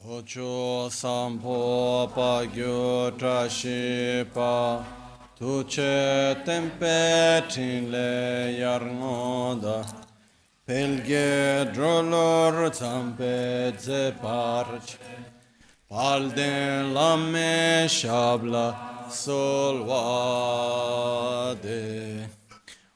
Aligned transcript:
Chocho 0.00 0.88
sampo 0.88 2.06
pa 2.14 2.46
gyo 2.46 3.10
trashi 3.18 4.24
pa 4.32 4.84
tu 5.36 5.64
che 5.64 6.36
tempe 6.44 7.42
tin 7.48 7.90
le 7.90 8.52
yar 8.60 8.80
ngoda 8.80 9.84
pelge 10.64 11.72
drolor 11.74 12.70
zampe 12.72 13.72
ze 13.76 14.12
parche 14.22 14.98
palden 15.90 16.94
lamme 16.94 17.88
shabla 17.88 18.66
solvade 19.10 20.28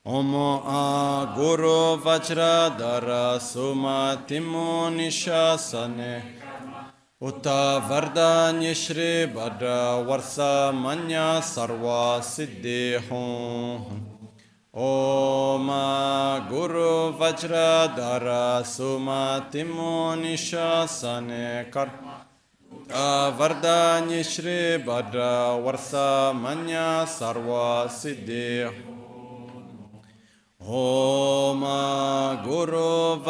Omo 0.04 0.62
a 0.66 1.32
guru 1.36 1.96
vajradara 2.02 3.40
suma 3.40 4.18
timo 4.26 4.90
nishasane 4.90 6.41
Uta 7.22 7.80
Vardanya 7.88 8.74
Shri 8.74 9.32
Bhadra 9.32 10.04
Varsa 10.04 10.74
Manya 10.74 11.38
Sarva 11.40 12.18
Siddhi 12.20 12.98
Hum. 12.98 13.84
Om 14.74 15.68
Guru 16.48 17.12
Vajra 17.12 17.94
Dara 17.94 18.64
Suma 18.64 19.46
Timo 19.52 20.16
Nishasane 20.20 21.70
Kar 21.70 21.92
Uta 22.72 23.32
Vardanya 23.38 24.24
Shri 24.24 24.82
Bhadra 24.84 25.62
Varsa 25.62 26.34
Manya 26.34 27.06
Sarva 27.06 27.86
Siddhi 27.86 28.66
Om 30.58 31.62
Guru 32.44 33.22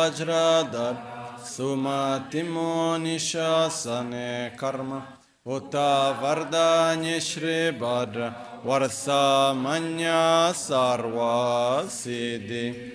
Суматимо 1.45 2.97
нишасане 2.99 4.53
карма. 4.57 5.03
Ута 5.45 6.17
вардане 6.21 7.21
шрибадра. 7.21 8.35
Варса 8.65 9.53
манья 9.57 10.53
сарва 10.55 11.85
сиди. 11.91 12.93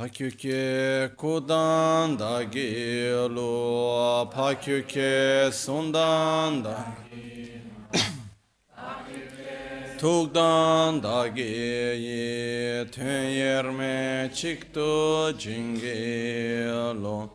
Pakyuke 0.00 1.10
kudan 1.16 2.16
da 2.18 2.42
gelu, 2.42 4.30
pakyuke 4.34 5.50
sundan 5.52 6.64
da 6.64 6.76
gelu. 6.96 7.09
Tukdan 10.00 11.02
dagi 11.02 11.42
yi 11.42 12.90
tön 12.90 13.24
yerme 13.24 14.30
çıktı 14.34 15.34
cingelo 15.38 17.28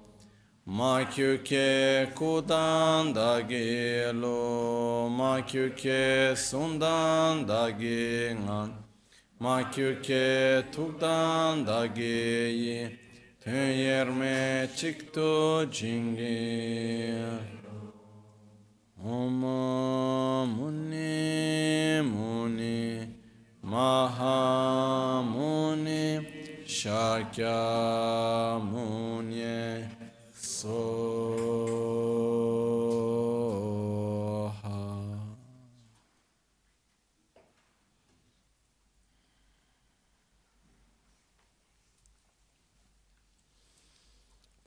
Ma 0.66 1.10
kyuke 1.10 2.10
kudan 2.16 3.16
dagi 3.16 4.22
lo 4.22 5.10
Ma 5.10 5.46
kyuke 5.46 6.34
sundan 6.38 7.48
dagi 7.48 8.36
ngan 8.46 8.70
Ma 9.40 9.72
kyuke 9.72 10.64
tukdan 10.76 11.68
dagi 11.68 12.04
yi 12.64 13.00
tön 13.42 13.72
yerme 13.72 14.70
çıktı 14.76 15.70
cingelo 15.72 17.55
Om 19.08 19.42
Muni 20.58 22.02
Muni 22.02 23.08
Mahamuni 23.64 24.66
Shakya 26.66 28.60
Muni 28.66 29.86
Soha 30.34 30.96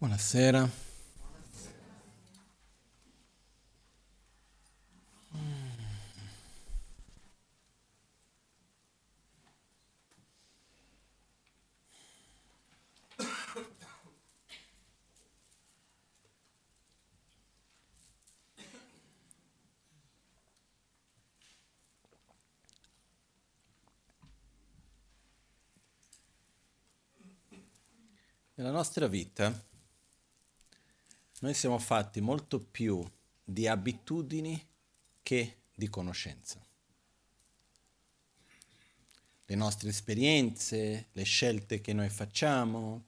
Buonasera. 0.01 0.78
Nella 28.59 28.73
nostra 28.73 29.07
vita 29.07 29.57
noi 31.43 31.55
siamo 31.55 31.79
fatti 31.79 32.21
molto 32.21 32.59
più 32.59 33.09
di 33.45 33.69
abitudini 33.69 34.61
che 35.23 35.59
di 35.73 35.89
conoscenza. 35.89 36.61
Le 39.45 39.55
nostre 39.55 39.91
esperienze, 39.91 41.07
le 41.13 41.23
scelte 41.23 41.81
che 41.81 41.93
noi 41.93 42.09
facciamo, 42.09 43.05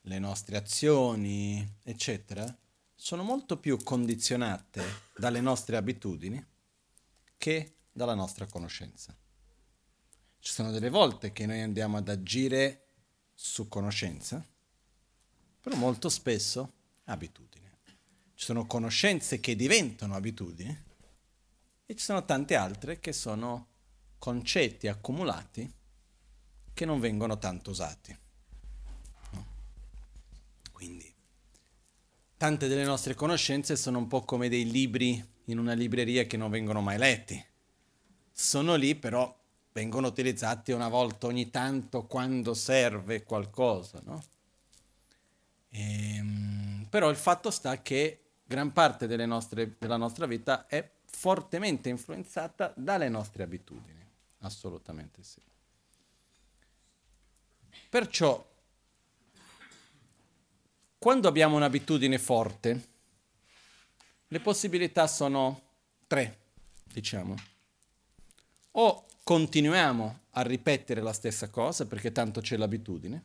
le 0.00 0.18
nostre 0.18 0.56
azioni, 0.56 1.70
eccetera, 1.82 2.56
sono 2.94 3.22
molto 3.22 3.58
più 3.58 3.76
condizionate 3.82 4.82
dalle 5.14 5.42
nostre 5.42 5.76
abitudini 5.76 6.42
che 7.36 7.74
dalla 7.92 8.14
nostra 8.14 8.46
conoscenza. 8.46 9.14
Ci 10.38 10.50
sono 10.50 10.70
delle 10.70 10.88
volte 10.88 11.34
che 11.34 11.44
noi 11.44 11.60
andiamo 11.60 11.98
ad 11.98 12.08
agire 12.08 12.86
su 13.34 13.68
conoscenza, 13.68 14.42
però 15.60 15.76
molto 15.76 16.08
spesso 16.08 16.72
abitudine. 17.04 17.78
Ci 18.34 18.44
sono 18.44 18.66
conoscenze 18.66 19.40
che 19.40 19.56
diventano 19.56 20.14
abitudini 20.14 20.86
e 21.86 21.96
ci 21.96 22.04
sono 22.04 22.24
tante 22.24 22.54
altre 22.54 23.00
che 23.00 23.12
sono 23.12 23.66
concetti 24.18 24.88
accumulati 24.88 25.72
che 26.74 26.84
non 26.84 27.00
vengono 27.00 27.38
tanto 27.38 27.70
usati. 27.70 28.16
No? 29.32 29.46
Quindi, 30.70 31.12
tante 32.36 32.68
delle 32.68 32.84
nostre 32.84 33.14
conoscenze 33.14 33.74
sono 33.74 33.98
un 33.98 34.06
po' 34.06 34.22
come 34.22 34.48
dei 34.48 34.70
libri 34.70 35.36
in 35.46 35.58
una 35.58 35.72
libreria 35.72 36.24
che 36.24 36.36
non 36.36 36.50
vengono 36.50 36.80
mai 36.80 36.98
letti. 36.98 37.44
Sono 38.30 38.76
lì, 38.76 38.94
però 38.94 39.36
vengono 39.72 40.06
utilizzati 40.06 40.72
una 40.72 40.88
volta 40.88 41.26
ogni 41.26 41.50
tanto 41.50 42.06
quando 42.06 42.54
serve 42.54 43.24
qualcosa, 43.24 44.00
no? 44.04 44.22
Ehm, 45.70 46.86
però 46.88 47.10
il 47.10 47.16
fatto 47.16 47.50
sta 47.50 47.80
che 47.82 48.22
gran 48.44 48.72
parte 48.72 49.06
nostre, 49.26 49.76
della 49.78 49.96
nostra 49.96 50.26
vita 50.26 50.66
è 50.66 50.90
fortemente 51.04 51.88
influenzata 51.88 52.72
dalle 52.76 53.08
nostre 53.08 53.42
abitudini, 53.42 54.04
assolutamente 54.40 55.22
sì. 55.22 55.40
Perciò, 57.88 58.46
quando 60.98 61.28
abbiamo 61.28 61.56
un'abitudine 61.56 62.18
forte, 62.18 62.88
le 64.28 64.40
possibilità 64.40 65.06
sono 65.06 65.62
tre, 66.06 66.38
diciamo. 66.84 67.34
O 68.72 69.06
continuiamo 69.22 70.20
a 70.32 70.42
ripetere 70.42 71.00
la 71.00 71.12
stessa 71.12 71.48
cosa 71.48 71.86
perché 71.86 72.12
tanto 72.12 72.40
c'è 72.40 72.56
l'abitudine, 72.56 73.24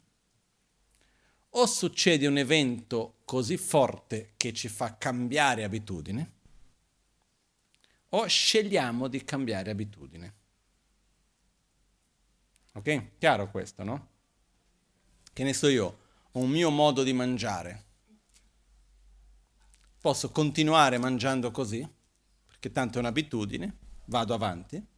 o 1.55 1.65
succede 1.65 2.27
un 2.27 2.37
evento 2.37 3.17
così 3.25 3.57
forte 3.57 4.33
che 4.37 4.53
ci 4.53 4.67
fa 4.67 4.97
cambiare 4.97 5.63
abitudine, 5.63 6.31
o 8.09 8.27
scegliamo 8.27 9.07
di 9.07 9.23
cambiare 9.23 9.71
abitudine. 9.71 10.33
Ok? 12.73 13.17
Chiaro 13.17 13.49
questo, 13.49 13.83
no? 13.83 14.09
Che 15.31 15.43
ne 15.43 15.53
so 15.53 15.67
io, 15.67 15.99
ho 16.31 16.39
un 16.39 16.49
mio 16.49 16.69
modo 16.69 17.03
di 17.03 17.13
mangiare. 17.13 17.85
Posso 19.99 20.31
continuare 20.31 20.97
mangiando 20.97 21.51
così, 21.51 21.87
perché 22.47 22.71
tanto 22.71 22.97
è 22.97 23.01
un'abitudine, 23.01 23.77
vado 24.05 24.33
avanti 24.33 24.91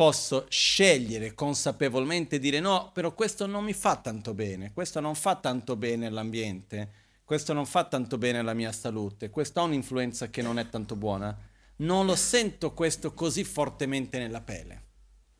posso 0.00 0.46
scegliere 0.48 1.34
consapevolmente 1.34 2.38
dire 2.38 2.58
no, 2.58 2.90
però 2.90 3.12
questo 3.12 3.44
non 3.44 3.64
mi 3.64 3.74
fa 3.74 3.96
tanto 3.96 4.32
bene, 4.32 4.72
questo 4.72 4.98
non 4.98 5.14
fa 5.14 5.36
tanto 5.36 5.76
bene 5.76 6.06
all'ambiente, 6.06 6.90
questo 7.22 7.52
non 7.52 7.66
fa 7.66 7.84
tanto 7.84 8.16
bene 8.16 8.38
alla 8.38 8.54
mia 8.54 8.72
salute, 8.72 9.28
questo 9.28 9.60
ha 9.60 9.64
un'influenza 9.64 10.30
che 10.30 10.40
non 10.40 10.58
è 10.58 10.70
tanto 10.70 10.96
buona. 10.96 11.38
Non 11.76 12.06
lo 12.06 12.16
sento 12.16 12.72
questo 12.72 13.12
così 13.12 13.44
fortemente 13.44 14.18
nella 14.18 14.40
pelle, 14.40 14.82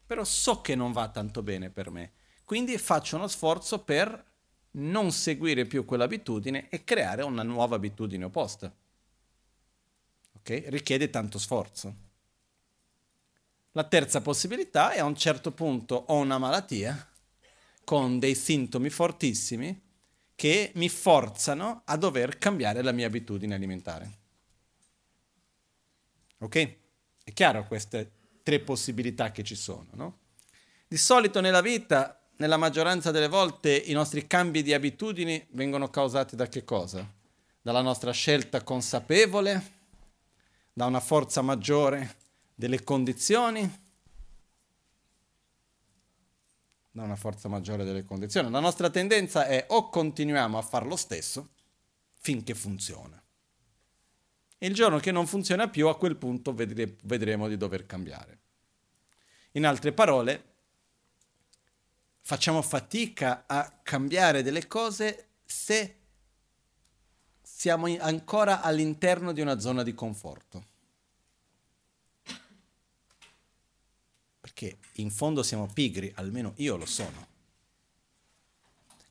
però 0.04 0.24
so 0.24 0.60
che 0.60 0.74
non 0.74 0.92
va 0.92 1.08
tanto 1.08 1.42
bene 1.42 1.70
per 1.70 1.90
me. 1.90 2.12
Quindi 2.44 2.76
faccio 2.76 3.16
uno 3.16 3.28
sforzo 3.28 3.82
per 3.82 4.24
non 4.72 5.10
seguire 5.10 5.64
più 5.64 5.86
quell'abitudine 5.86 6.68
e 6.68 6.84
creare 6.84 7.22
una 7.22 7.42
nuova 7.42 7.76
abitudine 7.76 8.26
opposta. 8.26 8.70
Ok? 10.34 10.64
Richiede 10.66 11.08
tanto 11.08 11.38
sforzo. 11.38 12.08
La 13.72 13.84
terza 13.84 14.20
possibilità 14.20 14.90
è 14.90 14.98
a 14.98 15.04
un 15.04 15.14
certo 15.14 15.52
punto 15.52 15.94
ho 15.94 16.16
una 16.16 16.38
malattia 16.38 17.08
con 17.84 18.18
dei 18.18 18.34
sintomi 18.34 18.90
fortissimi 18.90 19.88
che 20.34 20.72
mi 20.74 20.88
forzano 20.88 21.82
a 21.84 21.96
dover 21.96 22.38
cambiare 22.38 22.82
la 22.82 22.90
mia 22.90 23.06
abitudine 23.06 23.54
alimentare. 23.54 24.18
Ok? 26.38 26.76
È 27.22 27.32
chiaro 27.32 27.66
queste 27.66 28.10
tre 28.42 28.58
possibilità 28.58 29.30
che 29.30 29.44
ci 29.44 29.54
sono, 29.54 29.86
no? 29.92 30.18
Di 30.88 30.96
solito 30.96 31.40
nella 31.40 31.60
vita, 31.60 32.20
nella 32.38 32.56
maggioranza 32.56 33.12
delle 33.12 33.28
volte, 33.28 33.76
i 33.76 33.92
nostri 33.92 34.26
cambi 34.26 34.62
di 34.62 34.74
abitudini 34.74 35.46
vengono 35.50 35.90
causati 35.90 36.34
da 36.34 36.48
che 36.48 36.64
cosa? 36.64 37.08
Dalla 37.62 37.82
nostra 37.82 38.10
scelta 38.10 38.62
consapevole, 38.62 39.78
da 40.72 40.86
una 40.86 41.00
forza 41.00 41.42
maggiore 41.42 42.16
delle 42.60 42.84
condizioni, 42.84 43.62
da 46.90 47.02
una 47.02 47.16
forza 47.16 47.48
maggiore 47.48 47.84
delle 47.84 48.04
condizioni. 48.04 48.50
La 48.50 48.60
nostra 48.60 48.90
tendenza 48.90 49.46
è 49.46 49.64
o 49.70 49.88
continuiamo 49.88 50.58
a 50.58 50.62
fare 50.62 50.84
lo 50.84 50.96
stesso 50.96 51.52
finché 52.12 52.54
funziona. 52.54 53.18
Il 54.58 54.74
giorno 54.74 54.98
che 54.98 55.10
non 55.10 55.26
funziona 55.26 55.70
più, 55.70 55.88
a 55.88 55.96
quel 55.96 56.16
punto 56.16 56.52
vedre- 56.52 56.98
vedremo 57.04 57.48
di 57.48 57.56
dover 57.56 57.86
cambiare. 57.86 58.40
In 59.52 59.64
altre 59.64 59.92
parole, 59.92 60.44
facciamo 62.20 62.60
fatica 62.60 63.44
a 63.46 63.80
cambiare 63.82 64.42
delle 64.42 64.66
cose 64.66 65.28
se 65.46 65.96
siamo 67.40 67.86
ancora 68.00 68.60
all'interno 68.60 69.32
di 69.32 69.40
una 69.40 69.58
zona 69.58 69.82
di 69.82 69.94
conforto. 69.94 70.69
Perché 74.52 74.78
in 74.94 75.10
fondo 75.10 75.44
siamo 75.44 75.68
pigri, 75.72 76.12
almeno 76.16 76.54
io 76.56 76.76
lo 76.76 76.84
sono. 76.84 77.28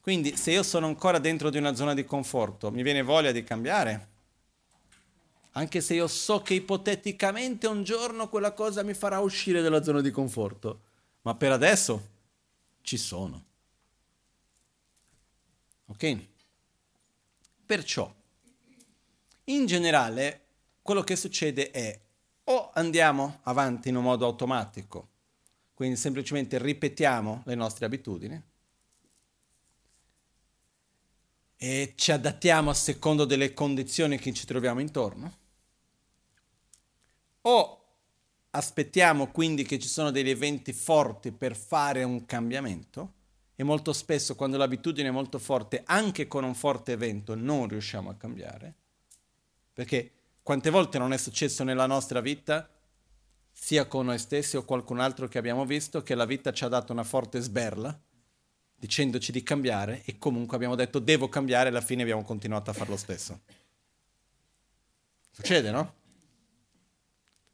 Quindi 0.01 0.35
se 0.35 0.51
io 0.51 0.63
sono 0.63 0.85
ancora 0.85 1.17
dentro 1.17 1.49
di 1.49 1.57
una 1.57 1.73
zona 1.75 1.93
di 1.93 2.03
conforto, 2.03 2.71
mi 2.71 2.83
viene 2.83 3.01
voglia 3.01 3.31
di 3.31 3.43
cambiare? 3.43 4.07
Anche 5.51 5.79
se 5.79 5.93
io 5.93 6.07
so 6.07 6.41
che 6.41 6.55
ipoteticamente 6.55 7.67
un 7.67 7.83
giorno 7.83 8.27
quella 8.27 8.51
cosa 8.51 8.83
mi 8.83 8.93
farà 8.93 9.19
uscire 9.19 9.61
dalla 9.61 9.81
zona 9.81 10.01
di 10.01 10.11
conforto. 10.11 10.81
Ma 11.21 11.35
per 11.35 11.53
adesso 11.53 12.09
ci 12.81 12.97
sono. 12.97 13.45
Ok? 15.85 16.25
Perciò, 17.65 18.13
in 19.45 19.65
generale, 19.65 20.45
quello 20.81 21.01
che 21.01 21.15
succede 21.15 21.71
è 21.71 21.99
o 22.45 22.71
andiamo 22.73 23.39
avanti 23.43 23.89
in 23.89 23.95
un 23.95 24.03
modo 24.03 24.25
automatico 24.25 25.07
quindi 25.79 25.95
semplicemente 25.95 26.57
ripetiamo 26.57 27.43
le 27.45 27.55
nostre 27.55 27.85
abitudini 27.85 28.43
e 31.55 31.93
ci 31.95 32.11
adattiamo 32.11 32.69
a 32.69 32.73
secondo 32.73 33.23
delle 33.23 33.53
condizioni 33.53 34.17
che 34.17 34.33
ci 34.33 34.45
troviamo 34.45 34.81
intorno. 34.81 35.37
O 37.43 37.85
aspettiamo 38.49 39.27
quindi 39.27 39.63
che 39.63 39.79
ci 39.79 39.87
sono 39.87 40.11
degli 40.11 40.29
eventi 40.29 40.73
forti 40.73 41.31
per 41.31 41.55
fare 41.55 42.03
un 42.03 42.25
cambiamento 42.25 43.13
e 43.55 43.63
molto 43.63 43.93
spesso 43.93 44.35
quando 44.35 44.57
l'abitudine 44.57 45.07
è 45.07 45.11
molto 45.11 45.39
forte, 45.39 45.83
anche 45.85 46.27
con 46.27 46.43
un 46.43 46.55
forte 46.55 46.91
evento, 46.91 47.35
non 47.35 47.69
riusciamo 47.69 48.09
a 48.09 48.15
cambiare. 48.15 48.73
Perché 49.71 50.11
quante 50.43 50.71
volte 50.71 50.97
non 50.97 51.13
è 51.13 51.17
successo 51.17 51.63
nella 51.63 51.85
nostra 51.85 52.19
vita 52.19 52.69
sia 53.61 53.85
con 53.85 54.05
noi 54.05 54.17
stessi 54.17 54.55
o 54.55 54.63
qualcun 54.63 54.99
altro 54.99 55.27
che 55.27 55.37
abbiamo 55.37 55.65
visto, 55.65 56.01
che 56.01 56.15
la 56.15 56.25
vita 56.25 56.53
ci 56.53 56.63
ha 56.63 56.69
dato 56.69 56.93
una 56.93 57.03
forte 57.03 57.41
sberla, 57.41 57.97
dicendoci 58.73 59.33
di 59.33 59.43
cambiare 59.43 60.01
e 60.05 60.17
comunque 60.17 60.55
abbiamo 60.55 60.75
detto 60.75 60.99
devo 60.99 61.27
cambiare 61.27 61.65
e 61.67 61.71
alla 61.71 61.81
fine 61.81 62.01
abbiamo 62.01 62.23
continuato 62.23 62.69
a 62.69 62.73
fare 62.73 62.89
lo 62.89 62.97
stesso. 62.97 63.41
Succede, 65.29 65.71
no? 65.71 65.93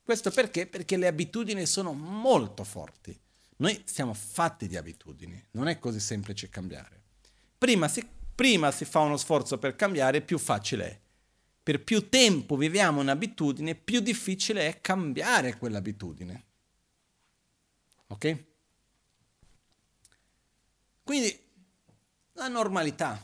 Questo 0.04 0.30
perché? 0.30 0.68
Perché 0.68 0.96
le 0.96 1.08
abitudini 1.08 1.66
sono 1.66 1.92
molto 1.92 2.64
forti. 2.64 3.20
Noi 3.58 3.82
siamo 3.86 4.14
fatti 4.14 4.68
di 4.68 4.78
abitudini, 4.78 5.44
non 5.52 5.68
è 5.68 5.80
così 5.80 6.00
semplice 6.00 6.50
cambiare. 6.50 7.02
Prima 7.58 7.88
si, 7.88 8.08
prima 8.36 8.72
si 8.72 8.86
fa 8.86 9.00
uno 9.00 9.18
sforzo 9.18 9.58
per 9.58 9.76
cambiare, 9.76 10.22
più 10.22 10.38
facile 10.38 10.88
è 10.88 11.00
per 11.66 11.84
più 11.84 12.10
tempo 12.10 12.58
viviamo 12.58 13.02
un'abitudine, 13.02 13.74
più 13.74 14.00
difficile 14.00 14.68
è 14.68 14.82
cambiare 14.82 15.58
quell'abitudine. 15.58 16.44
Ok? 18.06 18.44
Quindi 21.04 21.40
la 22.34 22.50
normalità, 22.50 23.20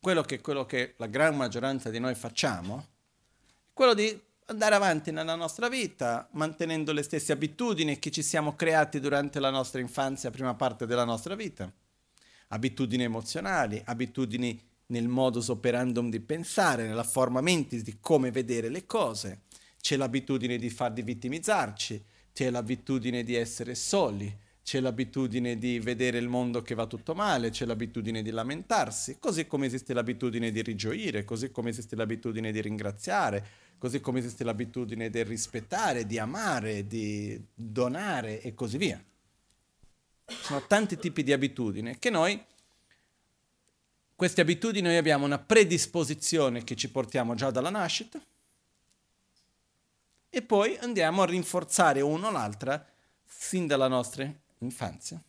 quello 0.00 0.22
che, 0.22 0.40
quello 0.40 0.64
che 0.64 0.94
la 0.96 1.08
gran 1.08 1.36
maggioranza 1.36 1.90
di 1.90 1.98
noi 1.98 2.14
facciamo, 2.14 2.78
è 2.78 3.70
quello 3.74 3.92
di 3.92 4.18
andare 4.46 4.74
avanti 4.74 5.10
nella 5.10 5.34
nostra 5.34 5.68
vita, 5.68 6.26
mantenendo 6.32 6.92
le 6.92 7.02
stesse 7.02 7.32
abitudini 7.32 7.98
che 7.98 8.10
ci 8.10 8.22
siamo 8.22 8.56
creati 8.56 8.98
durante 8.98 9.40
la 9.40 9.50
nostra 9.50 9.78
infanzia, 9.78 10.30
prima 10.30 10.54
parte 10.54 10.86
della 10.86 11.04
nostra 11.04 11.34
vita. 11.34 11.70
Abitudini 12.48 13.02
emozionali, 13.02 13.82
abitudini 13.84 14.58
nel 14.92 15.08
modus 15.08 15.48
operandum 15.48 16.10
di 16.10 16.20
pensare, 16.20 16.86
nella 16.86 17.02
forma 17.02 17.40
mentis 17.40 17.82
di 17.82 17.96
come 17.98 18.30
vedere 18.30 18.68
le 18.68 18.84
cose. 18.84 19.40
C'è 19.80 19.96
l'abitudine 19.96 20.58
di 20.58 20.68
far 20.68 20.92
di 20.92 21.02
vittimizzarci, 21.02 22.04
c'è 22.32 22.50
l'abitudine 22.50 23.24
di 23.24 23.34
essere 23.34 23.74
soli, 23.74 24.32
c'è 24.62 24.80
l'abitudine 24.80 25.58
di 25.58 25.80
vedere 25.80 26.18
il 26.18 26.28
mondo 26.28 26.62
che 26.62 26.74
va 26.74 26.86
tutto 26.86 27.14
male, 27.14 27.50
c'è 27.50 27.64
l'abitudine 27.64 28.22
di 28.22 28.30
lamentarsi, 28.30 29.16
così 29.18 29.46
come 29.46 29.66
esiste 29.66 29.94
l'abitudine 29.94 30.52
di 30.52 30.62
rigioire, 30.62 31.24
così 31.24 31.50
come 31.50 31.70
esiste 31.70 31.96
l'abitudine 31.96 32.52
di 32.52 32.60
ringraziare, 32.60 33.44
così 33.78 33.98
come 34.00 34.20
esiste 34.20 34.44
l'abitudine 34.44 35.10
di 35.10 35.22
rispettare, 35.24 36.06
di 36.06 36.18
amare, 36.18 36.86
di 36.86 37.42
donare 37.54 38.40
e 38.42 38.54
così 38.54 38.76
via. 38.76 39.02
Sono 40.26 40.64
tanti 40.66 40.96
tipi 40.98 41.22
di 41.22 41.32
abitudini 41.32 41.98
che 41.98 42.10
noi 42.10 42.40
queste 44.22 44.42
abitudini 44.42 44.86
noi 44.86 44.98
abbiamo 44.98 45.24
una 45.24 45.40
predisposizione 45.40 46.62
che 46.62 46.76
ci 46.76 46.88
portiamo 46.88 47.34
già 47.34 47.50
dalla 47.50 47.70
nascita 47.70 48.24
e 50.30 50.42
poi 50.42 50.78
andiamo 50.78 51.22
a 51.22 51.26
rinforzare 51.26 52.00
uno 52.02 52.30
l'altra 52.30 52.88
fin 53.24 53.66
dalla 53.66 53.88
nostra 53.88 54.32
infanzia. 54.58 55.20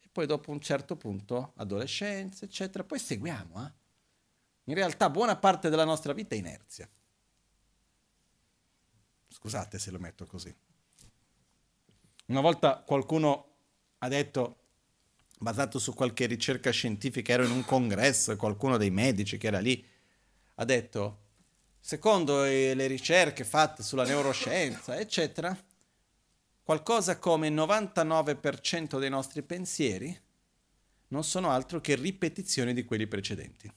E 0.00 0.08
poi 0.12 0.26
dopo 0.26 0.52
un 0.52 0.60
certo 0.60 0.94
punto, 0.94 1.54
adolescenza, 1.56 2.44
eccetera, 2.44 2.84
poi 2.84 3.00
seguiamo. 3.00 3.66
Eh? 3.66 3.72
In 4.66 4.74
realtà 4.74 5.10
buona 5.10 5.34
parte 5.34 5.70
della 5.70 5.84
nostra 5.84 6.12
vita 6.12 6.36
è 6.36 6.38
inerzia. 6.38 6.88
Scusate 9.26 9.80
se 9.80 9.90
lo 9.90 9.98
metto 9.98 10.24
così. 10.24 10.54
Una 12.26 12.40
volta 12.40 12.76
qualcuno 12.76 13.56
ha 13.98 14.06
detto 14.06 14.63
basato 15.44 15.78
su 15.78 15.94
qualche 15.94 16.26
ricerca 16.26 16.70
scientifica, 16.70 17.34
ero 17.34 17.44
in 17.44 17.52
un 17.52 17.64
congresso 17.64 18.32
e 18.32 18.36
qualcuno 18.36 18.76
dei 18.78 18.90
medici 18.90 19.38
che 19.38 19.46
era 19.46 19.60
lì 19.60 19.86
ha 20.56 20.64
detto, 20.64 21.18
secondo 21.78 22.42
le 22.42 22.86
ricerche 22.86 23.44
fatte 23.44 23.82
sulla 23.82 24.04
neuroscienza, 24.04 24.98
eccetera, 24.98 25.56
qualcosa 26.62 27.18
come 27.18 27.48
il 27.48 27.54
99% 27.54 28.98
dei 28.98 29.10
nostri 29.10 29.42
pensieri 29.42 30.18
non 31.08 31.24
sono 31.24 31.50
altro 31.50 31.80
che 31.80 31.94
ripetizioni 31.94 32.72
di 32.72 32.84
quelli 32.84 33.06
precedenti. 33.06 33.72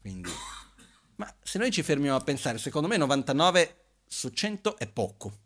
Quindi, 0.00 0.30
ma 1.16 1.32
se 1.42 1.58
noi 1.58 1.70
ci 1.70 1.82
fermiamo 1.82 2.16
a 2.16 2.22
pensare, 2.22 2.58
secondo 2.58 2.88
me 2.88 2.96
99 2.96 3.76
su 4.06 4.30
100 4.30 4.78
è 4.78 4.88
poco. 4.88 5.41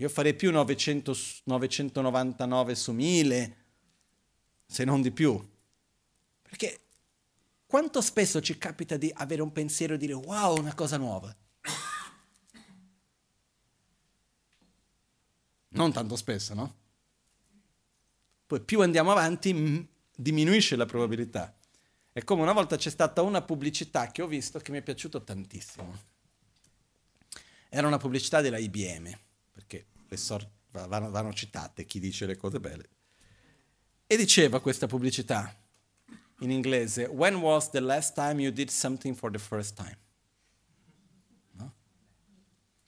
Io 0.00 0.08
farei 0.08 0.34
più 0.34 0.52
900, 0.52 1.12
999 1.44 2.74
su 2.76 2.92
1000, 2.92 3.56
se 4.64 4.84
non 4.84 5.02
di 5.02 5.10
più. 5.10 5.44
Perché 6.40 6.80
quanto 7.66 8.00
spesso 8.00 8.40
ci 8.40 8.56
capita 8.58 8.96
di 8.96 9.10
avere 9.12 9.42
un 9.42 9.50
pensiero 9.50 9.94
e 9.94 9.98
dire 9.98 10.12
wow, 10.12 10.56
una 10.56 10.74
cosa 10.74 10.98
nuova? 10.98 11.34
Non 15.70 15.92
tanto 15.92 16.14
spesso, 16.14 16.54
no? 16.54 16.76
Poi 18.46 18.60
più 18.60 18.80
andiamo 18.80 19.10
avanti, 19.10 19.86
diminuisce 20.14 20.76
la 20.76 20.86
probabilità. 20.86 21.58
È 22.12 22.22
come 22.22 22.42
una 22.42 22.52
volta 22.52 22.76
c'è 22.76 22.90
stata 22.90 23.22
una 23.22 23.42
pubblicità 23.42 24.12
che 24.12 24.22
ho 24.22 24.28
visto 24.28 24.60
che 24.60 24.70
mi 24.70 24.78
è 24.78 24.82
piaciuto 24.82 25.24
tantissimo. 25.24 26.02
Era 27.68 27.88
una 27.88 27.98
pubblicità 27.98 28.40
della 28.40 28.58
IBM 28.58 29.26
perché 29.58 29.86
le, 30.06 30.16
sor- 30.16 30.48
vanno, 30.70 31.10
vanno 31.10 31.32
citate 31.32 31.84
chi 31.84 31.98
dice 31.98 32.26
le 32.26 32.36
cose 32.36 32.60
belle. 32.60 32.88
E 34.06 34.16
diceva 34.16 34.60
questa 34.60 34.86
pubblicità 34.86 35.52
in 36.40 36.52
inglese, 36.52 37.06
When 37.06 37.34
was 37.34 37.70
the 37.70 37.80
last 37.80 38.14
time 38.14 38.40
you 38.40 38.52
did 38.52 38.68
something 38.68 39.16
for 39.16 39.32
the 39.32 39.38
first 39.40 39.74
time? 39.74 39.98
No? 41.54 41.74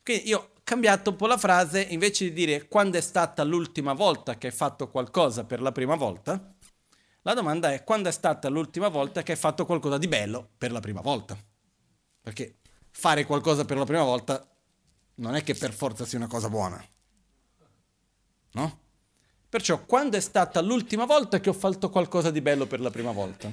Quindi 0.04 0.28
io 0.28 0.38
ho 0.38 0.50
cambiato 0.62 1.10
un 1.10 1.16
po' 1.16 1.26
la 1.26 1.36
frase, 1.36 1.82
invece 1.82 2.26
di 2.26 2.32
dire 2.32 2.68
quando 2.68 2.98
è 2.98 3.00
stata 3.00 3.42
l'ultima 3.42 3.92
volta 3.92 4.38
che 4.38 4.46
hai 4.46 4.52
fatto 4.52 4.88
qualcosa 4.88 5.42
per 5.42 5.60
la 5.60 5.72
prima 5.72 5.96
volta, 5.96 6.54
la 7.22 7.34
domanda 7.34 7.72
è 7.72 7.82
quando 7.82 8.08
è 8.08 8.12
stata 8.12 8.48
l'ultima 8.48 8.86
volta 8.86 9.24
che 9.24 9.32
hai 9.32 9.38
fatto 9.38 9.66
qualcosa 9.66 9.98
di 9.98 10.06
bello 10.06 10.50
per 10.56 10.70
la 10.70 10.78
prima 10.78 11.00
volta? 11.00 11.36
Perché 12.20 12.58
fare 12.92 13.26
qualcosa 13.26 13.64
per 13.64 13.76
la 13.76 13.84
prima 13.84 14.04
volta 14.04 14.46
non 15.20 15.34
è 15.34 15.42
che 15.42 15.54
per 15.54 15.72
forza 15.72 16.04
sia 16.04 16.18
una 16.18 16.26
cosa 16.26 16.48
buona. 16.48 16.82
No? 18.52 18.78
Perciò 19.48 19.84
quando 19.84 20.16
è 20.16 20.20
stata 20.20 20.60
l'ultima 20.60 21.04
volta 21.04 21.40
che 21.40 21.50
ho 21.50 21.54
fatto 21.54 21.90
qualcosa 21.90 22.30
di 22.30 22.40
bello 22.40 22.66
per 22.66 22.80
la 22.80 22.90
prima 22.90 23.12
volta? 23.12 23.52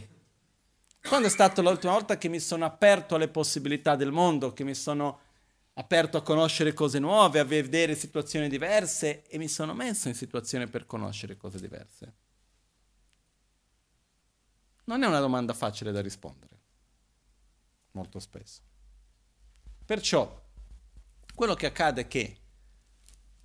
Quando 1.02 1.28
è 1.28 1.30
stata 1.30 1.62
l'ultima 1.62 1.94
volta 1.94 2.18
che 2.18 2.28
mi 2.28 2.40
sono 2.40 2.66
aperto 2.66 3.16
alle 3.16 3.28
possibilità 3.28 3.96
del 3.96 4.12
mondo, 4.12 4.54
che 4.54 4.64
mi 4.64 4.76
sono 4.76 5.20
aperto 5.74 6.18
a 6.18 6.22
conoscere 6.22 6.74
cose 6.74 7.00
nuove, 7.00 7.40
a 7.40 7.46
vedere 7.46 7.96
situazioni 7.96 8.50
diverse 8.50 9.24
e 9.28 9.38
mi 9.38 9.48
sono 9.48 9.74
messo 9.74 10.08
in 10.08 10.16
situazione 10.16 10.68
per 10.68 10.86
conoscere 10.86 11.38
cose 11.38 11.60
diverse? 11.60 12.16
Non 14.86 15.04
è 15.04 15.08
una 15.08 15.20
domanda 15.20 15.54
facile 15.54 15.92
da 15.92 16.02
rispondere, 16.02 16.60
molto 17.92 18.20
spesso. 18.20 18.62
Perciò, 19.86 20.46
quello 21.38 21.54
che 21.54 21.68
accade 21.68 22.02
è 22.02 22.08
che 22.08 22.40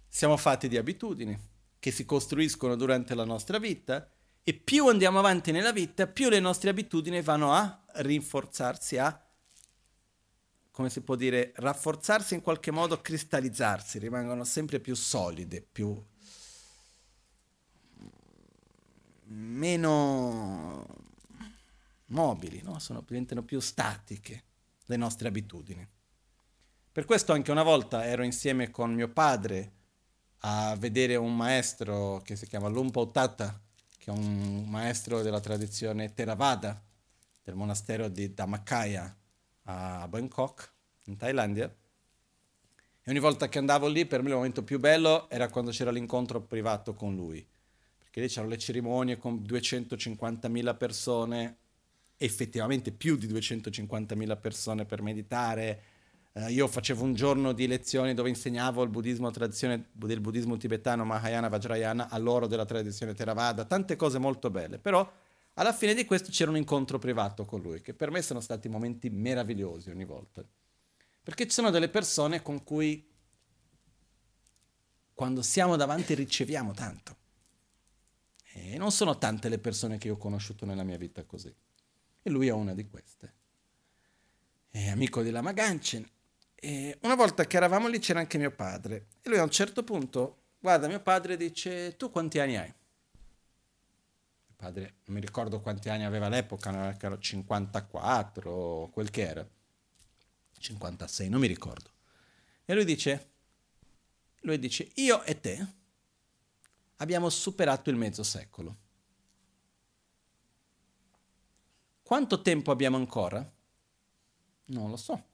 siamo 0.08 0.38
fatti 0.38 0.66
di 0.66 0.78
abitudini 0.78 1.38
che 1.78 1.90
si 1.90 2.06
costruiscono 2.06 2.74
durante 2.74 3.14
la 3.14 3.26
nostra 3.26 3.58
vita 3.58 4.10
e 4.42 4.54
più 4.54 4.88
andiamo 4.88 5.18
avanti 5.18 5.52
nella 5.52 5.72
vita, 5.72 6.06
più 6.06 6.30
le 6.30 6.40
nostre 6.40 6.70
abitudini 6.70 7.20
vanno 7.20 7.52
a 7.52 7.84
rinforzarsi, 7.96 8.96
a, 8.96 9.30
come 10.70 10.88
si 10.88 11.02
può 11.02 11.16
dire, 11.16 11.52
rafforzarsi 11.56 12.32
in 12.32 12.40
qualche 12.40 12.70
modo, 12.70 12.98
cristallizzarsi, 12.98 13.98
rimangono 13.98 14.44
sempre 14.44 14.80
più 14.80 14.94
solide, 14.94 15.60
più 15.60 16.02
meno 19.24 20.86
mobili, 22.06 22.62
no? 22.62 22.78
Sono, 22.78 23.04
diventano 23.06 23.42
più 23.42 23.60
statiche 23.60 24.44
le 24.86 24.96
nostre 24.96 25.28
abitudini. 25.28 25.86
Per 26.92 27.06
questo 27.06 27.32
anche 27.32 27.50
una 27.50 27.62
volta 27.62 28.04
ero 28.04 28.22
insieme 28.22 28.70
con 28.70 28.92
mio 28.92 29.08
padre 29.08 29.72
a 30.40 30.76
vedere 30.78 31.16
un 31.16 31.34
maestro 31.34 32.20
che 32.22 32.36
si 32.36 32.46
chiama 32.46 32.68
Lumpo 32.68 33.10
Tata, 33.10 33.58
che 33.96 34.10
è 34.10 34.14
un 34.14 34.66
maestro 34.68 35.22
della 35.22 35.40
tradizione 35.40 36.12
Theravada 36.12 36.78
del 37.42 37.54
monastero 37.54 38.08
di 38.08 38.34
Dhammakaya 38.34 39.16
a 39.62 40.06
Bangkok, 40.06 40.70
in 41.04 41.16
Thailandia. 41.16 41.74
E 43.02 43.10
ogni 43.10 43.20
volta 43.20 43.48
che 43.48 43.56
andavo 43.56 43.88
lì, 43.88 44.04
per 44.04 44.20
me 44.20 44.28
il 44.28 44.34
momento 44.34 44.62
più 44.62 44.78
bello 44.78 45.30
era 45.30 45.48
quando 45.48 45.70
c'era 45.70 45.90
l'incontro 45.90 46.42
privato 46.42 46.92
con 46.92 47.14
lui, 47.14 47.42
perché 47.96 48.20
lì 48.20 48.28
c'erano 48.28 48.50
le 48.50 48.58
cerimonie 48.58 49.16
con 49.16 49.36
250.000 49.36 50.76
persone 50.76 51.56
effettivamente 52.18 52.92
più 52.92 53.16
di 53.16 53.28
250.000 53.28 54.38
persone 54.38 54.84
per 54.84 55.00
meditare. 55.00 55.82
Uh, 56.32 56.48
io 56.48 56.66
facevo 56.66 57.04
un 57.04 57.12
giorno 57.12 57.52
di 57.52 57.66
lezioni 57.66 58.14
dove 58.14 58.30
insegnavo 58.30 58.82
il 58.82 58.88
buddismo, 58.88 59.30
tradizione 59.30 59.90
del 59.92 60.20
buddismo 60.20 60.56
tibetano 60.56 61.04
Mahayana 61.04 61.48
Vajrayana 61.48 62.08
a 62.08 62.16
loro 62.16 62.46
della 62.46 62.64
tradizione 62.64 63.12
Theravada, 63.12 63.66
tante 63.66 63.96
cose 63.96 64.18
molto 64.18 64.48
belle, 64.50 64.78
però 64.78 65.10
alla 65.54 65.74
fine 65.74 65.92
di 65.92 66.06
questo 66.06 66.30
c'era 66.30 66.50
un 66.50 66.56
incontro 66.56 66.98
privato 66.98 67.44
con 67.44 67.60
lui, 67.60 67.82
che 67.82 67.92
per 67.92 68.10
me 68.10 68.22
sono 68.22 68.40
stati 68.40 68.70
momenti 68.70 69.10
meravigliosi 69.10 69.90
ogni 69.90 70.06
volta. 70.06 70.42
Perché 71.22 71.44
ci 71.44 71.52
sono 71.52 71.70
delle 71.70 71.90
persone 71.90 72.40
con 72.40 72.64
cui 72.64 73.10
quando 75.12 75.42
siamo 75.42 75.76
davanti 75.76 76.14
riceviamo 76.14 76.72
tanto. 76.72 77.16
E 78.54 78.76
non 78.78 78.90
sono 78.90 79.18
tante 79.18 79.48
le 79.48 79.58
persone 79.58 79.98
che 79.98 80.08
io 80.08 80.14
ho 80.14 80.18
conosciuto 80.18 80.64
nella 80.64 80.82
mia 80.82 80.96
vita 80.96 81.24
così. 81.24 81.54
E 82.22 82.30
lui 82.30 82.48
è 82.48 82.52
una 82.52 82.74
di 82.74 82.88
queste. 82.88 83.34
È 84.70 84.88
amico 84.88 85.22
di 85.22 85.30
Lama 85.30 85.52
Ganchen. 85.52 86.08
E 86.64 86.96
una 87.02 87.16
volta 87.16 87.44
che 87.44 87.56
eravamo 87.56 87.88
lì 87.88 87.98
c'era 87.98 88.20
anche 88.20 88.38
mio 88.38 88.52
padre. 88.52 89.08
E 89.20 89.28
lui 89.28 89.38
a 89.38 89.42
un 89.42 89.50
certo 89.50 89.82
punto, 89.82 90.50
guarda, 90.60 90.86
mio 90.86 91.00
padre 91.00 91.36
dice, 91.36 91.96
tu 91.96 92.08
quanti 92.08 92.38
anni 92.38 92.56
hai? 92.56 92.72
Mio 94.46 94.54
padre, 94.54 94.94
non 95.06 95.16
mi 95.16 95.20
ricordo 95.20 95.60
quanti 95.60 95.88
anni 95.88 96.04
aveva 96.04 96.26
all'epoca, 96.26 96.70
non 96.70 96.96
era 96.96 97.18
54 97.18 98.48
o 98.48 98.90
quel 98.90 99.10
che 99.10 99.22
era. 99.22 99.48
56, 100.56 101.28
non 101.28 101.40
mi 101.40 101.48
ricordo. 101.48 101.90
E 102.64 102.74
lui 102.74 102.84
dice, 102.84 103.30
lui 104.42 104.60
dice, 104.60 104.88
io 104.94 105.24
e 105.24 105.40
te 105.40 105.66
abbiamo 106.98 107.28
superato 107.28 107.90
il 107.90 107.96
mezzo 107.96 108.22
secolo. 108.22 108.76
Quanto 112.04 112.40
tempo 112.40 112.70
abbiamo 112.70 112.98
ancora? 112.98 113.52
Non 114.66 114.90
lo 114.90 114.96
so. 114.96 115.30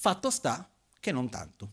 Fatto 0.00 0.30
sta 0.30 0.66
che 0.98 1.12
non 1.12 1.28
tanto. 1.28 1.72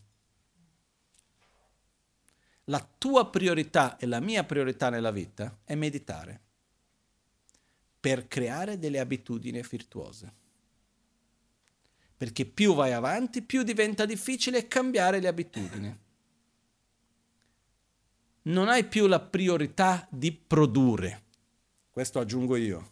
La 2.64 2.86
tua 2.98 3.30
priorità 3.30 3.96
e 3.96 4.04
la 4.04 4.20
mia 4.20 4.44
priorità 4.44 4.90
nella 4.90 5.10
vita 5.10 5.60
è 5.64 5.74
meditare 5.74 6.42
per 7.98 8.28
creare 8.28 8.78
delle 8.78 8.98
abitudini 8.98 9.62
virtuose. 9.62 10.34
Perché 12.18 12.44
più 12.44 12.74
vai 12.74 12.92
avanti, 12.92 13.40
più 13.40 13.62
diventa 13.62 14.04
difficile 14.04 14.68
cambiare 14.68 15.20
le 15.20 15.28
abitudini. 15.28 15.98
Non 18.42 18.68
hai 18.68 18.84
più 18.84 19.06
la 19.06 19.20
priorità 19.20 20.06
di 20.10 20.32
produrre. 20.32 21.24
Questo 21.90 22.18
aggiungo 22.18 22.56
io 22.56 22.90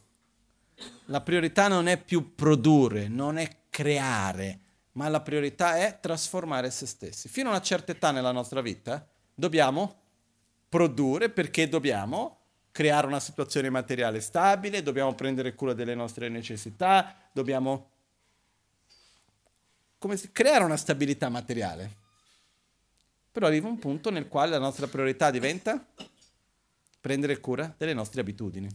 la 1.06 1.20
priorità 1.20 1.68
non 1.68 1.88
è 1.88 2.02
più 2.02 2.34
produrre, 2.34 3.08
non 3.08 3.36
è 3.36 3.64
creare, 3.68 4.60
ma 4.96 5.08
la 5.08 5.20
priorità 5.20 5.76
è 5.76 5.98
trasformare 6.00 6.70
se 6.70 6.86
stessi. 6.86 7.28
Fino 7.28 7.48
a 7.48 7.52
una 7.52 7.60
certa 7.60 7.92
età 7.92 8.10
nella 8.10 8.32
nostra 8.32 8.60
vita 8.60 9.06
dobbiamo 9.34 10.02
produrre 10.68 11.30
perché 11.30 11.68
dobbiamo 11.68 12.40
creare 12.72 13.06
una 13.06 13.20
situazione 13.20 13.70
materiale 13.70 14.20
stabile, 14.20 14.82
dobbiamo 14.82 15.14
prendere 15.14 15.54
cura 15.54 15.72
delle 15.72 15.94
nostre 15.94 16.28
necessità, 16.28 17.14
dobbiamo 17.32 17.90
si, 20.14 20.32
creare 20.32 20.64
una 20.64 20.76
stabilità 20.76 21.28
materiale. 21.28 22.04
Però 23.32 23.46
arriva 23.46 23.68
un 23.68 23.78
punto 23.78 24.10
nel 24.10 24.28
quale 24.28 24.52
la 24.52 24.58
nostra 24.58 24.86
priorità 24.86 25.30
diventa 25.30 25.86
prendere 27.00 27.38
cura 27.38 27.74
delle 27.76 27.92
nostre 27.92 28.22
abitudini. 28.22 28.68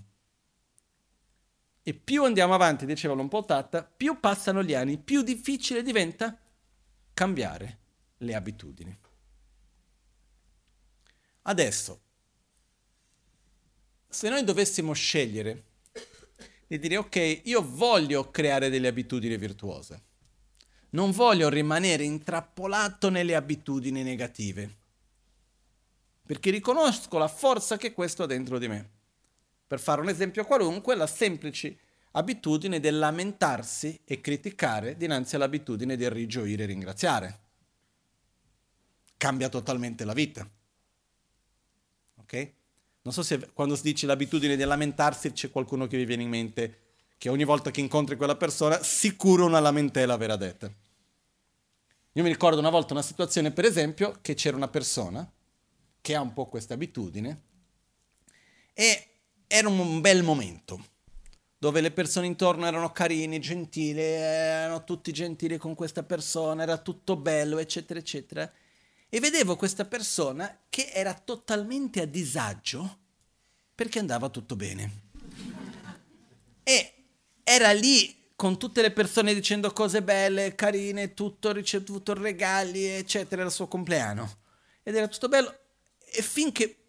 E 1.83 1.93
più 1.93 2.23
andiamo 2.23 2.53
avanti, 2.53 2.85
diceva 2.85 3.15
Lompoltata, 3.15 3.83
più 3.83 4.19
passano 4.19 4.63
gli 4.63 4.73
anni, 4.73 4.97
più 4.97 5.23
difficile 5.23 5.81
diventa 5.81 6.37
cambiare 7.13 7.79
le 8.17 8.35
abitudini. 8.35 8.99
Adesso, 11.43 12.01
se 14.07 14.29
noi 14.29 14.43
dovessimo 14.43 14.93
scegliere 14.93 15.63
di 16.67 16.77
dire 16.77 16.97
ok, 16.97 17.41
io 17.45 17.61
voglio 17.67 18.29
creare 18.29 18.69
delle 18.69 18.87
abitudini 18.87 19.35
virtuose, 19.37 20.03
non 20.91 21.11
voglio 21.11 21.49
rimanere 21.49 22.03
intrappolato 22.03 23.09
nelle 23.09 23.35
abitudini 23.35 24.03
negative, 24.03 24.77
perché 26.25 26.51
riconosco 26.51 27.17
la 27.17 27.27
forza 27.27 27.77
che 27.77 27.91
questo 27.91 28.23
ha 28.23 28.27
dentro 28.27 28.59
di 28.59 28.67
me. 28.67 28.89
Per 29.71 29.79
fare 29.79 30.01
un 30.01 30.09
esempio 30.09 30.43
qualunque, 30.43 30.95
la 30.95 31.07
semplice 31.07 31.77
abitudine 32.11 32.81
del 32.81 32.99
lamentarsi 32.99 34.01
e 34.03 34.19
criticare 34.19 34.97
dinanzi 34.97 35.37
all'abitudine 35.37 35.95
del 35.95 36.11
rigioire 36.11 36.63
e 36.63 36.65
ringraziare. 36.65 37.39
Cambia 39.15 39.47
totalmente 39.47 40.03
la 40.03 40.11
vita. 40.11 40.45
Ok? 42.17 42.51
Non 43.03 43.13
so 43.13 43.23
se 43.23 43.51
quando 43.53 43.77
si 43.77 43.83
dice 43.83 44.05
l'abitudine 44.07 44.57
di 44.57 44.63
lamentarsi 44.65 45.31
c'è 45.31 45.49
qualcuno 45.49 45.87
che 45.87 45.95
vi 45.95 46.03
viene 46.03 46.23
in 46.23 46.29
mente 46.29 46.79
che 47.17 47.29
ogni 47.29 47.45
volta 47.45 47.71
che 47.71 47.79
incontri 47.79 48.17
quella 48.17 48.35
persona 48.35 48.83
sicuro 48.83 49.45
una 49.45 49.61
lamentela 49.61 50.17
verrà 50.17 50.35
detta. 50.35 50.69
Io 52.11 52.23
mi 52.23 52.29
ricordo 52.29 52.59
una 52.59 52.69
volta 52.69 52.91
una 52.91 53.01
situazione, 53.01 53.51
per 53.51 53.63
esempio, 53.63 54.17
che 54.19 54.33
c'era 54.33 54.57
una 54.57 54.67
persona 54.67 55.31
che 56.01 56.13
ha 56.13 56.19
un 56.19 56.33
po' 56.33 56.47
questa 56.47 56.73
abitudine 56.73 57.43
e 58.73 59.05
era 59.53 59.67
un 59.67 59.99
bel 59.99 60.23
momento 60.23 60.81
dove 61.57 61.81
le 61.81 61.91
persone 61.91 62.25
intorno 62.25 62.65
erano 62.65 62.93
carini, 62.93 63.37
gentili, 63.41 64.01
erano 64.01 64.85
tutti 64.85 65.11
gentili 65.11 65.57
con 65.57 65.75
questa 65.75 66.03
persona, 66.03 66.63
era 66.63 66.77
tutto 66.77 67.17
bello, 67.17 67.59
eccetera, 67.59 67.99
eccetera. 67.99 68.49
E 69.09 69.19
vedevo 69.19 69.57
questa 69.57 69.83
persona 69.83 70.57
che 70.69 70.89
era 70.93 71.13
totalmente 71.13 72.01
a 72.01 72.05
disagio 72.05 72.99
perché 73.75 73.99
andava 73.99 74.29
tutto 74.29 74.55
bene. 74.55 75.01
E 76.63 76.93
era 77.43 77.73
lì 77.73 78.31
con 78.37 78.57
tutte 78.57 78.81
le 78.81 78.91
persone 78.91 79.33
dicendo 79.33 79.71
cose 79.73 80.01
belle, 80.01 80.55
carine, 80.55 81.13
tutto, 81.13 81.51
ricevuto 81.51 82.13
regali, 82.13 82.85
eccetera, 82.85 83.41
era 83.41 83.49
il 83.49 83.55
suo 83.55 83.67
compleanno. 83.67 84.37
Ed 84.81 84.95
era 84.95 85.09
tutto 85.09 85.27
bello. 85.27 85.53
E 85.99 86.21
finché 86.21 86.80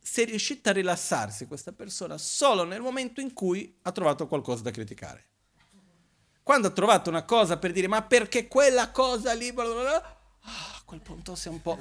si 0.00 0.22
è 0.22 0.24
riuscita 0.24 0.70
a 0.70 0.72
rilassarsi 0.72 1.46
questa 1.46 1.72
persona 1.72 2.18
solo 2.18 2.64
nel 2.64 2.80
momento 2.80 3.20
in 3.20 3.32
cui 3.32 3.78
ha 3.82 3.92
trovato 3.92 4.26
qualcosa 4.26 4.62
da 4.62 4.70
criticare. 4.70 5.28
Quando 6.42 6.68
ha 6.68 6.72
trovato 6.72 7.10
una 7.10 7.24
cosa 7.24 7.58
per 7.58 7.72
dire 7.72 7.86
ma 7.86 8.02
perché 8.02 8.48
quella 8.48 8.90
cosa 8.90 9.32
lì, 9.34 9.52
bla 9.52 9.64
bla 9.64 9.74
bla, 9.74 9.96
ah, 10.40 10.76
a 10.76 10.82
quel 10.84 11.00
punto 11.00 11.34
si 11.34 11.48
è 11.48 11.50
un 11.50 11.62
po'... 11.62 11.78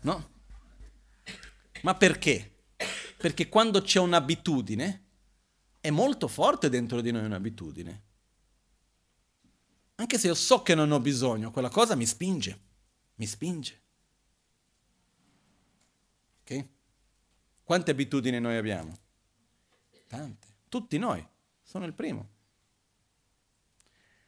No? 0.00 0.32
Ma 1.82 1.94
perché? 1.94 2.50
Perché 3.16 3.48
quando 3.48 3.80
c'è 3.80 4.00
un'abitudine, 4.00 5.04
è 5.80 5.90
molto 5.90 6.28
forte 6.28 6.68
dentro 6.68 7.00
di 7.00 7.10
noi 7.10 7.24
un'abitudine. 7.24 8.02
Anche 9.96 10.18
se 10.18 10.26
io 10.26 10.34
so 10.34 10.62
che 10.62 10.74
non 10.74 10.90
ho 10.90 10.98
bisogno, 10.98 11.50
quella 11.50 11.68
cosa 11.68 11.94
mi 11.94 12.04
spinge, 12.04 12.60
mi 13.14 13.26
spinge. 13.26 13.82
Ok? 16.40 16.66
Quante 17.64 17.90
abitudini 17.90 18.38
noi 18.38 18.56
abbiamo? 18.56 18.96
Tante. 20.06 20.46
Tutti 20.68 20.98
noi. 20.98 21.26
Sono 21.62 21.86
il 21.86 21.94
primo. 21.94 22.28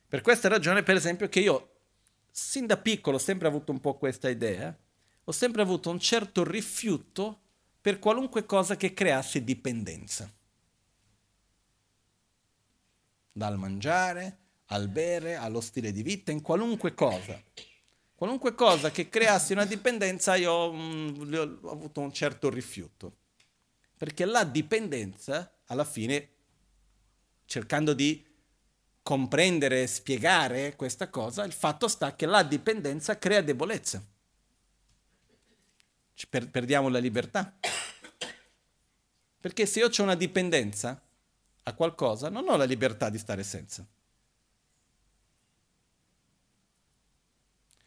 Per 0.09 0.23
questa 0.23 0.49
ragione, 0.49 0.83
per 0.83 0.97
esempio, 0.97 1.29
che 1.29 1.41
io, 1.41 1.73
sin 2.31 2.67
da 2.67 2.79
piccolo, 2.79 3.17
ho 3.17 3.21
sempre 3.21 3.47
avuto 3.47 3.73
un 3.73 3.81
po' 3.81 3.99
questa 3.99 4.31
idea, 4.31 4.75
ho 5.25 5.33
sempre 5.33 5.61
avuto 5.61 5.91
un 5.91 6.01
certo 6.01 6.45
rifiuto 6.45 7.41
per 7.81 7.99
qualunque 7.99 8.47
cosa 8.47 8.77
che 8.77 8.95
creasse 8.95 9.45
dipendenza. 9.45 10.33
Dal 13.33 13.59
mangiare, 13.59 14.39
al 14.67 14.89
bere, 14.89 15.35
allo 15.37 15.61
stile 15.61 15.93
di 15.93 16.03
vita, 16.03 16.33
in 16.33 16.41
qualunque 16.41 16.95
cosa. 16.95 17.39
Qualunque 18.15 18.55
cosa 18.55 18.91
che 18.91 19.11
creasse 19.11 19.53
una 19.53 19.67
dipendenza 19.67 20.37
io 20.37 20.73
mh, 20.73 21.27
mm, 21.27 21.35
ho 21.63 21.71
avuto 21.71 22.01
un 22.01 22.13
certo 22.13 22.49
rifiuto. 22.49 23.25
Perché 23.97 24.25
la 24.25 24.45
dipendenza, 24.45 25.59
alla 25.67 25.85
fine, 25.85 26.29
cercando 27.47 27.95
di 27.95 28.25
comprendere 29.03 29.83
e 29.83 29.87
spiegare 29.87 30.75
questa 30.77 31.09
cosa, 31.09 31.45
il 31.45 31.53
fatto 31.53 31.89
sta 31.89 32.15
che 32.15 32.27
la 32.27 32.43
dipendenza 32.43 33.19
crea 33.19 33.41
debolezza. 33.41 34.05
Per, 36.29 36.51
perdiamo 36.51 36.89
la 36.89 36.99
libertà. 36.99 37.57
Perché 39.41 39.65
se 39.65 39.79
io 39.79 39.89
ho 39.89 40.03
una 40.03 40.17
dipendenza 40.17 41.01
a 41.63 41.73
qualcosa, 41.75 42.29
non 42.29 42.49
ho 42.49 42.57
la 42.57 42.65
libertà 42.65 43.09
di 43.09 43.19
stare 43.19 43.45
senza. 43.45 43.87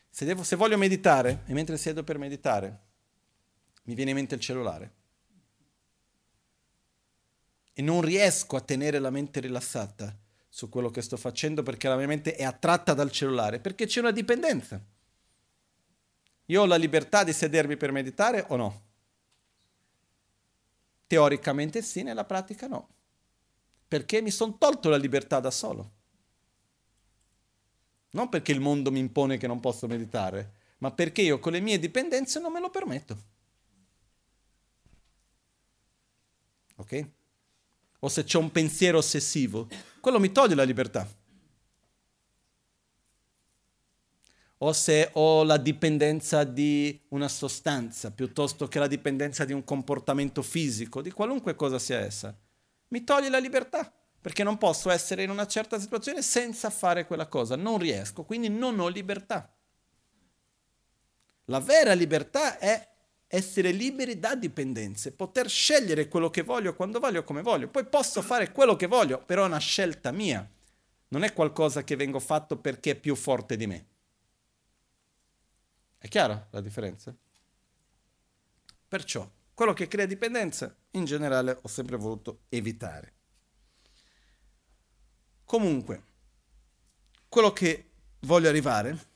Se, 0.10 0.26
devo, 0.26 0.44
se 0.44 0.56
voglio 0.56 0.78
meditare 0.78 1.44
e 1.46 1.54
mentre 1.54 1.78
siedo 1.78 2.04
per 2.04 2.18
meditare 2.18 2.80
mi 3.84 3.94
viene 3.94 4.12
in 4.12 4.18
mente 4.18 4.36
il 4.36 4.42
cellulare, 4.42 4.92
e 7.80 7.82
non 7.82 8.02
riesco 8.02 8.58
a 8.58 8.60
tenere 8.60 9.00
la 9.00 9.10
mente 9.10 9.40
rilassata 9.40 10.14
su 10.50 10.68
quello 10.68 10.90
che 10.90 11.02
sto 11.02 11.16
facendo 11.16 11.64
perché 11.64 11.88
la 11.88 11.96
mia 11.96 12.08
mente 12.08 12.36
è 12.36 12.44
attratta 12.44 12.94
dal 12.94 13.10
cellulare, 13.10 13.62
perché 13.62 13.86
c'è 13.86 14.02
una 14.02 14.12
dipendenza. 14.12 14.84
Io 16.48 16.62
ho 16.62 16.66
la 16.66 16.76
libertà 16.76 17.24
di 17.24 17.32
sedermi 17.32 17.78
per 17.78 17.94
meditare 17.94 18.44
o 18.50 18.58
no? 18.58 18.84
Teoricamente 21.08 21.82
sì, 21.82 22.04
nella 22.04 22.26
pratica 22.26 22.68
no. 22.68 22.90
Perché 23.88 24.22
mi 24.22 24.30
sono 24.30 24.58
tolto 24.58 24.90
la 24.90 24.98
libertà 24.98 25.40
da 25.40 25.50
solo. 25.50 25.92
Non 28.10 28.28
perché 28.28 28.52
il 28.52 28.60
mondo 28.60 28.92
mi 28.92 29.00
impone 29.00 29.38
che 29.38 29.48
non 29.48 29.62
posso 29.62 29.88
meditare, 29.88 30.52
ma 30.80 30.92
perché 30.92 31.22
io 31.22 31.40
con 31.40 31.54
le 31.54 31.62
mie 31.62 31.80
dipendenze 31.80 32.42
non 32.42 32.52
me 32.52 32.60
lo 32.60 32.70
permetto. 32.70 33.24
Ok? 36.76 37.18
O 38.00 38.08
se 38.08 38.24
c'è 38.24 38.38
un 38.38 38.52
pensiero 38.52 38.98
ossessivo, 38.98 39.68
quello 40.00 40.20
mi 40.20 40.32
toglie 40.32 40.56
la 40.56 40.64
libertà. 40.64 41.08
O 44.62 44.74
se 44.74 45.10
ho 45.14 45.44
la 45.44 45.58
dipendenza 45.58 46.44
di 46.44 47.00
una 47.10 47.30
sostanza 47.30 48.12
piuttosto 48.12 48.68
che 48.68 48.80
la 48.80 48.88
dipendenza 48.88 49.46
di 49.46 49.54
un 49.54 49.64
comportamento 49.64 50.42
fisico, 50.42 51.02
di 51.02 51.12
qualunque 51.12 51.56
cosa 51.56 51.80
sia 51.80 52.00
essa, 52.00 52.38
mi 52.90 53.04
toglie 53.04 53.30
la 53.30 53.38
libertà 53.38 53.94
perché 54.22 54.44
non 54.44 54.58
posso 54.58 54.90
essere 54.90 55.24
in 55.24 55.30
una 55.30 55.48
certa 55.48 55.80
situazione 55.80 56.22
senza 56.22 56.70
fare 56.70 57.06
quella 57.06 57.28
cosa, 57.28 57.56
non 57.56 57.78
riesco, 57.78 58.24
quindi 58.24 58.50
non 58.50 58.80
ho 58.80 58.90
libertà. 58.90 59.54
La 61.46 61.60
vera 61.60 61.94
libertà 61.94 62.60
è 62.60 62.88
essere 63.32 63.72
liberi 63.72 64.18
da 64.18 64.34
dipendenze, 64.34 65.12
poter 65.12 65.48
scegliere 65.48 66.08
quello 66.08 66.32
che 66.32 66.42
voglio, 66.42 66.74
quando 66.74 67.00
voglio, 67.00 67.24
come 67.24 67.44
voglio. 67.44 67.70
Poi 67.70 67.86
posso 67.86 68.24
fare 68.24 68.52
quello 68.52 68.76
che 68.76 68.88
voglio, 68.88 69.24
però 69.24 69.44
è 69.44 69.48
una 69.48 69.60
scelta 69.60 70.12
mia. 70.12 70.48
Non 71.10 71.24
è 71.24 71.32
qualcosa 71.32 71.84
che 71.84 71.96
vengo 71.96 72.20
fatto 72.20 72.58
perché 72.58 72.92
è 72.92 72.96
più 72.96 73.14
forte 73.16 73.56
di 73.56 73.68
me. 73.68 73.86
È 76.00 76.08
chiara 76.08 76.48
la 76.50 76.60
differenza? 76.60 77.16
Perciò, 78.88 79.30
quello 79.54 79.74
che 79.74 79.88
crea 79.88 80.08
dipendenza, 80.08 80.76
in 80.92 81.06
generale, 81.06 81.60
ho 81.62 81.68
sempre 81.68 81.98
voluto 81.98 82.42
evitare. 82.50 83.14
Comunque, 85.44 86.04
quello 87.28 87.54
che 87.54 87.90
voglio 88.22 88.50
arrivare, 88.50 89.08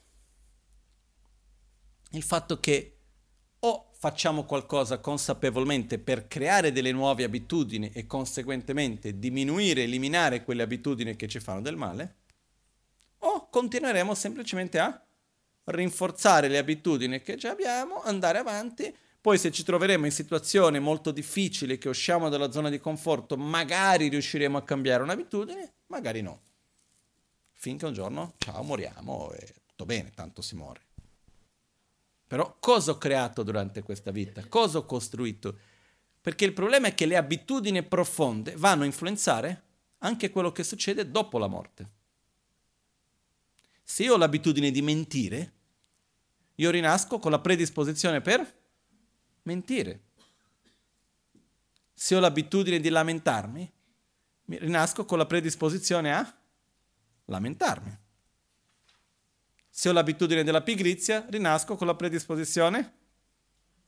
il 2.12 2.22
fatto 2.22 2.60
che 2.60 2.93
facciamo 4.04 4.44
qualcosa 4.44 5.00
consapevolmente 5.00 5.98
per 5.98 6.28
creare 6.28 6.74
delle 6.74 6.92
nuove 6.92 7.24
abitudini 7.24 7.90
e 7.94 8.06
conseguentemente 8.06 9.18
diminuire, 9.18 9.84
eliminare 9.84 10.44
quelle 10.44 10.62
abitudini 10.62 11.16
che 11.16 11.30
ci 11.30 11.40
fanno 11.40 11.62
del 11.62 11.78
male, 11.78 12.16
o 13.20 13.48
continueremo 13.50 14.14
semplicemente 14.14 14.78
a 14.78 15.02
rinforzare 15.64 16.50
le 16.50 16.58
abitudini 16.58 17.22
che 17.22 17.38
già 17.38 17.52
abbiamo, 17.52 18.02
andare 18.04 18.40
avanti, 18.40 18.94
poi 19.22 19.38
se 19.38 19.54
ci 19.54 19.64
troveremo 19.64 20.04
in 20.04 20.12
situazioni 20.12 20.80
molto 20.80 21.12
difficili 21.12 21.78
che 21.78 21.88
usciamo 21.88 22.28
dalla 22.28 22.52
zona 22.52 22.70
di 22.70 22.82
conforto, 22.82 23.38
magari 23.38 24.10
riusciremo 24.10 24.58
a 24.58 24.64
cambiare 24.64 25.02
un'abitudine, 25.02 25.76
magari 25.88 26.20
no. 26.20 26.42
Finché 27.54 27.86
un 27.86 27.94
giorno, 27.94 28.34
ciao, 28.38 28.64
moriamo 28.64 29.32
e 29.32 29.54
tutto 29.66 29.86
bene, 29.86 30.12
tanto 30.14 30.42
si 30.42 30.56
muore. 30.56 30.83
Però 32.34 32.58
cosa 32.60 32.90
ho 32.90 32.98
creato 32.98 33.44
durante 33.44 33.84
questa 33.84 34.10
vita? 34.10 34.44
Cosa 34.48 34.80
ho 34.80 34.86
costruito? 34.88 35.56
Perché 36.20 36.46
il 36.46 36.54
problema 36.54 36.88
è 36.88 36.96
che 36.96 37.06
le 37.06 37.16
abitudini 37.16 37.84
profonde 37.84 38.56
vanno 38.56 38.82
a 38.82 38.86
influenzare 38.88 39.62
anche 40.00 40.32
quello 40.32 40.52
che 40.52 40.64
succede 40.64 41.12
dopo 41.12 41.38
la 41.38 41.46
morte. 41.46 41.90
Se 43.84 44.02
io 44.02 44.16
ho 44.16 44.18
l'abitudine 44.18 44.72
di 44.72 44.82
mentire, 44.82 45.54
io 46.56 46.72
rinasco 46.72 47.20
con 47.20 47.30
la 47.30 47.38
predisposizione 47.38 48.20
per 48.20 48.52
mentire. 49.44 50.02
Se 51.94 52.16
ho 52.16 52.20
l'abitudine 52.20 52.80
di 52.80 52.90
lamentarmi, 52.90 53.72
rinasco 54.46 55.06
con 55.06 55.20
la 55.20 55.28
predisposizione 55.28 56.12
a 56.12 56.36
lamentarmi. 57.26 58.03
Se 59.76 59.90
ho 59.90 59.92
l'abitudine 59.92 60.44
della 60.44 60.62
pigrizia, 60.62 61.26
rinasco 61.28 61.76
con 61.76 61.88
la 61.88 61.96
predisposizione 61.96 62.94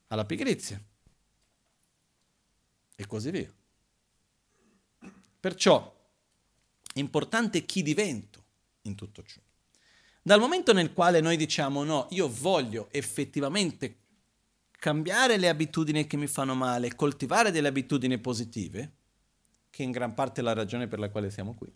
alla 0.07 0.25
pigrizia. 0.25 0.83
E 2.95 3.05
così 3.05 3.29
via. 3.29 3.53
Perciò, 5.39 5.95
importante 6.95 7.65
chi 7.65 7.83
divento 7.83 8.43
in 8.81 8.95
tutto 8.95 9.21
ciò. 9.21 9.39
Dal 10.23 10.39
momento 10.39 10.73
nel 10.73 10.91
quale 10.91 11.21
noi 11.21 11.37
diciamo 11.37 11.83
no, 11.83 12.07
io 12.09 12.29
voglio 12.29 12.87
effettivamente 12.89 13.99
cambiare 14.71 15.37
le 15.37 15.49
abitudini 15.49 16.07
che 16.07 16.17
mi 16.17 16.25
fanno 16.25 16.55
male, 16.55 16.95
coltivare 16.95 17.51
delle 17.51 17.67
abitudini 17.67 18.17
positive, 18.17 18.91
che 19.69 19.83
in 19.83 19.91
gran 19.91 20.15
parte 20.15 20.41
è 20.41 20.43
la 20.43 20.53
ragione 20.53 20.87
per 20.87 20.97
la 20.97 21.11
quale 21.11 21.29
siamo 21.29 21.53
qui. 21.53 21.71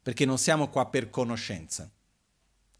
Perché 0.00 0.24
non 0.24 0.38
siamo 0.38 0.70
qua 0.70 0.88
per 0.88 1.10
conoscenza, 1.10 1.90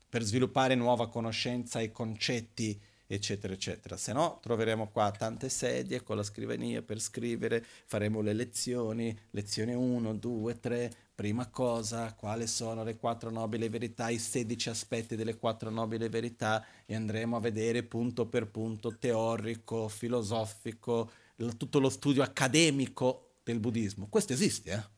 per 0.08 0.22
sviluppare 0.22 0.74
nuova 0.74 1.08
conoscenza 1.08 1.80
e 1.80 1.92
concetti 1.92 2.80
eccetera, 3.06 3.52
eccetera. 3.52 3.96
Se 3.96 4.12
no, 4.12 4.38
troveremo 4.42 4.88
qua 4.90 5.10
tante 5.10 5.48
sedie 5.48 6.02
con 6.02 6.16
la 6.16 6.22
scrivania 6.22 6.82
per 6.82 7.00
scrivere, 7.00 7.64
faremo 7.86 8.20
le 8.20 8.32
lezioni, 8.32 9.16
lezione 9.30 9.74
1, 9.74 10.14
2, 10.14 10.60
3, 10.60 10.94
prima 11.14 11.48
cosa, 11.48 12.12
quali 12.14 12.46
sono 12.46 12.82
le 12.82 12.96
quattro 12.96 13.30
nobili 13.30 13.68
verità, 13.68 14.08
i 14.10 14.18
16 14.18 14.68
aspetti 14.68 15.16
delle 15.16 15.36
quattro 15.36 15.70
nobili 15.70 16.08
verità 16.08 16.64
e 16.84 16.94
andremo 16.94 17.36
a 17.36 17.40
vedere 17.40 17.82
punto 17.84 18.26
per 18.26 18.48
punto, 18.48 18.96
teorico, 18.98 19.88
filosofico, 19.88 21.10
tutto 21.56 21.78
lo 21.78 21.90
studio 21.90 22.22
accademico 22.22 23.38
del 23.44 23.60
buddismo. 23.60 24.08
Questo 24.08 24.32
esiste, 24.32 24.72
eh? 24.72 24.94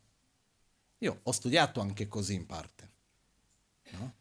Io 1.01 1.21
ho 1.23 1.33
studiato 1.33 1.81
anche 1.81 2.09
così 2.09 2.35
in 2.35 2.47
parte, 2.47 2.91
no? 3.91 4.18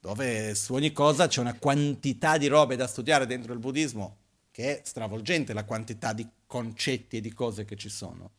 Dove 0.00 0.54
su 0.54 0.72
ogni 0.72 0.92
cosa 0.92 1.28
c'è 1.28 1.40
una 1.40 1.58
quantità 1.58 2.38
di 2.38 2.46
robe 2.46 2.74
da 2.74 2.86
studiare 2.86 3.26
dentro 3.26 3.52
il 3.52 3.58
buddismo 3.58 4.16
che 4.50 4.78
è 4.78 4.82
stravolgente 4.84 5.52
la 5.52 5.64
quantità 5.64 6.12
di 6.12 6.26
concetti 6.46 7.18
e 7.18 7.20
di 7.20 7.32
cose 7.32 7.64
che 7.64 7.76
ci 7.76 7.88
sono. 7.88 8.30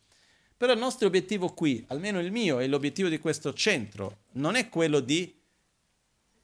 Però 0.58 0.74
il 0.74 0.80
nostro 0.80 1.08
obiettivo 1.08 1.54
qui, 1.54 1.84
almeno 1.88 2.20
il 2.20 2.32
mio 2.32 2.60
e 2.60 2.68
l'obiettivo 2.68 3.08
di 3.08 3.20
questo 3.20 3.54
centro, 3.54 4.24
non 4.34 4.56
è 4.56 4.70
quello 4.70 5.00
di 5.00 5.34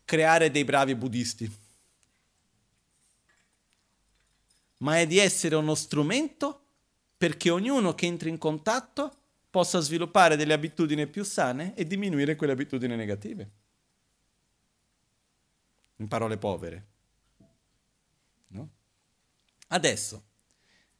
creare 0.05 0.49
dei 0.49 0.63
bravi 0.63 0.95
buddisti, 0.95 1.51
ma 4.79 4.99
è 4.99 5.07
di 5.07 5.17
essere 5.17 5.55
uno 5.55 5.75
strumento 5.75 6.61
perché 7.17 7.49
ognuno 7.49 7.93
che 7.93 8.05
entra 8.05 8.29
in 8.29 8.37
contatto 8.37 9.15
possa 9.49 9.79
sviluppare 9.79 10.35
delle 10.35 10.53
abitudini 10.53 11.07
più 11.07 11.23
sane 11.23 11.73
e 11.75 11.85
diminuire 11.85 12.35
quelle 12.35 12.53
abitudini 12.53 12.95
negative. 12.95 13.49
In 15.97 16.07
parole 16.07 16.37
povere. 16.37 16.87
No? 18.47 18.69
Adesso, 19.67 20.23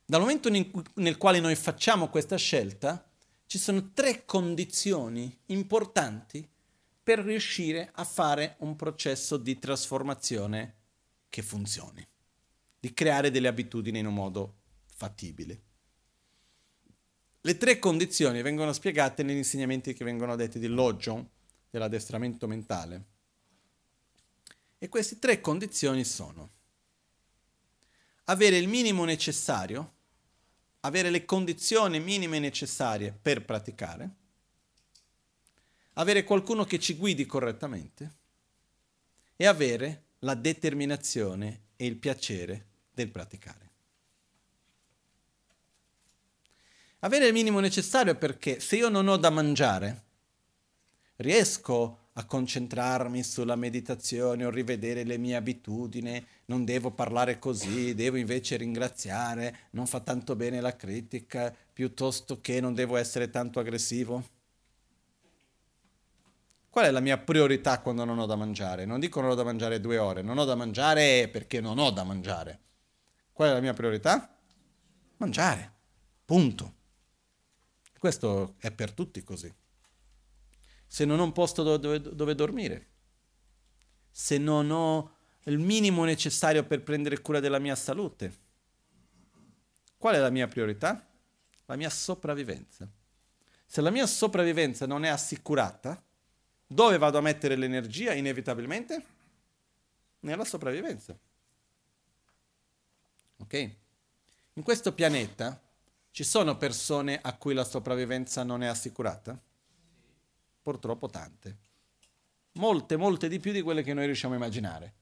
dal 0.06 0.22
momento 0.22 0.50
nel 0.50 1.18
quale 1.18 1.40
noi 1.40 1.56
facciamo 1.56 2.10
questa 2.10 2.36
scelta, 2.36 3.10
ci 3.46 3.58
sono 3.58 3.92
tre 3.94 4.26
condizioni 4.26 5.38
importanti 5.48 6.48
per 7.02 7.20
riuscire 7.20 7.90
a 7.94 8.04
fare 8.04 8.56
un 8.60 8.76
processo 8.76 9.38
di 9.38 9.58
trasformazione 9.58 10.76
che 11.30 11.42
funzioni, 11.42 12.06
di 12.80 12.94
creare 12.94 13.32
delle 13.32 13.48
abitudini 13.48 14.00
in 14.00 14.08
un 14.08 14.14
modo 14.14 14.56
fattibile. 14.94 15.62
Le 17.40 17.58
tre 17.58 17.80
condizioni 17.80 18.42
vengono 18.42 18.74
spiegate 18.74 19.24
negli 19.24 19.38
insegnamenti 19.38 19.94
che 19.94 20.04
vengono 20.04 20.36
detti 20.36 20.60
di 20.60 20.68
Logion, 20.68 21.26
dell'addestramento 21.70 22.48
mentale. 22.48 23.06
E 24.80 24.90
queste 24.90 25.18
tre 25.20 25.42
condizioni 25.42 26.04
sono 26.04 26.52
avere 28.26 28.58
il 28.58 28.68
minimo 28.68 29.06
necessario, 29.06 29.94
avere 30.82 31.10
le 31.10 31.26
condizioni 31.26 32.00
minime 32.00 32.40
necessarie 32.40 33.12
per 33.12 33.44
praticare, 33.44 34.10
avere 35.94 36.24
qualcuno 36.24 36.63
che 36.66 36.80
ci 36.80 36.96
guidi 36.96 37.26
correttamente 37.26 38.16
e 39.36 39.46
avere 39.46 40.04
la 40.20 40.36
determinazione 40.36 41.62
e 41.76 41.86
il 41.86 41.96
piacere 41.96 42.66
del 42.92 43.10
praticare. 43.10 43.66
Avere 47.00 47.28
il 47.28 47.34
minimo 47.34 47.60
necessario 47.60 48.16
perché 48.16 48.60
se 48.60 48.76
io 48.76 48.90
non 48.90 49.08
ho 49.08 49.18
da 49.18 49.30
mangiare, 49.30 50.04
riesco 51.18 52.07
a 52.19 52.25
concentrarmi 52.25 53.21
sulla 53.21 53.56
meditazione 53.56 54.43
o 54.43 54.49
rivedere 54.49 55.03
le 55.03 55.17
mie 55.17 55.36
abitudini, 55.36 56.25
non 56.45 56.65
devo 56.65 56.89
parlare 56.89 57.38
così, 57.38 57.93
devo 57.93 58.17
invece 58.17 58.58
ringraziare, 58.58 59.67
non 59.71 59.86
fa 59.86 59.99
tanto 59.99 60.36
bene 60.36 60.60
la 60.60 60.75
critica, 60.75 61.56
piuttosto 61.71 62.41
che 62.41 62.60
non 62.60 62.73
devo 62.73 62.97
essere 62.97 63.30
tanto 63.30 63.60
aggressivo. 63.60 64.36
Qual 66.71 66.86
è 66.86 66.91
la 66.91 66.99
mia 67.01 67.19
priorità 67.19 67.80
quando 67.82 68.03
non 68.03 68.17
ho 68.17 68.25
da 68.25 68.36
mangiare? 68.36 68.86
Non 68.86 68.99
dico 68.99 69.21
non 69.21 69.30
ho 69.32 69.36
da 69.36 69.43
mangiare 69.43 69.80
due 69.80 69.99
ore, 69.99 70.23
non 70.23 70.39
ho 70.39 70.45
da 70.45 70.56
mangiare 70.56 71.27
perché 71.27 71.62
non 71.62 71.77
ho 71.77 71.91
da 71.91 72.03
mangiare. 72.03 72.60
Qual 73.32 73.49
è 73.49 73.53
la 73.53 73.62
mia 73.62 73.73
priorità? 73.73 74.36
Mangiare. 75.17 75.73
Punto. 76.25 76.73
Questo 77.99 78.56
è 78.58 78.71
per 78.71 78.91
tutti 78.93 79.23
così. 79.23 79.53
Se 80.88 81.06
non 81.06 81.19
ho 81.19 81.23
un 81.23 81.34
posto 81.34 81.63
dove, 81.63 82.02
dove 82.02 82.36
dormire, 82.36 82.88
se 84.10 84.38
non 84.38 84.71
ho 84.71 85.15
il 85.43 85.60
minimo 85.60 86.04
necessario 86.04 86.63
per 86.63 86.82
prendere 86.82 87.21
cura 87.21 87.39
della 87.39 87.60
mia 87.60 87.76
salute, 87.76 88.45
qual 89.97 90.15
è 90.15 90.19
la 90.19 90.30
mia 90.30 90.47
priorità? 90.47 91.06
La 91.65 91.76
mia 91.76 91.89
sopravvivenza. 91.89 92.89
Se 93.65 93.82
la 93.82 93.89
mia 93.89 94.08
sopravvivenza 94.08 94.86
non 94.86 95.04
è 95.04 95.10
assicurata, 95.10 96.02
dove 96.65 96.97
vado 96.97 97.17
a 97.17 97.21
mettere 97.21 97.56
l'energia 97.56 98.13
inevitabilmente? 98.13 99.06
Nella 100.21 100.45
sopravvivenza. 100.45 101.17
Ok? 103.38 103.76
In 104.54 104.63
questo 104.63 104.93
pianeta 104.93 105.62
ci 106.12 106.23
sono 106.23 106.58
persone 106.58 107.19
a 107.21 107.36
cui 107.38 107.54
la 107.54 107.63
sopravvivenza 107.63 108.43
non 108.43 108.63
è 108.63 108.67
assicurata? 108.67 109.39
Purtroppo 110.67 111.08
tante. 111.08 111.60
Molte, 112.56 112.97
molte 112.97 113.30
di 113.30 113.39
più 113.39 113.53
di 113.53 113.62
quelle 113.62 113.84
che 113.84 113.93
noi 113.93 114.03
riusciamo 114.03 114.34
a 114.34 114.36
immaginare. 114.36 114.95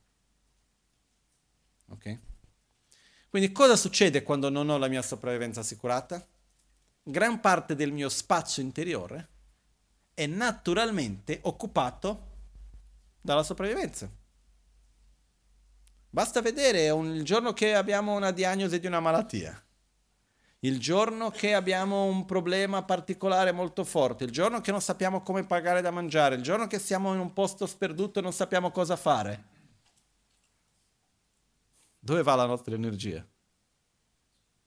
Ok? 1.88 2.18
Quindi 3.28 3.50
cosa 3.50 3.74
succede 3.74 4.22
quando 4.22 4.48
non 4.48 4.68
ho 4.68 4.78
la 4.78 4.86
mia 4.86 5.02
sopravvivenza 5.02 5.58
assicurata? 5.58 6.24
Gran 7.02 7.40
parte 7.40 7.74
del 7.74 7.90
mio 7.90 8.08
spazio 8.08 8.62
interiore 8.62 9.28
è 10.14 10.26
naturalmente 10.26 11.40
occupato 11.42 12.28
dalla 13.20 13.42
sopravvivenza. 13.42 14.08
Basta 16.08 16.42
vedere 16.42 16.90
un, 16.90 17.12
il 17.12 17.24
giorno 17.24 17.52
che 17.52 17.74
abbiamo 17.74 18.14
una 18.14 18.30
diagnosi 18.30 18.78
di 18.78 18.86
una 18.86 19.00
malattia 19.00 19.65
il 20.60 20.78
giorno 20.80 21.30
che 21.30 21.54
abbiamo 21.54 22.04
un 22.04 22.24
problema 22.24 22.82
particolare 22.82 23.52
molto 23.52 23.84
forte, 23.84 24.24
il 24.24 24.30
giorno 24.30 24.60
che 24.60 24.70
non 24.70 24.80
sappiamo 24.80 25.22
come 25.22 25.44
pagare 25.44 25.80
da 25.80 25.90
mangiare, 25.90 26.36
il 26.36 26.42
giorno 26.42 26.66
che 26.66 26.78
siamo 26.78 27.12
in 27.12 27.20
un 27.20 27.32
posto 27.32 27.66
sperduto 27.66 28.18
e 28.18 28.22
non 28.22 28.32
sappiamo 28.32 28.70
cosa 28.70 28.96
fare. 28.96 29.54
Dove 31.98 32.22
va 32.22 32.34
la 32.34 32.46
nostra 32.46 32.74
energia? 32.74 33.26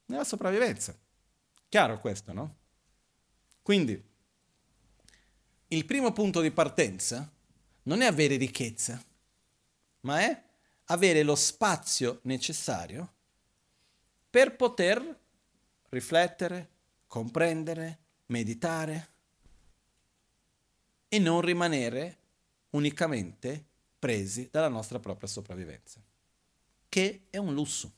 Nella 0.06 0.24
sopravvivenza. 0.24 0.96
Chiaro 1.68 1.98
questo, 1.98 2.32
no? 2.32 2.56
Quindi, 3.62 4.08
il 5.68 5.84
primo 5.84 6.12
punto 6.12 6.40
di 6.40 6.50
partenza 6.50 7.30
non 7.84 8.00
è 8.00 8.06
avere 8.06 8.36
ricchezza, 8.36 9.02
ma 10.00 10.20
è 10.20 10.42
avere 10.86 11.22
lo 11.22 11.34
spazio 11.34 12.20
necessario 12.22 13.12
per 14.28 14.56
poter 14.56 15.19
riflettere, 15.90 16.68
comprendere, 17.06 17.98
meditare 18.26 19.08
e 21.08 21.18
non 21.18 21.40
rimanere 21.40 22.18
unicamente 22.70 23.66
presi 23.98 24.48
dalla 24.50 24.68
nostra 24.68 24.98
propria 24.98 25.28
sopravvivenza, 25.28 26.00
che 26.88 27.26
è 27.30 27.36
un 27.36 27.52
lusso. 27.52 27.92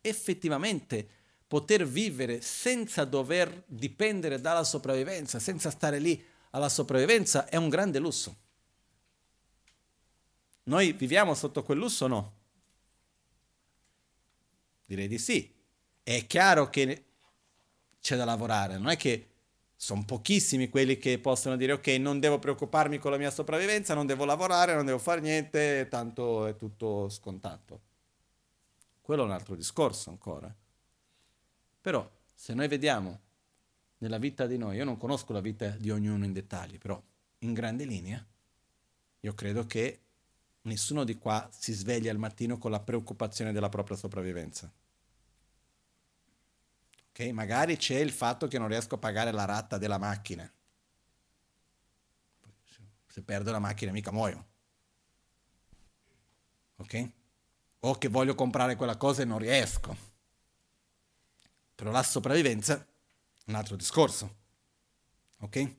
Effettivamente 0.00 1.08
poter 1.48 1.86
vivere 1.86 2.40
senza 2.40 3.04
dover 3.04 3.64
dipendere 3.66 4.40
dalla 4.40 4.64
sopravvivenza, 4.64 5.38
senza 5.38 5.70
stare 5.70 5.98
lì 5.98 6.22
alla 6.50 6.68
sopravvivenza, 6.68 7.48
è 7.48 7.56
un 7.56 7.68
grande 7.68 7.98
lusso. 7.98 8.36
Noi 10.64 10.92
viviamo 10.92 11.34
sotto 11.34 11.62
quel 11.62 11.78
lusso 11.78 12.04
o 12.04 12.08
no? 12.08 12.36
Direi 14.86 15.08
di 15.08 15.18
sì, 15.18 15.53
è 16.04 16.26
chiaro 16.26 16.68
che 16.68 17.04
c'è 18.00 18.16
da 18.16 18.24
lavorare, 18.24 18.76
non 18.76 18.90
è 18.90 18.96
che 18.96 19.28
sono 19.74 20.04
pochissimi 20.04 20.68
quelli 20.68 20.98
che 20.98 21.18
possono 21.18 21.56
dire 21.56 21.72
ok, 21.72 21.88
non 21.98 22.20
devo 22.20 22.38
preoccuparmi 22.38 22.98
con 22.98 23.10
la 23.10 23.16
mia 23.16 23.30
sopravvivenza, 23.30 23.94
non 23.94 24.06
devo 24.06 24.24
lavorare, 24.24 24.74
non 24.74 24.84
devo 24.84 24.98
fare 24.98 25.20
niente, 25.20 25.88
tanto 25.90 26.46
è 26.46 26.56
tutto 26.56 27.08
scontato. 27.08 27.80
Quello 29.00 29.22
è 29.22 29.24
un 29.24 29.32
altro 29.32 29.54
discorso 29.54 30.10
ancora. 30.10 30.54
Però 31.80 32.10
se 32.34 32.54
noi 32.54 32.68
vediamo 32.68 33.20
nella 33.98 34.18
vita 34.18 34.46
di 34.46 34.58
noi, 34.58 34.76
io 34.76 34.84
non 34.84 34.96
conosco 34.96 35.32
la 35.32 35.40
vita 35.40 35.68
di 35.68 35.90
ognuno 35.90 36.24
in 36.24 36.32
dettagli, 36.32 36.78
però 36.78 37.02
in 37.38 37.52
grande 37.52 37.84
linea, 37.84 38.24
io 39.20 39.34
credo 39.34 39.66
che 39.66 40.00
nessuno 40.62 41.04
di 41.04 41.16
qua 41.16 41.48
si 41.50 41.72
sveglia 41.72 42.10
al 42.10 42.18
mattino 42.18 42.58
con 42.58 42.70
la 42.70 42.80
preoccupazione 42.80 43.52
della 43.52 43.68
propria 43.68 43.96
sopravvivenza. 43.96 44.70
Ok, 47.16 47.28
magari 47.30 47.76
c'è 47.76 47.98
il 47.98 48.10
fatto 48.10 48.48
che 48.48 48.58
non 48.58 48.66
riesco 48.66 48.96
a 48.96 48.98
pagare 48.98 49.30
la 49.30 49.44
ratta 49.44 49.78
della 49.78 49.98
macchina. 49.98 50.50
Se 53.06 53.22
perdo 53.22 53.52
la 53.52 53.60
macchina 53.60 53.92
mica 53.92 54.10
muoio. 54.10 54.46
Ok? 56.76 57.12
o 57.86 57.98
che 57.98 58.08
voglio 58.08 58.34
comprare 58.34 58.76
quella 58.76 58.96
cosa 58.96 59.22
e 59.22 59.26
non 59.26 59.38
riesco. 59.38 59.96
Però 61.74 61.90
la 61.90 62.02
sopravvivenza 62.02 62.78
è 62.78 63.50
un 63.50 63.54
altro 63.54 63.76
discorso. 63.76 64.36
Ok? 65.40 65.76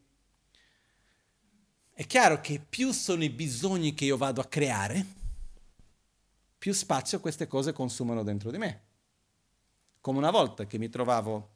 È 1.91 2.06
chiaro 2.06 2.41
che 2.41 2.60
più 2.60 2.91
sono 2.91 3.24
i 3.24 3.30
bisogni 3.30 3.93
che 3.93 4.06
io 4.06 4.17
vado 4.17 4.41
a 4.41 4.45
creare, 4.45 5.06
più 6.58 6.74
spazio 6.74 7.19
queste 7.19 7.48
cose 7.48 7.74
consumano 7.74 8.21
dentro 8.21 8.52
di 8.52 8.58
me. 8.58 8.84
Come 10.06 10.20
una 10.20 10.30
volta 10.30 10.68
che 10.68 10.78
mi 10.78 10.88
trovavo 10.88 11.50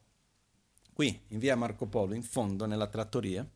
qui 0.93 1.25
in 1.27 1.37
via 1.37 1.55
Marco 1.55 1.85
Polo, 1.85 2.15
in 2.15 2.23
fondo 2.23 2.65
nella 2.65 2.87
trattoria, 2.87 3.47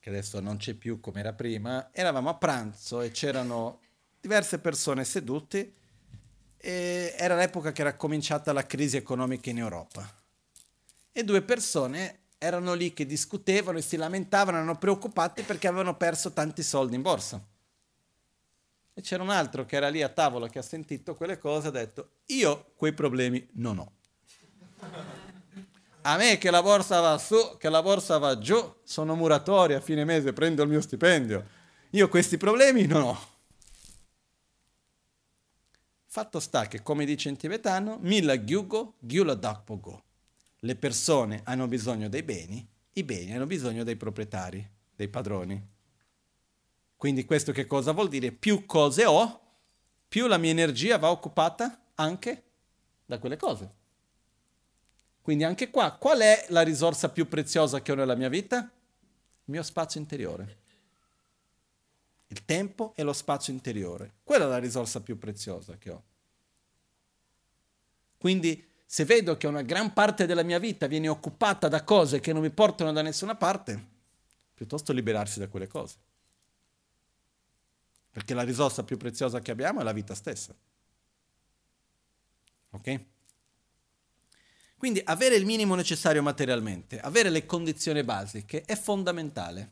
che 0.00 0.08
adesso 0.08 0.40
non 0.40 0.56
c'è 0.56 0.74
più 0.74 0.98
come 0.98 1.20
era 1.20 1.32
prima, 1.32 1.90
eravamo 1.92 2.28
a 2.28 2.34
pranzo 2.34 3.02
e 3.02 3.12
c'erano 3.12 3.78
diverse 4.20 4.58
persone 4.58 5.04
sedute 5.04 5.74
e 6.56 7.14
era 7.16 7.36
l'epoca 7.36 7.70
che 7.70 7.82
era 7.82 7.94
cominciata 7.94 8.52
la 8.52 8.66
crisi 8.66 8.96
economica 8.96 9.50
in 9.50 9.58
Europa. 9.58 10.12
E 11.12 11.22
due 11.22 11.42
persone 11.42 12.18
erano 12.38 12.74
lì 12.74 12.92
che 12.92 13.06
discutevano 13.06 13.78
e 13.78 13.82
si 13.82 13.96
lamentavano, 13.96 14.56
erano 14.56 14.76
preoccupati 14.76 15.42
perché 15.42 15.68
avevano 15.68 15.96
perso 15.96 16.32
tanti 16.32 16.64
soldi 16.64 16.96
in 16.96 17.02
borsa. 17.02 17.40
E 18.94 19.00
c'era 19.00 19.22
un 19.22 19.30
altro 19.30 19.64
che 19.64 19.76
era 19.76 19.88
lì 19.88 20.02
a 20.02 20.08
tavola 20.08 20.48
che 20.48 20.58
ha 20.58 20.62
sentito 20.62 21.14
quelle 21.14 21.38
cose 21.38 21.66
e 21.66 21.68
ha 21.68 21.72
detto, 21.72 22.10
io 22.26 22.72
quei 22.76 22.92
problemi 22.92 23.46
non 23.52 23.78
ho. 23.78 23.92
A 26.02 26.16
me 26.16 26.36
che 26.38 26.50
la 26.50 26.62
borsa 26.62 27.00
va 27.00 27.16
su, 27.18 27.56
che 27.58 27.68
la 27.68 27.80
borsa 27.80 28.18
va 28.18 28.38
giù, 28.38 28.74
sono 28.82 29.14
muratore, 29.14 29.74
a 29.74 29.80
fine 29.80 30.04
mese 30.04 30.32
prendo 30.32 30.62
il 30.62 30.68
mio 30.68 30.80
stipendio. 30.80 31.46
Io 31.90 32.08
questi 32.08 32.36
problemi 32.36 32.86
non 32.86 33.02
ho. 33.02 33.30
Fatto 36.06 36.40
sta 36.40 36.66
che, 36.66 36.82
come 36.82 37.04
dice 37.04 37.28
in 37.28 37.36
tibetano, 37.36 37.98
mila 38.00 38.36
gyugo, 38.36 38.96
gyula 38.98 39.34
dakpogo 39.34 40.02
le 40.64 40.76
persone 40.76 41.40
hanno 41.44 41.66
bisogno 41.66 42.08
dei 42.08 42.22
beni, 42.22 42.64
i 42.92 43.02
beni 43.02 43.34
hanno 43.34 43.46
bisogno 43.46 43.82
dei 43.82 43.96
proprietari, 43.96 44.64
dei 44.94 45.08
padroni. 45.08 45.60
Quindi 47.02 47.24
questo 47.24 47.50
che 47.50 47.66
cosa 47.66 47.90
vuol 47.90 48.08
dire? 48.08 48.30
Più 48.30 48.64
cose 48.64 49.04
ho, 49.04 49.40
più 50.06 50.28
la 50.28 50.38
mia 50.38 50.52
energia 50.52 50.98
va 50.98 51.10
occupata 51.10 51.86
anche 51.96 52.42
da 53.04 53.18
quelle 53.18 53.36
cose. 53.36 53.74
Quindi 55.20 55.42
anche 55.42 55.68
qua, 55.68 55.96
qual 55.96 56.20
è 56.20 56.46
la 56.50 56.62
risorsa 56.62 57.08
più 57.08 57.26
preziosa 57.26 57.82
che 57.82 57.90
ho 57.90 57.96
nella 57.96 58.14
mia 58.14 58.28
vita? 58.28 58.58
Il 58.58 58.70
mio 59.46 59.64
spazio 59.64 59.98
interiore. 59.98 60.58
Il 62.28 62.44
tempo 62.44 62.92
e 62.94 63.02
lo 63.02 63.12
spazio 63.12 63.52
interiore. 63.52 64.12
Quella 64.22 64.44
è 64.44 64.48
la 64.48 64.58
risorsa 64.58 65.00
più 65.00 65.18
preziosa 65.18 65.76
che 65.78 65.90
ho. 65.90 66.02
Quindi 68.16 68.64
se 68.86 69.04
vedo 69.04 69.36
che 69.36 69.48
una 69.48 69.62
gran 69.62 69.92
parte 69.92 70.24
della 70.24 70.44
mia 70.44 70.60
vita 70.60 70.86
viene 70.86 71.08
occupata 71.08 71.66
da 71.66 71.82
cose 71.82 72.20
che 72.20 72.32
non 72.32 72.42
mi 72.42 72.50
portano 72.50 72.92
da 72.92 73.02
nessuna 73.02 73.34
parte, 73.34 73.86
piuttosto 74.54 74.92
liberarsi 74.92 75.40
da 75.40 75.48
quelle 75.48 75.66
cose. 75.66 76.10
Perché 78.12 78.34
la 78.34 78.42
risorsa 78.42 78.84
più 78.84 78.96
preziosa 78.98 79.40
che 79.40 79.50
abbiamo 79.50 79.80
è 79.80 79.82
la 79.82 79.92
vita 79.92 80.14
stessa. 80.14 80.54
Ok? 82.70 83.00
Quindi 84.76 85.00
avere 85.04 85.36
il 85.36 85.46
minimo 85.46 85.74
necessario 85.74 86.22
materialmente, 86.22 87.00
avere 87.00 87.30
le 87.30 87.46
condizioni 87.46 88.02
basiche 88.02 88.62
è 88.62 88.76
fondamentale. 88.76 89.70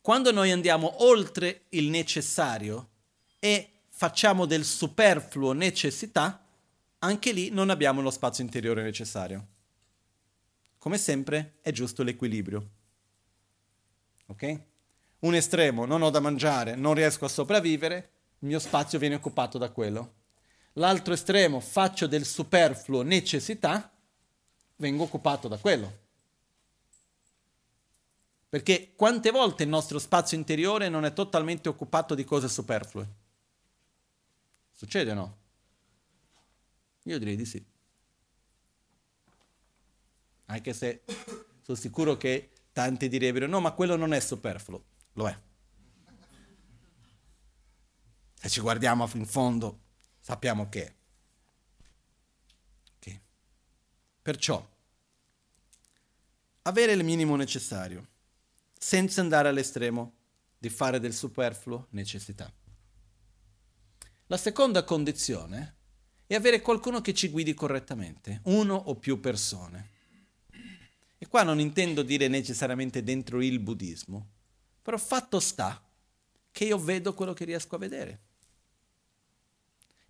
Quando 0.00 0.30
noi 0.30 0.52
andiamo 0.52 1.02
oltre 1.04 1.64
il 1.70 1.88
necessario 1.88 2.90
e 3.38 3.80
facciamo 3.88 4.46
del 4.46 4.64
superfluo 4.64 5.52
necessità, 5.52 6.46
anche 6.98 7.32
lì 7.32 7.50
non 7.50 7.70
abbiamo 7.70 8.00
lo 8.00 8.10
spazio 8.10 8.44
interiore 8.44 8.82
necessario. 8.82 9.46
Come 10.78 10.96
sempre 10.96 11.58
è 11.60 11.72
giusto 11.72 12.02
l'equilibrio. 12.02 12.68
Ok? 14.26 14.60
Un 15.24 15.34
estremo, 15.34 15.86
non 15.86 16.02
ho 16.02 16.10
da 16.10 16.20
mangiare, 16.20 16.74
non 16.74 16.92
riesco 16.92 17.24
a 17.24 17.28
sopravvivere, 17.28 18.10
il 18.40 18.48
mio 18.48 18.58
spazio 18.58 18.98
viene 18.98 19.14
occupato 19.14 19.56
da 19.56 19.70
quello. 19.70 20.16
L'altro 20.74 21.14
estremo, 21.14 21.60
faccio 21.60 22.06
del 22.06 22.26
superfluo 22.26 23.00
necessità, 23.00 23.90
vengo 24.76 25.04
occupato 25.04 25.48
da 25.48 25.56
quello. 25.56 26.02
Perché 28.50 28.92
quante 28.94 29.30
volte 29.30 29.62
il 29.62 29.70
nostro 29.70 29.98
spazio 29.98 30.36
interiore 30.36 30.90
non 30.90 31.06
è 31.06 31.14
totalmente 31.14 31.70
occupato 31.70 32.14
di 32.14 32.24
cose 32.24 32.48
superflue? 32.48 33.08
Succede 34.72 35.10
o 35.12 35.14
no? 35.14 35.36
Io 37.04 37.18
direi 37.18 37.36
di 37.36 37.46
sì. 37.46 37.64
Anche 40.46 40.72
se 40.74 41.02
sono 41.62 41.78
sicuro 41.78 42.18
che 42.18 42.50
tanti 42.72 43.08
direbbero 43.08 43.46
no, 43.46 43.60
ma 43.60 43.72
quello 43.72 43.96
non 43.96 44.12
è 44.12 44.20
superfluo. 44.20 44.92
Lo 45.14 45.28
è. 45.28 45.38
Se 48.34 48.48
ci 48.48 48.60
guardiamo 48.60 49.08
in 49.14 49.26
fondo, 49.26 49.80
sappiamo 50.20 50.68
che 50.68 50.86
è. 50.86 50.94
Okay. 52.96 53.20
Perciò, 54.22 54.68
avere 56.62 56.92
il 56.92 57.04
minimo 57.04 57.36
necessario, 57.36 58.06
senza 58.78 59.20
andare 59.20 59.48
all'estremo 59.48 60.14
di 60.58 60.68
fare 60.68 61.00
del 61.00 61.14
superfluo 61.14 61.86
necessità. 61.90 62.52
La 64.26 64.36
seconda 64.36 64.84
condizione 64.84 65.76
e 66.26 66.34
avere 66.34 66.60
qualcuno 66.60 67.00
che 67.00 67.14
ci 67.14 67.28
guidi 67.28 67.54
correttamente, 67.54 68.40
uno 68.44 68.74
o 68.74 68.96
più 68.96 69.20
persone. 69.20 69.90
E 71.18 71.26
qua 71.28 71.42
non 71.42 71.60
intendo 71.60 72.02
dire 72.02 72.28
necessariamente 72.28 73.02
dentro 73.02 73.42
il 73.42 73.58
buddismo, 73.60 74.28
però 74.84 74.98
fatto 74.98 75.40
sta 75.40 75.82
che 76.52 76.64
io 76.66 76.76
vedo 76.76 77.14
quello 77.14 77.32
che 77.32 77.46
riesco 77.46 77.74
a 77.74 77.78
vedere. 77.78 78.18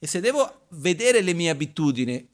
E 0.00 0.08
se 0.08 0.18
devo 0.18 0.66
vedere 0.70 1.20
le 1.20 1.32
mie 1.32 1.48
abitudini, 1.48 2.28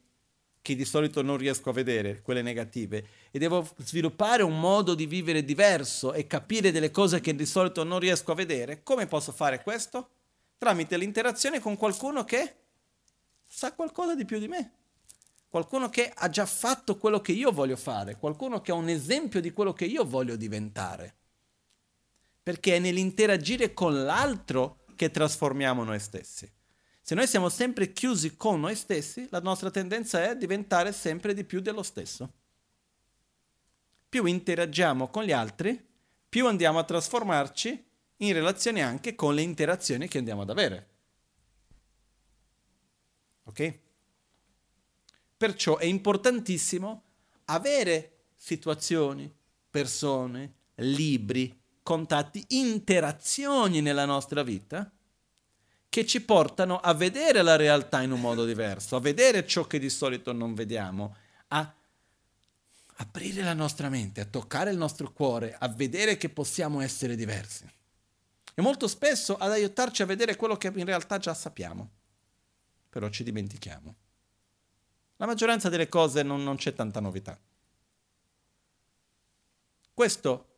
che 0.62 0.74
di 0.74 0.87
solito 0.87 1.20
non 1.20 1.37
riesco 1.37 1.68
a 1.68 1.74
vedere, 1.74 2.22
quelle 2.22 2.40
negative, 2.40 3.07
e 3.31 3.38
devo 3.38 3.68
sviluppare 3.76 4.42
un 4.42 4.59
modo 4.59 4.94
di 4.94 5.05
vivere 5.05 5.44
diverso 5.44 6.14
e 6.14 6.26
capire 6.26 6.72
delle 6.72 6.90
cose 6.90 7.20
che 7.20 7.35
di 7.35 7.44
solito 7.44 7.85
non 7.85 7.98
riesco 7.98 8.33
a 8.33 8.37
vedere, 8.37 8.83
come 8.83 9.07
posso 9.07 9.33
fare 9.33 9.62
questo? 9.62 10.09
Tramite 10.57 10.96
l'interazione 10.96 11.61
con 11.61 11.76
qualcuno 11.76 12.24
che 12.24 12.55
sa 13.46 13.74
qualcosa 13.74 14.14
di 14.14 14.24
più 14.24 14.38
di 14.38 14.48
me. 14.48 14.72
Qualcuno 15.46 15.90
che 15.90 16.11
ha 16.14 16.31
già 16.31 16.46
fatto 16.46 16.96
quello 16.96 17.20
che 17.20 17.33
io 17.33 17.53
voglio 17.53 17.76
fare, 17.76 18.16
qualcuno 18.16 18.62
che 18.62 18.70
ha 18.70 18.76
un 18.76 18.88
esempio 18.88 19.42
di 19.42 19.50
quello 19.50 19.74
che 19.74 19.85
io 19.85 20.07
voglio 20.07 20.37
diventare. 20.37 21.16
Perché 22.51 22.75
è 22.75 22.79
nell'interagire 22.81 23.73
con 23.73 24.03
l'altro 24.03 24.83
che 24.97 25.13
trasformiamo 25.13 25.85
noi 25.85 26.01
stessi. 26.01 26.51
Se 27.01 27.15
noi 27.15 27.29
siamo 27.29 27.49
sempre 27.49 27.93
chiusi 27.93 28.37
con 28.37 28.59
noi 28.59 28.75
stessi, 28.75 29.29
la 29.31 29.39
nostra 29.39 29.71
tendenza 29.71 30.29
è 30.29 30.37
diventare 30.37 30.91
sempre 30.91 31.33
di 31.33 31.45
più 31.45 31.61
dello 31.61 31.85
stesso. 31.85 32.33
Più 34.09 34.25
interagiamo 34.25 35.11
con 35.11 35.23
gli 35.23 35.31
altri, 35.31 35.81
più 36.29 36.49
andiamo 36.49 36.81
a 36.81 36.85
trasformarci 36.85 37.85
in 38.17 38.33
relazione 38.33 38.83
anche 38.83 39.15
con 39.15 39.33
le 39.33 39.43
interazioni 39.43 40.09
che 40.09 40.19
andiamo 40.19 40.43
ad 40.43 40.51
avere. 40.51 40.89
Ok? 43.45 43.79
Perciò 45.37 45.77
è 45.77 45.85
importantissimo 45.85 47.05
avere 47.45 48.25
situazioni, 48.35 49.33
persone, 49.71 50.55
libri, 50.75 51.60
contatti, 51.90 52.44
interazioni 52.50 53.81
nella 53.81 54.05
nostra 54.05 54.44
vita 54.44 54.88
che 55.88 56.07
ci 56.07 56.20
portano 56.20 56.79
a 56.79 56.94
vedere 56.94 57.42
la 57.42 57.57
realtà 57.57 58.00
in 58.00 58.12
un 58.12 58.20
modo 58.20 58.44
diverso, 58.44 58.94
a 58.94 59.00
vedere 59.00 59.44
ciò 59.44 59.66
che 59.66 59.81
di 59.81 59.90
solito 59.90 60.33
non 60.33 60.55
vediamo, 60.55 61.16
a 61.48 61.74
aprire 62.98 63.42
la 63.42 63.55
nostra 63.55 63.88
mente, 63.88 64.20
a 64.20 64.24
toccare 64.24 64.70
il 64.70 64.76
nostro 64.76 65.11
cuore, 65.12 65.57
a 65.59 65.66
vedere 65.66 66.16
che 66.16 66.29
possiamo 66.29 66.81
essere 66.81 67.16
diversi. 67.16 67.68
E 68.55 68.62
molto 68.62 68.87
spesso 68.87 69.37
ad 69.37 69.50
aiutarci 69.50 70.03
a 70.03 70.07
vedere 70.07 70.37
quello 70.37 70.57
che 70.57 70.70
in 70.72 70.85
realtà 70.85 71.18
già 71.18 71.35
sappiamo 71.35 71.90
però 72.90 73.09
ci 73.09 73.22
dimentichiamo. 73.22 73.94
La 75.18 75.26
maggioranza 75.26 75.68
delle 75.68 75.88
cose 75.88 76.24
non, 76.24 76.42
non 76.42 76.57
c'è 76.57 76.74
tanta 76.74 76.98
novità. 76.98 77.38
Questo 79.94 80.50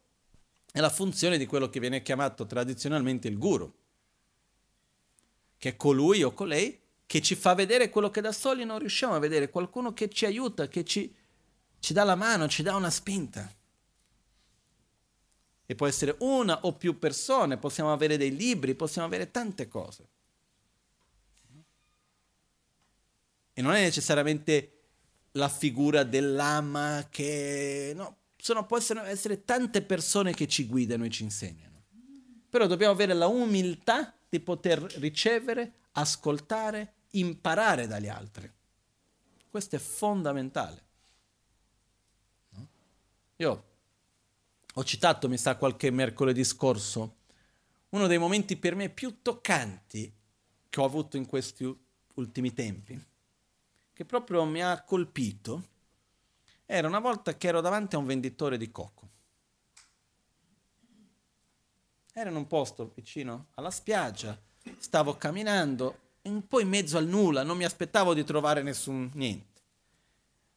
è 0.73 0.81
la 0.81 0.91
funzione 0.91 1.37
di 1.37 1.47
quello 1.47 1.69
che 1.69 1.79
viene 1.79 2.03
chiamato 2.03 2.47
tradizionalmente 2.47 3.29
il 3.29 3.37
guru, 3.37 3.73
che 5.59 5.69
è 5.69 5.77
colui 5.77 6.23
o 6.23 6.33
colei 6.33 6.81
che 7.07 7.21
ci 7.21 7.35
fa 7.35 7.55
vedere 7.55 7.91
quello 7.91 8.09
che 8.09 8.23
da 8.23 8.33
soli 8.33 8.65
non 8.65 8.79
riusciamo 8.79 9.15
a 9.15 9.19
vedere, 9.19 9.51
qualcuno 9.51 9.93
che 9.93 10.09
ci 10.09 10.25
aiuta, 10.25 10.67
che 10.67 10.83
ci, 10.83 11.15
ci 11.79 11.93
dà 11.93 12.05
la 12.05 12.15
mano, 12.15 12.49
ci 12.49 12.63
dà 12.63 12.75
una 12.75 12.89
spinta. 12.89 13.55
E 15.67 15.75
può 15.75 15.87
essere 15.87 16.17
una 16.21 16.61
o 16.63 16.73
più 16.73 16.99
persone, 16.99 17.59
possiamo 17.59 17.93
avere 17.93 18.17
dei 18.17 18.35
libri, 18.35 18.75
possiamo 18.75 19.07
avere 19.07 19.31
tante 19.31 19.69
cose. 19.69 20.09
E 23.53 23.61
non 23.61 23.75
è 23.75 23.83
necessariamente 23.83 24.81
la 25.33 25.51
figura 25.51 26.05
dell'ama 26.05 27.09
che... 27.11 27.93
No, 27.95 28.17
sono, 28.43 28.67
possono 28.67 29.05
essere 29.05 29.45
tante 29.45 29.83
persone 29.83 30.35
che 30.35 30.49
ci 30.49 30.67
guidano 30.67 31.05
e 31.05 31.11
ci 31.11 31.23
insegnano. 31.23 31.85
Però 32.51 32.67
dobbiamo 32.67 32.93
avere 32.93 33.15
la 33.15 33.29
umiltà 33.29 34.13
di 34.29 34.41
poter 34.41 34.83
ricevere, 34.97 35.75
ascoltare, 35.93 36.95
imparare 37.11 37.87
dagli 37.87 38.09
altri. 38.09 38.51
Questo 39.49 39.77
è 39.77 39.79
fondamentale. 39.79 40.85
Io 43.37 43.65
ho 44.75 44.85
citato, 44.85 45.29
mi 45.29 45.39
sa, 45.39 45.55
qualche 45.55 45.93
mercoledì 45.93 46.43
scorso, 46.43 47.19
uno 47.91 48.09
dei 48.09 48.19
momenti 48.19 48.57
per 48.57 48.75
me 48.75 48.89
più 48.89 49.23
toccanti 49.23 50.13
che 50.69 50.81
ho 50.81 50.85
avuto 50.85 51.17
in 51.17 51.27
questi 51.27 51.73
ultimi 52.15 52.53
tempi, 52.53 53.01
che 53.93 54.05
proprio 54.05 54.45
mi 54.45 54.65
ha 54.65 54.83
colpito, 54.83 55.69
era 56.75 56.89
una 56.89 57.01
volta 57.01 57.37
che 57.37 57.49
ero 57.49 57.61
davanti 57.61 57.97
a 57.97 57.99
un 57.99 58.07
venditore 58.07 58.57
di 58.57 58.71
cocco. 58.71 59.11
Era 62.15 62.31
in 62.31 62.37
un 62.37 62.47
posto 62.47 62.93
vicino 62.95 63.49
alla 63.57 63.71
spiaggia, 63.71 64.41
stavo 64.79 65.19
camminando, 65.19 65.99
un 66.23 66.47
po' 66.47 66.61
in 66.61 66.71
mezzo 66.71 66.97
al 66.97 67.07
nulla, 67.07 67.43
non 67.43 67.59
mi 67.59 67.65
aspettavo 67.65 68.15
di 68.15 68.25
trovare 68.25 68.63
nessun 68.63 69.11
niente. 69.15 69.61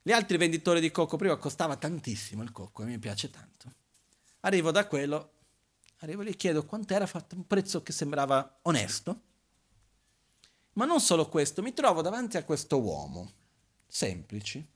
Gli 0.01 0.13
altri 0.13 0.37
venditori 0.37 0.79
di 0.79 0.89
cocco 0.89 1.17
prima 1.17 1.35
costava 1.35 1.75
tantissimo 1.75 2.43
il 2.43 2.53
cocco 2.53 2.83
e 2.83 2.85
mi 2.85 2.97
piace 2.97 3.29
tanto. 3.29 3.73
Arrivo 4.41 4.71
da 4.71 4.87
quello, 4.87 5.31
arrivo 5.97 6.21
lì, 6.21 6.33
chiedo 6.37 6.63
quant'era 6.63 7.07
fatto 7.07 7.35
un 7.35 7.45
prezzo 7.45 7.83
che 7.83 7.91
sembrava 7.91 8.59
onesto. 8.61 9.21
Ma 10.73 10.85
non 10.85 11.01
solo 11.01 11.27
questo, 11.27 11.61
mi 11.61 11.73
trovo 11.73 12.01
davanti 12.01 12.37
a 12.37 12.45
questo 12.45 12.79
uomo, 12.79 13.31
semplice, 13.85 14.74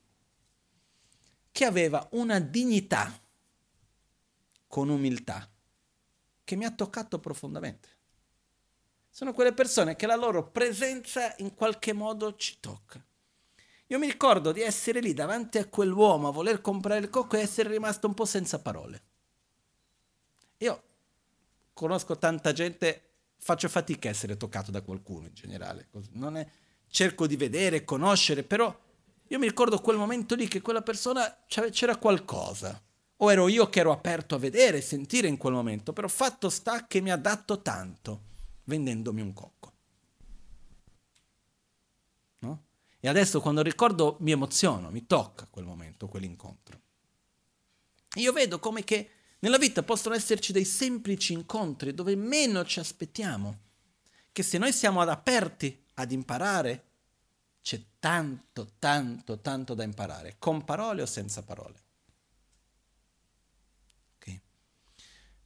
che 1.51 1.65
aveva 1.65 2.07
una 2.11 2.39
dignità 2.39 3.11
con 4.67 4.89
umiltà 4.89 5.49
che 6.43 6.55
mi 6.55 6.65
ha 6.65 6.71
toccato 6.71 7.19
profondamente. 7.19 7.89
Sono 9.09 9.33
quelle 9.33 9.53
persone 9.53 9.95
che 9.95 10.07
la 10.07 10.15
loro 10.15 10.49
presenza 10.49 11.35
in 11.37 11.53
qualche 11.53 11.93
modo 11.93 12.35
ci 12.35 12.57
tocca. 12.59 13.03
Io 13.87 13.99
mi 13.99 14.05
ricordo 14.05 14.51
di 14.51 14.61
essere 14.61 14.99
lì 14.99 15.13
davanti 15.13 15.57
a 15.57 15.65
quell'uomo 15.65 16.27
a 16.27 16.31
voler 16.31 16.61
comprare 16.61 16.99
il 16.99 17.09
cocco 17.09 17.35
e 17.35 17.41
essere 17.41 17.69
rimasto 17.69 18.07
un 18.07 18.13
po' 18.13 18.25
senza 18.25 18.59
parole. 18.59 19.01
Io 20.57 20.83
conosco 21.73 22.17
tanta 22.17 22.51
gente, 22.51 23.01
faccio 23.37 23.67
fatica 23.67 24.07
a 24.07 24.11
essere 24.11 24.37
toccato 24.37 24.69
da 24.69 24.81
qualcuno 24.81 25.27
in 25.27 25.33
generale. 25.33 25.89
È, 25.91 26.47
cerco 26.87 27.27
di 27.27 27.35
vedere, 27.35 27.83
conoscere, 27.83 28.43
però 28.43 28.75
io 29.31 29.37
mi 29.37 29.47
ricordo 29.47 29.79
quel 29.79 29.97
momento 29.97 30.33
lì 30.33 30.47
che 30.47 30.61
quella 30.61 30.81
persona 30.81 31.43
c'era 31.47 31.97
qualcosa. 31.97 32.81
O 33.21 33.31
ero 33.31 33.47
io 33.47 33.69
che 33.69 33.81
ero 33.81 33.91
aperto 33.91 34.35
a 34.35 34.39
vedere, 34.39 34.81
sentire 34.81 35.27
in 35.27 35.37
quel 35.37 35.53
momento, 35.53 35.93
però 35.93 36.07
fatto 36.07 36.49
sta 36.49 36.87
che 36.87 36.99
mi 37.01 37.11
ha 37.11 37.17
dato 37.17 37.61
tanto 37.61 38.21
vendendomi 38.63 39.21
un 39.21 39.33
cocco. 39.33 39.73
No? 42.39 42.63
E 42.99 43.07
adesso 43.07 43.39
quando 43.41 43.61
ricordo 43.61 44.17
mi 44.21 44.31
emoziono, 44.31 44.89
mi 44.89 45.05
tocca 45.05 45.47
quel 45.49 45.65
momento, 45.65 46.07
quell'incontro. 46.07 46.79
Io 48.15 48.31
vedo 48.31 48.57
come 48.57 48.83
che 48.83 49.11
nella 49.39 49.57
vita 49.57 49.83
possono 49.83 50.15
esserci 50.15 50.51
dei 50.51 50.65
semplici 50.65 51.33
incontri 51.33 51.93
dove 51.93 52.15
meno 52.15 52.65
ci 52.65 52.79
aspettiamo, 52.79 53.59
che 54.31 54.41
se 54.41 54.57
noi 54.57 54.73
siamo 54.73 55.01
aperti 55.01 55.85
ad 55.95 56.11
imparare, 56.11 56.88
c'è 57.61 57.81
tanto, 57.99 58.73
tanto, 58.79 59.39
tanto 59.39 59.73
da 59.73 59.83
imparare, 59.83 60.35
con 60.39 60.63
parole 60.63 61.01
o 61.01 61.05
senza 61.05 61.43
parole. 61.43 61.83
Okay. 64.15 64.41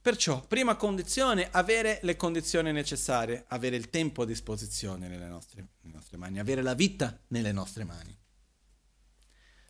Perciò, 0.00 0.40
prima 0.46 0.76
condizione, 0.76 1.48
avere 1.50 2.00
le 2.02 2.16
condizioni 2.16 2.72
necessarie, 2.72 3.44
avere 3.48 3.76
il 3.76 3.90
tempo 3.90 4.22
a 4.22 4.26
disposizione 4.26 5.08
nelle 5.08 5.26
nostre, 5.26 5.68
nelle 5.80 5.94
nostre 5.94 6.16
mani, 6.16 6.38
avere 6.38 6.62
la 6.62 6.74
vita 6.74 7.18
nelle 7.28 7.52
nostre 7.52 7.84
mani. 7.84 8.16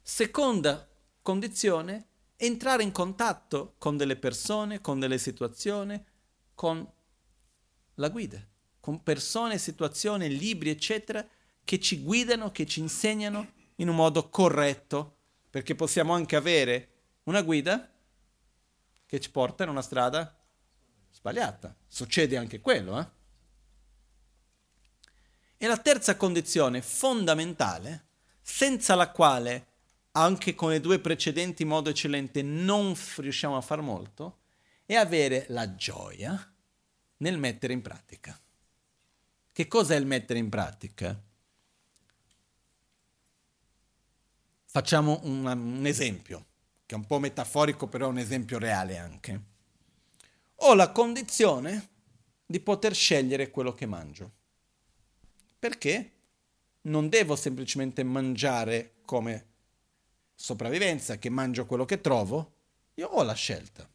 Seconda 0.02 0.88
condizione, 1.22 2.08
entrare 2.36 2.82
in 2.82 2.92
contatto 2.92 3.74
con 3.78 3.96
delle 3.96 4.16
persone, 4.16 4.80
con 4.80 5.00
delle 5.00 5.18
situazioni, 5.18 6.02
con 6.54 6.86
la 7.94 8.08
guida, 8.10 8.46
con 8.80 9.02
persone, 9.02 9.56
situazioni, 9.56 10.28
libri, 10.36 10.68
eccetera, 10.68 11.26
che 11.64 11.80
ci 11.80 12.02
guidano, 12.02 12.52
che 12.52 12.66
ci 12.66 12.80
insegnano 12.80 13.52
in 13.76 13.88
un 13.88 13.96
modo 13.96 14.28
corretto, 14.28 15.16
perché 15.50 15.74
possiamo 15.74 16.12
anche 16.12 16.36
avere 16.36 16.88
una 17.24 17.42
guida 17.42 17.90
che 19.06 19.20
ci 19.20 19.30
porta 19.30 19.64
in 19.64 19.70
una 19.70 19.82
strada 19.82 20.36
sbagliata. 21.10 21.74
Succede 21.86 22.36
anche 22.36 22.60
quello, 22.60 23.00
eh? 23.00 23.06
E 25.56 25.66
la 25.66 25.78
terza 25.78 26.16
condizione 26.16 26.82
fondamentale, 26.82 28.06
senza 28.42 28.94
la 28.94 29.10
quale 29.10 29.66
anche 30.12 30.54
con 30.54 30.70
le 30.70 30.80
due 30.80 30.98
precedenti 30.98 31.62
in 31.62 31.68
modo 31.68 31.90
eccellente 31.90 32.42
non 32.42 32.94
riusciamo 33.16 33.56
a 33.56 33.62
far 33.62 33.80
molto, 33.80 34.40
è 34.84 34.94
avere 34.94 35.46
la 35.48 35.74
gioia 35.74 36.52
nel 37.18 37.38
mettere 37.38 37.72
in 37.72 37.80
pratica. 37.80 38.38
Che 39.52 39.68
cosa 39.68 39.94
è 39.94 39.96
il 39.96 40.06
mettere 40.06 40.38
in 40.38 40.48
pratica? 40.48 41.18
Facciamo 44.74 45.20
un, 45.22 45.46
un 45.46 45.86
esempio, 45.86 46.46
che 46.84 46.96
è 46.96 46.98
un 46.98 47.06
po' 47.06 47.20
metaforico, 47.20 47.86
però 47.86 48.06
è 48.06 48.08
un 48.08 48.18
esempio 48.18 48.58
reale 48.58 48.98
anche. 48.98 49.42
Ho 50.56 50.74
la 50.74 50.90
condizione 50.90 51.90
di 52.44 52.58
poter 52.58 52.92
scegliere 52.92 53.52
quello 53.52 53.72
che 53.72 53.86
mangio. 53.86 54.32
Perché? 55.60 56.10
Non 56.82 57.08
devo 57.08 57.36
semplicemente 57.36 58.02
mangiare 58.02 58.94
come 59.04 59.46
sopravvivenza, 60.34 61.18
che 61.18 61.30
mangio 61.30 61.66
quello 61.66 61.84
che 61.84 62.00
trovo, 62.00 62.54
io 62.94 63.06
ho 63.06 63.22
la 63.22 63.34
scelta. 63.34 63.88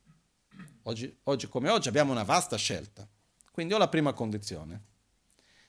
Oggi, 0.84 1.14
oggi 1.24 1.50
come 1.50 1.68
oggi 1.68 1.90
abbiamo 1.90 2.14
una 2.14 2.24
vasta 2.24 2.56
scelta. 2.56 3.06
Quindi 3.52 3.74
ho 3.74 3.78
la 3.78 3.90
prima 3.90 4.14
condizione. 4.14 4.84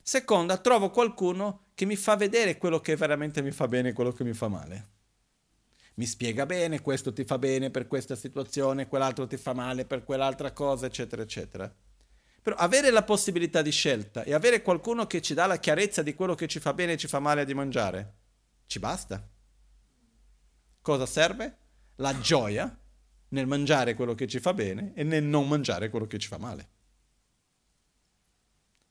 Seconda, 0.00 0.56
trovo 0.58 0.90
qualcuno 0.90 1.64
che 1.74 1.84
mi 1.84 1.96
fa 1.96 2.14
vedere 2.14 2.58
quello 2.58 2.78
che 2.78 2.94
veramente 2.94 3.42
mi 3.42 3.50
fa 3.50 3.66
bene 3.66 3.88
e 3.88 3.92
quello 3.92 4.12
che 4.12 4.22
mi 4.22 4.34
fa 4.34 4.46
male. 4.46 4.98
Mi 6.00 6.06
spiega 6.06 6.46
bene, 6.46 6.80
questo 6.80 7.12
ti 7.12 7.24
fa 7.24 7.36
bene 7.36 7.68
per 7.68 7.86
questa 7.86 8.16
situazione, 8.16 8.88
quell'altro 8.88 9.26
ti 9.26 9.36
fa 9.36 9.52
male 9.52 9.84
per 9.84 10.02
quell'altra 10.02 10.50
cosa, 10.50 10.86
eccetera, 10.86 11.20
eccetera. 11.20 11.70
Però 12.40 12.56
avere 12.56 12.88
la 12.88 13.02
possibilità 13.02 13.60
di 13.60 13.70
scelta 13.70 14.22
e 14.22 14.32
avere 14.32 14.62
qualcuno 14.62 15.06
che 15.06 15.20
ci 15.20 15.34
dà 15.34 15.44
la 15.44 15.58
chiarezza 15.58 16.02
di 16.02 16.14
quello 16.14 16.34
che 16.34 16.46
ci 16.46 16.58
fa 16.58 16.72
bene 16.72 16.92
e 16.94 16.96
ci 16.96 17.06
fa 17.06 17.18
male 17.18 17.44
di 17.44 17.52
mangiare, 17.52 18.14
ci 18.64 18.78
basta. 18.78 19.28
Cosa 20.80 21.04
serve? 21.04 21.58
La 21.96 22.18
gioia 22.18 22.74
nel 23.28 23.46
mangiare 23.46 23.94
quello 23.94 24.14
che 24.14 24.26
ci 24.26 24.40
fa 24.40 24.54
bene 24.54 24.92
e 24.94 25.02
nel 25.02 25.24
non 25.24 25.46
mangiare 25.48 25.90
quello 25.90 26.06
che 26.06 26.18
ci 26.18 26.28
fa 26.28 26.38
male. 26.38 26.68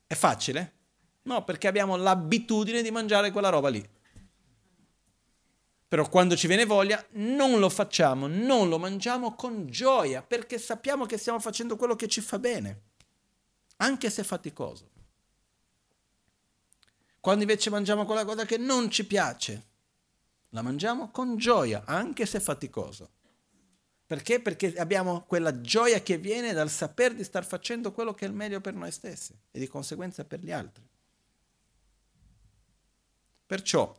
È 0.06 0.14
facile? 0.14 0.74
No, 1.24 1.44
perché 1.44 1.68
abbiamo 1.68 1.96
l'abitudine 1.96 2.84
di 2.84 2.92
mangiare 2.92 3.32
quella 3.32 3.50
roba 3.50 3.70
lì. 3.70 3.98
Però 5.90 6.08
quando 6.08 6.36
ci 6.36 6.46
viene 6.46 6.66
voglia 6.66 7.04
non 7.14 7.58
lo 7.58 7.68
facciamo, 7.68 8.28
non 8.28 8.70
lo 8.70 8.78
mangiamo 8.78 9.34
con 9.34 9.66
gioia, 9.66 10.22
perché 10.22 10.60
sappiamo 10.60 11.08
che 11.08 11.18
stiamo 11.18 11.40
facendo 11.40 11.76
quello 11.76 11.96
che 11.96 12.08
ci 12.08 12.22
fa 12.22 12.38
bene, 12.38 12.82
anche 13.78 14.12
se 14.12 14.24
faticoso. 14.24 14.88
Quando 17.20 17.42
invece 17.42 17.72
mangiamo 17.72 18.06
quella 18.06 18.24
cosa 18.24 18.46
che 18.46 18.58
non 18.58 18.92
ci 18.92 19.04
piace, 19.04 19.66
la 20.50 20.62
mangiamo 20.62 21.10
con 21.10 21.38
gioia, 21.38 21.82
anche 21.86 22.28
se 22.28 22.40
faticoso. 22.40 23.10
Perché? 24.06 24.40
Perché 24.40 24.76
abbiamo 24.76 25.24
quella 25.24 25.60
gioia 25.60 26.04
che 26.04 26.20
viene 26.20 26.54
dal 26.54 26.70
saper 26.70 27.16
di 27.16 27.24
star 27.24 27.44
facendo 27.44 27.92
quello 27.92 28.14
che 28.14 28.26
è 28.26 28.28
il 28.28 28.36
meglio 28.36 28.62
per 28.62 28.76
noi 28.76 28.92
stessi 28.92 29.36
e 29.50 29.58
di 29.58 29.68
conseguenza 29.68 30.24
per 30.24 30.40
gli 30.40 30.52
altri. 30.52 30.88
Perciò, 33.48 33.92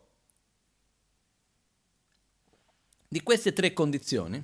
di 3.12 3.24
queste 3.24 3.52
tre 3.52 3.72
condizioni, 3.72 4.40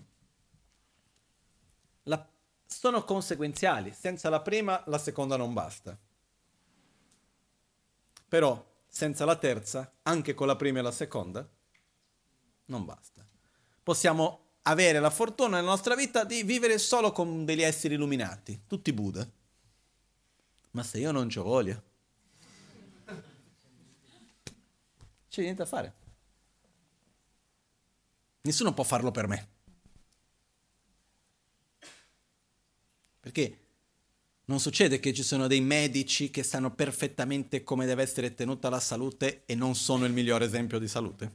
la, 2.02 2.28
sono 2.66 3.04
conseguenziali. 3.04 3.92
Senza 3.92 4.28
la 4.28 4.40
prima, 4.40 4.82
la 4.86 4.98
seconda 4.98 5.36
non 5.36 5.52
basta. 5.52 5.96
Però, 8.28 8.82
senza 8.88 9.24
la 9.24 9.36
terza, 9.36 9.98
anche 10.02 10.34
con 10.34 10.48
la 10.48 10.56
prima 10.56 10.80
e 10.80 10.82
la 10.82 10.90
seconda, 10.90 11.48
non 12.64 12.84
basta. 12.84 13.24
Possiamo 13.84 14.54
avere 14.62 14.98
la 14.98 15.10
fortuna 15.10 15.58
nella 15.58 15.68
nostra 15.68 15.94
vita 15.94 16.24
di 16.24 16.42
vivere 16.42 16.78
solo 16.78 17.12
con 17.12 17.44
degli 17.44 17.62
esseri 17.62 17.94
illuminati, 17.94 18.62
tutti 18.66 18.92
Buddha. 18.92 19.24
Ma 20.72 20.82
se 20.82 20.98
io 20.98 21.12
non 21.12 21.28
ho 21.32 21.42
voglia, 21.44 21.80
c'è 25.28 25.42
niente 25.42 25.62
da 25.62 25.66
fare. 25.66 26.04
Nessuno 28.46 28.72
può 28.72 28.84
farlo 28.84 29.10
per 29.10 29.26
me. 29.26 29.48
Perché 33.18 33.58
non 34.44 34.60
succede 34.60 35.00
che 35.00 35.12
ci 35.12 35.24
sono 35.24 35.48
dei 35.48 35.60
medici 35.60 36.30
che 36.30 36.44
sanno 36.44 36.72
perfettamente 36.72 37.64
come 37.64 37.86
deve 37.86 38.04
essere 38.04 38.34
tenuta 38.34 38.68
la 38.68 38.78
salute 38.78 39.42
e 39.46 39.56
non 39.56 39.74
sono 39.74 40.04
il 40.04 40.12
migliore 40.12 40.44
esempio 40.44 40.78
di 40.78 40.86
salute? 40.86 41.34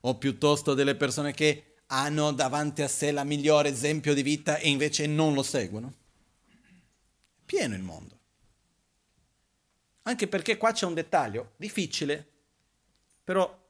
O 0.00 0.18
piuttosto 0.18 0.74
delle 0.74 0.96
persone 0.96 1.32
che 1.32 1.76
hanno 1.86 2.32
davanti 2.32 2.82
a 2.82 2.88
sé 2.88 3.10
la 3.10 3.24
migliore 3.24 3.70
esempio 3.70 4.12
di 4.12 4.22
vita 4.22 4.58
e 4.58 4.68
invece 4.68 5.06
non 5.06 5.32
lo 5.32 5.42
seguono? 5.42 5.94
Pieno 7.46 7.74
il 7.74 7.82
mondo. 7.82 8.18
Anche 10.02 10.28
perché 10.28 10.58
qua 10.58 10.72
c'è 10.72 10.84
un 10.84 10.92
dettaglio 10.92 11.52
difficile, 11.56 12.28
però 13.24 13.63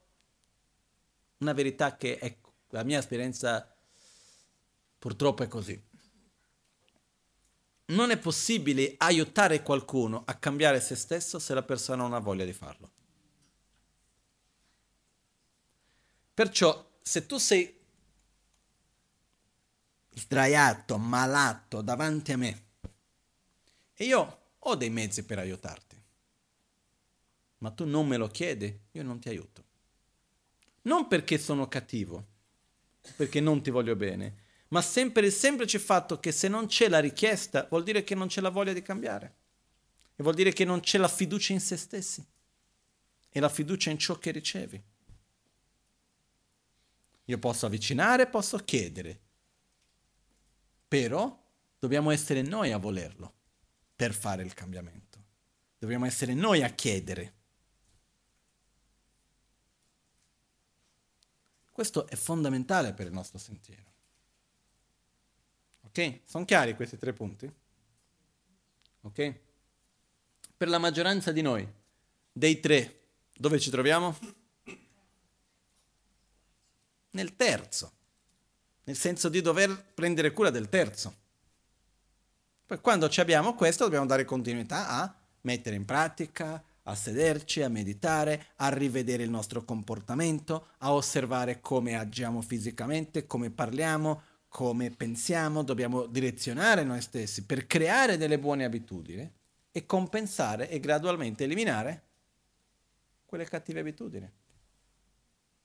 una 1.44 1.52
verità 1.52 1.96
che 1.96 2.18
è 2.18 2.36
la 2.70 2.82
mia 2.82 2.98
esperienza 2.98 3.72
purtroppo 4.98 5.42
è 5.42 5.48
così 5.48 5.80
non 7.86 8.10
è 8.10 8.18
possibile 8.18 8.94
aiutare 8.96 9.62
qualcuno 9.62 10.22
a 10.24 10.34
cambiare 10.34 10.80
se 10.80 10.94
stesso 10.94 11.38
se 11.38 11.52
la 11.52 11.62
persona 11.62 12.02
non 12.02 12.14
ha 12.14 12.18
voglia 12.18 12.44
di 12.44 12.52
farlo. 12.52 12.90
Perciò, 16.32 16.92
se 17.02 17.26
tu 17.26 17.36
sei 17.36 17.82
sdraiato, 20.14 20.96
malato 20.96 21.82
davanti 21.82 22.32
a 22.32 22.36
me 22.36 22.62
e 23.92 24.04
io 24.04 24.38
ho 24.58 24.74
dei 24.74 24.90
mezzi 24.90 25.24
per 25.24 25.38
aiutarti, 25.38 26.02
ma 27.58 27.70
tu 27.70 27.84
non 27.84 28.06
me 28.06 28.16
lo 28.16 28.28
chiedi, 28.28 28.80
io 28.92 29.02
non 29.02 29.20
ti 29.20 29.28
aiuto. 29.28 29.63
Non 30.84 31.08
perché 31.08 31.38
sono 31.38 31.68
cattivo, 31.68 32.26
perché 33.16 33.40
non 33.40 33.62
ti 33.62 33.70
voglio 33.70 33.96
bene, 33.96 34.42
ma 34.68 34.82
sempre 34.82 35.26
il 35.26 35.32
semplice 35.32 35.78
fatto 35.78 36.18
che 36.18 36.32
se 36.32 36.48
non 36.48 36.66
c'è 36.66 36.88
la 36.88 36.98
richiesta 36.98 37.66
vuol 37.68 37.84
dire 37.84 38.02
che 38.02 38.14
non 38.14 38.28
c'è 38.28 38.40
la 38.40 38.48
voglia 38.48 38.72
di 38.72 38.82
cambiare 38.82 39.34
e 40.16 40.22
vuol 40.22 40.34
dire 40.34 40.52
che 40.52 40.64
non 40.64 40.80
c'è 40.80 40.98
la 40.98 41.08
fiducia 41.08 41.52
in 41.52 41.60
se 41.60 41.76
stessi 41.76 42.24
e 43.28 43.40
la 43.40 43.48
fiducia 43.48 43.90
in 43.90 43.98
ciò 43.98 44.18
che 44.18 44.30
ricevi. 44.30 44.82
Io 47.26 47.38
posso 47.38 47.66
avvicinare, 47.66 48.26
posso 48.26 48.58
chiedere, 48.58 49.20
però 50.86 51.42
dobbiamo 51.78 52.10
essere 52.10 52.42
noi 52.42 52.72
a 52.72 52.78
volerlo 52.78 53.32
per 53.96 54.12
fare 54.12 54.42
il 54.42 54.54
cambiamento. 54.54 55.18
Dobbiamo 55.78 56.04
essere 56.06 56.34
noi 56.34 56.62
a 56.62 56.68
chiedere. 56.68 57.32
Questo 61.74 62.06
è 62.06 62.14
fondamentale 62.14 62.92
per 62.92 63.06
il 63.08 63.12
nostro 63.12 63.36
sentiero. 63.36 63.92
Ok? 65.80 66.20
Sono 66.24 66.44
chiari 66.44 66.76
questi 66.76 66.96
tre 66.96 67.12
punti? 67.12 67.52
Ok? 69.00 69.34
Per 70.56 70.68
la 70.68 70.78
maggioranza 70.78 71.32
di 71.32 71.42
noi, 71.42 71.68
dei 72.30 72.60
tre, 72.60 73.00
dove 73.36 73.58
ci 73.58 73.70
troviamo? 73.70 74.16
Nel 77.10 77.34
terzo, 77.34 77.92
nel 78.84 78.96
senso 78.96 79.28
di 79.28 79.40
dover 79.40 79.84
prendere 79.94 80.30
cura 80.30 80.50
del 80.50 80.68
terzo. 80.68 81.12
Poi 82.66 82.78
quando 82.78 83.08
ci 83.08 83.20
abbiamo 83.20 83.56
questo 83.56 83.82
dobbiamo 83.82 84.06
dare 84.06 84.24
continuità 84.24 84.90
a 84.90 85.12
mettere 85.40 85.74
in 85.74 85.84
pratica, 85.84 86.62
a 86.84 86.94
sederci, 86.94 87.62
a 87.62 87.68
meditare, 87.68 88.48
a 88.56 88.68
rivedere 88.68 89.22
il 89.22 89.30
nostro 89.30 89.64
comportamento, 89.64 90.68
a 90.78 90.92
osservare 90.92 91.60
come 91.60 91.96
agiamo 91.96 92.40
fisicamente, 92.40 93.26
come 93.26 93.50
parliamo, 93.50 94.22
come 94.48 94.90
pensiamo, 94.90 95.62
dobbiamo 95.62 96.06
direzionare 96.06 96.84
noi 96.84 97.00
stessi 97.00 97.44
per 97.44 97.66
creare 97.66 98.16
delle 98.16 98.38
buone 98.38 98.64
abitudini 98.64 99.30
e 99.72 99.86
compensare 99.86 100.68
e 100.68 100.78
gradualmente 100.78 101.44
eliminare 101.44 102.02
quelle 103.24 103.44
cattive 103.46 103.80
abitudini. 103.80 104.30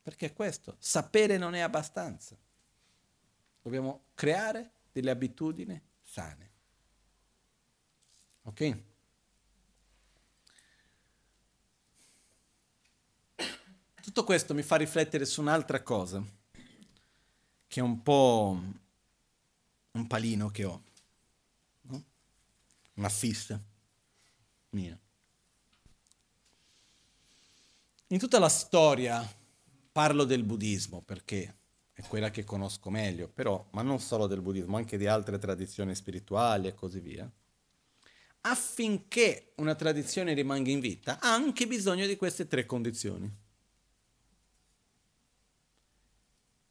Perché 0.01 0.33
questo, 0.33 0.75
sapere 0.79 1.37
non 1.37 1.53
è 1.53 1.59
abbastanza. 1.59 2.35
Dobbiamo 3.61 4.05
creare 4.15 4.71
delle 4.91 5.11
abitudini 5.11 5.79
sane. 6.01 6.49
Ok? 8.43 8.88
Tutto 14.09 14.23
questo 14.23 14.55
mi 14.55 14.63
fa 14.63 14.75
riflettere 14.75 15.23
su 15.23 15.39
un'altra 15.39 15.83
cosa 15.83 16.19
che 17.67 17.79
è 17.79 17.83
un 17.83 18.01
po' 18.01 18.59
un 19.91 20.07
palino 20.07 20.49
che 20.49 20.65
ho, 20.65 20.81
no? 21.81 22.03
una 22.95 23.09
fissa 23.09 23.61
mia. 24.69 24.97
In 28.07 28.17
tutta 28.17 28.39
la 28.39 28.49
storia 28.49 29.23
parlo 29.91 30.23
del 30.23 30.41
buddismo 30.41 31.01
perché 31.01 31.57
è 31.93 32.01
quella 32.01 32.31
che 32.31 32.43
conosco 32.43 32.89
meglio, 32.89 33.27
però, 33.27 33.63
ma 33.73 33.83
non 33.83 33.99
solo 33.99 34.25
del 34.25 34.41
buddismo, 34.41 34.75
anche 34.75 34.97
di 34.97 35.05
altre 35.05 35.37
tradizioni 35.37 35.93
spirituali 35.93 36.67
e 36.67 36.73
così 36.73 36.99
via. 36.99 37.31
Affinché 38.41 39.51
una 39.57 39.75
tradizione 39.75 40.33
rimanga 40.33 40.71
in 40.71 40.79
vita, 40.79 41.19
ha 41.19 41.31
anche 41.31 41.67
bisogno 41.67 42.07
di 42.07 42.15
queste 42.15 42.47
tre 42.47 42.65
condizioni. 42.65 43.47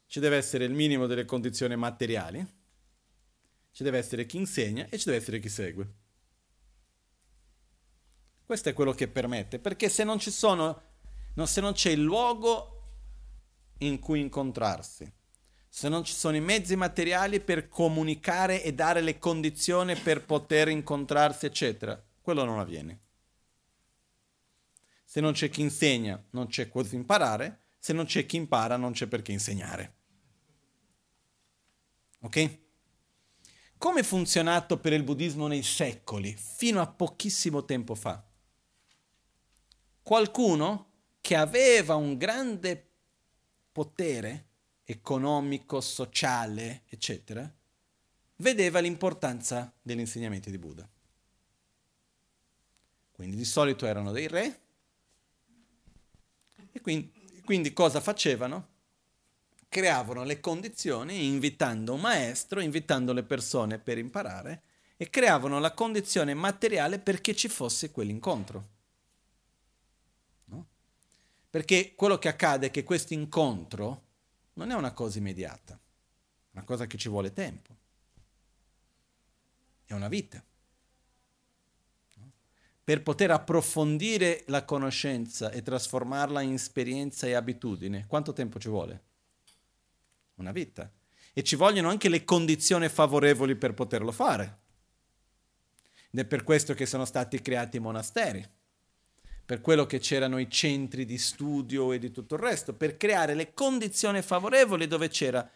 Ci 0.09 0.19
deve 0.19 0.37
essere 0.37 0.65
il 0.65 0.73
minimo 0.73 1.05
delle 1.05 1.23
condizioni 1.23 1.75
materiali, 1.75 2.43
ci 3.69 3.83
deve 3.83 3.99
essere 3.99 4.25
chi 4.25 4.37
insegna 4.37 4.87
e 4.89 4.97
ci 4.97 5.05
deve 5.05 5.17
essere 5.17 5.39
chi 5.39 5.49
segue. 5.49 5.93
Questo 8.43 8.69
è 8.69 8.73
quello 8.73 8.93
che 8.93 9.07
permette, 9.07 9.59
perché 9.59 9.87
se 9.87 10.03
non 10.03 10.19
sono, 10.19 10.81
no, 11.35 11.45
se 11.45 11.61
non 11.61 11.73
c'è 11.73 11.91
il 11.91 12.01
luogo 12.01 12.77
in 13.79 13.99
cui 13.99 14.19
incontrarsi, 14.19 15.13
se 15.67 15.89
non 15.89 16.03
ci 16.03 16.13
sono 16.13 16.35
i 16.35 16.41
mezzi 16.41 16.75
materiali 16.75 17.39
per 17.39 17.67
comunicare 17.67 18.63
e 18.63 18.73
dare 18.73 19.01
le 19.01 19.19
condizioni 19.19 19.95
per 19.95 20.25
poter 20.25 20.69
incontrarsi, 20.69 21.45
eccetera, 21.45 22.03
quello 22.19 22.43
non 22.43 22.57
avviene. 22.57 22.99
Se 25.05 25.21
non 25.21 25.33
c'è 25.33 25.49
chi 25.49 25.61
insegna, 25.61 26.19
non 26.31 26.47
c'è 26.47 26.67
cosa 26.67 26.95
imparare, 26.95 27.65
se 27.77 27.93
non 27.93 28.05
c'è 28.05 28.25
chi 28.25 28.37
impara, 28.37 28.75
non 28.75 28.93
c'è 28.93 29.05
perché 29.05 29.31
insegnare. 29.31 29.97
Ok? 32.21 32.59
Come 33.77 34.01
è 34.01 34.03
funzionato 34.03 34.77
per 34.77 34.93
il 34.93 35.03
buddismo 35.03 35.47
nei 35.47 35.63
secoli, 35.63 36.35
fino 36.35 36.81
a 36.81 36.87
pochissimo 36.87 37.63
tempo 37.63 37.95
fa? 37.95 38.21
Qualcuno 40.01 40.91
che 41.21 41.35
aveva 41.35 41.95
un 41.95 42.17
grande 42.17 42.89
potere 43.71 44.47
economico, 44.83 45.79
sociale, 45.81 46.83
eccetera, 46.87 47.49
vedeva 48.37 48.79
l'importanza 48.79 49.71
degli 49.81 49.99
insegnamenti 49.99 50.49
di 50.49 50.57
Buddha. 50.57 50.89
Quindi 53.11 53.35
di 53.35 53.45
solito 53.45 53.85
erano 53.85 54.11
dei 54.11 54.27
re 54.27 54.61
e 56.71 56.81
quindi, 56.81 57.41
quindi 57.45 57.73
cosa 57.73 58.01
facevano? 58.01 58.68
Creavano 59.69 60.23
le 60.23 60.39
condizioni 60.39 61.27
invitando 61.27 61.93
un 61.93 62.01
maestro, 62.01 62.59
invitando 62.59 63.13
le 63.13 63.23
persone 63.23 63.77
per 63.77 63.99
imparare 63.99 64.63
e 64.97 65.09
creavano 65.09 65.59
la 65.59 65.73
condizione 65.73 66.33
materiale 66.33 66.99
perché 66.99 67.35
ci 67.35 67.47
fosse 67.47 67.91
quell'incontro. 67.91 68.69
No? 70.45 70.67
Perché 71.49 71.93
quello 71.95 72.17
che 72.17 72.27
accade 72.27 72.67
è 72.67 72.71
che 72.71 72.83
questo 72.83 73.13
incontro 73.13 74.07
non 74.53 74.71
è 74.71 74.73
una 74.73 74.91
cosa 74.91 75.19
immediata, 75.19 75.75
è 75.75 76.49
una 76.51 76.65
cosa 76.65 76.87
che 76.87 76.97
ci 76.97 77.07
vuole 77.07 77.31
tempo, 77.31 77.73
è 79.85 79.93
una 79.93 80.09
vita. 80.09 80.43
Per 82.83 83.03
poter 83.03 83.29
approfondire 83.29 84.43
la 84.47 84.65
conoscenza 84.65 85.51
e 85.51 85.61
trasformarla 85.61 86.41
in 86.41 86.53
esperienza 86.53 87.27
e 87.27 87.35
abitudine, 87.35 88.07
quanto 88.07 88.33
tempo 88.33 88.57
ci 88.57 88.67
vuole? 88.67 89.08
Una 90.39 90.51
vita. 90.51 90.91
E 91.33 91.43
ci 91.43 91.55
vogliono 91.55 91.89
anche 91.89 92.09
le 92.09 92.23
condizioni 92.23 92.89
favorevoli 92.89 93.55
per 93.55 93.73
poterlo 93.73 94.11
fare. 94.11 94.57
Ed 96.11 96.19
è 96.19 96.25
per 96.25 96.43
questo 96.43 96.73
che 96.73 96.85
sono 96.85 97.05
stati 97.05 97.41
creati 97.41 97.77
i 97.77 97.81
monasteri, 97.81 98.47
per 99.45 99.61
quello 99.61 99.85
che 99.85 99.99
c'erano 99.99 100.39
i 100.39 100.49
centri 100.49 101.05
di 101.05 101.17
studio 101.17 101.91
e 101.91 101.99
di 101.99 102.11
tutto 102.11 102.35
il 102.35 102.41
resto, 102.41 102.73
per 102.73 102.97
creare 102.97 103.33
le 103.33 103.53
condizioni 103.53 104.21
favorevoli 104.21 104.87
dove 104.87 105.07
c'era 105.07 105.47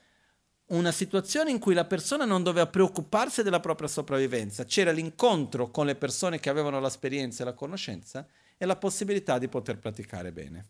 una 0.67 0.91
situazione 0.91 1.51
in 1.51 1.59
cui 1.59 1.73
la 1.73 1.85
persona 1.85 2.25
non 2.25 2.41
doveva 2.41 2.67
preoccuparsi 2.67 3.43
della 3.43 3.59
propria 3.59 3.87
sopravvivenza, 3.87 4.63
c'era 4.63 4.91
l'incontro 4.91 5.69
con 5.69 5.85
le 5.85 5.95
persone 5.95 6.39
che 6.39 6.49
avevano 6.49 6.79
l'esperienza 6.79 7.43
e 7.43 7.45
la 7.45 7.53
conoscenza 7.53 8.25
e 8.57 8.65
la 8.65 8.77
possibilità 8.77 9.37
di 9.37 9.49
poter 9.49 9.77
praticare 9.77 10.31
bene. 10.31 10.65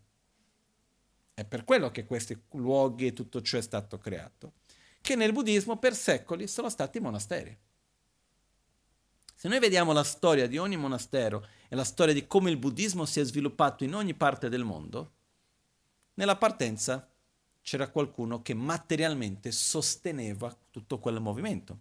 È 1.33 1.45
per 1.45 1.63
quello 1.63 1.89
che 1.89 2.05
questi 2.05 2.39
luoghi 2.51 3.07
e 3.07 3.13
tutto 3.13 3.41
ciò 3.41 3.57
è 3.57 3.61
stato 3.61 3.97
creato, 3.97 4.53
che 5.01 5.15
nel 5.15 5.31
buddismo 5.31 5.77
per 5.77 5.95
secoli 5.95 6.47
sono 6.47 6.69
stati 6.69 6.99
monasteri. 6.99 7.57
Se 9.35 9.47
noi 9.49 9.59
vediamo 9.59 9.91
la 9.91 10.03
storia 10.03 10.47
di 10.47 10.57
ogni 10.57 10.77
monastero 10.77 11.45
e 11.67 11.75
la 11.75 11.83
storia 11.83 12.13
di 12.13 12.27
come 12.27 12.49
il 12.49 12.57
buddismo 12.57 13.05
si 13.05 13.19
è 13.19 13.23
sviluppato 13.25 13.83
in 13.83 13.93
ogni 13.95 14.13
parte 14.13 14.47
del 14.47 14.63
mondo, 14.63 15.11
nella 16.13 16.37
partenza 16.37 17.09
c'era 17.61 17.89
qualcuno 17.89 18.41
che 18.41 18.53
materialmente 18.53 19.51
sosteneva 19.51 20.55
tutto 20.69 20.99
quel 20.99 21.19
movimento, 21.19 21.79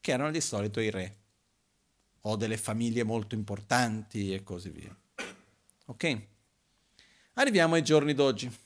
che 0.00 0.12
erano 0.12 0.30
di 0.30 0.40
solito 0.40 0.80
i 0.80 0.90
re 0.90 1.16
o 2.22 2.36
delle 2.36 2.56
famiglie 2.56 3.02
molto 3.02 3.34
importanti 3.34 4.32
e 4.32 4.42
così 4.42 4.70
via. 4.70 4.96
Ok? 5.86 6.28
Arriviamo 7.34 7.74
ai 7.74 7.82
giorni 7.82 8.14
d'oggi. 8.14 8.58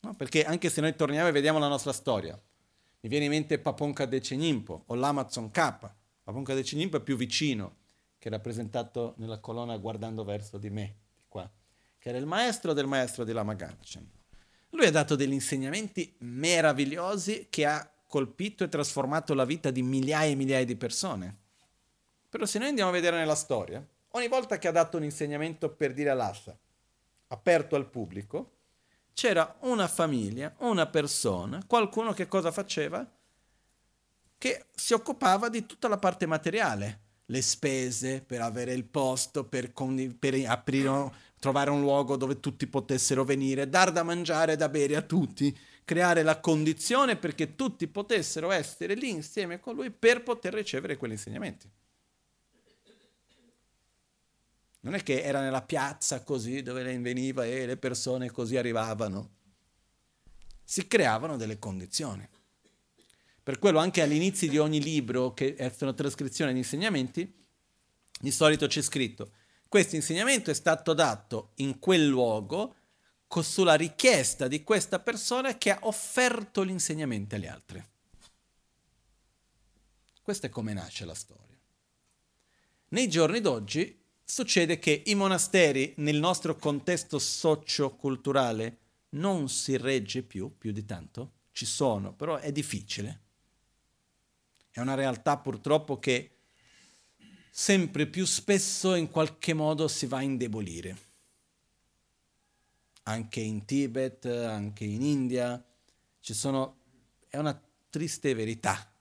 No? 0.00 0.14
Perché 0.14 0.44
anche 0.44 0.70
se 0.70 0.80
noi 0.80 0.94
torniamo 0.94 1.28
e 1.28 1.32
vediamo 1.32 1.58
la 1.58 1.68
nostra 1.68 1.92
storia, 1.92 2.40
mi 3.00 3.08
viene 3.08 3.26
in 3.26 3.30
mente 3.30 3.58
Paponka 3.58 4.06
de 4.06 4.20
Cenimpo 4.20 4.84
o 4.86 4.94
l'Amazon 4.94 5.50
K. 5.50 5.90
Paponka 6.22 6.54
de 6.54 6.64
Cenimpo 6.64 6.96
è 6.96 7.00
più 7.00 7.16
vicino, 7.16 7.76
che 8.18 8.28
è 8.28 8.30
rappresentato 8.30 9.14
nella 9.18 9.38
colonna 9.38 9.76
guardando 9.76 10.24
verso 10.24 10.58
di 10.58 10.70
me, 10.70 10.96
di 11.14 11.22
qua, 11.28 11.48
che 11.98 12.08
era 12.08 12.18
il 12.18 12.26
maestro 12.26 12.72
del 12.72 12.86
maestro 12.86 13.24
di 13.24 13.32
Lama 13.32 13.54
Ganchen. 13.54 14.10
Lui 14.70 14.86
ha 14.86 14.90
dato 14.90 15.16
degli 15.16 15.32
insegnamenti 15.32 16.14
meravigliosi 16.18 17.46
che 17.48 17.64
ha 17.66 17.88
colpito 18.08 18.64
e 18.64 18.68
trasformato 18.68 19.34
la 19.34 19.44
vita 19.44 19.70
di 19.70 19.82
migliaia 19.82 20.32
e 20.32 20.34
migliaia 20.34 20.64
di 20.64 20.76
persone. 20.76 21.36
Però 22.28 22.44
se 22.44 22.58
noi 22.58 22.68
andiamo 22.68 22.90
a 22.90 22.92
vedere 22.92 23.16
nella 23.16 23.34
storia, 23.34 23.84
ogni 24.10 24.28
volta 24.28 24.58
che 24.58 24.68
ha 24.68 24.72
dato 24.72 24.96
un 24.96 25.04
insegnamento 25.04 25.70
per 25.70 25.92
dire 25.92 26.10
all'assa, 26.10 26.58
aperto 27.28 27.76
al 27.76 27.88
pubblico, 27.88 28.52
c'era 29.12 29.56
una 29.60 29.88
famiglia, 29.88 30.54
una 30.58 30.86
persona, 30.86 31.62
qualcuno 31.66 32.12
che 32.12 32.28
cosa 32.28 32.52
faceva? 32.52 33.08
Che 34.38 34.66
si 34.74 34.92
occupava 34.92 35.48
di 35.48 35.64
tutta 35.64 35.88
la 35.88 35.96
parte 35.96 36.26
materiale, 36.26 37.00
le 37.26 37.42
spese 37.42 38.20
per 38.20 38.42
avere 38.42 38.72
il 38.72 38.84
posto, 38.84 39.44
per, 39.44 39.72
con, 39.72 40.16
per 40.18 40.34
aprire, 40.46 41.10
trovare 41.38 41.70
un 41.70 41.80
luogo 41.80 42.16
dove 42.16 42.40
tutti 42.40 42.66
potessero 42.66 43.24
venire, 43.24 43.68
dar 43.68 43.90
da 43.90 44.02
mangiare 44.02 44.52
e 44.52 44.56
da 44.56 44.68
bere 44.68 44.96
a 44.96 45.02
tutti, 45.02 45.56
creare 45.84 46.22
la 46.22 46.40
condizione 46.40 47.16
perché 47.16 47.54
tutti 47.54 47.86
potessero 47.86 48.50
essere 48.50 48.94
lì 48.94 49.10
insieme 49.10 49.60
con 49.60 49.74
lui 49.74 49.90
per 49.90 50.22
poter 50.22 50.52
ricevere 50.52 50.96
quegli 50.96 51.12
insegnamenti. 51.12 51.70
Non 54.86 54.94
è 54.94 55.02
che 55.02 55.22
era 55.22 55.40
nella 55.40 55.62
piazza 55.62 56.22
così 56.22 56.62
dove 56.62 56.82
lei 56.82 56.96
veniva 56.98 57.44
e 57.44 57.66
le 57.66 57.76
persone 57.76 58.30
così 58.30 58.56
arrivavano. 58.56 59.34
Si 60.62 60.86
creavano 60.86 61.36
delle 61.36 61.58
condizioni. 61.58 62.26
Per 63.42 63.58
quello 63.58 63.78
anche 63.78 64.02
all'inizio 64.02 64.48
di 64.48 64.58
ogni 64.58 64.80
libro 64.80 65.34
che 65.34 65.72
sono 65.76 65.92
trascrizioni 65.92 66.52
di 66.52 66.58
insegnamenti, 66.58 67.46
di 68.18 68.30
solito 68.30 68.66
c'è 68.66 68.80
scritto 68.80 69.30
questo 69.68 69.96
insegnamento 69.96 70.50
è 70.50 70.54
stato 70.54 70.94
dato 70.94 71.50
in 71.56 71.78
quel 71.78 72.06
luogo 72.06 72.76
sulla 73.42 73.74
richiesta 73.74 74.48
di 74.48 74.62
questa 74.62 75.00
persona 75.00 75.58
che 75.58 75.70
ha 75.70 75.78
offerto 75.82 76.62
l'insegnamento 76.62 77.34
agli 77.34 77.46
altri. 77.46 77.84
Questo 80.22 80.46
è 80.46 80.48
come 80.48 80.72
nasce 80.72 81.04
la 81.04 81.14
storia. 81.14 81.58
Nei 82.88 83.08
giorni 83.08 83.40
d'oggi 83.40 84.05
succede 84.28 84.80
che 84.80 85.04
i 85.06 85.14
monasteri 85.14 85.94
nel 85.98 86.16
nostro 86.16 86.56
contesto 86.56 87.20
socio-culturale 87.20 88.78
non 89.10 89.48
si 89.48 89.76
regge 89.76 90.22
più, 90.22 90.58
più 90.58 90.72
di 90.72 90.84
tanto, 90.84 91.32
ci 91.52 91.64
sono, 91.64 92.12
però 92.12 92.36
è 92.36 92.50
difficile. 92.50 93.20
È 94.68 94.80
una 94.80 94.94
realtà 94.94 95.38
purtroppo 95.38 95.96
che 95.98 96.32
sempre 97.50 98.06
più 98.06 98.26
spesso 98.26 98.94
in 98.94 99.10
qualche 99.10 99.54
modo 99.54 99.86
si 99.86 100.06
va 100.06 100.18
a 100.18 100.22
indebolire. 100.22 101.04
Anche 103.04 103.40
in 103.40 103.64
Tibet, 103.64 104.26
anche 104.26 104.84
in 104.84 105.02
India, 105.02 105.64
ci 106.20 106.34
sono, 106.34 106.80
è 107.28 107.38
una 107.38 107.58
triste 107.88 108.34
verità 108.34 108.92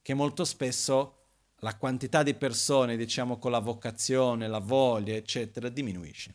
che 0.00 0.14
molto 0.14 0.44
spesso 0.44 1.19
la 1.60 1.76
quantità 1.76 2.22
di 2.22 2.34
persone, 2.34 2.96
diciamo, 2.96 3.38
con 3.38 3.50
la 3.50 3.58
vocazione, 3.58 4.48
la 4.48 4.58
voglia, 4.58 5.14
eccetera, 5.14 5.68
diminuisce. 5.68 6.34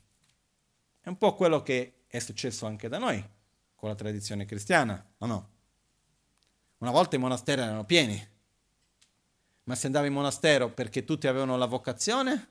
È 1.02 1.10
un 1.10 1.18
po' 1.18 1.36
quello 1.36 1.62
che 1.62 2.04
è 2.08 2.20
successo 2.20 2.66
anche 2.66 2.88
da 2.88 2.98
noi, 2.98 3.24
con 3.76 3.90
la 3.90 3.96
tradizione 3.96 4.46
cristiana, 4.46 5.04
o 5.20 5.26
no? 5.26 5.50
Una 6.78 6.92
volta 6.92 7.16
i 7.16 7.20
monasteri 7.20 7.62
erano 7.62 7.86
pieni, 7.86 8.34
ma 9.64 9.76
se 9.76 9.88
andavi 9.88 10.08
in 10.08 10.14
monastero 10.14 10.70
perché 10.70 11.04
tutti 11.04 11.28
avevano 11.28 11.58
la 11.58 11.66
vocazione 11.66 12.50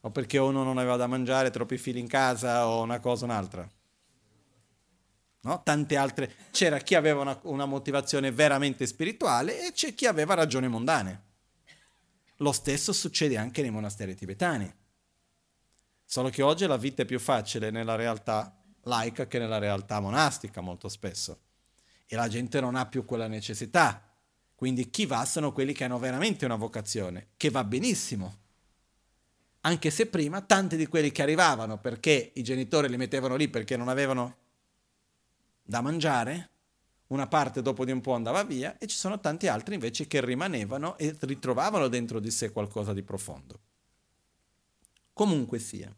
o 0.00 0.10
perché 0.10 0.38
uno 0.38 0.64
non 0.64 0.78
aveva 0.78 0.96
da 0.96 1.06
mangiare, 1.06 1.50
troppi 1.50 1.78
fili 1.78 2.00
in 2.00 2.08
casa 2.08 2.66
o 2.66 2.82
una 2.82 2.98
cosa 2.98 3.24
o 3.24 3.28
un'altra? 3.28 3.70
No? 5.42 5.62
Tante 5.62 5.96
altre. 5.96 6.32
C'era 6.50 6.78
chi 6.78 6.96
aveva 6.96 7.20
una, 7.20 7.38
una 7.42 7.66
motivazione 7.66 8.32
veramente 8.32 8.86
spirituale 8.86 9.66
e 9.66 9.72
c'è 9.72 9.94
chi 9.94 10.06
aveva 10.06 10.34
ragioni 10.34 10.66
mondane. 10.66 11.30
Lo 12.42 12.50
stesso 12.50 12.92
succede 12.92 13.36
anche 13.36 13.62
nei 13.62 13.70
monasteri 13.70 14.16
tibetani. 14.16 14.70
Solo 16.04 16.28
che 16.28 16.42
oggi 16.42 16.66
la 16.66 16.76
vita 16.76 17.02
è 17.02 17.04
più 17.04 17.20
facile 17.20 17.70
nella 17.70 17.94
realtà 17.94 18.60
laica 18.82 19.28
che 19.28 19.38
nella 19.38 19.58
realtà 19.58 20.00
monastica 20.00 20.60
molto 20.60 20.88
spesso. 20.88 21.38
E 22.04 22.16
la 22.16 22.26
gente 22.26 22.60
non 22.60 22.74
ha 22.74 22.86
più 22.86 23.04
quella 23.04 23.28
necessità. 23.28 24.12
Quindi 24.56 24.90
chi 24.90 25.06
va 25.06 25.24
sono 25.24 25.52
quelli 25.52 25.72
che 25.72 25.84
hanno 25.84 26.00
veramente 26.00 26.44
una 26.44 26.56
vocazione, 26.56 27.28
che 27.36 27.48
va 27.48 27.62
benissimo. 27.62 28.40
Anche 29.60 29.90
se 29.90 30.06
prima 30.06 30.40
tanti 30.40 30.76
di 30.76 30.88
quelli 30.88 31.12
che 31.12 31.22
arrivavano 31.22 31.78
perché 31.78 32.32
i 32.34 32.42
genitori 32.42 32.88
li 32.88 32.96
mettevano 32.96 33.36
lì 33.36 33.48
perché 33.48 33.76
non 33.76 33.88
avevano 33.88 34.36
da 35.62 35.80
mangiare, 35.80 36.50
una 37.12 37.26
parte 37.26 37.60
dopo 37.60 37.84
di 37.84 37.92
un 37.92 38.00
po' 38.00 38.14
andava 38.14 38.42
via 38.42 38.78
e 38.78 38.86
ci 38.86 38.96
sono 38.96 39.20
tanti 39.20 39.46
altri 39.46 39.74
invece 39.74 40.06
che 40.06 40.24
rimanevano 40.24 40.96
e 40.96 41.14
ritrovavano 41.20 41.88
dentro 41.88 42.18
di 42.20 42.30
sé 42.30 42.50
qualcosa 42.50 42.94
di 42.94 43.02
profondo. 43.02 43.60
Comunque 45.12 45.58
sia, 45.58 45.94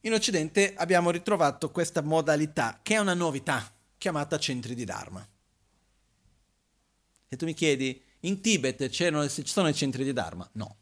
in 0.00 0.12
Occidente 0.12 0.74
abbiamo 0.76 1.10
ritrovato 1.10 1.70
questa 1.70 2.02
modalità 2.02 2.80
che 2.82 2.94
è 2.94 2.98
una 2.98 3.14
novità 3.14 3.72
chiamata 3.96 4.38
centri 4.38 4.74
di 4.74 4.84
Dharma. 4.84 5.26
E 7.28 7.36
tu 7.36 7.46
mi 7.46 7.54
chiedi, 7.54 8.00
in 8.20 8.42
Tibet 8.42 8.90
ci 8.90 9.44
sono 9.44 9.68
i 9.68 9.74
centri 9.74 10.04
di 10.04 10.12
Dharma? 10.12 10.46
No. 10.52 10.76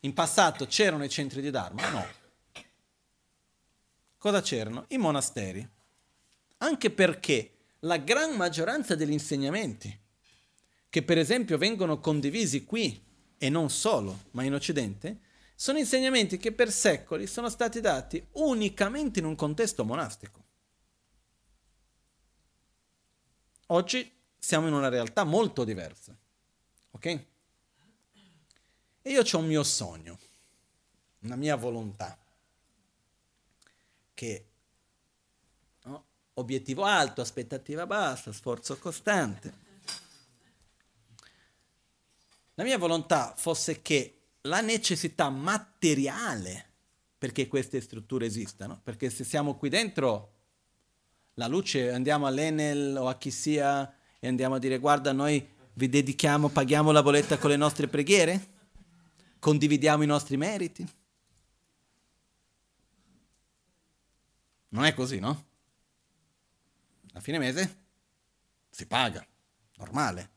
In 0.00 0.12
passato 0.12 0.66
c'erano 0.66 1.02
i 1.04 1.08
centri 1.08 1.40
di 1.40 1.50
Dharma? 1.50 1.88
No. 1.88 2.06
Cosa 4.18 4.42
c'erano? 4.42 4.84
I 4.88 4.98
monasteri 4.98 5.66
anche 6.62 6.90
perché 6.90 7.54
la 7.80 7.96
gran 7.96 8.36
maggioranza 8.36 8.94
degli 8.94 9.12
insegnamenti 9.12 9.98
che 10.90 11.02
per 11.02 11.18
esempio 11.18 11.56
vengono 11.56 12.00
condivisi 12.00 12.64
qui 12.64 13.02
e 13.38 13.48
non 13.48 13.70
solo, 13.70 14.24
ma 14.32 14.42
in 14.42 14.54
Occidente, 14.54 15.20
sono 15.54 15.78
insegnamenti 15.78 16.36
che 16.36 16.52
per 16.52 16.70
secoli 16.70 17.26
sono 17.26 17.48
stati 17.48 17.80
dati 17.80 18.22
unicamente 18.32 19.20
in 19.20 19.24
un 19.24 19.36
contesto 19.36 19.84
monastico. 19.84 20.44
Oggi 23.66 24.12
siamo 24.36 24.66
in 24.66 24.72
una 24.72 24.88
realtà 24.88 25.22
molto 25.24 25.64
diversa, 25.64 26.16
ok? 26.90 27.06
E 29.02 29.10
io 29.10 29.22
ho 29.22 29.38
un 29.38 29.46
mio 29.46 29.62
sogno, 29.62 30.18
una 31.20 31.36
mia 31.36 31.56
volontà, 31.56 32.18
che 34.12 34.49
obiettivo 36.40 36.84
alto, 36.84 37.20
aspettativa 37.20 37.86
bassa, 37.86 38.32
sforzo 38.32 38.76
costante. 38.78 39.68
La 42.54 42.64
mia 42.64 42.76
volontà 42.76 43.34
fosse 43.36 43.80
che 43.80 44.18
la 44.42 44.60
necessità 44.60 45.30
materiale 45.30 46.66
perché 47.16 47.48
queste 47.48 47.80
strutture 47.80 48.26
esistano, 48.26 48.80
perché 48.82 49.10
se 49.10 49.24
siamo 49.24 49.54
qui 49.56 49.68
dentro, 49.68 50.32
la 51.34 51.46
luce, 51.46 51.92
andiamo 51.92 52.26
all'Enel 52.26 52.96
o 52.96 53.08
a 53.08 53.16
chi 53.16 53.30
sia 53.30 53.94
e 54.18 54.26
andiamo 54.26 54.54
a 54.54 54.58
dire 54.58 54.78
guarda 54.78 55.12
noi 55.12 55.46
vi 55.74 55.88
dedichiamo, 55.88 56.48
paghiamo 56.48 56.90
la 56.90 57.02
bolletta 57.02 57.38
con 57.38 57.50
le 57.50 57.56
nostre 57.56 57.88
preghiere, 57.88 58.48
condividiamo 59.38 60.02
i 60.02 60.06
nostri 60.06 60.36
meriti. 60.36 60.86
Non 64.68 64.84
è 64.84 64.94
così, 64.94 65.18
no? 65.18 65.48
A 67.14 67.20
fine 67.20 67.38
mese 67.38 67.76
si 68.70 68.86
paga, 68.86 69.24
normale. 69.76 70.30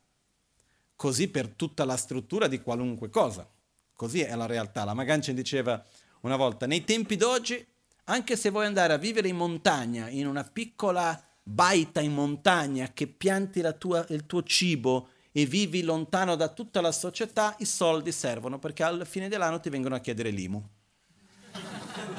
Così 0.95 1.27
per 1.27 1.49
tutta 1.49 1.85
la 1.85 1.97
struttura 1.97 2.47
di 2.47 2.61
qualunque 2.61 3.09
cosa, 3.09 3.47
così 3.93 4.21
è 4.21 4.35
la 4.35 4.45
realtà. 4.45 4.83
La 4.83 4.93
Magancia 4.93 5.31
diceva 5.31 5.83
una 6.21 6.35
volta, 6.35 6.65
nei 6.65 6.83
tempi 6.83 7.15
d'oggi, 7.15 7.65
anche 8.05 8.35
se 8.35 8.49
vuoi 8.49 8.65
andare 8.65 8.93
a 8.93 8.97
vivere 8.97 9.27
in 9.27 9.35
montagna, 9.35 10.09
in 10.09 10.27
una 10.27 10.43
piccola 10.43 11.21
baita 11.41 11.99
in 11.99 12.13
montagna, 12.13 12.91
che 12.93 13.07
pianti 13.07 13.61
tua, 13.77 14.05
il 14.09 14.25
tuo 14.25 14.43
cibo 14.43 15.09
e 15.31 15.45
vivi 15.45 15.83
lontano 15.83 16.35
da 16.35 16.47
tutta 16.47 16.79
la 16.79 16.91
società, 16.91 17.55
i 17.59 17.65
soldi 17.65 18.11
servono 18.11 18.59
perché 18.59 18.83
alla 18.83 19.05
fine 19.05 19.27
dell'anno 19.27 19.59
ti 19.59 19.69
vengono 19.69 19.95
a 19.95 19.99
chiedere 19.99 20.29
l'IMU. 20.29 20.69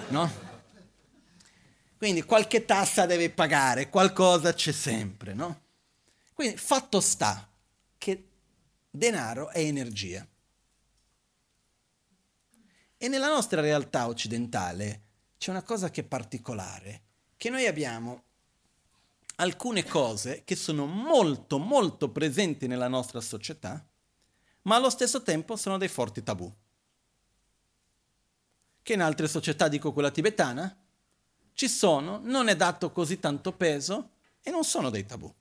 No? 0.08 0.53
Quindi 1.96 2.22
qualche 2.22 2.64
tassa 2.64 3.06
devi 3.06 3.30
pagare, 3.30 3.88
qualcosa 3.88 4.52
c'è 4.52 4.72
sempre, 4.72 5.34
no? 5.34 5.62
Quindi 6.32 6.56
fatto 6.56 7.00
sta 7.00 7.48
che 7.96 8.28
denaro 8.90 9.50
è 9.50 9.60
energia. 9.60 10.26
E 12.96 13.08
nella 13.08 13.28
nostra 13.28 13.60
realtà 13.60 14.06
occidentale 14.08 15.02
c'è 15.38 15.50
una 15.50 15.62
cosa 15.62 15.90
che 15.90 16.02
è 16.02 16.04
particolare, 16.04 17.02
che 17.36 17.50
noi 17.50 17.66
abbiamo 17.66 18.22
alcune 19.36 19.84
cose 19.84 20.42
che 20.44 20.56
sono 20.56 20.86
molto 20.86 21.58
molto 21.58 22.10
presenti 22.10 22.66
nella 22.66 22.88
nostra 22.88 23.20
società, 23.20 23.84
ma 24.62 24.76
allo 24.76 24.90
stesso 24.90 25.22
tempo 25.22 25.56
sono 25.56 25.78
dei 25.78 25.88
forti 25.88 26.22
tabù. 26.22 26.52
Che 28.82 28.92
in 28.92 29.00
altre 29.00 29.28
società, 29.28 29.68
dico 29.68 29.92
quella 29.92 30.10
tibetana, 30.10 30.83
ci 31.54 31.68
sono, 31.68 32.20
non 32.22 32.48
è 32.48 32.56
dato 32.56 32.90
così 32.90 33.18
tanto 33.18 33.52
peso 33.52 34.10
e 34.42 34.50
non 34.50 34.64
sono 34.64 34.90
dei 34.90 35.06
tabù. 35.06 35.32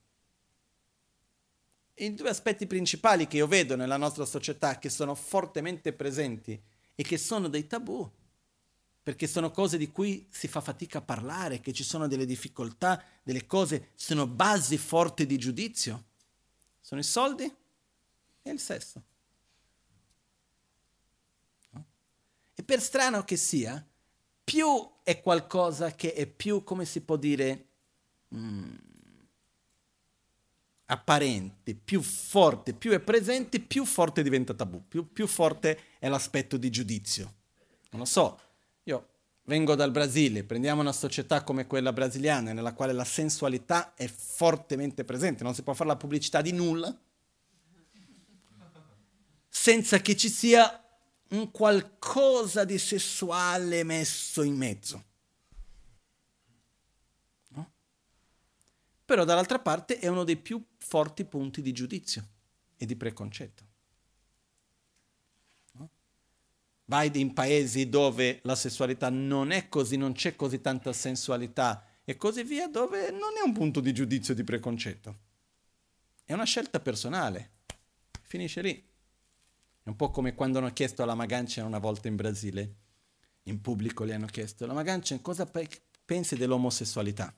I 1.95 2.13
due 2.13 2.29
aspetti 2.29 2.65
principali 2.65 3.27
che 3.27 3.37
io 3.37 3.47
vedo 3.47 3.75
nella 3.75 3.97
nostra 3.97 4.25
società 4.25 4.79
che 4.79 4.89
sono 4.89 5.15
fortemente 5.15 5.91
presenti 5.91 6.59
e 6.95 7.03
che 7.03 7.17
sono 7.17 7.47
dei 7.47 7.67
tabù, 7.67 8.09
perché 9.01 9.27
sono 9.27 9.51
cose 9.51 9.77
di 9.77 9.91
cui 9.91 10.27
si 10.29 10.47
fa 10.47 10.61
fatica 10.61 10.99
a 10.99 11.01
parlare, 11.01 11.59
che 11.59 11.73
ci 11.73 11.83
sono 11.83 12.07
delle 12.07 12.25
difficoltà, 12.25 13.03
delle 13.21 13.45
cose, 13.45 13.89
sono 13.95 14.27
basi 14.27 14.77
forti 14.77 15.25
di 15.25 15.37
giudizio. 15.37 16.05
Sono 16.79 17.01
i 17.01 17.03
soldi 17.03 17.43
e 18.41 18.49
il 18.51 18.59
sesso. 18.59 19.03
No? 21.71 21.85
E 22.53 22.63
per 22.63 22.81
strano 22.81 23.23
che 23.23 23.35
sia, 23.35 23.85
più 24.43 24.67
è 25.03 25.21
qualcosa 25.21 25.93
che 25.95 26.13
è 26.13 26.25
più, 26.25 26.63
come 26.63 26.85
si 26.85 27.01
può 27.01 27.15
dire, 27.15 27.67
mm, 28.35 28.73
apparente, 30.85 31.75
più 31.75 32.01
forte, 32.01 32.73
più 32.73 32.91
è 32.91 32.99
presente, 32.99 33.59
più 33.59 33.85
forte 33.85 34.23
diventa 34.23 34.53
tabù, 34.53 34.83
più, 34.87 35.11
più 35.11 35.27
forte 35.27 35.79
è 35.99 36.07
l'aspetto 36.07 36.57
di 36.57 36.69
giudizio. 36.69 37.33
Non 37.91 38.01
lo 38.01 38.05
so, 38.05 38.39
io 38.83 39.09
vengo 39.43 39.75
dal 39.75 39.91
Brasile, 39.91 40.43
prendiamo 40.43 40.81
una 40.81 40.91
società 40.91 41.43
come 41.43 41.67
quella 41.67 41.93
brasiliana 41.93 42.53
nella 42.53 42.73
quale 42.73 42.93
la 42.93 43.03
sensualità 43.03 43.93
è 43.93 44.07
fortemente 44.07 45.03
presente, 45.03 45.43
non 45.43 45.53
si 45.53 45.63
può 45.63 45.73
fare 45.73 45.89
la 45.89 45.97
pubblicità 45.97 46.41
di 46.41 46.51
nulla 46.51 46.95
senza 49.55 49.99
che 49.99 50.17
ci 50.17 50.29
sia 50.29 50.82
un 51.35 51.51
qualcosa 51.51 52.63
di 52.63 52.77
sessuale 52.77 53.83
messo 53.83 54.43
in 54.43 54.55
mezzo. 54.55 55.03
No? 57.49 57.71
Però 59.05 59.23
dall'altra 59.23 59.59
parte 59.59 59.99
è 59.99 60.07
uno 60.07 60.23
dei 60.23 60.37
più 60.37 60.63
forti 60.77 61.25
punti 61.25 61.61
di 61.61 61.71
giudizio 61.71 62.27
e 62.77 62.85
di 62.85 62.95
preconcetto. 62.95 63.71
vai 66.85 67.11
in 67.19 67.33
paesi 67.33 67.89
dove 67.89 68.39
la 68.43 68.55
sessualità 68.55 69.09
non 69.09 69.51
è 69.51 69.69
così, 69.69 69.97
non 69.97 70.13
c'è 70.13 70.35
così 70.35 70.61
tanta 70.61 70.93
sensualità 70.93 71.85
e 72.03 72.17
così 72.17 72.43
via, 72.43 72.67
dove 72.67 73.09
non 73.09 73.31
è 73.41 73.45
un 73.45 73.53
punto 73.53 73.79
di 73.79 73.93
giudizio 73.93 74.33
di 74.33 74.43
preconcetto. 74.43 75.17
È 76.23 76.33
una 76.33 76.43
scelta 76.43 76.79
personale. 76.79 77.51
Finisce 78.21 78.61
lì. 78.61 78.91
È 79.83 79.89
un 79.89 79.95
po' 79.97 80.11
come 80.11 80.33
quando 80.33 80.59
hanno 80.59 80.71
chiesto 80.71 81.03
alla 81.03 81.13
Magancia 81.13 81.65
una 81.65 81.77
volta 81.77 82.07
in 82.07 82.15
Brasile, 82.15 82.75
in 83.43 83.59
pubblico 83.59 84.05
le 84.05 84.13
hanno 84.13 84.27
chiesto, 84.27 84.65
la 84.65 84.73
Magancia 84.73 85.19
cosa 85.19 85.45
pe- 85.45 85.67
pensi 86.05 86.37
dell'omosessualità? 86.37 87.33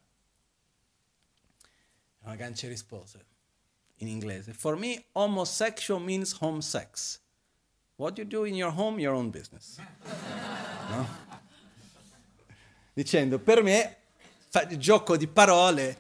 La 2.20 2.28
Magancia 2.30 2.68
rispose 2.68 3.26
in 3.98 4.08
inglese, 4.08 4.54
For 4.54 4.78
me 4.78 5.06
homosexual 5.14 6.00
means 6.00 6.36
home 6.40 6.62
sex. 6.62 7.20
What 7.96 8.18
you 8.18 8.28
do 8.28 8.46
in 8.46 8.56
your 8.56 8.74
home, 8.78 9.02
your 9.02 9.16
own 9.16 9.30
business. 9.32 9.78
No? 10.88 11.08
Dicendo, 12.94 13.40
per 13.40 13.64
me, 13.64 13.98
fa, 14.50 14.68
gioco 14.78 15.18
di 15.18 15.26
parole, 15.26 16.00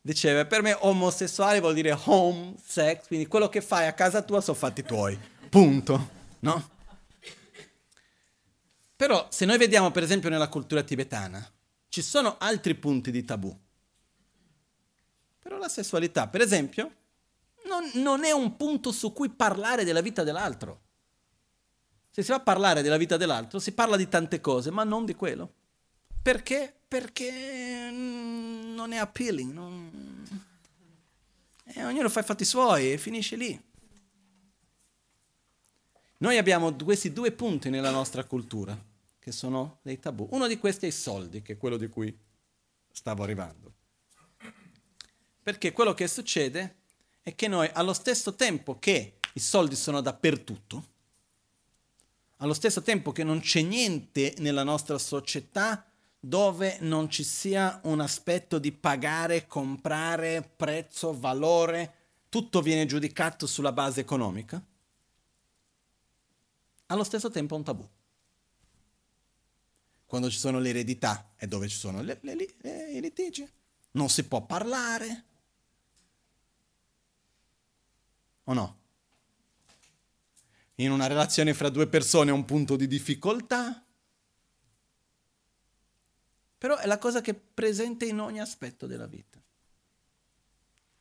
diceva, 0.00 0.44
per 0.44 0.62
me 0.62 0.76
omosessuale 0.78 1.58
vuol 1.58 1.74
dire 1.74 1.98
home 2.04 2.54
sex, 2.64 3.08
quindi 3.08 3.26
quello 3.26 3.48
che 3.48 3.60
fai 3.60 3.88
a 3.88 3.92
casa 3.92 4.22
tua 4.22 4.40
sono 4.40 4.56
fatti 4.56 4.84
tuoi, 4.84 5.18
punto, 5.52 6.10
no? 6.38 6.70
Però 8.96 9.26
se 9.30 9.44
noi 9.44 9.58
vediamo 9.58 9.90
per 9.90 10.02
esempio 10.02 10.30
nella 10.30 10.48
cultura 10.48 10.82
tibetana, 10.82 11.46
ci 11.90 12.00
sono 12.00 12.38
altri 12.38 12.74
punti 12.74 13.10
di 13.10 13.22
tabù. 13.22 13.54
Però 15.40 15.58
la 15.58 15.68
sessualità, 15.68 16.26
per 16.28 16.40
esempio, 16.40 16.90
non, 17.66 17.90
non 18.02 18.24
è 18.24 18.30
un 18.30 18.56
punto 18.56 18.92
su 18.92 19.12
cui 19.12 19.28
parlare 19.28 19.84
della 19.84 20.00
vita 20.00 20.22
dell'altro. 20.22 20.80
Se 22.10 22.22
si 22.22 22.30
va 22.30 22.36
a 22.36 22.40
parlare 22.40 22.80
della 22.80 22.96
vita 22.96 23.18
dell'altro, 23.18 23.58
si 23.58 23.72
parla 23.72 23.98
di 23.98 24.08
tante 24.08 24.40
cose, 24.40 24.70
ma 24.70 24.84
non 24.84 25.04
di 25.04 25.14
quello. 25.14 25.52
Perché? 26.22 26.74
Perché 26.88 27.90
non 27.90 28.92
è 28.92 28.96
appealing. 28.96 29.52
Non... 29.52 30.26
E 31.64 31.84
ognuno 31.84 32.08
fa 32.08 32.20
i 32.20 32.24
fatti 32.24 32.46
suoi 32.46 32.92
e 32.92 32.96
finisce 32.96 33.36
lì. 33.36 33.70
Noi 36.22 36.38
abbiamo 36.38 36.72
questi 36.76 37.12
due 37.12 37.32
punti 37.32 37.68
nella 37.68 37.90
nostra 37.90 38.22
cultura, 38.22 38.80
che 39.18 39.32
sono 39.32 39.80
dei 39.82 39.98
tabù. 39.98 40.28
Uno 40.30 40.46
di 40.46 40.56
questi 40.56 40.84
è 40.84 40.88
i 40.88 40.92
soldi, 40.92 41.42
che 41.42 41.54
è 41.54 41.56
quello 41.56 41.76
di 41.76 41.88
cui 41.88 42.16
stavo 42.92 43.24
arrivando. 43.24 43.72
Perché 45.42 45.72
quello 45.72 45.94
che 45.94 46.06
succede 46.06 46.76
è 47.22 47.34
che 47.34 47.48
noi, 47.48 47.68
allo 47.72 47.92
stesso 47.92 48.36
tempo 48.36 48.78
che 48.78 49.14
i 49.32 49.40
soldi 49.40 49.74
sono 49.74 50.00
dappertutto, 50.00 50.84
allo 52.36 52.54
stesso 52.54 52.82
tempo 52.82 53.10
che 53.10 53.24
non 53.24 53.40
c'è 53.40 53.62
niente 53.62 54.34
nella 54.38 54.62
nostra 54.62 54.98
società 54.98 55.84
dove 56.20 56.76
non 56.82 57.10
ci 57.10 57.24
sia 57.24 57.80
un 57.82 57.98
aspetto 57.98 58.60
di 58.60 58.70
pagare, 58.70 59.48
comprare, 59.48 60.48
prezzo, 60.54 61.18
valore, 61.18 61.94
tutto 62.28 62.62
viene 62.62 62.86
giudicato 62.86 63.48
sulla 63.48 63.72
base 63.72 63.98
economica, 63.98 64.64
allo 66.92 67.04
stesso 67.04 67.30
tempo 67.30 67.54
è 67.54 67.58
un 67.58 67.64
tabù. 67.64 67.88
Quando 70.06 70.30
ci 70.30 70.38
sono 70.38 70.58
le 70.58 70.68
eredità 70.68 71.32
è 71.36 71.46
dove 71.46 71.68
ci 71.68 71.76
sono 71.76 72.02
le, 72.02 72.18
le, 72.22 72.34
le, 72.34 72.90
i 72.90 73.00
litigi. 73.00 73.48
Non 73.92 74.08
si 74.08 74.24
può 74.24 74.42
parlare. 74.44 75.24
O 78.44 78.52
no? 78.52 78.80
in 80.76 80.90
una 80.90 81.06
relazione 81.06 81.54
fra 81.54 81.68
due 81.68 81.86
persone 81.86 82.30
è 82.30 82.32
un 82.32 82.44
punto 82.44 82.76
di 82.76 82.86
difficoltà, 82.86 83.84
però 86.58 86.76
è 86.76 86.86
la 86.86 86.98
cosa 86.98 87.20
che 87.20 87.32
è 87.32 87.34
presente 87.34 88.06
in 88.06 88.18
ogni 88.20 88.40
aspetto 88.40 88.86
della 88.86 89.06
vita. 89.06 89.40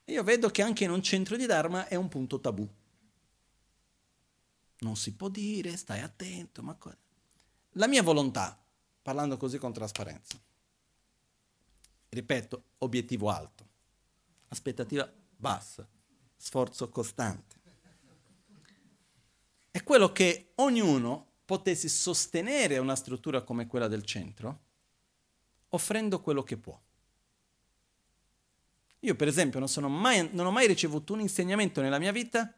io 0.06 0.24
vedo 0.24 0.50
che 0.50 0.62
anche 0.62 0.84
in 0.84 0.92
un 0.92 1.02
centro 1.02 1.38
di 1.38 1.46
Dharma 1.46 1.88
è 1.88 1.96
un 1.96 2.10
punto 2.10 2.40
tabù. 2.40 2.68
Non 4.82 4.96
si 4.96 5.14
può 5.14 5.30
dire, 5.30 5.78
stai 5.78 6.02
attento, 6.02 6.62
ma... 6.62 6.78
La 7.76 7.88
mia 7.88 8.04
volontà, 8.04 8.62
parlando 9.02 9.38
così 9.38 9.58
con 9.58 9.74
trasparenza, 9.74 10.40
ripeto, 12.10 12.64
obiettivo 12.80 13.30
alto, 13.30 13.68
aspettativa 14.50 15.12
bassa, 15.38 15.88
sforzo 16.36 16.90
costante 16.90 17.60
è 19.72 19.84
quello 19.84 20.12
che 20.12 20.52
ognuno 20.56 21.28
potesse 21.46 21.88
sostenere 21.88 22.78
una 22.78 22.96
struttura 22.96 23.42
come 23.42 23.68
quella 23.68 23.88
del 23.88 24.04
centro, 24.04 24.60
offrendo 25.70 26.22
quello 26.22 26.44
che 26.44 26.58
può. 26.58 26.80
Io 29.00 29.16
per 29.16 29.30
esempio 29.30 29.60
non, 29.60 29.98
mai, 29.98 30.30
non 30.34 30.46
ho 30.46 30.52
mai 30.52 30.68
ricevuto 30.68 31.14
un 31.14 31.22
insegnamento 31.22 31.82
nella 31.82 32.00
mia 32.00 32.12
vita 32.12 32.54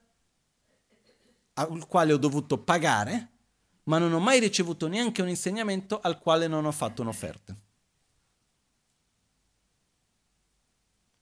al 1.53 1.87
quale 1.87 2.13
ho 2.13 2.17
dovuto 2.17 2.57
pagare, 2.57 3.29
ma 3.83 3.97
non 3.97 4.13
ho 4.13 4.19
mai 4.19 4.39
ricevuto 4.39 4.87
neanche 4.87 5.21
un 5.21 5.29
insegnamento 5.29 5.99
al 5.99 6.19
quale 6.19 6.47
non 6.47 6.65
ho 6.65 6.71
fatto 6.71 7.01
un'offerta. 7.01 7.55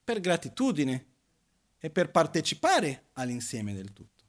Per 0.03 0.19
gratitudine 0.19 1.05
e 1.79 1.89
per 1.89 2.11
partecipare 2.11 3.09
all'insieme 3.13 3.73
del 3.73 3.93
tutto. 3.93 4.21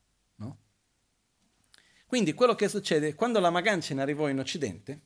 Quindi 2.13 2.35
quello 2.35 2.55
che 2.55 2.69
succede, 2.69 3.15
quando 3.15 3.41
la 3.41 3.49
Magancina 3.49 4.03
arrivò 4.03 4.29
in 4.29 4.39
Occidente, 4.39 5.01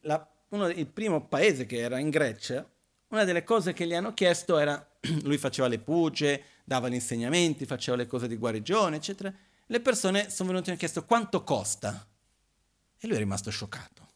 la, 0.00 0.28
uno, 0.48 0.66
il 0.70 0.88
primo 0.88 1.24
paese 1.28 1.66
che 1.66 1.76
era 1.76 2.00
in 2.00 2.10
Grecia, 2.10 2.68
una 3.10 3.22
delle 3.22 3.44
cose 3.44 3.72
che 3.74 3.86
gli 3.86 3.94
hanno 3.94 4.12
chiesto 4.12 4.58
era, 4.58 4.84
lui 5.22 5.38
faceva 5.38 5.68
le 5.68 5.78
puge, 5.78 6.42
dava 6.64 6.88
gli 6.88 6.94
insegnamenti, 6.94 7.64
faceva 7.64 7.96
le 7.96 8.08
cose 8.08 8.26
di 8.26 8.34
guarigione, 8.34 8.96
eccetera. 8.96 9.32
Le 9.70 9.80
persone 9.80 10.30
sono 10.30 10.48
venute 10.48 10.68
e 10.68 10.70
hanno 10.70 10.78
chiesto 10.78 11.04
quanto 11.04 11.44
costa. 11.44 12.08
E 12.96 13.06
lui 13.06 13.16
è 13.16 13.18
rimasto 13.18 13.50
scioccato. 13.50 14.08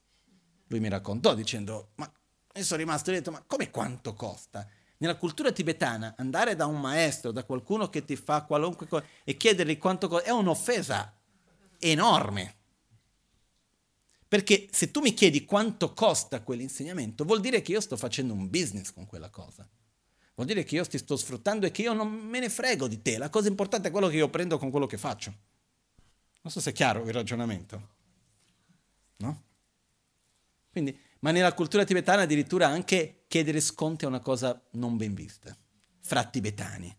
Lui 0.68 0.80
mi 0.80 0.88
raccontò 0.88 1.34
dicendo, 1.34 1.90
ma 1.96 2.10
io 2.54 2.64
sono 2.64 2.80
rimasto 2.80 3.10
e 3.10 3.12
ho 3.12 3.16
detto, 3.18 3.30
ma 3.30 3.42
come 3.46 3.70
quanto 3.70 4.14
costa? 4.14 4.66
Nella 4.96 5.16
cultura 5.16 5.52
tibetana 5.52 6.14
andare 6.16 6.56
da 6.56 6.64
un 6.64 6.80
maestro, 6.80 7.32
da 7.32 7.44
qualcuno 7.44 7.90
che 7.90 8.02
ti 8.04 8.16
fa 8.16 8.44
qualunque 8.44 8.86
cosa 8.86 9.04
e 9.24 9.36
chiedergli 9.36 9.76
quanto 9.76 10.08
costa 10.08 10.26
è 10.26 10.30
un'offesa 10.30 11.20
enorme. 11.78 12.56
Perché 14.26 14.68
se 14.70 14.90
tu 14.90 15.00
mi 15.00 15.12
chiedi 15.12 15.44
quanto 15.44 15.92
costa 15.92 16.40
quell'insegnamento, 16.40 17.24
vuol 17.24 17.40
dire 17.40 17.60
che 17.60 17.72
io 17.72 17.80
sto 17.82 17.98
facendo 17.98 18.32
un 18.32 18.48
business 18.48 18.90
con 18.90 19.04
quella 19.04 19.28
cosa. 19.28 19.68
Vuol 20.34 20.46
dire 20.46 20.64
che 20.64 20.76
io 20.76 20.86
ti 20.86 20.98
sto 20.98 21.16
sfruttando 21.16 21.66
e 21.66 21.70
che 21.70 21.82
io 21.82 21.92
non 21.92 22.08
me 22.10 22.40
ne 22.40 22.48
frego 22.48 22.88
di 22.88 23.02
te. 23.02 23.18
La 23.18 23.28
cosa 23.28 23.48
importante 23.48 23.88
è 23.88 23.90
quello 23.90 24.08
che 24.08 24.16
io 24.16 24.28
prendo 24.28 24.58
con 24.58 24.70
quello 24.70 24.86
che 24.86 24.96
faccio. 24.96 25.32
Non 26.40 26.52
so 26.52 26.60
se 26.60 26.70
è 26.70 26.72
chiaro 26.72 27.04
il 27.04 27.12
ragionamento. 27.12 27.88
No? 29.16 29.42
Quindi, 30.70 30.98
ma 31.20 31.30
nella 31.30 31.52
cultura 31.52 31.84
tibetana 31.84 32.22
addirittura 32.22 32.66
anche 32.66 33.24
chiedere 33.28 33.60
sconti 33.60 34.04
è 34.04 34.08
una 34.08 34.20
cosa 34.20 34.60
non 34.72 34.96
ben 34.96 35.14
vista. 35.14 35.56
Fra 36.00 36.24
tibetani. 36.24 36.96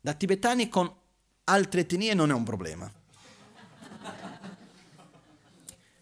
Da 0.00 0.14
tibetani 0.14 0.68
con 0.68 0.92
altre 1.44 1.82
etnie 1.82 2.14
non 2.14 2.30
è 2.30 2.34
un 2.34 2.44
problema. 2.44 2.90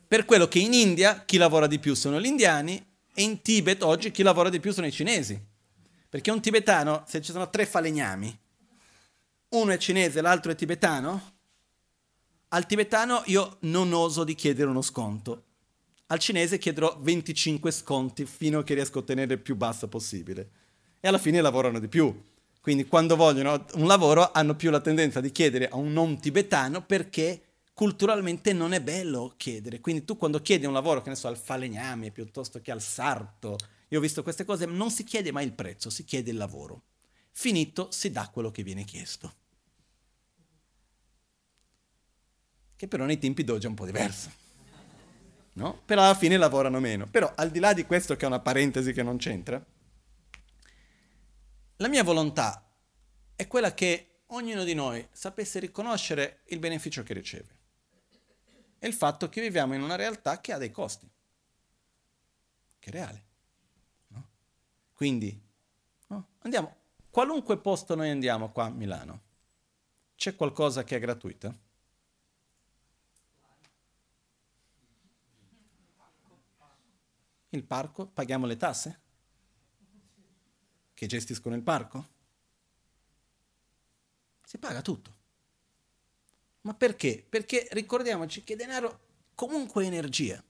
Per 0.09 0.25
quello 0.25 0.49
che 0.49 0.59
in 0.59 0.73
India 0.73 1.25
chi 1.25 1.37
lavora 1.37 1.67
di 1.67 1.79
più 1.79 1.95
sono 1.95 2.19
gli 2.19 2.25
indiani 2.25 2.83
e 3.13 3.23
in 3.23 3.43
Tibet 3.43 3.83
oggi 3.83 4.11
chi 4.11 4.23
lavora 4.23 4.49
di 4.49 4.59
più 4.59 4.73
sono 4.73 4.87
i 4.87 4.93
cinesi. 4.93 5.39
Perché 6.09 6.31
un 6.31 6.41
tibetano, 6.41 7.05
se 7.07 7.21
ci 7.21 7.33
sono 7.33 7.51
tre 7.51 7.67
falegnami, 7.67 8.39
uno 9.51 9.73
è 9.73 9.77
cinese 9.79 10.21
l'altro 10.21 10.53
è 10.53 10.55
tibetano, 10.55 11.37
al 12.49 12.67
tibetano 12.67 13.23
io 13.27 13.59
non 13.61 13.93
oso 13.93 14.25
di 14.25 14.35
chiedere 14.35 14.71
uno 14.71 14.81
sconto. 14.81 15.45
Al 16.07 16.19
cinese 16.19 16.57
chiederò 16.57 16.97
25 16.99 17.71
sconti 17.71 18.25
fino 18.25 18.61
a 18.61 18.65
che 18.65 18.73
riesco 18.73 18.99
a 18.99 19.01
ottenere 19.03 19.35
il 19.35 19.41
più 19.41 19.55
basso 19.55 19.87
possibile. 19.89 20.51
E 21.01 21.09
alla 21.09 21.19
fine 21.19 21.43
lavorano 21.43 21.79
di 21.79 21.89
più. 21.89 22.23
Quindi 22.63 22.87
quando 22.87 23.15
vogliono 23.15 23.67
un 23.75 23.87
lavoro 23.87 24.33
hanno 24.33 24.55
più 24.55 24.71
la 24.71 24.81
tendenza 24.81 25.21
di 25.21 25.31
chiedere 25.31 25.69
a 25.69 25.77
un 25.77 25.93
non 25.93 26.19
tibetano 26.19 26.83
perché 26.83 27.43
culturalmente 27.75 28.55
non 28.55 28.73
è 28.73 28.81
bello 28.81 29.35
chiedere. 29.37 29.81
Quindi 29.81 30.05
tu 30.07 30.17
quando 30.17 30.41
chiedi 30.41 30.65
un 30.65 30.73
lavoro, 30.73 31.03
che 31.03 31.11
ne 31.11 31.17
so, 31.17 31.29
al 31.29 31.37
falegname 31.37 32.11
piuttosto 32.11 32.61
che 32.61 32.71
al 32.71 32.81
sarto, 32.81 33.59
io 33.89 33.99
ho 33.99 34.01
visto 34.03 34.23
queste 34.23 34.45
cose, 34.45 34.67
non 34.67 34.91
si 34.91 35.05
chiede 35.05 35.33
mai 35.33 35.45
il 35.45 35.53
prezzo, 35.53 35.91
si 35.91 36.05
chiede 36.05 36.31
il 36.31 36.37
lavoro. 36.37 36.85
Finito, 37.31 37.91
si 37.91 38.11
dà 38.11 38.29
quello 38.29 38.51
che 38.51 38.63
viene 38.63 38.85
chiesto. 38.85 39.35
Che 42.77 42.89
però 42.89 43.05
nei 43.05 43.19
tempi 43.19 43.45
d'oggi 43.45 43.67
è 43.67 43.69
un 43.69 43.75
po' 43.75 43.87
diverso. 43.87 44.31
No? 45.55 45.83
Però 45.85 46.03
alla 46.03 46.15
fine 46.15 46.37
lavorano 46.37 46.79
meno. 46.81 47.07
Però 47.07 47.33
al 47.35 47.51
di 47.51 47.59
là 47.59 47.73
di 47.73 47.85
questo 47.85 48.17
che 48.17 48.25
è 48.25 48.29
una 48.29 48.41
parentesi 48.41 48.93
che 48.93 49.03
non 49.03 49.17
c'entra, 49.17 49.65
la 51.77 51.89
mia 51.89 52.05
volontà 52.05 52.71
è 53.35 53.47
quella 53.47 53.75
che 53.75 54.23
ognuno 54.27 54.65
di 54.65 54.75
noi 54.75 55.07
sapesse 55.11 55.59
riconoscere 55.59 56.43
il 56.47 56.59
beneficio 56.59 57.03
che 57.03 57.15
riceve 57.15 57.57
è 58.79 58.87
il 58.87 58.95
fatto 58.95 59.29
che 59.29 59.41
viviamo 59.41 59.75
in 59.75 59.83
una 59.83 59.97
realtà 59.97 60.41
che 60.41 60.53
ha 60.53 60.59
dei 60.59 60.71
costi, 60.71 61.11
che 62.79 62.89
è 62.91 62.93
reale. 62.93 63.27
Quindi, 64.99 65.41
no? 66.09 66.31
andiamo, 66.41 66.75
qualunque 67.09 67.57
posto 67.59 67.95
noi 67.95 68.11
andiamo 68.11 68.51
qua 68.51 68.65
a 68.65 68.71
Milano, 68.71 69.23
c'è 70.17 70.35
qualcosa 70.35 70.83
che 70.83 70.97
è 70.97 70.99
gratuito? 70.99 71.59
Il 77.51 77.63
parco? 77.63 78.09
Paghiamo 78.09 78.45
le 78.45 78.57
tasse? 78.57 79.01
Che 80.95 81.07
gestiscono 81.07 81.55
il 81.55 81.63
parco? 81.63 82.09
Si 84.43 84.59
paga 84.59 84.83
tutto. 84.83 85.15
Ma 86.63 86.75
perché? 86.75 87.25
Perché 87.29 87.69
ricordiamoci 87.71 88.43
che 88.43 88.57
denaro 88.57 89.01
comunque 89.37 89.85
è 89.85 89.87
energia. 89.87 90.43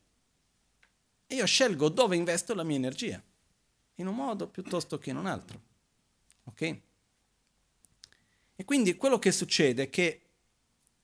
E 1.27 1.35
io 1.35 1.45
scelgo 1.45 1.91
dove 1.91 2.17
investo 2.17 2.55
la 2.55 2.63
mia 2.63 2.77
energia, 2.77 3.23
in 3.99 4.07
un 4.07 4.15
modo 4.15 4.49
piuttosto 4.49 4.99
che 4.99 5.11
in 5.11 5.17
un 5.17 5.27
altro. 5.27 5.61
Ok? 6.45 6.81
E 8.57 8.65
quindi 8.65 8.97
quello 8.97 9.19
che 9.19 9.31
succede 9.31 9.85
è 9.85 9.91
che 9.91 10.23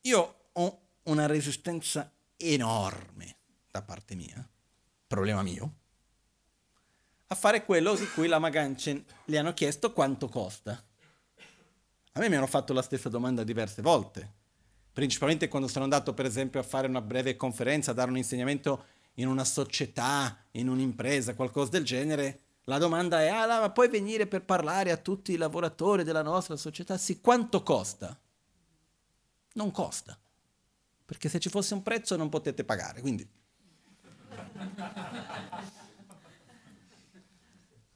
io 0.00 0.34
ho 0.52 0.80
una 1.04 1.26
resistenza 1.26 2.10
enorme 2.36 3.36
da 3.70 3.82
parte 3.82 4.14
mia, 4.14 4.48
problema 5.06 5.42
mio, 5.42 5.74
a 7.28 7.34
fare 7.34 7.64
quello 7.64 7.94
di 7.94 8.06
cui 8.08 8.26
la 8.26 8.38
Maganchen 8.38 9.04
gli 9.24 9.36
hanno 9.36 9.54
chiesto 9.54 9.92
quanto 9.92 10.28
costa. 10.28 10.82
A 12.12 12.20
me 12.20 12.28
mi 12.28 12.36
hanno 12.36 12.46
fatto 12.46 12.72
la 12.72 12.82
stessa 12.82 13.08
domanda 13.08 13.44
diverse 13.44 13.82
volte 13.82 14.42
principalmente 14.94 15.48
quando 15.48 15.66
sono 15.66 15.84
andato 15.84 16.14
per 16.14 16.24
esempio 16.24 16.60
a 16.60 16.62
fare 16.62 16.86
una 16.86 17.02
breve 17.02 17.36
conferenza, 17.36 17.90
a 17.90 17.94
dare 17.94 18.10
un 18.10 18.16
insegnamento 18.16 18.84
in 19.14 19.26
una 19.26 19.44
società, 19.44 20.38
in 20.52 20.68
un'impresa, 20.68 21.34
qualcosa 21.34 21.72
del 21.72 21.84
genere, 21.84 22.43
la 22.64 22.78
domanda 22.78 23.22
è, 23.22 23.28
ah, 23.28 23.60
ma 23.60 23.70
puoi 23.70 23.88
venire 23.88 24.26
per 24.26 24.44
parlare 24.44 24.90
a 24.90 24.96
tutti 24.96 25.32
i 25.32 25.36
lavoratori 25.36 26.04
della 26.04 26.22
nostra 26.22 26.56
società? 26.56 26.96
Sì, 26.96 27.20
quanto 27.20 27.62
costa? 27.62 28.18
Non 29.54 29.70
costa, 29.70 30.18
perché 31.04 31.28
se 31.28 31.38
ci 31.38 31.48
fosse 31.48 31.74
un 31.74 31.82
prezzo 31.82 32.16
non 32.16 32.28
potete 32.28 32.64
pagare, 32.64 33.00
quindi... 33.00 33.28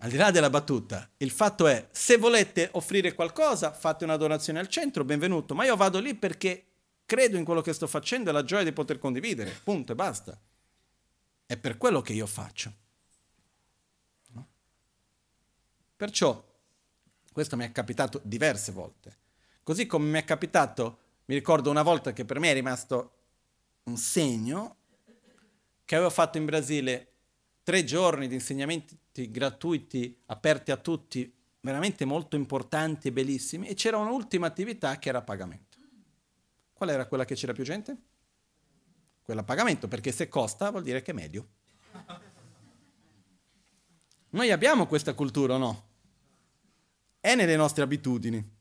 Al 0.00 0.10
di 0.10 0.16
là 0.16 0.30
della 0.30 0.48
battuta, 0.48 1.10
il 1.16 1.32
fatto 1.32 1.66
è, 1.66 1.88
se 1.90 2.18
volete 2.18 2.68
offrire 2.74 3.14
qualcosa, 3.14 3.72
fate 3.72 4.04
una 4.04 4.16
donazione 4.16 4.60
al 4.60 4.68
centro, 4.68 5.04
benvenuto, 5.04 5.56
ma 5.56 5.64
io 5.64 5.74
vado 5.74 5.98
lì 5.98 6.14
perché 6.14 6.66
credo 7.04 7.36
in 7.36 7.44
quello 7.44 7.62
che 7.62 7.72
sto 7.72 7.88
facendo 7.88 8.30
e 8.30 8.32
la 8.32 8.44
gioia 8.44 8.62
di 8.62 8.72
poter 8.72 8.98
condividere, 8.98 9.50
punto 9.64 9.92
e 9.92 9.94
basta. 9.96 10.38
È 11.46 11.56
per 11.56 11.76
quello 11.78 12.00
che 12.00 12.12
io 12.12 12.26
faccio. 12.26 12.72
No? 14.28 14.46
Perciò, 15.98 16.40
questo 17.32 17.56
mi 17.56 17.64
è 17.64 17.72
capitato 17.72 18.20
diverse 18.22 18.70
volte. 18.70 19.16
Così 19.64 19.84
come 19.86 20.08
mi 20.08 20.18
è 20.20 20.22
capitato, 20.22 20.98
mi 21.24 21.34
ricordo 21.34 21.70
una 21.70 21.82
volta 21.82 22.12
che 22.12 22.24
per 22.24 22.38
me 22.38 22.52
è 22.52 22.54
rimasto 22.54 23.14
un 23.82 23.96
segno, 23.96 24.76
che 25.84 25.96
avevo 25.96 26.10
fatto 26.10 26.38
in 26.38 26.44
Brasile 26.44 27.14
tre 27.64 27.82
giorni 27.82 28.28
di 28.28 28.34
insegnamenti 28.34 28.96
gratuiti, 29.28 30.22
aperti 30.26 30.70
a 30.70 30.76
tutti, 30.76 31.34
veramente 31.62 32.04
molto 32.04 32.36
importanti 32.36 33.08
e 33.08 33.12
bellissimi, 33.12 33.66
e 33.66 33.74
c'era 33.74 33.96
un'ultima 33.96 34.46
attività 34.46 35.00
che 35.00 35.08
era 35.08 35.20
pagamento. 35.20 35.78
Qual 36.72 36.90
era 36.90 37.06
quella 37.06 37.24
che 37.24 37.34
c'era 37.34 37.52
più 37.52 37.64
gente? 37.64 37.96
Quella 39.24 39.40
a 39.40 39.44
pagamento, 39.44 39.88
perché 39.88 40.12
se 40.12 40.28
costa 40.28 40.70
vuol 40.70 40.84
dire 40.84 41.02
che 41.02 41.10
è 41.10 41.14
medio. 41.14 41.48
Noi 44.30 44.52
abbiamo 44.52 44.86
questa 44.86 45.12
cultura 45.14 45.54
o 45.54 45.58
no? 45.58 45.87
È 47.20 47.34
nelle 47.34 47.56
nostre 47.56 47.82
abitudini. 47.82 48.56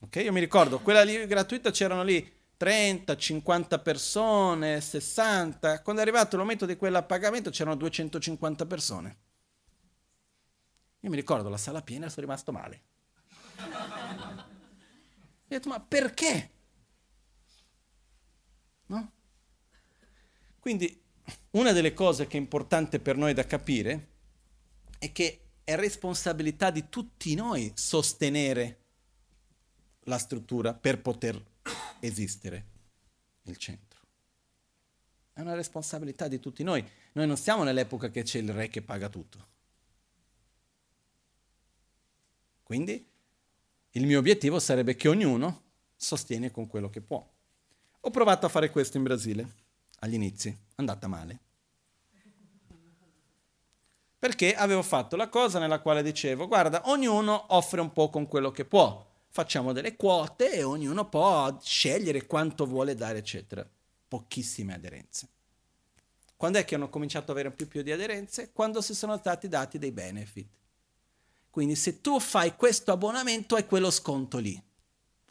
Ok, 0.00 0.16
io 0.16 0.32
mi 0.32 0.40
ricordo, 0.40 0.80
quella 0.80 1.02
lì 1.02 1.26
gratuita 1.26 1.70
c'erano 1.70 2.02
lì 2.02 2.34
30, 2.56 3.16
50 3.16 3.78
persone, 3.80 4.80
60. 4.80 5.82
Quando 5.82 6.00
è 6.00 6.04
arrivato 6.04 6.36
il 6.36 6.42
momento 6.42 6.66
di 6.66 6.76
quella 6.76 7.02
pagamento 7.02 7.50
c'erano 7.50 7.76
250 7.76 8.66
persone. 8.66 9.18
Io 11.00 11.10
mi 11.10 11.16
ricordo 11.16 11.48
la 11.48 11.56
sala 11.56 11.82
piena 11.82 12.06
e 12.06 12.10
sono 12.10 12.26
rimasto 12.26 12.52
male. 12.52 12.82
Ho 13.58 15.48
detto, 15.48 15.68
ma 15.68 15.80
perché? 15.80 16.50
No? 18.86 19.12
Quindi 20.58 21.02
una 21.50 21.72
delle 21.72 21.92
cose 21.94 22.26
che 22.26 22.36
è 22.36 22.40
importante 22.40 23.00
per 23.00 23.16
noi 23.16 23.34
da 23.34 23.44
capire 23.44 24.08
è 24.98 25.12
che 25.12 25.45
è 25.66 25.74
responsabilità 25.74 26.70
di 26.70 26.88
tutti 26.88 27.34
noi 27.34 27.72
sostenere 27.74 28.84
la 30.04 30.16
struttura 30.16 30.72
per 30.74 31.02
poter 31.02 31.44
esistere 31.98 32.66
il 33.42 33.56
centro. 33.56 33.98
È 35.32 35.40
una 35.40 35.54
responsabilità 35.54 36.28
di 36.28 36.38
tutti 36.38 36.62
noi. 36.62 36.88
Noi 37.14 37.26
non 37.26 37.36
siamo 37.36 37.64
nell'epoca 37.64 38.10
che 38.10 38.22
c'è 38.22 38.38
il 38.38 38.52
re 38.52 38.68
che 38.68 38.80
paga 38.80 39.08
tutto. 39.08 39.44
Quindi 42.62 43.04
il 43.90 44.06
mio 44.06 44.20
obiettivo 44.20 44.60
sarebbe 44.60 44.94
che 44.94 45.08
ognuno 45.08 45.62
sostiene 45.96 46.52
con 46.52 46.68
quello 46.68 46.90
che 46.90 47.00
può. 47.00 47.28
Ho 48.02 48.10
provato 48.10 48.46
a 48.46 48.50
fare 48.50 48.70
questo 48.70 48.98
in 48.98 49.02
Brasile, 49.02 49.54
agli 49.98 50.14
inizi, 50.14 50.48
è 50.48 50.74
andata 50.76 51.08
male. 51.08 51.40
Perché 54.26 54.56
avevo 54.56 54.82
fatto 54.82 55.14
la 55.14 55.28
cosa 55.28 55.60
nella 55.60 55.78
quale 55.78 56.02
dicevo, 56.02 56.48
guarda, 56.48 56.90
ognuno 56.90 57.44
offre 57.54 57.80
un 57.80 57.92
po' 57.92 58.10
con 58.10 58.26
quello 58.26 58.50
che 58.50 58.64
può, 58.64 59.08
facciamo 59.28 59.72
delle 59.72 59.94
quote 59.94 60.52
e 60.52 60.64
ognuno 60.64 61.08
può 61.08 61.56
scegliere 61.62 62.26
quanto 62.26 62.66
vuole 62.66 62.96
dare, 62.96 63.18
eccetera. 63.18 63.64
Pochissime 64.08 64.74
aderenze. 64.74 65.28
Quando 66.34 66.58
è 66.58 66.64
che 66.64 66.74
hanno 66.74 66.88
cominciato 66.88 67.30
ad 67.30 67.38
avere 67.38 67.54
più, 67.54 67.68
più 67.68 67.82
di 67.82 67.92
aderenze? 67.92 68.50
Quando 68.50 68.80
si 68.80 68.96
sono 68.96 69.16
stati 69.16 69.46
dati 69.46 69.78
dei 69.78 69.92
benefit. 69.92 70.48
Quindi 71.48 71.76
se 71.76 72.00
tu 72.00 72.18
fai 72.18 72.56
questo 72.56 72.90
abbonamento 72.90 73.54
hai 73.54 73.64
quello 73.64 73.92
sconto 73.92 74.38
lì. 74.38 74.60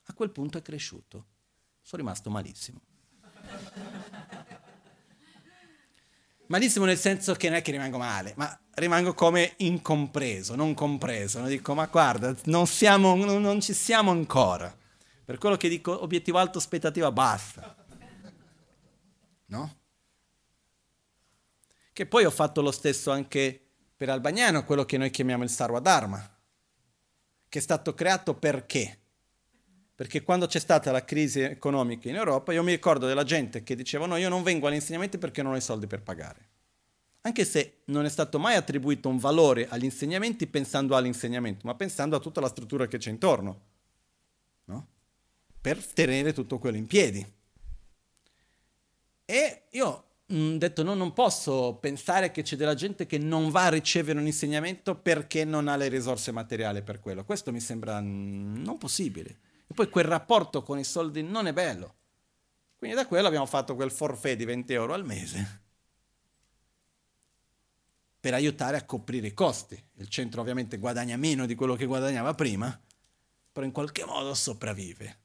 A 0.06 0.14
quel 0.14 0.30
punto 0.30 0.58
è 0.58 0.62
cresciuto. 0.62 1.26
Sono 1.82 2.02
rimasto 2.02 2.30
malissimo. 2.30 2.80
Malissimo 6.48 6.86
nel 6.86 6.98
senso 6.98 7.34
che 7.34 7.50
non 7.50 7.58
è 7.58 7.62
che 7.62 7.72
rimango 7.72 7.98
male, 7.98 8.34
ma 8.38 8.58
rimango 8.76 9.14
come 9.14 9.54
incompreso, 9.58 10.56
non 10.56 10.74
compreso. 10.74 11.40
Non 11.40 11.50
dico, 11.50 11.74
ma 11.74 11.86
guarda, 11.86 12.36
non, 12.46 12.68
siamo, 12.68 13.16
non, 13.16 13.42
non 13.42 13.62
ci 13.62 13.74
siamo 13.74 14.12
ancora. 14.12 14.76
Per 15.24 15.38
quello 15.38 15.58
che 15.58 15.70
dico, 15.70 16.04
obiettivo 16.04 16.38
alto, 16.38 16.58
aspettativa, 16.58 17.12
basta. 17.12 17.76
No? 19.48 19.76
Che 21.92 22.06
poi 22.06 22.26
ho 22.26 22.32
fatto 22.32 22.62
lo 22.62 22.72
stesso 22.72 23.12
anche 23.12 23.60
per 23.96 24.10
Albagnano, 24.10 24.66
quello 24.66 24.84
che 24.84 24.98
noi 24.98 25.10
chiamiamo 25.10 25.44
il 25.44 25.50
Sarwa 25.50 25.80
Dharma, 25.80 26.30
che 27.48 27.60
è 27.60 27.62
stato 27.62 27.94
creato 27.94 28.36
perché? 28.36 29.00
Perché 29.96 30.24
quando 30.24 30.46
c'è 30.46 30.60
stata 30.60 30.92
la 30.92 31.06
crisi 31.06 31.40
economica 31.40 32.10
in 32.10 32.16
Europa, 32.16 32.52
io 32.52 32.64
mi 32.64 32.72
ricordo 32.72 33.08
della 33.08 33.24
gente 33.24 33.64
che 33.64 33.76
diceva 33.76 34.06
no, 34.06 34.18
io 34.18 34.28
non 34.28 34.44
vengo 34.44 34.68
agli 34.68 34.74
insegnamenti 34.74 35.18
perché 35.18 35.42
non 35.42 35.54
ho 35.54 35.56
i 35.56 35.62
soldi 35.62 35.88
per 35.88 36.02
pagare. 36.02 36.50
Anche 37.26 37.44
se 37.44 37.82
non 37.86 38.06
è 38.06 38.10
stato 38.10 38.38
mai 38.38 38.56
attribuito 38.56 39.10
un 39.10 39.18
valore 39.18 39.68
agli 39.68 39.86
insegnamenti 39.86 40.46
pensando 40.46 40.96
all'insegnamento, 40.96 41.66
ma 41.66 41.74
pensando 41.74 42.16
a 42.16 42.20
tutta 42.20 42.40
la 42.40 42.48
struttura 42.48 42.86
che 42.86 43.00
c'è 43.00 43.10
intorno, 43.10 43.62
no? 44.66 44.88
per 45.60 45.84
tenere 45.84 46.34
tutto 46.34 46.60
quello 46.60 46.78
in 46.78 46.86
piedi. 46.86 47.26
E 49.26 49.64
io 49.72 49.88
ho 49.88 50.06
mm, 50.32 50.58
detto 50.58 50.84
no, 50.84 50.94
non 50.94 51.14
posso 51.14 51.80
pensare 51.82 52.30
che 52.30 52.44
c'è 52.44 52.56
della 52.56 52.76
gente 52.76 53.08
che 53.08 53.18
non 53.18 53.50
va 53.50 53.66
a 53.66 53.70
ricevere 53.70 54.20
un 54.20 54.28
insegnamento 54.28 54.94
perché 54.96 55.46
non 55.46 55.68
ha 55.68 55.76
le 55.76 55.88
risorse 55.88 56.32
materiali 56.32 56.84
per 56.84 57.00
quello. 57.00 57.26
Questo 57.26 57.52
mi 57.52 57.60
sembra 57.60 58.00
mm, 58.00 58.62
non 58.62 58.78
possibile. 58.78 59.40
E 59.66 59.74
poi 59.74 59.90
quel 59.90 60.06
rapporto 60.06 60.62
con 60.62 60.78
i 60.78 60.84
soldi 60.84 61.24
non 61.24 61.48
è 61.48 61.54
bello. 61.54 61.96
Quindi 62.76 62.96
da 62.96 63.08
quello 63.08 63.26
abbiamo 63.26 63.48
fatto 63.48 63.74
quel 63.74 63.90
forfait 63.90 64.38
di 64.38 64.46
20 64.46 64.74
euro 64.74 64.94
al 64.94 65.04
mese 65.04 65.64
per 68.26 68.34
aiutare 68.34 68.76
a 68.76 68.86
coprire 68.86 69.28
i 69.28 69.36
costi. 69.36 69.80
Il 69.98 70.08
centro 70.08 70.42
ovviamente 70.42 70.80
guadagna 70.80 71.16
meno 71.16 71.46
di 71.46 71.54
quello 71.54 71.76
che 71.76 71.86
guadagnava 71.86 72.34
prima, 72.34 72.82
però 73.52 73.64
in 73.64 73.72
qualche 73.72 74.04
modo 74.04 74.34
sopravvive. 74.34 75.20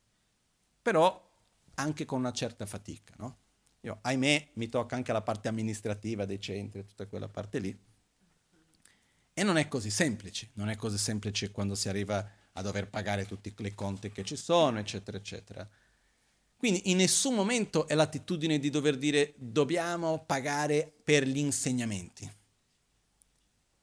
Però 0.83 1.31
anche 1.77 2.05
con 2.05 2.19
una 2.19 2.33
certa 2.33 2.67
fatica, 2.67 3.15
no? 3.17 3.39
Io, 3.81 4.01
ahimè, 4.03 4.51
mi 4.53 4.69
tocca 4.69 4.97
anche 4.97 5.15
la 5.15 5.23
parte 5.23 5.49
amministrativa 5.49 6.27
dei 6.27 6.39
centri, 6.39 6.85
tutta 6.85 7.07
quella 7.07 7.27
parte 7.27 7.59
lì. 7.59 7.75
E 9.33 9.43
non 9.45 9.57
è 9.57 9.67
così 9.67 9.89
semplice, 9.89 10.51
non 10.57 10.69
è 10.69 10.77
così 10.77 10.99
semplice 10.99 11.51
quando 11.51 11.75
si 11.75 11.89
arriva 11.89 12.31
a 12.53 12.61
dover 12.61 12.91
pagare 12.91 13.25
tutti 13.25 13.51
i 13.57 13.75
conti 13.75 14.13
che 14.13 14.25
ci 14.25 14.37
sono, 14.37 14.79
eccetera, 14.79 15.17
eccetera. 15.17 15.67
Quindi 16.55 16.91
in 16.91 16.99
nessun 16.99 17.35
momento 17.35 17.89
è 17.89 17.95
l'attitudine 17.95 18.59
di 18.59 18.69
dover 18.69 18.99
dire 18.99 19.33
dobbiamo 19.39 20.23
pagare 20.27 20.93
per 21.03 21.27
gli 21.27 21.39
insegnamenti, 21.39 22.31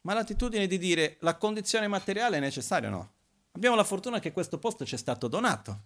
ma 0.02 0.14
l'attitudine 0.14 0.68
di 0.68 0.78
dire 0.78 1.18
la 1.22 1.38
condizione 1.38 1.88
materiale 1.88 2.38
è 2.38 2.40
necessaria 2.40 2.90
o 2.90 2.92
no. 2.92 3.12
Abbiamo 3.52 3.76
la 3.76 3.84
fortuna 3.84 4.20
che 4.20 4.32
questo 4.32 4.60
posto 4.60 4.86
ci 4.86 4.96
è 4.96 4.98
stato 4.98 5.28
donato 5.28 5.82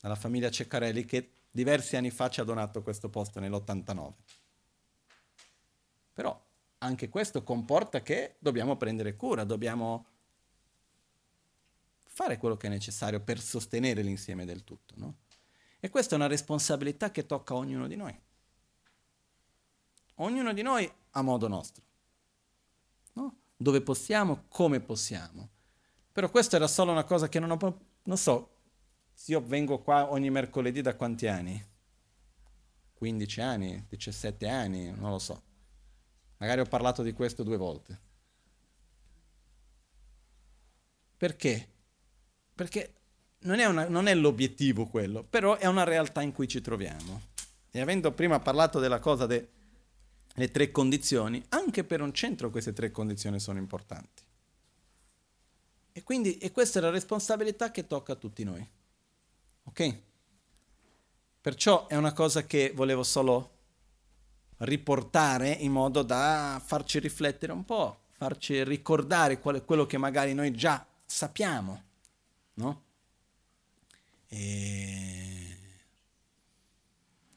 dalla 0.00 0.16
famiglia 0.16 0.50
Ceccarelli 0.50 1.04
che 1.04 1.32
diversi 1.50 1.96
anni 1.96 2.10
fa 2.10 2.28
ci 2.28 2.40
ha 2.40 2.44
donato 2.44 2.82
questo 2.82 3.08
posto 3.08 3.40
nell'89. 3.40 4.12
Però 6.12 6.48
anche 6.78 7.08
questo 7.08 7.42
comporta 7.42 8.02
che 8.02 8.36
dobbiamo 8.38 8.76
prendere 8.76 9.16
cura, 9.16 9.44
dobbiamo 9.44 10.06
fare 12.04 12.38
quello 12.38 12.56
che 12.56 12.66
è 12.66 12.70
necessario 12.70 13.20
per 13.20 13.40
sostenere 13.40 14.02
l'insieme 14.02 14.44
del 14.44 14.64
tutto. 14.64 14.94
No? 14.96 15.14
E 15.78 15.88
questa 15.88 16.14
è 16.14 16.18
una 16.18 16.26
responsabilità 16.26 17.10
che 17.10 17.26
tocca 17.26 17.54
a 17.54 17.58
ognuno 17.58 17.86
di 17.86 17.96
noi. 17.96 18.18
Ognuno 20.16 20.52
di 20.52 20.62
noi 20.62 20.90
a 21.12 21.22
modo 21.22 21.48
nostro. 21.48 21.84
Dove 23.60 23.82
possiamo, 23.82 24.44
come 24.48 24.80
possiamo. 24.80 25.50
Però 26.12 26.30
questa 26.30 26.56
era 26.56 26.66
solo 26.66 26.92
una 26.92 27.04
cosa 27.04 27.28
che 27.28 27.38
non 27.38 27.50
ho... 27.50 27.80
Non 28.04 28.16
so, 28.16 28.56
io 29.26 29.42
vengo 29.42 29.80
qua 29.80 30.10
ogni 30.10 30.30
mercoledì 30.30 30.80
da 30.80 30.96
quanti 30.96 31.26
anni? 31.26 31.62
15 32.94 33.40
anni, 33.40 33.86
17 33.88 34.48
anni, 34.48 34.90
non 34.90 35.10
lo 35.10 35.18
so. 35.18 35.42
Magari 36.38 36.60
ho 36.60 36.66
parlato 36.66 37.02
di 37.02 37.12
questo 37.12 37.42
due 37.42 37.56
volte. 37.56 38.00
Perché? 41.16 41.70
perché 42.60 42.92
non 43.44 43.58
è, 43.58 43.64
una, 43.64 43.88
non 43.88 44.06
è 44.06 44.14
l'obiettivo 44.14 44.84
quello, 44.84 45.24
però 45.24 45.56
è 45.56 45.64
una 45.64 45.84
realtà 45.84 46.20
in 46.20 46.30
cui 46.30 46.46
ci 46.46 46.60
troviamo. 46.60 47.28
E 47.70 47.80
avendo 47.80 48.12
prima 48.12 48.38
parlato 48.38 48.78
della 48.78 48.98
cosa 48.98 49.24
delle 50.40 50.50
tre 50.50 50.70
condizioni, 50.70 51.44
anche 51.50 51.84
per 51.84 52.00
un 52.00 52.12
centro 52.14 52.50
queste 52.50 52.72
tre 52.72 52.90
condizioni 52.90 53.38
sono 53.38 53.58
importanti. 53.58 54.22
E 55.92 56.02
quindi 56.02 56.38
e 56.38 56.50
questa 56.50 56.78
è 56.78 56.82
la 56.82 56.90
responsabilità 56.90 57.70
che 57.70 57.86
tocca 57.86 58.12
a 58.12 58.16
tutti 58.16 58.42
noi. 58.44 58.66
Ok? 59.64 59.98
Perciò 61.40 61.86
è 61.86 61.96
una 61.96 62.12
cosa 62.12 62.44
che 62.44 62.72
volevo 62.74 63.02
solo 63.02 63.58
riportare 64.58 65.50
in 65.50 65.72
modo 65.72 66.02
da 66.02 66.60
farci 66.64 66.98
riflettere 66.98 67.52
un 67.52 67.64
po', 67.64 68.00
farci 68.10 68.62
ricordare 68.64 69.40
quello 69.40 69.86
che 69.86 69.98
magari 69.98 70.34
noi 70.34 70.52
già 70.52 70.86
sappiamo 71.04 71.88
no? 72.54 72.82
E... 74.28 75.56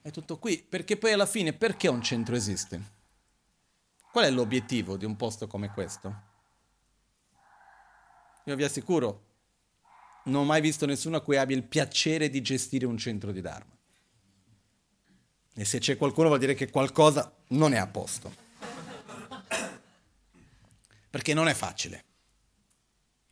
È 0.02 0.12
tutto 0.12 0.38
qui, 0.38 0.62
perché 0.62 0.98
poi 0.98 1.14
alla 1.14 1.26
fine 1.26 1.54
perché 1.54 1.88
un 1.88 2.02
centro 2.02 2.36
esiste? 2.36 2.93
Qual 4.14 4.26
è 4.26 4.30
l'obiettivo 4.30 4.96
di 4.96 5.06
un 5.06 5.16
posto 5.16 5.48
come 5.48 5.72
questo? 5.72 6.22
Io 8.46 8.56
vi 8.56 8.64
assicuro, 8.64 9.26
non 10.26 10.44
ho 10.44 10.46
mai 10.46 10.62
visto 10.62 10.86
nessuno 10.86 11.18
a 11.18 11.22
cui 11.22 11.36
abbia 11.36 11.58
il 11.58 11.64
piacere 11.64 12.30
di 12.30 12.42
gestire 12.42 12.86
un 12.86 12.98
centro 12.98 13.32
di 13.32 13.42
Dharma. 13.42 13.76
E 15.56 15.66
se 15.66 15.80
c'è 15.80 15.98
qualcuno 15.98 16.28
vuol 16.28 16.40
dire 16.40 16.54
che 16.54 16.70
qualcosa 16.70 17.36
non 17.48 17.74
è 17.74 17.78
a 17.78 17.88
posto. 17.88 18.34
Perché 21.10 21.34
non 21.34 21.48
è 21.48 21.54
facile 21.54 22.12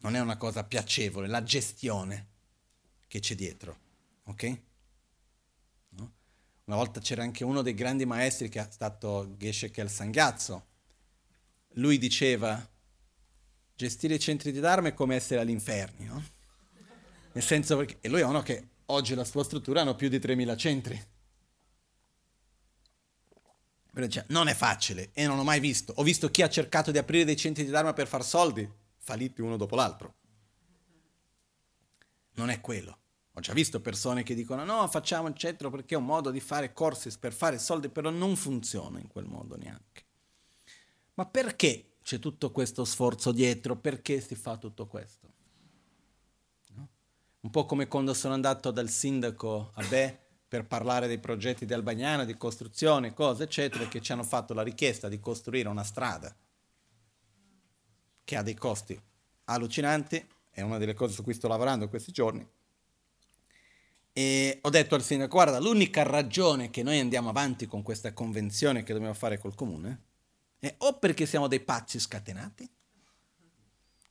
non 0.01 0.15
è 0.15 0.19
una 0.19 0.37
cosa 0.37 0.63
piacevole, 0.63 1.27
la 1.27 1.43
gestione 1.43 2.27
che 3.07 3.19
c'è 3.19 3.35
dietro, 3.35 3.77
ok? 4.23 4.61
No? 5.89 6.11
Una 6.65 6.75
volta 6.75 6.99
c'era 6.99 7.23
anche 7.23 7.43
uno 7.43 7.61
dei 7.61 7.73
grandi 7.73 8.05
maestri 8.05 8.49
che 8.49 8.59
è 8.59 8.67
stato 8.69 9.35
Geshe 9.37 9.69
Kel 9.69 9.89
Sangazzo. 9.89 10.69
Lui 11.75 11.97
diceva, 11.97 12.69
gestire 13.75 14.15
i 14.15 14.19
centri 14.19 14.51
di 14.51 14.59
Dharma 14.59 14.89
è 14.89 14.93
come 14.93 15.15
essere 15.15 15.39
all'inferno, 15.39 16.05
no? 16.05 16.23
Nel 17.33 17.43
senso 17.43 17.77
perché, 17.77 17.97
e 18.01 18.09
lui 18.09 18.19
è 18.19 18.25
uno 18.25 18.41
che 18.41 18.67
oggi 18.87 19.15
la 19.15 19.23
sua 19.23 19.43
struttura 19.43 19.81
hanno 19.81 19.95
più 19.95 20.09
di 20.09 20.17
3.000 20.17 20.57
centri. 20.57 21.05
Però 23.93 24.05
dice, 24.05 24.25
non 24.29 24.47
è 24.47 24.53
facile 24.53 25.11
e 25.13 25.25
non 25.27 25.39
ho 25.39 25.43
mai 25.43 25.59
visto. 25.59 25.93
Ho 25.97 26.03
visto 26.03 26.29
chi 26.29 26.41
ha 26.41 26.49
cercato 26.49 26.91
di 26.91 26.97
aprire 26.97 27.25
dei 27.25 27.35
centri 27.35 27.63
di 27.63 27.71
Dharma 27.71 27.93
per 27.93 28.07
far 28.07 28.23
soldi 28.23 28.69
falliti 28.97 29.41
uno 29.41 29.57
dopo 29.57 29.75
l'altro. 29.75 30.15
Non 32.35 32.49
è 32.49 32.61
quello. 32.61 32.97
Ho 33.33 33.39
già 33.39 33.53
visto 33.53 33.81
persone 33.81 34.23
che 34.23 34.35
dicono 34.35 34.63
no, 34.63 34.87
facciamo 34.87 35.27
il 35.27 35.35
centro 35.35 35.69
perché 35.69 35.95
è 35.95 35.97
un 35.97 36.05
modo 36.05 36.31
di 36.31 36.39
fare 36.39 36.73
corsi 36.73 37.09
per 37.17 37.33
fare 37.33 37.59
soldi, 37.59 37.89
però 37.89 38.09
non 38.09 38.35
funziona 38.35 38.99
in 38.99 39.07
quel 39.07 39.25
modo 39.25 39.55
neanche. 39.55 40.05
Ma 41.13 41.25
perché 41.25 41.97
c'è 42.01 42.19
tutto 42.19 42.51
questo 42.51 42.85
sforzo 42.85 43.31
dietro? 43.31 43.75
Perché 43.75 44.21
si 44.21 44.35
fa 44.35 44.57
tutto 44.57 44.87
questo? 44.87 45.33
No? 46.75 46.89
Un 47.41 47.49
po' 47.49 47.65
come 47.65 47.87
quando 47.87 48.13
sono 48.13 48.33
andato 48.33 48.71
dal 48.71 48.89
sindaco 48.89 49.71
a 49.75 49.85
Be 49.85 50.19
per 50.47 50.65
parlare 50.65 51.07
dei 51.07 51.19
progetti 51.19 51.65
di 51.65 51.73
Albagnano, 51.73 52.25
di 52.25 52.35
costruzione, 52.35 53.13
cose, 53.13 53.43
eccetera, 53.43 53.87
che 53.87 54.01
ci 54.01 54.11
hanno 54.11 54.23
fatto 54.23 54.53
la 54.53 54.63
richiesta 54.63 55.07
di 55.07 55.19
costruire 55.19 55.69
una 55.69 55.83
strada 55.83 56.35
che 58.23 58.35
ha 58.35 58.41
dei 58.41 58.55
costi 58.55 58.99
allucinanti, 59.45 60.25
è 60.49 60.61
una 60.61 60.77
delle 60.77 60.93
cose 60.93 61.13
su 61.13 61.23
cui 61.23 61.33
sto 61.33 61.47
lavorando 61.47 61.85
in 61.85 61.89
questi 61.89 62.11
giorni. 62.11 62.45
E 64.13 64.59
ho 64.61 64.69
detto 64.69 64.95
al 64.95 65.03
sindaco, 65.03 65.35
guarda, 65.35 65.59
l'unica 65.59 66.03
ragione 66.03 66.69
che 66.69 66.83
noi 66.83 66.99
andiamo 66.99 67.29
avanti 67.29 67.65
con 67.65 67.81
questa 67.81 68.11
convenzione 68.13 68.83
che 68.83 68.91
dobbiamo 68.91 69.13
fare 69.13 69.39
col 69.39 69.55
comune 69.55 70.09
è 70.61 70.75
o 70.77 70.99
perché 70.99 71.25
siamo 71.25 71.47
dei 71.47 71.59
pazzi 71.59 71.99
scatenati, 71.99 72.69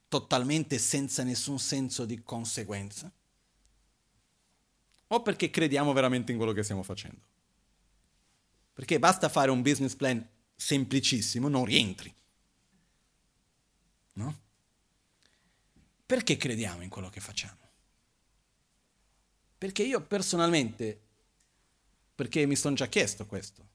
totalmente 0.08 0.78
senza 0.78 1.22
nessun 1.22 1.60
senso 1.60 2.04
di 2.04 2.22
conseguenza, 2.24 3.10
o 5.06 5.22
perché 5.22 5.48
crediamo 5.50 5.92
veramente 5.92 6.32
in 6.32 6.38
quello 6.38 6.52
che 6.52 6.64
stiamo 6.64 6.82
facendo. 6.82 7.20
Perché 8.72 8.98
basta 8.98 9.28
fare 9.28 9.50
un 9.50 9.62
business 9.62 9.94
plan 9.94 10.26
semplicissimo, 10.56 11.48
non 11.48 11.64
rientri. 11.64 12.12
No? 14.14 14.40
Perché 16.04 16.36
crediamo 16.36 16.82
in 16.82 16.88
quello 16.88 17.10
che 17.10 17.20
facciamo? 17.20 17.58
Perché 19.56 19.84
io 19.84 20.00
personalmente, 20.00 21.00
perché 22.16 22.44
mi 22.46 22.56
sono 22.56 22.74
già 22.74 22.88
chiesto 22.88 23.26
questo, 23.26 23.68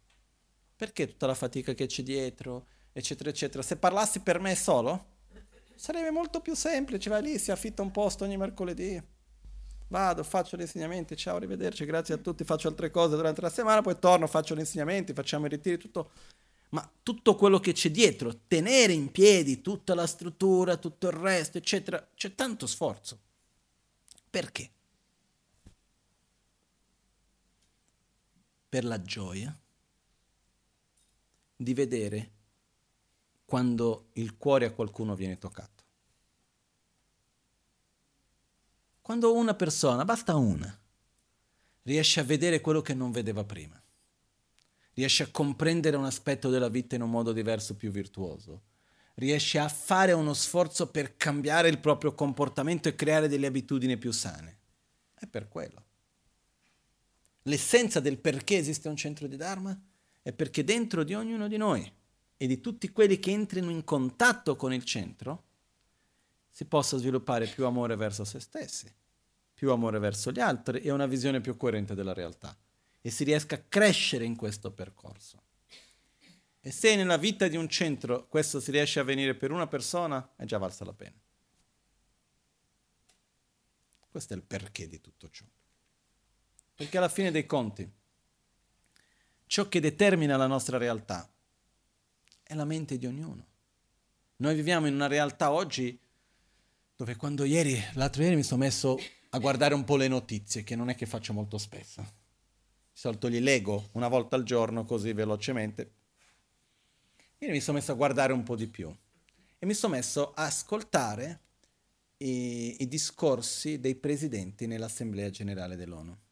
perché 0.85 1.07
tutta 1.07 1.25
la 1.25 1.33
fatica 1.33 1.73
che 1.73 1.87
c'è 1.87 2.03
dietro, 2.03 2.67
eccetera, 2.93 3.31
eccetera. 3.31 3.63
Se 3.63 3.77
parlassi 3.77 4.19
per 4.19 4.39
me 4.39 4.53
solo, 4.53 5.13
sarebbe 5.73 6.11
molto 6.11 6.41
più 6.41 6.53
semplice, 6.53 7.09
vai 7.09 7.23
lì, 7.23 7.39
si 7.39 7.49
affitta 7.49 7.81
un 7.81 7.89
posto 7.89 8.23
ogni 8.23 8.37
mercoledì, 8.37 9.01
vado, 9.87 10.23
faccio 10.23 10.55
gli 10.55 10.61
insegnamenti, 10.61 11.17
ciao, 11.17 11.37
arrivederci, 11.37 11.85
grazie 11.85 12.13
a 12.13 12.17
tutti, 12.17 12.43
faccio 12.43 12.67
altre 12.67 12.91
cose 12.91 13.15
durante 13.15 13.41
la 13.41 13.49
settimana, 13.49 13.81
poi 13.81 13.97
torno, 13.97 14.27
faccio 14.27 14.53
gli 14.53 14.59
insegnamenti, 14.59 15.13
facciamo 15.13 15.47
i 15.47 15.49
ritiri, 15.49 15.77
tutto. 15.77 16.11
Ma 16.69 16.87
tutto 17.01 17.35
quello 17.35 17.59
che 17.59 17.73
c'è 17.73 17.89
dietro, 17.89 18.41
tenere 18.47 18.93
in 18.93 19.09
piedi 19.09 19.61
tutta 19.61 19.95
la 19.95 20.05
struttura, 20.05 20.77
tutto 20.77 21.07
il 21.07 21.13
resto, 21.13 21.57
eccetera, 21.57 22.05
c'è 22.13 22.35
tanto 22.35 22.67
sforzo. 22.67 23.19
Perché? 24.29 24.69
per 28.75 28.83
la 28.83 29.01
gioia 29.01 29.57
di 31.55 31.73
vedere 31.73 32.31
quando 33.45 34.09
il 34.13 34.37
cuore 34.37 34.65
a 34.65 34.71
qualcuno 34.71 35.15
viene 35.15 35.37
toccato. 35.37 35.83
Quando 39.01 39.33
una 39.35 39.53
persona, 39.53 40.03
basta 40.03 40.35
una, 40.35 40.79
riesce 41.83 42.19
a 42.19 42.23
vedere 42.23 42.61
quello 42.61 42.81
che 42.81 42.93
non 42.93 43.11
vedeva 43.11 43.43
prima, 43.43 43.79
riesce 44.93 45.23
a 45.23 45.29
comprendere 45.31 45.97
un 45.97 46.05
aspetto 46.05 46.49
della 46.49 46.69
vita 46.69 46.95
in 46.95 47.03
un 47.03 47.11
modo 47.11 47.31
diverso, 47.31 47.75
più 47.75 47.91
virtuoso, 47.91 48.63
riesce 49.15 49.59
a 49.59 49.69
fare 49.69 50.11
uno 50.11 50.33
sforzo 50.33 50.89
per 50.89 51.17
cambiare 51.17 51.69
il 51.69 51.79
proprio 51.79 52.15
comportamento 52.15 52.89
e 52.89 52.95
creare 52.95 53.27
delle 53.27 53.47
abitudini 53.47 53.97
più 53.97 54.11
sane. 54.11 54.57
È 55.13 55.27
per 55.27 55.47
quello 55.47 55.83
l'essenza 57.47 57.99
del 57.99 58.17
perché 58.17 58.57
esiste 58.57 58.87
un 58.87 58.95
centro 58.95 59.27
di 59.27 59.35
Dharma 59.35 59.77
è 60.25 60.33
perché 60.33 60.63
dentro 60.63 61.03
di 61.03 61.13
ognuno 61.13 61.47
di 61.47 61.55
noi 61.55 61.93
e 62.35 62.47
di 62.47 62.59
tutti 62.59 62.91
quelli 62.91 63.19
che 63.19 63.29
entrino 63.29 63.69
in 63.69 63.83
contatto 63.83 64.55
con 64.55 64.73
il 64.73 64.83
centro 64.83 65.43
si 66.49 66.65
possa 66.65 66.97
sviluppare 66.97 67.45
più 67.45 67.67
amore 67.67 67.95
verso 67.95 68.23
se 68.23 68.39
stessi, 68.39 68.91
più 69.53 69.69
amore 69.69 69.99
verso 69.99 70.31
gli 70.31 70.39
altri 70.39 70.79
e 70.79 70.89
una 70.89 71.05
visione 71.05 71.41
più 71.41 71.55
coerente 71.55 71.93
della 71.93 72.13
realtà 72.13 72.57
e 73.01 73.11
si 73.11 73.23
riesca 73.23 73.53
a 73.53 73.63
crescere 73.69 74.25
in 74.25 74.35
questo 74.35 74.71
percorso. 74.71 75.43
E 76.59 76.71
se 76.71 76.95
nella 76.95 77.17
vita 77.17 77.47
di 77.47 77.55
un 77.55 77.69
centro 77.69 78.27
questo 78.27 78.59
si 78.59 78.71
riesce 78.71 78.97
a 78.97 79.03
avvenire 79.03 79.35
per 79.35 79.51
una 79.51 79.67
persona, 79.67 80.27
è 80.37 80.45
già 80.45 80.57
valsa 80.57 80.85
la 80.85 80.93
pena. 80.93 81.21
Questo 84.09 84.33
è 84.33 84.37
il 84.37 84.41
perché 84.41 84.87
di 84.87 84.99
tutto 84.99 85.29
ciò. 85.29 85.45
Perché 86.73 86.97
alla 86.97 87.09
fine 87.09 87.29
dei 87.29 87.45
conti, 87.45 87.87
ciò 89.55 89.69
che 89.69 89.79
determina 89.79 90.35
la 90.35 90.47
nostra 90.47 90.77
realtà 90.77 91.31
è 92.43 92.53
la 92.55 92.65
mente 92.65 92.97
di 92.97 93.05
ognuno. 93.05 93.45
Noi 94.39 94.53
viviamo 94.53 94.85
in 94.85 94.93
una 94.93 95.07
realtà 95.07 95.53
oggi 95.53 95.97
dove 96.93 97.15
quando 97.15 97.45
ieri, 97.45 97.81
l'altro 97.93 98.21
ieri 98.23 98.35
mi 98.35 98.43
sono 98.43 98.65
messo 98.65 98.99
a 99.29 99.39
guardare 99.39 99.73
un 99.73 99.85
po' 99.85 99.95
le 99.95 100.09
notizie, 100.09 100.65
che 100.65 100.75
non 100.75 100.89
è 100.89 100.95
che 100.95 101.05
faccio 101.05 101.31
molto 101.31 101.57
spesso. 101.57 102.01
Di 102.01 102.99
solito 102.99 103.29
li 103.29 103.39
leggo 103.39 103.87
una 103.93 104.09
volta 104.09 104.35
al 104.35 104.43
giorno 104.43 104.83
così 104.83 105.13
velocemente. 105.13 105.93
Ieri 107.37 107.53
mi 107.53 107.61
sono 107.61 107.77
messo 107.77 107.93
a 107.93 107.95
guardare 107.95 108.33
un 108.33 108.43
po' 108.43 108.57
di 108.57 108.67
più 108.67 108.93
e 109.57 109.65
mi 109.65 109.73
sono 109.73 109.95
messo 109.95 110.33
a 110.33 110.43
ascoltare 110.43 111.39
i, 112.17 112.81
i 112.81 112.87
discorsi 112.89 113.79
dei 113.79 113.95
presidenti 113.95 114.67
nell'Assemblea 114.67 115.29
Generale 115.29 115.77
dell'ONU. 115.77 116.23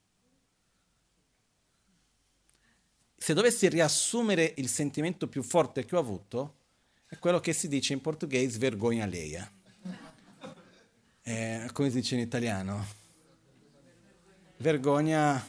Se 3.24 3.34
dovessi 3.34 3.70
riassumere 3.70 4.54
il 4.58 4.68
sentimento 4.68 5.30
più 5.30 5.44
forte 5.44 5.86
che 5.86 5.96
ho 5.96 6.00
avuto, 6.00 6.56
è 7.08 7.18
quello 7.20 7.40
che 7.40 7.54
si 7.54 7.70
dice 7.70 7.94
in 7.94 8.02
portoghese 8.02 8.58
vergogna 8.58 9.06
leia. 9.06 9.50
Eh, 11.22 11.70
come 11.72 11.90
si 11.90 12.02
dice 12.02 12.16
in 12.16 12.20
italiano? 12.20 12.86
Vergogna 14.58 15.42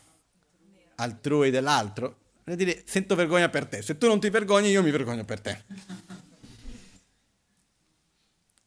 altrui 0.94 1.50
dell'altro. 1.50 2.18
Vuol 2.44 2.56
dire, 2.56 2.84
sento 2.86 3.16
vergogna 3.16 3.48
per 3.48 3.66
te. 3.66 3.82
Se 3.82 3.98
tu 3.98 4.06
non 4.06 4.20
ti 4.20 4.30
vergogni, 4.30 4.68
io 4.68 4.80
mi 4.80 4.92
vergogno 4.92 5.24
per 5.24 5.40
te. 5.40 5.64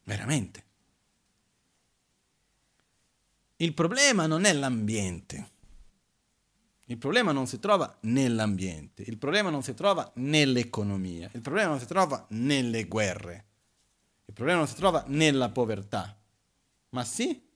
Veramente. 0.04 0.64
Il 3.56 3.72
problema 3.72 4.26
non 4.26 4.44
è 4.44 4.52
l'ambiente. 4.52 5.56
Il 6.90 6.96
problema 6.96 7.32
non 7.32 7.46
si 7.46 7.58
trova 7.58 7.98
nell'ambiente, 8.02 9.02
il 9.02 9.18
problema 9.18 9.50
non 9.50 9.62
si 9.62 9.74
trova 9.74 10.10
nell'economia, 10.14 11.28
il 11.34 11.42
problema 11.42 11.68
non 11.68 11.78
si 11.78 11.86
trova 11.86 12.24
nelle 12.30 12.84
guerre, 12.84 13.44
il 14.24 14.32
problema 14.32 14.60
non 14.60 14.68
si 14.68 14.74
trova 14.74 15.04
nella 15.06 15.50
povertà, 15.50 16.18
ma 16.90 17.04
sì 17.04 17.46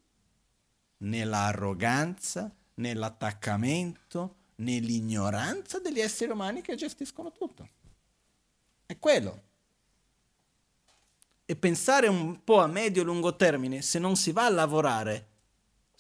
nell'arroganza, 0.98 2.54
nell'attaccamento, 2.74 4.36
nell'ignoranza 4.56 5.78
degli 5.78 6.00
esseri 6.00 6.30
umani 6.30 6.60
che 6.60 6.74
gestiscono 6.74 7.32
tutto. 7.32 7.68
È 8.84 8.98
quello. 8.98 9.42
E 11.46 11.56
pensare 11.56 12.06
un 12.06 12.44
po' 12.44 12.60
a 12.60 12.66
medio-lungo 12.66 13.34
termine, 13.34 13.80
se 13.80 13.98
non 13.98 14.14
si 14.14 14.30
va 14.30 14.44
a 14.44 14.50
lavorare 14.50 15.28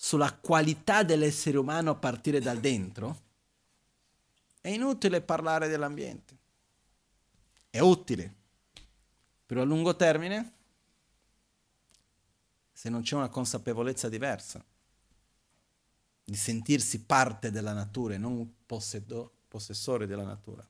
sulla 0.04 0.32
qualità 0.32 1.04
dell'essere 1.04 1.56
umano 1.58 1.92
a 1.92 1.94
partire 1.94 2.40
dal 2.40 2.58
dentro, 2.58 3.20
è 4.60 4.68
inutile 4.70 5.20
parlare 5.22 5.68
dell'ambiente. 5.68 6.36
È 7.70 7.78
utile, 7.78 8.34
però 9.46 9.60
a 9.60 9.64
lungo 9.64 9.94
termine, 9.94 10.52
se 12.72 12.90
non 12.90 13.02
c'è 13.02 13.14
una 13.14 13.28
consapevolezza 13.28 14.08
diversa, 14.08 14.64
di 16.24 16.36
sentirsi 16.36 17.04
parte 17.04 17.52
della 17.52 17.72
natura 17.72 18.14
e 18.14 18.18
non 18.18 18.54
possedo, 18.66 19.32
possessore 19.46 20.08
della 20.08 20.24
natura. 20.24 20.68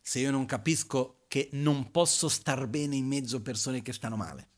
Se 0.00 0.20
io 0.20 0.30
non 0.30 0.46
capisco 0.46 1.24
che 1.26 1.48
non 1.54 1.90
posso 1.90 2.28
star 2.28 2.68
bene 2.68 2.94
in 2.94 3.06
mezzo 3.06 3.38
a 3.38 3.40
persone 3.40 3.82
che 3.82 3.92
stanno 3.92 4.16
male, 4.16 4.56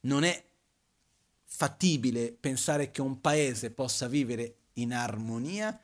non 0.00 0.24
è 0.24 0.44
fattibile 1.44 2.32
pensare 2.32 2.90
che 2.90 3.00
un 3.00 3.20
paese 3.20 3.70
possa 3.70 4.06
vivere 4.06 4.56
in 4.74 4.92
armonia 4.92 5.78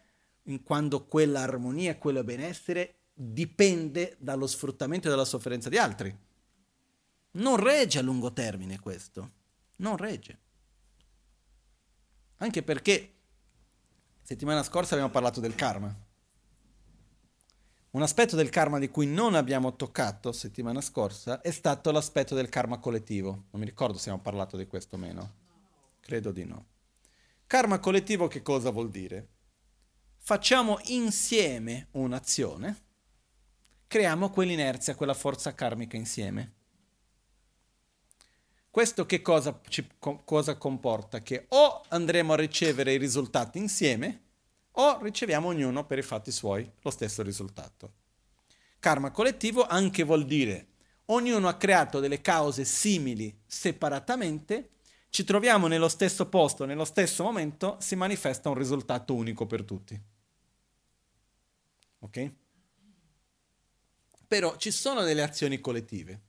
quando 0.63 1.05
quella 1.07 1.41
armonia 1.41 1.91
e 1.91 1.99
quello 1.99 2.23
benessere 2.23 2.95
dipende 3.13 4.17
dallo 4.21 4.47
sfruttamento 4.47 5.09
e 5.09 5.11
dalla 5.11 5.25
sofferenza 5.25 5.69
di 5.69 5.79
altri. 5.79 6.17
Non 7.33 7.57
regge 7.57 7.99
a 7.99 8.03
lungo 8.03 8.33
termine 8.33 8.79
questo, 8.79 9.33
non 9.79 9.97
regge. 9.97 10.39
Anche 12.37 12.63
perché 12.63 13.15
settimana 14.23 14.63
scorsa 14.63 14.95
abbiamo 14.95 15.13
parlato 15.13 15.41
del 15.41 15.55
karma. 15.55 16.06
Un 17.97 18.03
aspetto 18.03 18.37
del 18.37 18.51
karma 18.51 18.79
di 18.79 18.91
cui 18.91 19.07
non 19.07 19.35
abbiamo 19.35 19.75
toccato 19.75 20.31
settimana 20.31 20.83
scorsa 20.83 21.41
è 21.41 21.51
stato 21.51 21.91
l'aspetto 21.91 22.35
del 22.35 22.51
karma 22.51 22.77
collettivo. 22.77 23.31
Non 23.51 23.59
mi 23.59 23.65
ricordo 23.65 23.97
se 23.97 24.11
abbiamo 24.11 24.21
parlato 24.21 24.59
di 24.59 24.67
questo 24.67 24.97
o 24.97 24.99
meno. 24.99 25.35
Credo 26.01 26.31
di 26.31 26.45
no. 26.45 26.67
Karma 27.47 27.79
collettivo 27.79 28.29
che 28.29 28.43
cosa 28.43 28.69
vuol 28.69 28.91
dire? 28.91 29.29
Facciamo 30.19 30.79
insieme 30.89 31.89
un'azione, 31.93 32.85
creiamo 33.87 34.29
quell'inerzia, 34.29 34.95
quella 34.95 35.15
forza 35.15 35.55
karmica 35.55 35.97
insieme. 35.97 36.53
Questo 38.71 39.07
che 39.07 39.23
cosa, 39.23 39.59
ci, 39.71 39.89
co- 39.99 40.23
cosa 40.23 40.59
comporta? 40.59 41.23
Che 41.23 41.47
o 41.49 41.81
andremo 41.89 42.35
a 42.35 42.37
ricevere 42.37 42.93
i 42.93 42.99
risultati 42.99 43.57
insieme, 43.57 44.26
o 44.79 45.03
riceviamo 45.03 45.49
ognuno 45.49 45.85
per 45.85 45.99
i 45.99 46.03
fatti 46.03 46.31
suoi 46.31 46.71
lo 46.83 46.91
stesso 46.91 47.23
risultato. 47.23 47.93
Karma 48.79 49.11
collettivo 49.11 49.67
anche 49.67 50.03
vuol 50.03 50.25
dire 50.25 50.69
ognuno 51.07 51.49
ha 51.49 51.57
creato 51.57 52.01
delle 52.01 52.21
cause 52.21 52.65
simili 52.65 53.43
separatamente 53.47 54.71
ci 55.17 55.25
troviamo 55.25 55.67
nello 55.67 55.89
stesso 55.89 56.29
posto, 56.29 56.67
nello 56.67 56.85
stesso 56.85 57.23
momento, 57.23 57.79
si 57.81 57.97
manifesta 57.97 58.51
un 58.51 58.55
risultato 58.57 59.15
unico 59.15 59.47
per 59.47 59.65
tutti. 59.65 59.99
Ok? 62.01 62.33
Però 64.29 64.57
ci 64.57 64.71
sono 64.71 65.05
delle 65.05 65.23
azioni 65.23 65.59
collettive. 65.59 66.21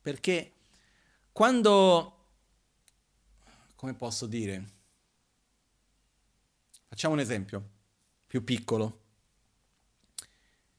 Perché 0.00 0.52
quando, 1.32 2.28
come 3.74 3.94
posso 3.94 4.26
dire, 4.26 4.64
facciamo 6.90 7.14
un 7.14 7.20
esempio 7.20 7.68
più 8.26 8.42
piccolo. 8.42 8.98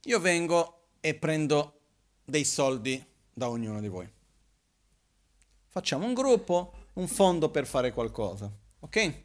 Io 0.04 0.20
vengo 0.20 0.90
e 1.00 1.16
prendo 1.16 1.80
dei 2.26 2.44
soldi 2.44 3.04
da 3.34 3.50
ognuno 3.50 3.80
di 3.80 3.88
voi. 3.88 4.12
Facciamo 5.68 6.06
un 6.06 6.14
gruppo, 6.14 6.90
un 6.94 7.08
fondo 7.08 7.50
per 7.50 7.66
fare 7.66 7.94
qualcosa, 7.94 8.52
ok? 8.82 9.24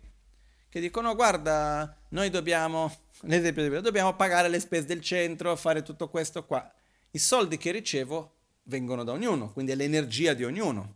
Che 0.69 0.81
dicono, 0.81 1.17
guarda, 1.17 1.95
noi 2.11 2.31
dobbiamo, 2.31 2.95
dobbiamo 3.21 4.15
pagare 4.15 4.49
le 4.49 4.61
spese 4.61 4.87
del 4.87 5.01
centro, 5.01 5.57
fare 5.57 5.83
tutto 5.83 6.09
questo 6.09 6.47
qua. 6.47 6.73
I 7.11 7.19
soldi 7.19 7.57
che 7.59 7.73
ricevo 7.73 8.35
vengono 8.65 9.03
da 9.03 9.11
ognuno, 9.11 9.53
quindi 9.53 9.73
è 9.73 9.75
l'energia 9.75 10.35
di 10.35 10.45
ognuno. 10.45 10.95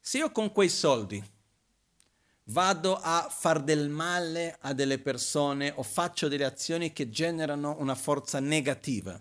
Se 0.00 0.18
io 0.18 0.30
con 0.32 0.52
quei 0.52 0.70
soldi 0.70 1.22
vado 2.48 2.98
a 3.00 3.28
far 3.30 3.62
del 3.62 3.88
male 3.88 4.56
a 4.60 4.72
delle 4.72 4.98
persone 4.98 5.72
o 5.74 5.82
faccio 5.82 6.28
delle 6.28 6.44
azioni 6.44 6.92
che 6.92 7.08
generano 7.08 7.76
una 7.78 7.94
forza 7.94 8.38
negativa, 8.40 9.20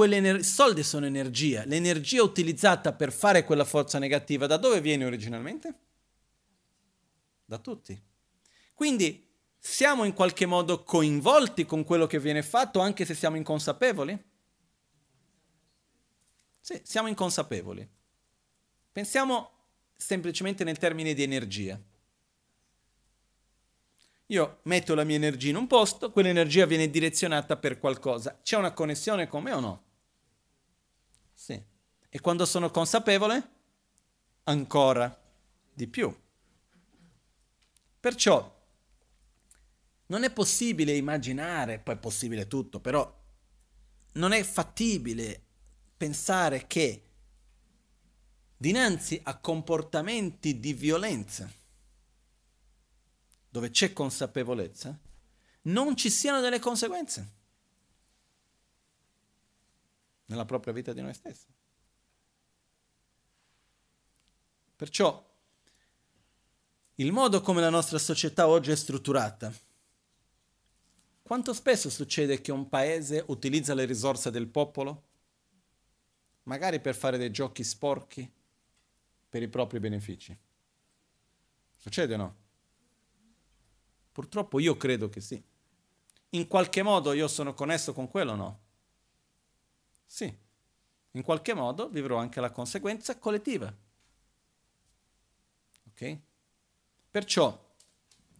i 0.00 0.44
soldi 0.44 0.84
sono 0.84 1.06
energia, 1.06 1.64
l'energia 1.64 2.22
utilizzata 2.22 2.92
per 2.92 3.12
fare 3.12 3.44
quella 3.44 3.64
forza 3.64 3.98
negativa 3.98 4.46
da 4.46 4.56
dove 4.56 4.80
viene 4.80 5.04
originalmente? 5.04 5.74
Da 7.44 7.58
tutti. 7.58 8.00
Quindi 8.74 9.26
siamo 9.58 10.04
in 10.04 10.12
qualche 10.12 10.46
modo 10.46 10.84
coinvolti 10.84 11.64
con 11.64 11.82
quello 11.82 12.06
che 12.06 12.20
viene 12.20 12.42
fatto 12.42 12.78
anche 12.78 13.04
se 13.04 13.14
siamo 13.14 13.36
inconsapevoli? 13.36 14.26
Sì, 16.60 16.80
siamo 16.84 17.08
inconsapevoli. 17.08 17.88
Pensiamo 18.92 19.57
semplicemente 19.98 20.62
nel 20.62 20.78
termine 20.78 21.12
di 21.12 21.24
energia. 21.24 21.78
Io 24.26 24.60
metto 24.62 24.94
la 24.94 25.04
mia 25.04 25.16
energia 25.16 25.48
in 25.48 25.56
un 25.56 25.66
posto, 25.66 26.12
quell'energia 26.12 26.66
viene 26.66 26.88
direzionata 26.88 27.56
per 27.56 27.78
qualcosa. 27.78 28.38
C'è 28.42 28.56
una 28.56 28.72
connessione 28.72 29.26
con 29.26 29.42
me 29.42 29.52
o 29.52 29.60
no? 29.60 29.84
Sì. 31.34 31.60
E 32.08 32.20
quando 32.20 32.46
sono 32.46 32.70
consapevole? 32.70 33.50
Ancora 34.44 35.20
di 35.74 35.86
più. 35.88 36.14
Perciò 38.00 38.56
non 40.06 40.22
è 40.22 40.30
possibile 40.30 40.94
immaginare, 40.94 41.80
poi 41.80 41.96
è 41.96 41.98
possibile 41.98 42.46
tutto, 42.46 42.80
però 42.80 43.14
non 44.12 44.32
è 44.32 44.42
fattibile 44.42 45.42
pensare 45.96 46.66
che 46.66 47.07
dinanzi 48.60 49.20
a 49.22 49.38
comportamenti 49.38 50.58
di 50.58 50.72
violenza, 50.72 51.48
dove 53.48 53.70
c'è 53.70 53.92
consapevolezza, 53.92 54.98
non 55.62 55.96
ci 55.96 56.10
siano 56.10 56.40
delle 56.40 56.58
conseguenze 56.58 57.36
nella 60.26 60.44
propria 60.44 60.72
vita 60.72 60.92
di 60.92 61.00
noi 61.00 61.14
stessi. 61.14 61.46
Perciò 64.74 65.26
il 66.96 67.12
modo 67.12 67.40
come 67.40 67.60
la 67.60 67.70
nostra 67.70 67.98
società 67.98 68.48
oggi 68.48 68.72
è 68.72 68.76
strutturata, 68.76 69.52
quanto 71.22 71.52
spesso 71.52 71.90
succede 71.90 72.40
che 72.40 72.50
un 72.50 72.68
paese 72.68 73.22
utilizza 73.28 73.72
le 73.74 73.84
risorse 73.84 74.32
del 74.32 74.48
popolo 74.48 75.04
magari 76.44 76.80
per 76.80 76.96
fare 76.96 77.18
dei 77.18 77.30
giochi 77.30 77.62
sporchi 77.62 78.36
per 79.28 79.42
i 79.42 79.48
propri 79.48 79.78
benefici. 79.80 80.36
Succede 81.76 82.14
o 82.14 82.16
no? 82.16 82.36
Purtroppo 84.12 84.58
io 84.58 84.76
credo 84.76 85.08
che 85.08 85.20
sì. 85.20 85.42
In 86.30 86.46
qualche 86.46 86.82
modo 86.82 87.12
io 87.12 87.28
sono 87.28 87.54
connesso 87.54 87.92
con 87.92 88.08
quello 88.08 88.32
o 88.32 88.36
no? 88.36 88.60
Sì. 90.04 90.36
In 91.12 91.22
qualche 91.22 91.54
modo 91.54 91.88
vivrò 91.88 92.16
anche 92.16 92.40
la 92.40 92.50
conseguenza 92.50 93.18
collettiva. 93.18 93.72
Ok? 95.90 96.18
Perciò, 97.10 97.66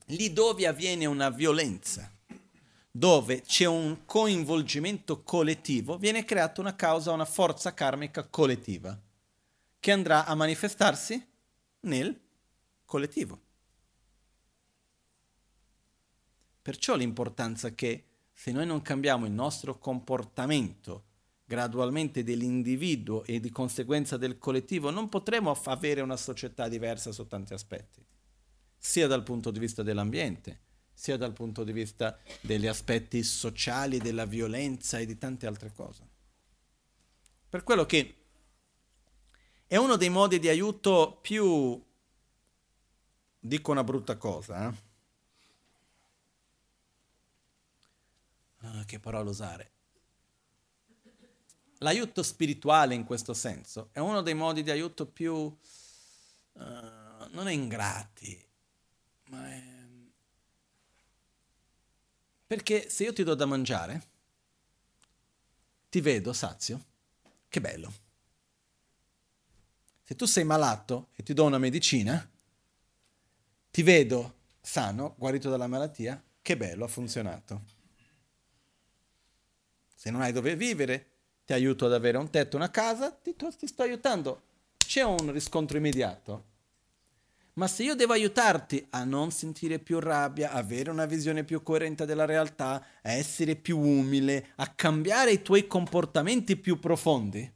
lì 0.06 0.32
dove 0.32 0.66
avviene 0.66 1.06
una 1.06 1.30
violenza, 1.30 2.12
dove 2.90 3.42
c'è 3.42 3.66
un 3.66 4.04
coinvolgimento 4.04 5.22
collettivo, 5.22 5.96
viene 5.96 6.24
creata 6.24 6.60
una 6.60 6.76
causa, 6.76 7.12
una 7.12 7.24
forza 7.24 7.72
karmica 7.72 8.24
collettiva, 8.24 8.98
che 9.80 9.92
andrà 9.92 10.24
a 10.24 10.34
manifestarsi 10.34 11.24
nel 11.80 12.20
collettivo. 12.84 13.40
Perciò 16.62 16.96
l'importanza 16.96 17.74
che 17.74 18.04
se 18.32 18.52
noi 18.52 18.66
non 18.66 18.82
cambiamo 18.82 19.26
il 19.26 19.32
nostro 19.32 19.78
comportamento 19.78 21.04
gradualmente 21.44 22.22
dell'individuo 22.22 23.24
e 23.24 23.40
di 23.40 23.50
conseguenza 23.50 24.18
del 24.18 24.36
collettivo, 24.36 24.90
non 24.90 25.08
potremo 25.08 25.50
avere 25.64 26.02
una 26.02 26.16
società 26.18 26.68
diversa 26.68 27.10
su 27.10 27.26
tanti 27.26 27.54
aspetti, 27.54 28.04
sia 28.76 29.06
dal 29.06 29.22
punto 29.22 29.50
di 29.50 29.58
vista 29.58 29.82
dell'ambiente, 29.82 30.60
sia 30.92 31.16
dal 31.16 31.32
punto 31.32 31.64
di 31.64 31.72
vista 31.72 32.18
degli 32.42 32.66
aspetti 32.66 33.22
sociali, 33.22 33.96
della 33.96 34.26
violenza 34.26 34.98
e 34.98 35.06
di 35.06 35.16
tante 35.16 35.46
altre 35.46 35.72
cose. 35.72 36.06
Per 37.48 37.62
quello 37.64 37.86
che 37.86 38.27
è 39.68 39.76
uno 39.76 39.94
dei 39.94 40.08
modi 40.08 40.40
di 40.40 40.48
aiuto 40.48 41.18
più, 41.22 41.80
dico 43.38 43.70
una 43.70 43.84
brutta 43.84 44.16
cosa, 44.16 44.68
eh? 44.68 44.74
ah, 48.66 48.84
che 48.84 48.98
parola 48.98 49.30
usare? 49.30 49.70
L'aiuto 51.78 52.24
spirituale 52.24 52.96
in 52.96 53.04
questo 53.04 53.34
senso 53.34 53.90
è 53.92 54.00
uno 54.00 54.22
dei 54.22 54.34
modi 54.34 54.64
di 54.64 54.72
aiuto 54.72 55.06
più, 55.06 55.34
uh, 55.34 55.56
non 56.54 57.46
è 57.46 57.52
ingrati, 57.52 58.44
ma 59.26 59.48
è 59.48 59.76
perché 62.48 62.88
se 62.88 63.04
io 63.04 63.12
ti 63.12 63.24
do 63.24 63.34
da 63.34 63.44
mangiare, 63.44 64.02
ti 65.90 66.00
vedo 66.00 66.32
sazio, 66.32 66.82
che 67.46 67.60
bello. 67.60 68.07
Se 70.08 70.16
tu 70.16 70.24
sei 70.24 70.44
malato 70.44 71.08
e 71.16 71.22
ti 71.22 71.34
do 71.34 71.44
una 71.44 71.58
medicina, 71.58 72.26
ti 73.70 73.82
vedo 73.82 74.36
sano, 74.58 75.14
guarito 75.18 75.50
dalla 75.50 75.66
malattia, 75.66 76.24
che 76.40 76.56
bello, 76.56 76.86
ha 76.86 76.88
funzionato. 76.88 77.64
Se 79.94 80.10
non 80.10 80.22
hai 80.22 80.32
dove 80.32 80.56
vivere, 80.56 81.10
ti 81.44 81.52
aiuto 81.52 81.84
ad 81.84 81.92
avere 81.92 82.16
un 82.16 82.30
tetto, 82.30 82.56
una 82.56 82.70
casa, 82.70 83.10
ti, 83.10 83.36
ti 83.36 83.66
sto 83.66 83.82
aiutando. 83.82 84.44
C'è 84.78 85.02
un 85.02 85.30
riscontro 85.30 85.76
immediato. 85.76 86.44
Ma 87.52 87.66
se 87.66 87.82
io 87.82 87.94
devo 87.94 88.14
aiutarti 88.14 88.86
a 88.92 89.04
non 89.04 89.30
sentire 89.30 89.78
più 89.78 90.00
rabbia, 90.00 90.52
avere 90.52 90.88
una 90.88 91.04
visione 91.04 91.44
più 91.44 91.62
coerente 91.62 92.06
della 92.06 92.24
realtà, 92.24 92.82
a 93.02 93.12
essere 93.12 93.56
più 93.56 93.78
umile, 93.78 94.52
a 94.56 94.68
cambiare 94.68 95.32
i 95.32 95.42
tuoi 95.42 95.66
comportamenti 95.66 96.56
più 96.56 96.78
profondi, 96.78 97.52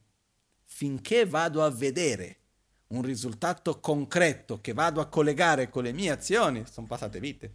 finché 0.64 1.24
vado 1.24 1.64
a 1.64 1.70
vedere 1.70 2.40
un 2.92 3.02
risultato 3.02 3.80
concreto 3.80 4.60
che 4.60 4.72
vado 4.72 5.00
a 5.00 5.06
collegare 5.06 5.68
con 5.68 5.82
le 5.82 5.92
mie 5.92 6.10
azioni, 6.10 6.64
sono 6.70 6.86
passate 6.86 7.20
vite. 7.20 7.54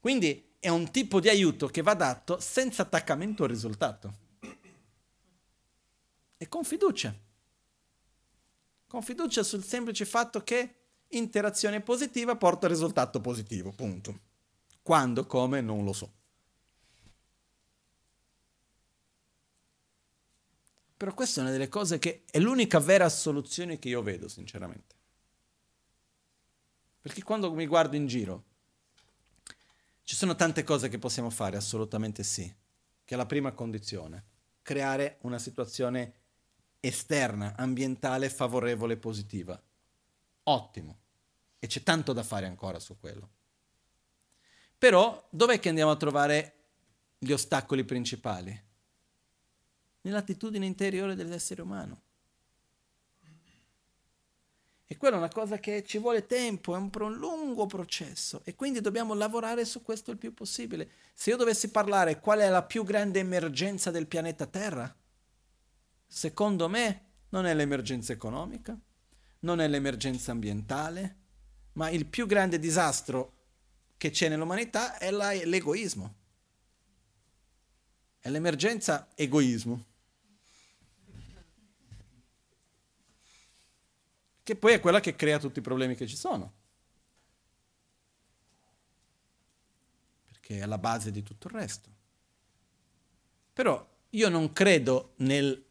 Quindi 0.00 0.54
è 0.58 0.68
un 0.68 0.90
tipo 0.90 1.20
di 1.20 1.28
aiuto 1.28 1.68
che 1.68 1.82
va 1.82 1.94
dato 1.94 2.40
senza 2.40 2.82
attaccamento 2.82 3.44
al 3.44 3.50
risultato 3.50 4.14
e 6.36 6.48
con 6.48 6.64
fiducia 6.64 7.14
con 8.90 9.02
fiducia 9.02 9.44
sul 9.44 9.62
semplice 9.62 10.04
fatto 10.04 10.42
che 10.42 10.74
interazione 11.10 11.80
positiva 11.80 12.34
porta 12.34 12.66
risultato 12.66 13.20
positivo, 13.20 13.70
punto. 13.70 14.18
Quando, 14.82 15.26
come, 15.26 15.60
non 15.60 15.84
lo 15.84 15.92
so. 15.92 16.12
Però 21.00 21.14
questa 21.14 21.40
è 21.40 21.44
una 21.44 21.52
delle 21.52 21.70
cose 21.70 21.98
che 21.98 22.24
è 22.30 22.38
l'unica 22.38 22.78
vera 22.78 23.08
soluzione 23.08 23.78
che 23.78 23.88
io 23.88 24.02
vedo, 24.02 24.28
sinceramente. 24.28 24.94
Perché 27.00 27.22
quando 27.22 27.50
mi 27.54 27.66
guardo 27.66 27.96
in 27.96 28.06
giro, 28.06 28.44
ci 30.02 30.14
sono 30.14 30.36
tante 30.36 30.62
cose 30.62 30.90
che 30.90 30.98
possiamo 30.98 31.30
fare, 31.30 31.56
assolutamente 31.56 32.22
sì, 32.22 32.54
che 33.02 33.14
è 33.14 33.16
la 33.16 33.24
prima 33.24 33.52
condizione. 33.52 34.24
creare 34.60 35.16
una 35.22 35.38
situazione 35.38 36.12
esterna, 36.80 37.56
ambientale, 37.56 38.28
favorevole, 38.28 38.98
positiva. 38.98 39.58
Ottimo. 40.42 40.98
E 41.58 41.66
c'è 41.66 41.82
tanto 41.82 42.12
da 42.12 42.22
fare 42.22 42.44
ancora 42.44 42.78
su 42.78 42.98
quello. 42.98 43.30
Però 44.76 45.26
dov'è 45.30 45.58
che 45.60 45.70
andiamo 45.70 45.92
a 45.92 45.96
trovare 45.96 46.56
gli 47.16 47.32
ostacoli 47.32 47.84
principali? 47.84 48.68
Nell'attitudine 50.02 50.66
interiore 50.66 51.14
dell'essere 51.14 51.62
umano. 51.62 52.00
E 54.92 54.96
quella 54.96 55.14
è 55.14 55.18
una 55.18 55.28
cosa 55.28 55.58
che 55.58 55.84
ci 55.84 55.98
vuole 55.98 56.26
tempo, 56.26 56.74
è 56.74 56.76
un, 56.76 56.90
un 56.92 57.14
lungo 57.14 57.66
processo 57.66 58.40
e 58.42 58.56
quindi 58.56 58.80
dobbiamo 58.80 59.14
lavorare 59.14 59.64
su 59.64 59.82
questo 59.82 60.10
il 60.10 60.16
più 60.16 60.34
possibile. 60.34 60.90
Se 61.14 61.30
io 61.30 61.36
dovessi 61.36 61.70
parlare 61.70 62.18
qual 62.18 62.40
è 62.40 62.48
la 62.48 62.64
più 62.64 62.82
grande 62.82 63.20
emergenza 63.20 63.92
del 63.92 64.08
pianeta 64.08 64.46
Terra, 64.46 64.92
secondo 66.08 66.68
me 66.68 67.04
non 67.28 67.46
è 67.46 67.54
l'emergenza 67.54 68.12
economica, 68.12 68.76
non 69.40 69.60
è 69.60 69.68
l'emergenza 69.68 70.32
ambientale, 70.32 71.16
ma 71.74 71.88
il 71.90 72.06
più 72.06 72.26
grande 72.26 72.58
disastro 72.58 73.34
che 73.96 74.10
c'è 74.10 74.28
nell'umanità 74.28 74.98
è 74.98 75.12
la, 75.12 75.30
l'egoismo. 75.30 76.14
È 78.18 78.28
l'emergenza 78.28 79.08
egoismo. 79.14 79.84
Che 84.50 84.56
poi 84.56 84.72
è 84.72 84.80
quella 84.80 84.98
che 84.98 85.14
crea 85.14 85.38
tutti 85.38 85.60
i 85.60 85.62
problemi 85.62 85.94
che 85.94 86.08
ci 86.08 86.16
sono. 86.16 86.52
Perché 90.26 90.58
è 90.58 90.62
alla 90.62 90.78
base 90.78 91.12
di 91.12 91.22
tutto 91.22 91.46
il 91.46 91.54
resto. 91.54 91.88
Però 93.52 93.88
io 94.10 94.28
non 94.28 94.52
credo 94.52 95.12
nel 95.18 95.64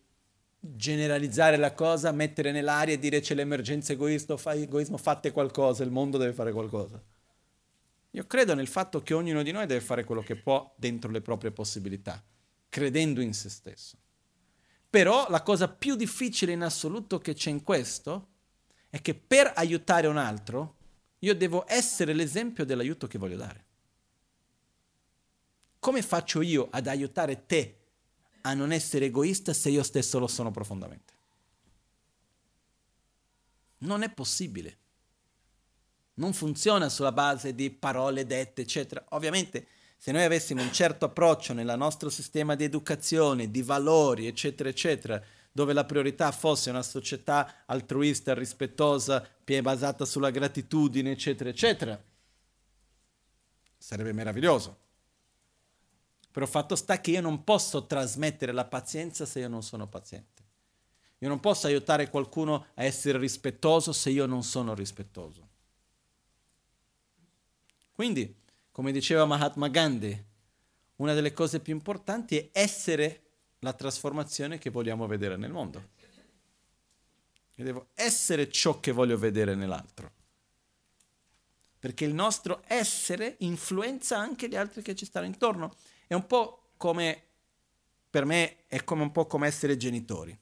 generalizzare 0.61 1.57
la 1.57 1.73
cosa, 1.73 2.13
mettere 2.13 2.53
nell'aria 2.53 2.93
e 2.93 2.99
dire 2.99 3.19
c'è 3.19 3.33
l'emergenza 3.33 3.91
egoismo, 3.91 4.37
fa, 4.37 4.53
egoismo, 4.53 4.95
fate 4.95 5.31
qualcosa, 5.31 5.83
il 5.83 5.91
mondo 5.91 6.17
deve 6.17 6.31
fare 6.31 6.53
qualcosa. 6.53 7.03
Io 8.11 8.27
credo 8.27 8.53
nel 8.53 8.67
fatto 8.67 9.01
che 9.01 9.13
ognuno 9.13 9.43
di 9.43 9.51
noi 9.51 9.65
deve 9.65 9.81
fare 9.81 10.05
quello 10.05 10.21
che 10.21 10.37
può 10.37 10.73
dentro 10.77 11.11
le 11.11 11.19
proprie 11.19 11.51
possibilità, 11.51 12.23
credendo 12.69 13.19
in 13.19 13.33
se 13.33 13.49
stesso. 13.49 13.97
Però 14.89 15.29
la 15.29 15.43
cosa 15.43 15.67
più 15.67 15.95
difficile 15.95 16.53
in 16.53 16.61
assoluto 16.61 17.19
che 17.19 17.33
c'è 17.33 17.49
in 17.49 17.61
questo 17.61 18.27
è 18.89 19.01
che 19.01 19.13
per 19.13 19.51
aiutare 19.55 20.07
un 20.07 20.17
altro 20.17 20.75
io 21.19 21.35
devo 21.35 21.65
essere 21.67 22.13
l'esempio 22.13 22.65
dell'aiuto 22.65 23.07
che 23.07 23.17
voglio 23.17 23.37
dare. 23.37 23.65
Come 25.79 26.01
faccio 26.01 26.41
io 26.41 26.67
ad 26.71 26.87
aiutare 26.87 27.45
te 27.45 27.77
a 28.41 28.53
non 28.53 28.71
essere 28.71 29.05
egoista 29.05 29.53
se 29.53 29.69
io 29.69 29.83
stesso 29.83 30.19
lo 30.19 30.27
sono 30.27 30.51
profondamente? 30.51 31.13
Non 33.79 34.01
è 34.01 34.09
possibile. 34.11 34.77
Non 36.15 36.33
funziona 36.33 36.89
sulla 36.89 37.13
base 37.13 37.55
di 37.55 37.69
parole 37.71 38.25
dette, 38.25 38.63
eccetera. 38.63 39.05
Ovviamente, 39.09 39.67
se 39.97 40.11
noi 40.11 40.23
avessimo 40.23 40.61
un 40.61 40.73
certo 40.73 41.05
approccio 41.05 41.53
nel 41.53 41.73
nostro 41.77 42.09
sistema 42.09 42.55
di 42.55 42.65
educazione, 42.65 43.51
di 43.51 43.61
valori, 43.61 44.27
eccetera, 44.27 44.67
eccetera, 44.67 45.21
dove 45.51 45.73
la 45.73 45.85
priorità 45.85 46.31
fosse 46.31 46.69
una 46.69 46.83
società 46.83 47.63
altruista, 47.65 48.33
rispettosa, 48.33 49.27
basata 49.61 50.05
sulla 50.05 50.29
gratitudine, 50.29 51.11
eccetera, 51.11 51.49
eccetera. 51.49 52.03
Sarebbe 53.77 54.13
meraviglioso. 54.13 54.77
Però 56.31 56.45
fatto 56.45 56.75
sta 56.75 57.01
che 57.01 57.11
io 57.11 57.21
non 57.21 57.43
posso 57.43 57.87
trasmettere 57.87 58.51
la 58.51 58.65
pazienza 58.65 59.25
se 59.25 59.39
io 59.39 59.47
non 59.47 59.63
sono 59.63 59.87
paziente. 59.87 60.43
Io 61.19 61.27
non 61.27 61.39
posso 61.39 61.67
aiutare 61.67 62.09
qualcuno 62.09 62.67
a 62.75 62.83
essere 62.83 63.17
rispettoso 63.17 63.91
se 63.91 64.11
io 64.11 64.25
non 64.25 64.43
sono 64.43 64.73
rispettoso. 64.73 65.47
Quindi, 67.91 68.41
come 68.71 68.91
diceva 68.91 69.25
Mahatma 69.25 69.67
Gandhi, 69.67 70.25
una 70.97 71.13
delle 71.13 71.33
cose 71.33 71.59
più 71.59 71.73
importanti 71.73 72.37
è 72.37 72.49
essere 72.53 73.28
la 73.59 73.73
trasformazione 73.73 74.57
che 74.57 74.69
vogliamo 74.69 75.07
vedere 75.07 75.35
nel 75.35 75.51
mondo. 75.51 75.89
Io 77.55 77.63
devo 77.63 77.89
essere 77.93 78.49
ciò 78.49 78.79
che 78.79 78.91
voglio 78.91 79.17
vedere 79.17 79.55
nell'altro. 79.55 80.13
Perché 81.77 82.05
il 82.05 82.13
nostro 82.13 82.63
essere 82.67 83.35
influenza 83.39 84.17
anche 84.17 84.47
gli 84.47 84.55
altri 84.55 84.81
che 84.81 84.95
ci 84.95 85.05
stanno 85.05 85.25
intorno. 85.25 85.75
È 86.07 86.13
un 86.13 86.25
po' 86.25 86.71
come, 86.77 87.23
per 88.09 88.25
me, 88.25 88.65
è 88.67 88.83
come 88.83 89.01
un 89.01 89.11
po' 89.11 89.27
come 89.27 89.47
essere 89.47 89.75
genitori. 89.77 90.37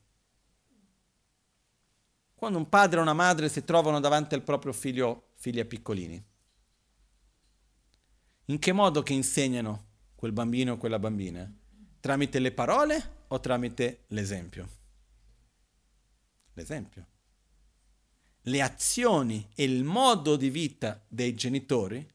Quando 2.36 2.60
un 2.60 2.70
padre 2.70 3.00
e 3.00 3.02
una 3.02 3.14
madre 3.14 3.50
si 3.50 3.64
trovano 3.64 4.00
davanti 4.00 4.36
al 4.36 4.44
proprio 4.44 4.72
figlio, 4.72 5.30
figli 5.34 5.64
piccolini, 5.66 6.24
in 8.46 8.60
che 8.60 8.72
modo 8.72 9.02
che 9.02 9.14
insegnano 9.14 9.86
quel 10.16 10.32
bambino 10.32 10.74
o 10.74 10.78
quella 10.78 11.00
bambina? 11.00 11.52
Tramite 12.08 12.40
le 12.40 12.54
parole 12.54 13.26
o 13.28 13.42
tramite 13.42 14.06
l'esempio? 14.08 14.70
L'esempio. 16.54 17.06
Le 18.44 18.62
azioni 18.62 19.46
e 19.54 19.66
il 19.66 19.84
modo 19.84 20.38
di 20.38 20.50
vita 20.50 21.04
dei 21.06 21.36
genitori 21.36 22.10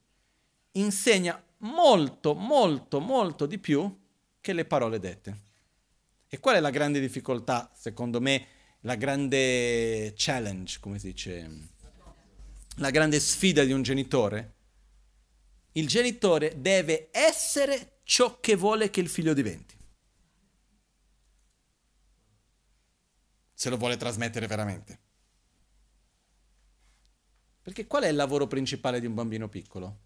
insegna 0.73 1.39
molto, 1.59 2.33
molto, 2.33 3.01
molto 3.01 3.45
di 3.45 3.59
più 3.59 4.01
che 4.41 4.55
le 4.55 4.65
parole 4.65 4.99
dette. 4.99 5.41
E 6.27 6.41
qual 6.41 6.57
è 6.57 6.61
la 6.61 6.71
grande 6.71 6.99
difficoltà, 6.99 7.71
secondo 7.75 8.19
me, 8.19 8.47
la 8.81 8.95
grande 8.95 10.15
challenge, 10.17 10.79
come 10.81 10.99
si 10.99 11.09
dice, 11.09 11.69
la 12.77 12.89
grande 12.89 13.21
sfida 13.21 13.63
di 13.63 13.73
un 13.73 13.83
genitore? 13.83 14.55
Il 15.73 15.87
genitore 15.87 16.55
deve 16.63 17.11
essere 17.13 18.01
ciò 18.05 18.41
che 18.41 18.57
vuole 18.57 18.89
che 18.89 19.01
il 19.01 19.09
figlio 19.11 19.35
diventi. 19.35 19.72
Se 23.63 23.71
lo 23.71 23.77
vuole 23.77 23.97
trasmettere 23.97 24.49
veramente. 24.49 24.99
Perché 27.63 27.87
qual 27.87 28.03
è 28.03 28.09
il 28.09 28.17
lavoro 28.17 28.49
principale 28.49 28.99
di 28.99 29.07
un 29.07 29.15
bambino 29.15 29.49
piccolo? 29.49 30.01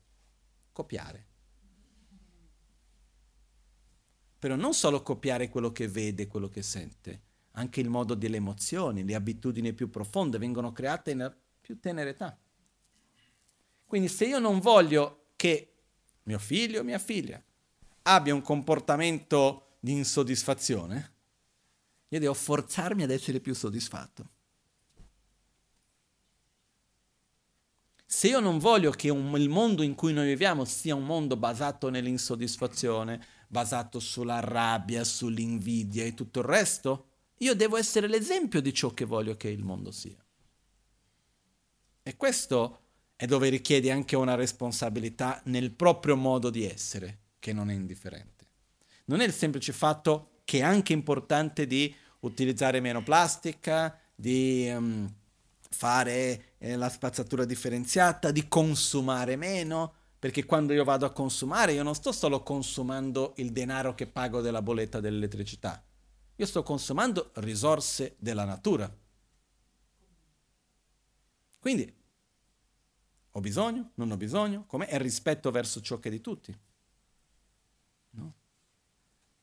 Copiare. 0.73 1.27
Però 4.39 4.57
non 4.57 4.75
solo 4.75 5.01
copiare 5.01 5.49
quello 5.49 5.73
che 5.73 5.89
vede, 5.89 6.27
quello 6.27 6.51
che 6.51 6.61
sente, 6.61 7.23
anche 7.53 7.81
il 7.81 7.89
modo 7.89 8.13
delle 8.13 8.37
emozioni, 8.37 9.07
le 9.07 9.15
abitudini 9.15 9.73
più 9.73 9.89
profonde 9.89 10.37
vengono 10.37 10.73
create 10.73 11.13
in 11.13 11.35
più 11.59 11.81
tenera 11.81 12.11
età. 12.11 12.39
Quindi 13.87 14.09
se 14.09 14.27
io 14.27 14.39
non 14.39 14.61
voglio 14.61 15.29
che 15.35 15.77
mio 16.25 16.39
figlio 16.39 16.81
o 16.81 16.85
mia 16.85 16.99
figlia 16.99 17.43
abbia 18.03 18.35
un 18.35 18.43
comportamento 18.43 19.79
di 19.81 19.93
insoddisfazione, 19.93 21.16
io 22.09 22.19
devo 22.19 22.35
forzarmi 22.35 23.03
ad 23.03 23.11
essere 23.11 23.41
più 23.41 23.55
soddisfatto. 23.55 24.31
Se 28.09 28.29
io 28.29 28.39
non 28.39 28.59
voglio 28.59 28.93
che 28.93 29.11
un, 29.11 29.37
il 29.37 29.49
mondo 29.49 29.83
in 29.83 29.95
cui 29.97 30.13
noi 30.13 30.27
viviamo 30.29 30.65
sia 30.65 30.95
un 30.95 31.05
mondo 31.05 31.37
basato 31.37 31.91
nell'insoddisfazione, 31.91 33.25
basato 33.49 33.99
sulla 33.99 34.39
rabbia, 34.41 35.03
sull'invidia 35.03 36.05
e 36.05 36.15
tutto 36.15 36.39
il 36.39 36.45
resto, 36.45 37.09
io 37.39 37.55
devo 37.55 37.77
essere 37.77 38.07
l'esempio 38.07 38.63
di 38.63 38.73
ciò 38.73 38.93
che 38.95 39.05
voglio 39.05 39.37
che 39.37 39.49
il 39.49 39.65
mondo 39.65 39.91
sia. 39.91 40.25
E 42.03 42.17
questo 42.17 42.81
è 43.17 43.27
dove 43.27 43.49
richiede 43.49 43.91
anche 43.91 44.15
una 44.15 44.37
responsabilità 44.37 45.43
nel 45.47 45.73
proprio 45.73 46.17
modo 46.17 46.49
di 46.49 46.65
essere 46.65 47.23
che 47.41 47.53
non 47.53 47.71
è 47.71 47.75
indifferente. 47.75 48.47
Non 49.07 49.21
è 49.21 49.25
il 49.25 49.33
semplice 49.33 49.73
fatto 49.73 50.36
che 50.47 50.61
è 50.61 50.63
anche 50.63 50.93
importante 50.93 51.67
di 51.67 51.93
utilizzare 52.21 52.79
meno 52.79 53.03
plastica, 53.03 53.99
di 54.15 54.73
um, 54.73 55.13
fare 55.71 56.55
eh, 56.59 56.77
la 56.77 56.89
spazzatura 56.89 57.45
differenziata, 57.45 58.31
di 58.31 58.47
consumare 58.47 59.35
meno, 59.35 59.93
perché 60.21 60.45
quando 60.45 60.73
io 60.73 60.85
vado 60.85 61.05
a 61.05 61.11
consumare 61.11 61.73
io 61.73 61.83
non 61.83 61.97
sto 61.97 62.13
solo 62.13 62.45
consumando 62.45 63.33
il 63.39 63.51
denaro 63.51 63.97
che 63.97 64.07
pago 64.07 64.41
della 64.41 64.63
bolletta 64.63 65.01
dell'elettricità, 65.01 65.83
io 66.37 66.47
sto 66.47 66.63
consumando 66.63 67.33
risorse 67.35 68.15
della 68.17 68.45
natura. 68.45 68.89
Quindi 71.59 71.93
ho 73.33 73.41
bisogno, 73.41 73.91
non 73.95 74.13
ho 74.13 74.17
bisogno, 74.17 74.65
com'è 74.67 74.95
il 74.95 75.01
rispetto 75.01 75.51
verso 75.51 75.81
ciò 75.81 75.99
che 75.99 76.09
è 76.09 76.13
di 76.13 76.21
tutti. 76.21 76.57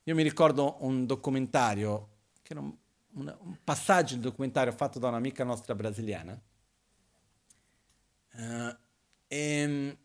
Io 0.05 0.15
mi 0.15 0.23
ricordo 0.23 0.77
un 0.79 1.05
documentario, 1.05 2.09
che 2.41 2.51
era 2.51 2.61
un, 2.61 2.75
un, 3.13 3.57
passaggio 3.63 4.15
del 4.15 4.23
documentario 4.23 4.73
fatto 4.73 4.99
da 4.99 5.07
un'amica 5.07 5.45
nostra 5.45 5.75
brasiliana, 5.75 6.41
uh, 8.33 8.75
e, 9.27 9.97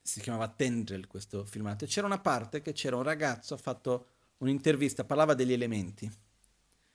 si 0.00 0.20
chiamava 0.20 0.48
Tendril 0.48 1.06
questo 1.06 1.44
filmato, 1.44 1.84
e 1.84 1.88
c'era 1.88 2.06
una 2.06 2.18
parte 2.18 2.62
che 2.62 2.72
c'era 2.72 2.96
un 2.96 3.02
ragazzo, 3.02 3.52
ha 3.52 3.58
fatto 3.58 4.06
un'intervista, 4.38 5.04
parlava 5.04 5.34
degli 5.34 5.52
elementi, 5.52 6.10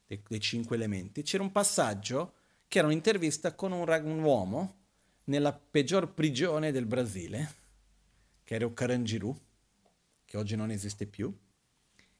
dei, 0.07 0.19
dei 0.27 0.39
cinque 0.39 0.77
elementi, 0.77 1.21
c'era 1.21 1.43
un 1.43 1.51
passaggio 1.51 2.33
che 2.67 2.79
era 2.79 2.87
un'intervista 2.87 3.53
con 3.53 3.71
un, 3.71 3.87
un 3.87 4.23
uomo 4.23 4.77
nella 5.25 5.53
peggior 5.53 6.11
prigione 6.11 6.71
del 6.71 6.87
Brasile, 6.87 7.53
che 8.43 8.55
era 8.55 8.73
Carangiru, 8.73 9.49
che 10.31 10.37
oggi 10.37 10.55
non 10.55 10.71
esiste 10.71 11.07
più, 11.07 11.37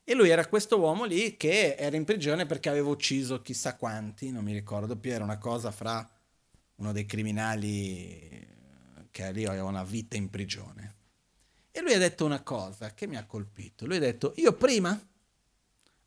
e 0.03 0.13
lui 0.13 0.27
era 0.27 0.45
questo 0.45 0.77
uomo 0.77 1.05
lì 1.05 1.37
che 1.37 1.75
era 1.75 1.95
in 1.95 2.03
prigione 2.03 2.45
perché 2.45 2.67
aveva 2.67 2.89
ucciso 2.89 3.41
chissà 3.41 3.77
quanti, 3.77 4.31
non 4.31 4.43
mi 4.43 4.51
ricordo 4.51 4.97
più, 4.97 5.13
era 5.13 5.23
una 5.23 5.37
cosa 5.37 5.71
fra 5.71 6.05
uno 6.75 6.91
dei 6.91 7.05
criminali 7.05 9.07
che 9.11 9.31
lì 9.31 9.45
aveva 9.45 9.63
una 9.63 9.85
vita 9.85 10.17
in 10.17 10.29
prigione. 10.29 10.95
E 11.71 11.79
lui 11.79 11.93
ha 11.93 11.99
detto 11.99 12.25
una 12.25 12.43
cosa 12.43 12.93
che 12.93 13.07
mi 13.07 13.15
ha 13.15 13.25
colpito. 13.25 13.85
Lui 13.85 13.95
ha 13.95 14.01
detto, 14.01 14.33
io 14.35 14.57
prima 14.57 15.07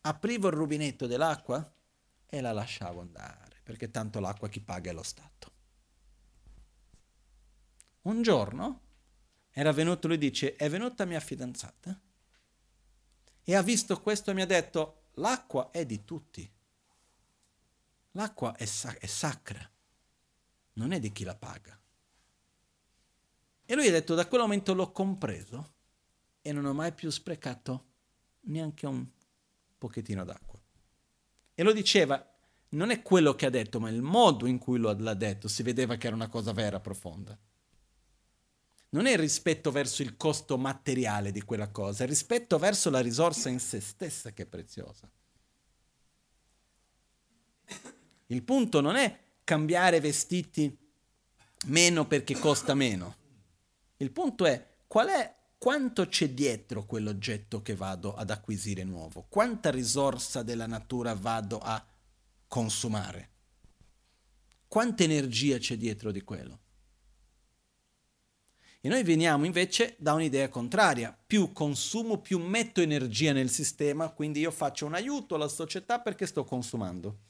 aprivo 0.02 0.48
il 0.48 0.54
rubinetto 0.54 1.06
dell'acqua 1.06 1.74
e 2.26 2.40
la 2.42 2.52
lasciavo 2.52 3.00
andare, 3.00 3.60
perché 3.62 3.90
tanto 3.90 4.20
l'acqua 4.20 4.50
chi 4.50 4.60
paga 4.60 4.90
è 4.90 4.92
lo 4.92 5.02
Stato. 5.02 5.52
Un 8.02 8.20
giorno 8.20 8.82
era 9.56 9.70
venuto, 9.70 10.08
lui 10.08 10.18
dice, 10.18 10.56
è 10.56 10.68
venuta 10.68 11.04
mia 11.04 11.20
fidanzata 11.20 11.96
e 13.44 13.54
ha 13.54 13.62
visto 13.62 14.00
questo 14.00 14.32
e 14.32 14.34
mi 14.34 14.42
ha 14.42 14.46
detto, 14.46 15.10
l'acqua 15.14 15.70
è 15.70 15.86
di 15.86 16.04
tutti. 16.04 16.50
L'acqua 18.12 18.56
è, 18.56 18.64
sa- 18.64 18.98
è 18.98 19.06
sacra, 19.06 19.70
non 20.72 20.90
è 20.90 20.98
di 20.98 21.12
chi 21.12 21.22
la 21.22 21.36
paga. 21.36 21.80
E 23.64 23.74
lui 23.76 23.86
ha 23.86 23.92
detto, 23.92 24.16
da 24.16 24.26
quel 24.26 24.40
momento 24.40 24.74
l'ho 24.74 24.90
compreso 24.90 25.74
e 26.42 26.52
non 26.52 26.64
ho 26.64 26.74
mai 26.74 26.92
più 26.92 27.08
sprecato 27.10 27.92
neanche 28.46 28.86
un 28.86 29.06
pochettino 29.78 30.24
d'acqua. 30.24 30.60
E 31.54 31.62
lo 31.62 31.72
diceva, 31.72 32.28
non 32.70 32.90
è 32.90 33.02
quello 33.02 33.36
che 33.36 33.46
ha 33.46 33.50
detto, 33.50 33.78
ma 33.78 33.88
il 33.88 34.02
modo 34.02 34.46
in 34.46 34.58
cui 34.58 34.78
lo, 34.78 34.92
l'ha 34.92 35.14
detto, 35.14 35.46
si 35.46 35.62
vedeva 35.62 35.94
che 35.94 36.08
era 36.08 36.16
una 36.16 36.28
cosa 36.28 36.52
vera, 36.52 36.80
profonda. 36.80 37.38
Non 38.94 39.06
è 39.06 39.12
il 39.12 39.18
rispetto 39.18 39.72
verso 39.72 40.02
il 40.02 40.16
costo 40.16 40.56
materiale 40.56 41.32
di 41.32 41.42
quella 41.42 41.68
cosa, 41.68 42.00
è 42.00 42.02
il 42.04 42.10
rispetto 42.10 42.58
verso 42.58 42.90
la 42.90 43.00
risorsa 43.00 43.48
in 43.48 43.58
se 43.58 43.80
stessa 43.80 44.32
che 44.32 44.44
è 44.44 44.46
preziosa. 44.46 45.10
Il 48.26 48.42
punto 48.44 48.80
non 48.80 48.94
è 48.94 49.18
cambiare 49.42 49.98
vestiti 49.98 50.78
meno 51.66 52.06
perché 52.06 52.38
costa 52.38 52.74
meno. 52.74 53.16
Il 53.96 54.12
punto 54.12 54.46
è 54.46 54.72
è 54.86 55.34
quanto 55.58 56.06
c'è 56.06 56.30
dietro 56.30 56.86
quell'oggetto 56.86 57.62
che 57.62 57.74
vado 57.74 58.14
ad 58.14 58.30
acquisire 58.30 58.84
nuovo? 58.84 59.26
Quanta 59.28 59.72
risorsa 59.72 60.44
della 60.44 60.66
natura 60.66 61.14
vado 61.14 61.58
a 61.58 61.84
consumare? 62.46 63.30
Quanta 64.68 65.02
energia 65.02 65.58
c'è 65.58 65.76
dietro 65.76 66.12
di 66.12 66.22
quello? 66.22 66.60
E 68.84 68.88
noi 68.90 69.02
veniamo 69.02 69.46
invece 69.46 69.94
da 69.98 70.12
un'idea 70.12 70.50
contraria. 70.50 71.16
Più 71.26 71.52
consumo, 71.52 72.18
più 72.18 72.38
metto 72.38 72.82
energia 72.82 73.32
nel 73.32 73.48
sistema, 73.48 74.10
quindi 74.10 74.40
io 74.40 74.50
faccio 74.50 74.84
un 74.84 74.92
aiuto 74.92 75.36
alla 75.36 75.48
società 75.48 76.00
perché 76.00 76.26
sto 76.26 76.44
consumando. 76.44 77.20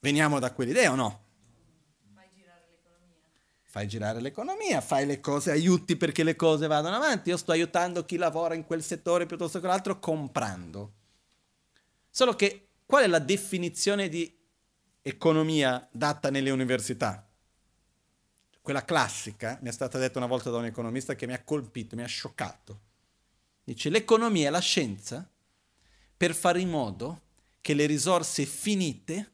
Veniamo 0.00 0.38
da 0.38 0.50
quell'idea 0.50 0.90
o 0.90 0.94
no? 0.94 1.24
fai 3.72 3.86
girare 3.86 4.20
l'economia, 4.20 4.80
fai 4.80 5.04
le 5.04 5.20
cose, 5.20 5.50
aiuti 5.50 5.96
perché 5.96 6.22
le 6.24 6.34
cose 6.34 6.66
vadano 6.66 6.96
avanti. 6.96 7.28
Io 7.28 7.36
sto 7.36 7.52
aiutando 7.52 8.06
chi 8.06 8.16
lavora 8.16 8.54
in 8.54 8.64
quel 8.64 8.82
settore 8.82 9.26
piuttosto 9.26 9.60
che 9.60 9.66
l'altro 9.66 9.98
comprando. 9.98 10.92
Solo 12.08 12.34
che 12.34 12.68
qual 12.86 13.04
è 13.04 13.06
la 13.06 13.18
definizione 13.18 14.08
di 14.08 14.34
economia 15.02 15.86
data 15.92 16.30
nelle 16.30 16.50
università? 16.50 17.26
Quella 18.62 18.84
classica, 18.84 19.58
mi 19.60 19.68
è 19.68 19.72
stata 19.72 19.98
detta 19.98 20.18
una 20.18 20.26
volta 20.26 20.48
da 20.48 20.56
un 20.56 20.64
economista 20.64 21.14
che 21.14 21.26
mi 21.26 21.34
ha 21.34 21.42
colpito, 21.42 21.96
mi 21.96 22.02
ha 22.02 22.06
scioccato. 22.06 22.80
Dice 23.64 23.90
l'economia 23.90 24.48
è 24.48 24.50
la 24.50 24.60
scienza 24.60 25.28
per 26.16 26.34
fare 26.34 26.60
in 26.60 26.70
modo 26.70 27.20
che 27.60 27.74
le 27.74 27.84
risorse 27.84 28.46
finite 28.46 29.30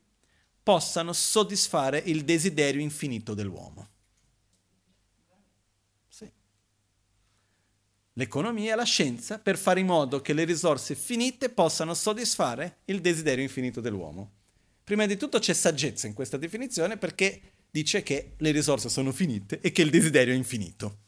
possano 0.62 1.12
soddisfare 1.12 1.98
il 1.98 2.24
desiderio 2.24 2.80
infinito 2.80 3.34
dell'uomo. 3.34 3.90
l'economia 8.18 8.72
e 8.72 8.76
la 8.76 8.84
scienza 8.84 9.38
per 9.38 9.56
fare 9.56 9.80
in 9.80 9.86
modo 9.86 10.20
che 10.20 10.32
le 10.32 10.44
risorse 10.44 10.94
finite 10.94 11.48
possano 11.48 11.94
soddisfare 11.94 12.78
il 12.86 13.00
desiderio 13.00 13.44
infinito 13.44 13.80
dell'uomo. 13.80 14.32
Prima 14.82 15.06
di 15.06 15.16
tutto 15.16 15.38
c'è 15.38 15.54
saggezza 15.54 16.06
in 16.06 16.14
questa 16.14 16.36
definizione 16.36 16.96
perché 16.96 17.40
dice 17.70 18.02
che 18.02 18.34
le 18.38 18.50
risorse 18.50 18.88
sono 18.88 19.12
finite 19.12 19.60
e 19.60 19.72
che 19.72 19.82
il 19.82 19.90
desiderio 19.90 20.32
è 20.32 20.36
infinito. 20.36 20.98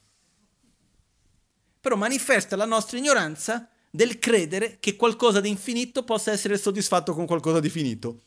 Però 1.80 1.96
manifesta 1.96 2.56
la 2.56 2.66
nostra 2.66 2.98
ignoranza 2.98 3.68
del 3.90 4.18
credere 4.18 4.78
che 4.78 4.96
qualcosa 4.96 5.40
di 5.40 5.48
infinito 5.48 6.04
possa 6.04 6.30
essere 6.30 6.58
soddisfatto 6.58 7.14
con 7.14 7.26
qualcosa 7.26 7.60
di 7.60 7.70
finito. 7.70 8.22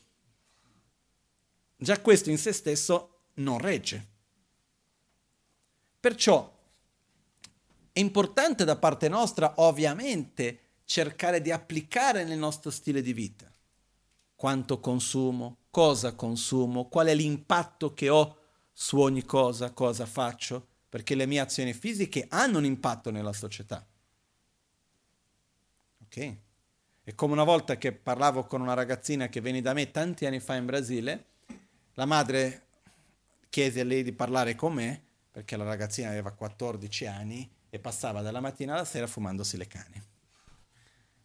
Già 1.76 2.00
questo 2.00 2.30
in 2.30 2.38
se 2.38 2.52
stesso 2.52 3.28
non 3.34 3.58
regge. 3.58 4.12
Perciò 6.00 6.52
è 7.92 8.00
importante 8.00 8.64
da 8.64 8.76
parte 8.76 9.08
nostra, 9.08 9.54
ovviamente, 9.56 10.60
cercare 10.84 11.40
di 11.40 11.50
applicare 11.50 12.24
nel 12.24 12.38
nostro 12.38 12.70
stile 12.70 13.00
di 13.00 13.12
vita. 13.12 13.50
Quanto 14.34 14.80
consumo, 14.80 15.63
cosa 15.74 16.14
consumo, 16.14 16.88
qual 16.88 17.08
è 17.08 17.14
l'impatto 17.16 17.94
che 17.94 18.08
ho 18.08 18.38
su 18.72 19.00
ogni 19.00 19.24
cosa, 19.24 19.72
cosa 19.72 20.06
faccio, 20.06 20.68
perché 20.88 21.16
le 21.16 21.26
mie 21.26 21.40
azioni 21.40 21.72
fisiche 21.72 22.26
hanno 22.28 22.58
un 22.58 22.64
impatto 22.64 23.10
nella 23.10 23.32
società. 23.32 23.84
Ok? 26.04 26.36
È 27.02 27.14
come 27.16 27.32
una 27.32 27.42
volta 27.42 27.76
che 27.76 27.90
parlavo 27.90 28.44
con 28.44 28.60
una 28.60 28.74
ragazzina 28.74 29.28
che 29.28 29.40
venne 29.40 29.62
da 29.62 29.72
me 29.72 29.90
tanti 29.90 30.26
anni 30.26 30.38
fa 30.38 30.54
in 30.54 30.64
Brasile, 30.64 31.26
la 31.94 32.04
madre 32.04 32.66
chiese 33.48 33.80
a 33.80 33.84
lei 33.84 34.04
di 34.04 34.12
parlare 34.12 34.54
con 34.54 34.74
me, 34.74 35.02
perché 35.28 35.56
la 35.56 35.64
ragazzina 35.64 36.10
aveva 36.10 36.30
14 36.30 37.06
anni, 37.06 37.52
e 37.68 37.80
passava 37.80 38.22
dalla 38.22 38.38
mattina 38.38 38.74
alla 38.74 38.84
sera 38.84 39.08
fumandosi 39.08 39.56
le 39.56 39.66
cani. 39.66 40.00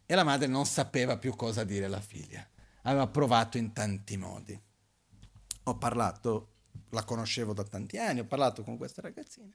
E 0.06 0.14
la 0.16 0.24
madre 0.24 0.48
non 0.48 0.66
sapeva 0.66 1.18
più 1.18 1.36
cosa 1.36 1.62
dire 1.62 1.84
alla 1.84 2.00
figlia. 2.00 2.44
Aveva 2.82 3.06
provato 3.06 3.58
in 3.58 3.72
tanti 3.72 4.16
modi. 4.16 4.58
Ho 5.64 5.76
parlato, 5.76 6.48
la 6.90 7.04
conoscevo 7.04 7.52
da 7.52 7.64
tanti 7.64 7.98
anni, 7.98 8.20
ho 8.20 8.24
parlato 8.24 8.62
con 8.62 8.76
questa 8.76 9.02
ragazzina. 9.02 9.54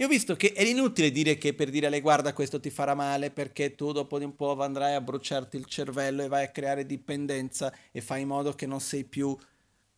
E 0.00 0.04
ho 0.04 0.08
visto 0.08 0.36
che 0.36 0.52
è 0.52 0.62
inutile 0.62 1.10
dire 1.10 1.38
che 1.38 1.54
per 1.54 1.70
dire 1.70 1.86
a 1.86 1.90
lei 1.90 2.00
guarda 2.00 2.32
questo 2.32 2.60
ti 2.60 2.70
farà 2.70 2.94
male 2.94 3.32
perché 3.32 3.74
tu 3.74 3.90
dopo 3.90 4.18
di 4.18 4.24
un 4.24 4.36
po' 4.36 4.56
andrai 4.62 4.94
a 4.94 5.00
bruciarti 5.00 5.56
il 5.56 5.64
cervello 5.64 6.22
e 6.22 6.28
vai 6.28 6.44
a 6.44 6.50
creare 6.50 6.86
dipendenza 6.86 7.74
e 7.90 8.00
fai 8.00 8.20
in 8.20 8.28
modo 8.28 8.52
che 8.52 8.64
non 8.64 8.80
sei 8.80 9.02
più, 9.02 9.36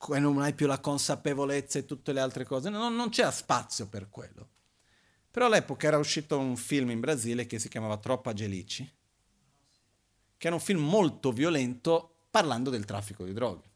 non 0.08 0.40
hai 0.40 0.54
più 0.54 0.66
la 0.66 0.80
consapevolezza 0.80 1.78
e 1.78 1.84
tutte 1.84 2.14
le 2.14 2.20
altre 2.20 2.44
cose. 2.44 2.70
Non, 2.70 2.96
non 2.96 3.10
c'era 3.10 3.30
spazio 3.30 3.88
per 3.88 4.08
quello. 4.08 4.48
Però 5.30 5.44
all'epoca 5.44 5.86
era 5.86 5.98
uscito 5.98 6.38
un 6.38 6.56
film 6.56 6.90
in 6.90 7.00
Brasile 7.00 7.44
che 7.44 7.58
si 7.58 7.68
chiamava 7.68 7.98
Troppa 7.98 8.32
Gelici, 8.32 8.90
che 10.38 10.46
era 10.46 10.56
un 10.56 10.62
film 10.62 10.80
molto 10.80 11.30
violento 11.30 12.09
parlando 12.30 12.70
del 12.70 12.84
traffico 12.84 13.24
di 13.24 13.32
droghe. 13.32 13.68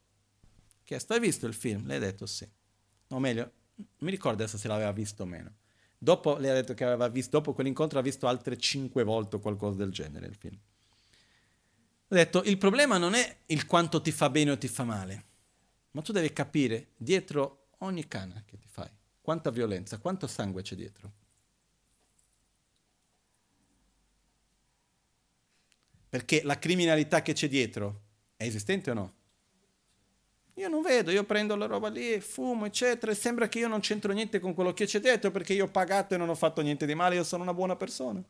Chiesto, 0.85 1.13
hai 1.15 1.21
visto 1.21 1.47
il 1.47 1.55
film? 1.55 1.87
Lei 1.87 1.97
ha 1.97 2.01
detto 2.01 2.27
sì. 2.27 2.49
O 3.09 3.19
meglio, 3.19 3.53
mi 3.99 4.11
ricordo 4.11 4.43
adesso 4.43 4.59
se 4.59 4.69
l'aveva 4.69 4.93
visto 4.93 5.23
o 5.23 5.27
meno. 5.27 5.57
Dopo 5.99 6.37
lei 6.37 6.51
ha 6.51 6.55
detto 6.55 6.75
che 6.75 6.85
aveva 6.85 7.09
visto, 7.09 7.39
dopo 7.39 7.55
quell'incontro 7.55 7.99
ha 7.99 8.03
visto 8.03 8.27
altre 8.27 8.59
cinque 8.59 9.05
volte 9.05 9.37
o 9.37 9.39
qualcosa 9.39 9.79
del 9.79 9.91
genere 9.91 10.27
il 10.27 10.35
film. 10.35 10.59
Ho 12.09 12.15
detto, 12.15 12.43
il 12.45 12.59
problema 12.59 12.99
non 12.99 13.15
è 13.15 13.39
il 13.47 13.67
quanto 13.67 14.01
ti 14.01 14.13
fa 14.13 14.29
bene 14.29 14.51
o 14.51 14.59
ti 14.59 14.69
fa 14.69 14.85
male, 14.85 15.25
ma 15.93 16.03
tu 16.03 16.13
devi 16.13 16.33
capire 16.33 16.93
dietro 16.97 17.69
ogni 17.79 18.07
cana 18.07 18.43
che 18.45 18.59
ti 18.59 18.69
fai, 18.69 18.91
quanta 19.21 19.51
violenza, 19.51 19.99
quanto 19.99 20.27
sangue 20.27 20.63
c'è 20.63 20.77
dietro. 20.77 21.13
Perché 26.11 26.43
la 26.45 26.59
criminalità 26.59 27.23
che 27.23 27.33
c'è 27.33 27.49
dietro 27.49 28.03
è 28.45 28.49
esistente 28.49 28.91
o 28.91 28.95
no? 28.95 29.15
Io 30.55 30.69
non 30.69 30.83
vedo, 30.83 31.11
io 31.11 31.25
prendo 31.25 31.57
la 31.57 31.67
roba 31.67 31.89
lì, 31.89 32.21
fumo, 32.21 32.65
eccetera, 32.65 33.11
e 33.11 33.15
sembra 33.17 33.49
che 33.49 33.59
io 33.59 33.67
non 33.67 33.81
c'entro 33.81 34.13
niente 34.13 34.39
con 34.39 34.55
quello 34.55 34.73
che 34.73 34.87
c'è 34.87 35.01
dietro 35.01 35.33
perché 35.33 35.53
io 35.53 35.65
ho 35.65 35.69
pagato 35.69 36.15
e 36.15 36.17
non 36.17 36.29
ho 36.29 36.35
fatto 36.37 36.61
niente 36.61 36.87
di 36.87 36.95
male, 36.95 37.17
io 37.17 37.25
sono 37.25 37.43
una 37.43 37.55
buona 37.55 37.75
persona. 37.75 38.23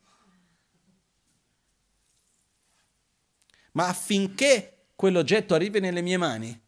Ma 3.73 3.87
affinché 3.87 4.87
quell'oggetto 4.95 5.53
arrivi 5.53 5.79
nelle 5.79 6.01
mie 6.01 6.17
mani, 6.17 6.59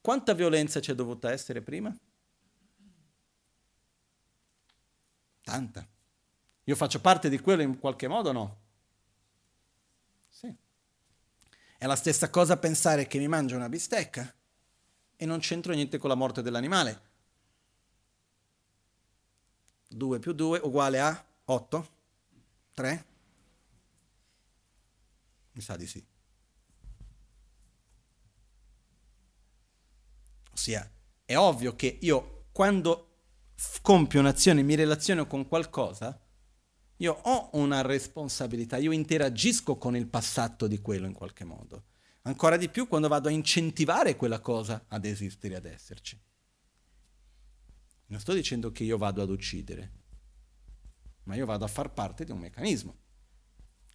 quanta 0.00 0.34
violenza 0.34 0.80
c'è 0.80 0.92
dovuta 0.92 1.30
essere 1.30 1.62
prima? 1.62 1.96
Tanta. 5.44 5.86
Io 6.64 6.76
faccio 6.76 7.00
parte 7.00 7.30
di 7.30 7.38
quello 7.38 7.62
in 7.62 7.78
qualche 7.78 8.08
modo 8.08 8.28
o 8.28 8.32
no? 8.32 8.60
Sì. 10.28 10.54
È 11.78 11.86
la 11.86 11.94
stessa 11.94 12.28
cosa 12.28 12.56
pensare 12.56 13.06
che 13.06 13.18
mi 13.18 13.28
mangio 13.28 13.54
una 13.54 13.68
bistecca 13.68 14.34
e 15.14 15.24
non 15.24 15.38
c'entro 15.38 15.72
niente 15.72 15.96
con 15.98 16.08
la 16.08 16.16
morte 16.16 16.42
dell'animale. 16.42 17.02
2 19.86 20.18
più 20.18 20.32
2 20.32 20.58
uguale 20.64 20.98
a 21.00 21.24
8? 21.44 21.88
3? 22.74 23.06
Mi 25.52 25.60
sa 25.60 25.76
di 25.76 25.86
sì. 25.86 26.04
Ossia, 30.52 30.90
è 31.24 31.36
ovvio 31.36 31.76
che 31.76 31.98
io 32.00 32.46
quando 32.50 33.04
compio 33.82 34.18
un'azione, 34.18 34.62
mi 34.62 34.74
relaziono 34.74 35.28
con 35.28 35.46
qualcosa, 35.46 36.20
io 36.98 37.12
ho 37.22 37.50
una 37.52 37.82
responsabilità, 37.82 38.76
io 38.76 38.92
interagisco 38.92 39.76
con 39.76 39.96
il 39.96 40.06
passato 40.06 40.66
di 40.66 40.80
quello 40.80 41.06
in 41.06 41.12
qualche 41.12 41.44
modo. 41.44 41.84
Ancora 42.22 42.56
di 42.56 42.68
più 42.68 42.88
quando 42.88 43.08
vado 43.08 43.28
a 43.28 43.32
incentivare 43.32 44.16
quella 44.16 44.40
cosa 44.40 44.84
ad 44.88 45.04
esistere, 45.04 45.56
ad 45.56 45.64
esserci. 45.64 46.20
Non 48.06 48.20
sto 48.20 48.32
dicendo 48.32 48.72
che 48.72 48.84
io 48.84 48.98
vado 48.98 49.22
ad 49.22 49.30
uccidere, 49.30 49.92
ma 51.24 51.36
io 51.36 51.46
vado 51.46 51.64
a 51.64 51.68
far 51.68 51.92
parte 51.92 52.24
di 52.24 52.32
un 52.32 52.38
meccanismo. 52.38 52.96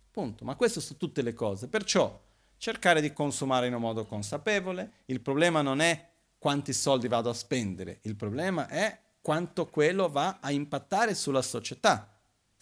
Punto. 0.10 0.46
Ma 0.46 0.56
queste 0.56 0.80
sono 0.80 1.00
tutte 1.00 1.22
le 1.22 1.34
cose. 1.34 1.68
Perciò 1.68 2.22
cercare 2.58 3.02
di 3.02 3.12
consumare 3.12 3.68
in 3.68 3.74
un 3.74 3.82
modo 3.82 4.06
consapevole. 4.06 5.04
Il 5.06 5.22
problema 5.22 5.62
non 5.62 5.82
è 5.82 6.12
quanti 6.38 6.72
soldi 6.72 7.08
vado 7.08 7.30
a 7.30 7.34
spendere, 7.34 8.00
il 8.04 8.16
problema 8.16 8.68
è 8.68 9.00
quanto 9.22 9.68
quello 9.68 10.10
va 10.10 10.40
a 10.42 10.52
impattare 10.52 11.16
sulla 11.16 11.42
società 11.42 12.13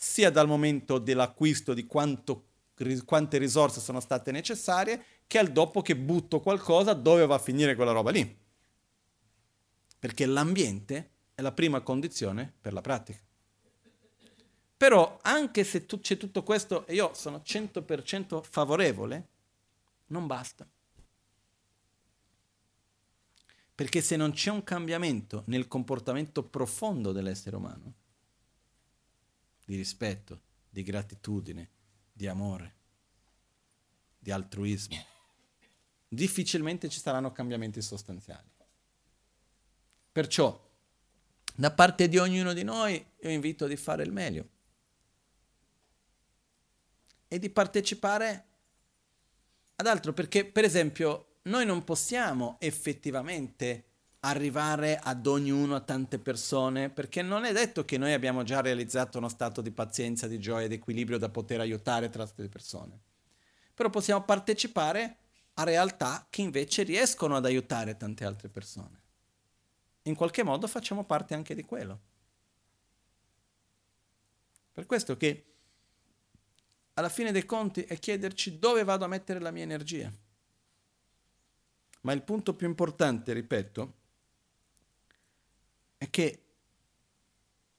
sia 0.04 0.32
dal 0.32 0.48
momento 0.48 0.98
dell'acquisto 0.98 1.76
di 1.76 1.86
quanto, 1.86 2.48
quante 3.06 3.38
risorse 3.38 3.80
sono 3.80 4.00
state 4.00 4.32
necessarie, 4.32 5.06
che 5.28 5.38
al 5.38 5.52
dopo 5.52 5.84
che 5.84 5.96
butto 5.96 6.40
qualcosa 6.40 6.94
dove 6.94 7.28
va 7.28 7.36
a 7.36 7.40
finire 7.40 7.76
quella 7.76 7.92
roba 7.92 8.10
lì. 8.10 8.40
Perché 10.00 10.26
l'ambiente 10.26 11.12
è 11.36 11.44
la 11.44 11.52
prima 11.52 11.82
condizione 11.82 12.52
per 12.60 12.74
la 12.74 12.82
pratica. 12.82 13.20
Però 14.76 15.20
anche 15.22 15.64
se 15.64 15.86
tu, 15.86 16.00
c'è 16.00 16.18
tutto 16.18 16.42
questo 16.42 16.88
e 16.88 16.96
io 16.96 17.14
sono 17.14 17.44
100% 17.46 18.42
favorevole, 18.42 19.28
non 20.08 20.26
basta. 20.26 20.68
Perché 23.76 24.02
se 24.02 24.16
non 24.16 24.32
c'è 24.32 24.50
un 24.50 24.64
cambiamento 24.64 25.44
nel 25.46 25.68
comportamento 25.68 26.42
profondo 26.42 27.12
dell'essere 27.12 27.56
umano, 27.56 27.94
di 29.72 29.78
rispetto, 29.78 30.42
di 30.70 30.84
gratitudine, 30.84 31.70
di 32.12 32.28
amore, 32.28 32.76
di 34.20 34.30
altruismo. 34.30 34.98
Difficilmente 36.10 36.90
ci 36.90 37.00
saranno 37.00 37.32
cambiamenti 37.32 37.82
sostanziali. 37.82 38.50
Perciò, 40.12 40.70
da 41.56 41.72
parte 41.72 42.10
di 42.10 42.18
ognuno 42.18 42.52
di 42.52 42.64
noi, 42.64 42.96
io 43.22 43.30
invito 43.30 43.66
di 43.66 43.78
fare 43.78 44.04
il 44.04 44.12
meglio 44.12 44.50
e 47.30 47.40
di 47.40 47.50
partecipare 47.50 48.46
ad 49.76 49.88
altro, 49.88 50.12
perché 50.12 50.44
per 50.44 50.66
esempio 50.66 51.38
noi 51.44 51.66
non 51.66 51.86
possiamo 51.86 52.58
effettivamente 52.60 53.91
arrivare 54.22 55.00
ad 55.02 55.26
ognuno, 55.26 55.76
a 55.76 55.82
tante 55.82 56.20
persone, 56.20 56.90
perché 56.90 57.22
non 57.22 57.44
è 57.44 57.54
detto 57.54 57.86
che 57.86 57.98
noi 57.98 58.14
abbiamo 58.14 58.44
già 58.44 58.62
realizzato 58.62 59.18
uno 59.18 59.30
stato 59.30 59.62
di 59.62 59.72
pazienza, 59.72 60.28
di 60.28 60.40
gioia, 60.40 60.68
di 60.68 60.76
equilibrio 60.76 61.18
da 61.18 61.30
poter 61.30 61.60
aiutare 61.60 62.10
tra 62.10 62.30
le 62.36 62.50
persone. 62.50 63.00
Però 63.74 63.90
possiamo 63.90 64.24
partecipare 64.24 65.18
a 65.56 65.64
realtà 65.64 66.28
che 66.30 66.42
invece 66.42 66.84
riescono 66.84 67.36
ad 67.36 67.46
aiutare 67.46 67.98
tante 67.98 68.24
altre 68.24 68.50
persone. 68.50 69.00
In 70.04 70.16
qualche 70.16 70.44
modo 70.44 70.68
facciamo 70.68 71.04
parte 71.04 71.34
anche 71.34 71.56
di 71.56 71.64
quello. 71.64 72.00
Per 74.72 74.86
questo 74.86 75.18
che 75.18 75.46
alla 76.94 77.10
fine 77.10 77.32
dei 77.32 77.46
conti 77.46 77.82
è 77.84 77.98
chiederci 77.98 78.60
dove 78.60 78.84
vado 78.84 79.06
a 79.06 79.08
mettere 79.08 79.40
la 79.40 79.52
mia 79.52 79.64
energia. 79.64 80.12
Ma 82.02 82.14
il 82.14 82.22
punto 82.22 82.56
più 82.56 82.68
importante, 82.68 83.34
ripeto, 83.34 84.00
è 86.02 86.10
che 86.10 86.44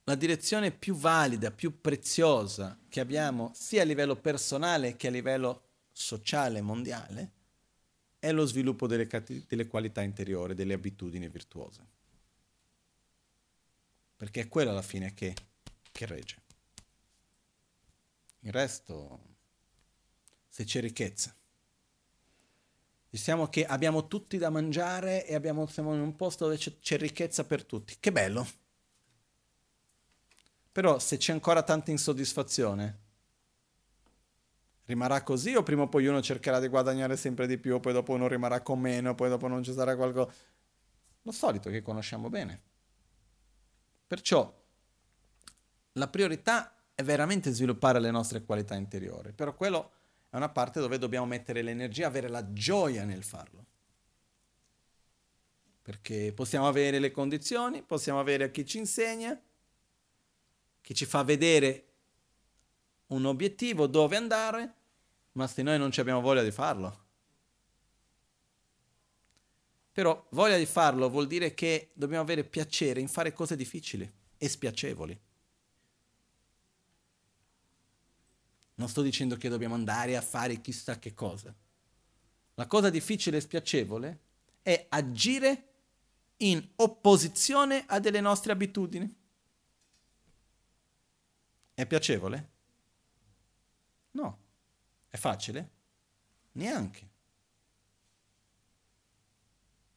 la 0.04 0.14
direzione 0.14 0.70
più 0.70 0.94
valida, 0.94 1.50
più 1.50 1.80
preziosa 1.80 2.78
che 2.88 3.00
abbiamo 3.00 3.50
sia 3.52 3.82
a 3.82 3.84
livello 3.84 4.14
personale 4.14 4.94
che 4.94 5.08
a 5.08 5.10
livello 5.10 5.70
sociale 5.90 6.60
mondiale 6.60 7.32
è 8.20 8.30
lo 8.30 8.46
sviluppo 8.46 8.86
delle, 8.86 9.08
delle 9.48 9.66
qualità 9.66 10.02
interiori, 10.02 10.54
delle 10.54 10.74
abitudini 10.74 11.28
virtuose. 11.28 11.84
Perché 14.16 14.42
è 14.42 14.48
quella 14.48 14.70
alla 14.70 14.82
fine 14.82 15.14
che, 15.14 15.34
che 15.90 16.06
regge. 16.06 16.36
Il 18.42 18.52
resto, 18.52 19.18
se 20.48 20.62
c'è 20.62 20.80
ricchezza, 20.80 21.34
Diciamo 23.12 23.48
che 23.48 23.66
abbiamo 23.66 24.06
tutti 24.06 24.38
da 24.38 24.48
mangiare 24.48 25.26
e 25.26 25.34
abbiamo, 25.34 25.66
siamo 25.66 25.92
in 25.94 26.00
un 26.00 26.16
posto 26.16 26.46
dove 26.46 26.56
c'è, 26.56 26.78
c'è 26.80 26.96
ricchezza 26.96 27.44
per 27.44 27.62
tutti. 27.62 27.98
Che 28.00 28.10
bello! 28.10 28.46
Però 30.72 30.98
se 30.98 31.18
c'è 31.18 31.32
ancora 31.32 31.62
tanta 31.62 31.90
insoddisfazione, 31.90 33.00
rimarrà 34.86 35.22
così 35.22 35.54
o 35.54 35.62
prima 35.62 35.82
o 35.82 35.88
poi 35.90 36.06
uno 36.06 36.22
cercherà 36.22 36.58
di 36.58 36.68
guadagnare 36.68 37.18
sempre 37.18 37.46
di 37.46 37.58
più, 37.58 37.78
poi 37.80 37.92
dopo 37.92 38.14
uno 38.14 38.28
rimarrà 38.28 38.62
con 38.62 38.80
meno, 38.80 39.14
poi 39.14 39.28
dopo 39.28 39.46
non 39.46 39.62
ci 39.62 39.74
sarà 39.74 39.94
qualcosa... 39.94 40.32
Lo 41.20 41.32
solito 41.32 41.68
che 41.68 41.82
conosciamo 41.82 42.30
bene. 42.30 42.62
Perciò 44.06 44.50
la 45.92 46.08
priorità 46.08 46.74
è 46.94 47.02
veramente 47.02 47.50
sviluppare 47.50 48.00
le 48.00 48.10
nostre 48.10 48.42
qualità 48.42 48.74
interiori, 48.74 49.32
però 49.32 49.54
quello 49.54 49.90
è 50.32 50.36
una 50.36 50.48
parte 50.48 50.80
dove 50.80 50.96
dobbiamo 50.96 51.26
mettere 51.26 51.60
l'energia, 51.60 52.06
avere 52.06 52.26
la 52.26 52.54
gioia 52.54 53.04
nel 53.04 53.22
farlo. 53.22 53.66
Perché 55.82 56.32
possiamo 56.32 56.66
avere 56.66 56.98
le 56.98 57.10
condizioni, 57.10 57.82
possiamo 57.82 58.18
avere 58.18 58.50
chi 58.50 58.64
ci 58.64 58.78
insegna, 58.78 59.38
chi 60.80 60.94
ci 60.94 61.04
fa 61.04 61.22
vedere 61.22 61.84
un 63.08 63.26
obiettivo, 63.26 63.86
dove 63.86 64.16
andare, 64.16 64.74
ma 65.32 65.46
se 65.46 65.60
noi 65.60 65.76
non 65.76 65.90
abbiamo 65.94 66.22
voglia 66.22 66.42
di 66.42 66.50
farlo. 66.50 67.04
Però 69.92 70.28
voglia 70.30 70.56
di 70.56 70.64
farlo 70.64 71.10
vuol 71.10 71.26
dire 71.26 71.52
che 71.52 71.90
dobbiamo 71.92 72.22
avere 72.22 72.44
piacere 72.44 73.00
in 73.00 73.08
fare 73.08 73.34
cose 73.34 73.54
difficili 73.54 74.10
e 74.38 74.48
spiacevoli. 74.48 75.20
Non 78.82 78.90
sto 78.90 79.02
dicendo 79.02 79.36
che 79.36 79.48
dobbiamo 79.48 79.76
andare 79.76 80.16
a 80.16 80.20
fare 80.20 80.60
chissà 80.60 80.98
che 80.98 81.14
cosa. 81.14 81.54
La 82.54 82.66
cosa 82.66 82.90
difficile 82.90 83.36
e 83.36 83.40
spiacevole 83.40 84.20
è 84.60 84.86
agire 84.88 85.68
in 86.38 86.68
opposizione 86.74 87.84
a 87.86 88.00
delle 88.00 88.20
nostre 88.20 88.50
abitudini. 88.50 89.14
È 91.74 91.86
piacevole? 91.86 92.50
No. 94.10 94.38
È 95.08 95.16
facile? 95.16 95.70
Neanche. 96.54 97.10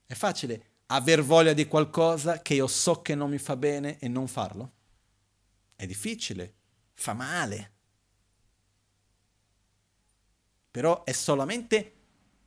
È 0.06 0.14
facile 0.14 0.74
aver 0.86 1.24
voglia 1.24 1.54
di 1.54 1.66
qualcosa 1.66 2.40
che 2.44 2.54
io 2.54 2.68
so 2.68 3.02
che 3.02 3.16
non 3.16 3.32
mi 3.32 3.40
fa 3.40 3.56
bene 3.56 3.98
e 3.98 4.08
non 4.08 4.28
farlo? 4.28 4.74
È 5.76 5.88
difficile, 5.88 6.54
fa 6.94 7.14
male 7.14 7.74
però 10.76 11.06
è 11.06 11.14
solamente 11.14 11.94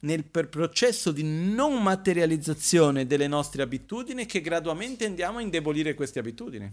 nel 0.00 0.22
processo 0.22 1.12
di 1.12 1.22
non 1.22 1.82
materializzazione 1.82 3.06
delle 3.06 3.26
nostre 3.26 3.62
abitudini 3.62 4.26
che 4.26 4.42
gradualmente 4.42 5.06
andiamo 5.06 5.38
a 5.38 5.40
indebolire 5.40 5.94
queste 5.94 6.18
abitudini. 6.18 6.70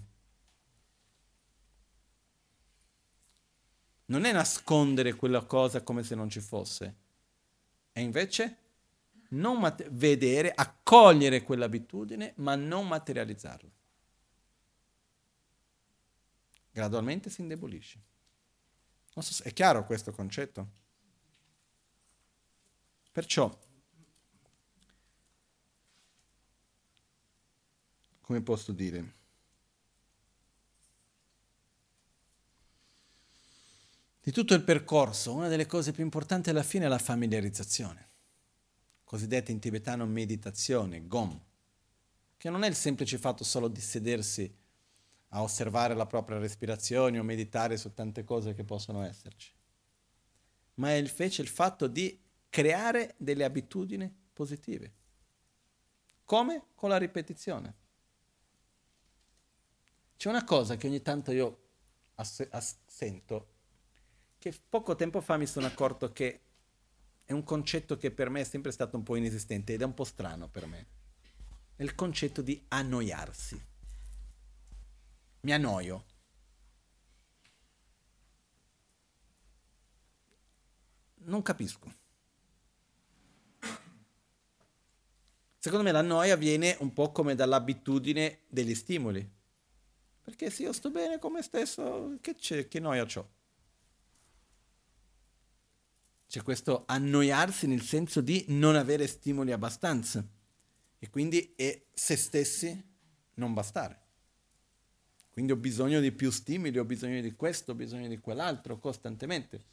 Non 4.07 4.25
è 4.25 4.33
nascondere 4.33 5.13
quella 5.13 5.45
cosa 5.45 5.81
come 5.81 6.03
se 6.03 6.13
non 6.13 6.29
ci 6.29 6.41
fosse, 6.41 6.95
è 7.93 8.01
invece 8.01 8.57
non 9.29 9.57
mat- 9.57 9.89
vedere, 9.91 10.51
accogliere 10.53 11.43
quell'abitudine, 11.43 12.33
ma 12.35 12.55
non 12.55 12.85
materializzarla. 12.85 13.69
Gradualmente 16.73 17.29
si 17.29 17.39
indebolisce. 17.39 18.01
So, 19.17 19.43
è 19.45 19.53
chiaro 19.53 19.85
questo 19.85 20.11
concetto? 20.11 20.83
Perciò, 23.15 23.49
come 28.19 28.41
posso 28.41 28.73
dire? 28.73 29.13
di 34.19 34.31
tutto 34.31 34.53
il 34.53 34.63
percorso, 34.63 35.33
una 35.33 35.47
delle 35.47 35.65
cose 35.65 35.93
più 35.93 36.03
importanti 36.03 36.49
alla 36.49 36.61
fine 36.61 36.85
è 36.85 36.87
la 36.89 36.97
familiarizzazione, 36.97 38.09
cosiddetta 39.05 39.51
in 39.51 39.59
tibetano 39.59 40.05
meditazione, 40.05 41.07
gom, 41.07 41.41
che 42.35 42.49
non 42.49 42.65
è 42.65 42.67
il 42.67 42.75
semplice 42.75 43.17
fatto 43.17 43.45
solo 43.45 43.69
di 43.69 43.79
sedersi 43.79 44.53
a 45.29 45.41
osservare 45.41 45.93
la 45.93 46.05
propria 46.05 46.37
respirazione 46.37 47.17
o 47.17 47.23
meditare 47.23 47.77
su 47.77 47.93
tante 47.93 48.25
cose 48.25 48.53
che 48.53 48.65
possono 48.65 49.03
esserci, 49.03 49.53
ma 50.73 50.89
è 50.89 50.95
invece 50.95 51.41
il 51.41 51.47
fatto 51.47 51.87
di 51.87 52.23
creare 52.55 53.15
delle 53.17 53.43
abitudini 53.43 54.09
positive. 54.31 54.93
Come? 56.23 56.67
Con 56.73 56.87
la 56.87 56.95
ripetizione. 56.95 57.75
C'è 60.15 60.29
una 60.29 60.45
cosa 60.45 60.77
che 60.77 60.87
ogni 60.87 61.01
tanto 61.01 61.33
io 61.33 61.63
ass- 62.15 62.47
ass- 62.49 62.77
sento 62.85 63.49
che 64.39 64.57
poco 64.69 64.95
tempo 64.95 65.19
fa 65.19 65.35
mi 65.35 65.45
sono 65.45 65.67
accorto 65.67 66.13
che 66.13 66.43
è 67.25 67.33
un 67.33 67.43
concetto 67.43 67.97
che 67.97 68.11
per 68.11 68.29
me 68.29 68.39
è 68.39 68.45
sempre 68.45 68.71
stato 68.71 68.95
un 68.95 69.03
po' 69.03 69.17
inesistente 69.17 69.73
ed 69.73 69.81
è 69.81 69.85
un 69.85 69.93
po' 69.93 70.05
strano 70.05 70.47
per 70.47 70.65
me. 70.65 70.87
È 71.75 71.83
il 71.83 71.93
concetto 71.93 72.41
di 72.41 72.63
annoiarsi. 72.69 73.61
Mi 75.41 75.51
annoio. 75.51 76.05
Non 81.15 81.41
capisco. 81.41 82.03
Secondo 85.65 85.83
me 85.83 85.91
la 85.91 86.03
noia 86.03 86.35
viene 86.35 86.77
un 86.81 86.93
po' 86.93 87.11
come 87.11 87.33
dall'abitudine 87.33 88.41
degli 88.47 88.75
stimoli. 88.75 89.27
Perché 90.21 90.51
se 90.51 90.61
io 90.61 90.71
sto 90.71 90.91
bene 90.91 91.17
con 91.17 91.31
me 91.31 91.41
stesso, 91.41 92.19
che, 92.21 92.35
c'è, 92.35 92.67
che 92.67 92.79
noia 92.79 93.01
ho? 93.01 93.29
C'è 96.27 96.43
questo 96.43 96.83
annoiarsi 96.85 97.65
nel 97.65 97.81
senso 97.81 98.21
di 98.21 98.45
non 98.49 98.75
avere 98.75 99.07
stimoli 99.07 99.51
abbastanza 99.51 100.23
e 100.99 101.09
quindi 101.09 101.55
è 101.55 101.85
se 101.91 102.15
stessi 102.15 102.79
non 103.33 103.55
bastare. 103.55 104.01
Quindi 105.31 105.51
ho 105.51 105.57
bisogno 105.57 105.99
di 105.99 106.11
più 106.11 106.29
stimoli, 106.29 106.77
ho 106.77 106.85
bisogno 106.85 107.21
di 107.21 107.33
questo, 107.33 107.71
ho 107.71 107.75
bisogno 107.75 108.07
di 108.07 108.19
quell'altro 108.19 108.77
costantemente. 108.77 109.65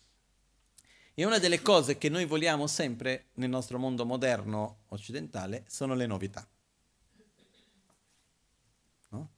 E 1.14 1.24
una 1.24 1.38
delle 1.38 1.60
cose 1.60 1.98
che 1.98 2.08
noi 2.08 2.24
vogliamo 2.24 2.66
sempre 2.66 3.26
nel 3.34 3.50
nostro 3.50 3.78
mondo 3.78 4.04
moderno 4.04 4.84
occidentale 4.88 5.64
sono 5.68 5.94
le 5.94 6.06
novità. 6.06 6.46
No? 9.10 9.30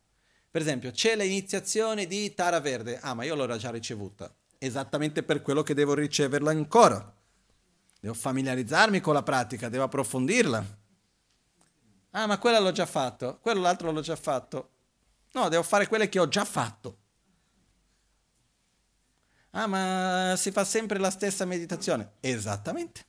Per 0.50 0.60
esempio, 0.60 0.92
c'è 0.92 1.16
l'iniziazione 1.16 2.06
di 2.06 2.32
Tara 2.34 2.60
Verde. 2.60 2.98
Ah, 3.00 3.14
ma 3.14 3.24
io 3.24 3.34
l'ho 3.34 3.56
già 3.56 3.70
ricevuta 3.70 4.32
esattamente 4.58 5.22
per 5.22 5.42
quello 5.42 5.62
che 5.62 5.74
devo 5.74 5.94
riceverla 5.94 6.50
ancora. 6.50 7.12
Devo 8.00 8.14
familiarizzarmi 8.14 9.00
con 9.00 9.14
la 9.14 9.22
pratica, 9.22 9.68
devo 9.68 9.84
approfondirla. 9.84 10.78
Ah, 12.10 12.26
ma 12.26 12.38
quella 12.38 12.60
l'ho 12.60 12.72
già 12.72 12.86
fatto, 12.86 13.38
quello 13.40 13.60
l'altro 13.60 13.90
l'ho 13.90 14.00
già 14.00 14.16
fatto. 14.16 14.70
No, 15.32 15.48
devo 15.48 15.62
fare 15.62 15.86
quelle 15.88 16.08
che 16.08 16.18
ho 16.18 16.28
già 16.28 16.44
fatto. 16.44 16.98
Ah, 19.56 19.68
ma 19.68 20.34
si 20.36 20.50
fa 20.50 20.64
sempre 20.64 20.98
la 20.98 21.10
stessa 21.10 21.44
meditazione. 21.44 22.14
Esattamente. 22.20 23.04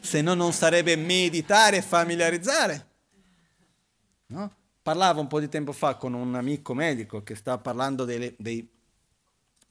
Se 0.00 0.20
no 0.20 0.34
non 0.34 0.52
sarebbe 0.52 0.96
meditare 0.96 1.76
e 1.76 1.82
familiarizzare. 1.82 2.88
No? 4.26 4.52
Parlavo 4.82 5.20
un 5.20 5.28
po' 5.28 5.38
di 5.38 5.48
tempo 5.48 5.72
fa 5.72 5.94
con 5.94 6.12
un 6.12 6.34
amico 6.34 6.74
medico 6.74 7.22
che 7.22 7.36
sta 7.36 7.56
parlando 7.58 8.04
dei, 8.04 8.34
dei 8.36 8.68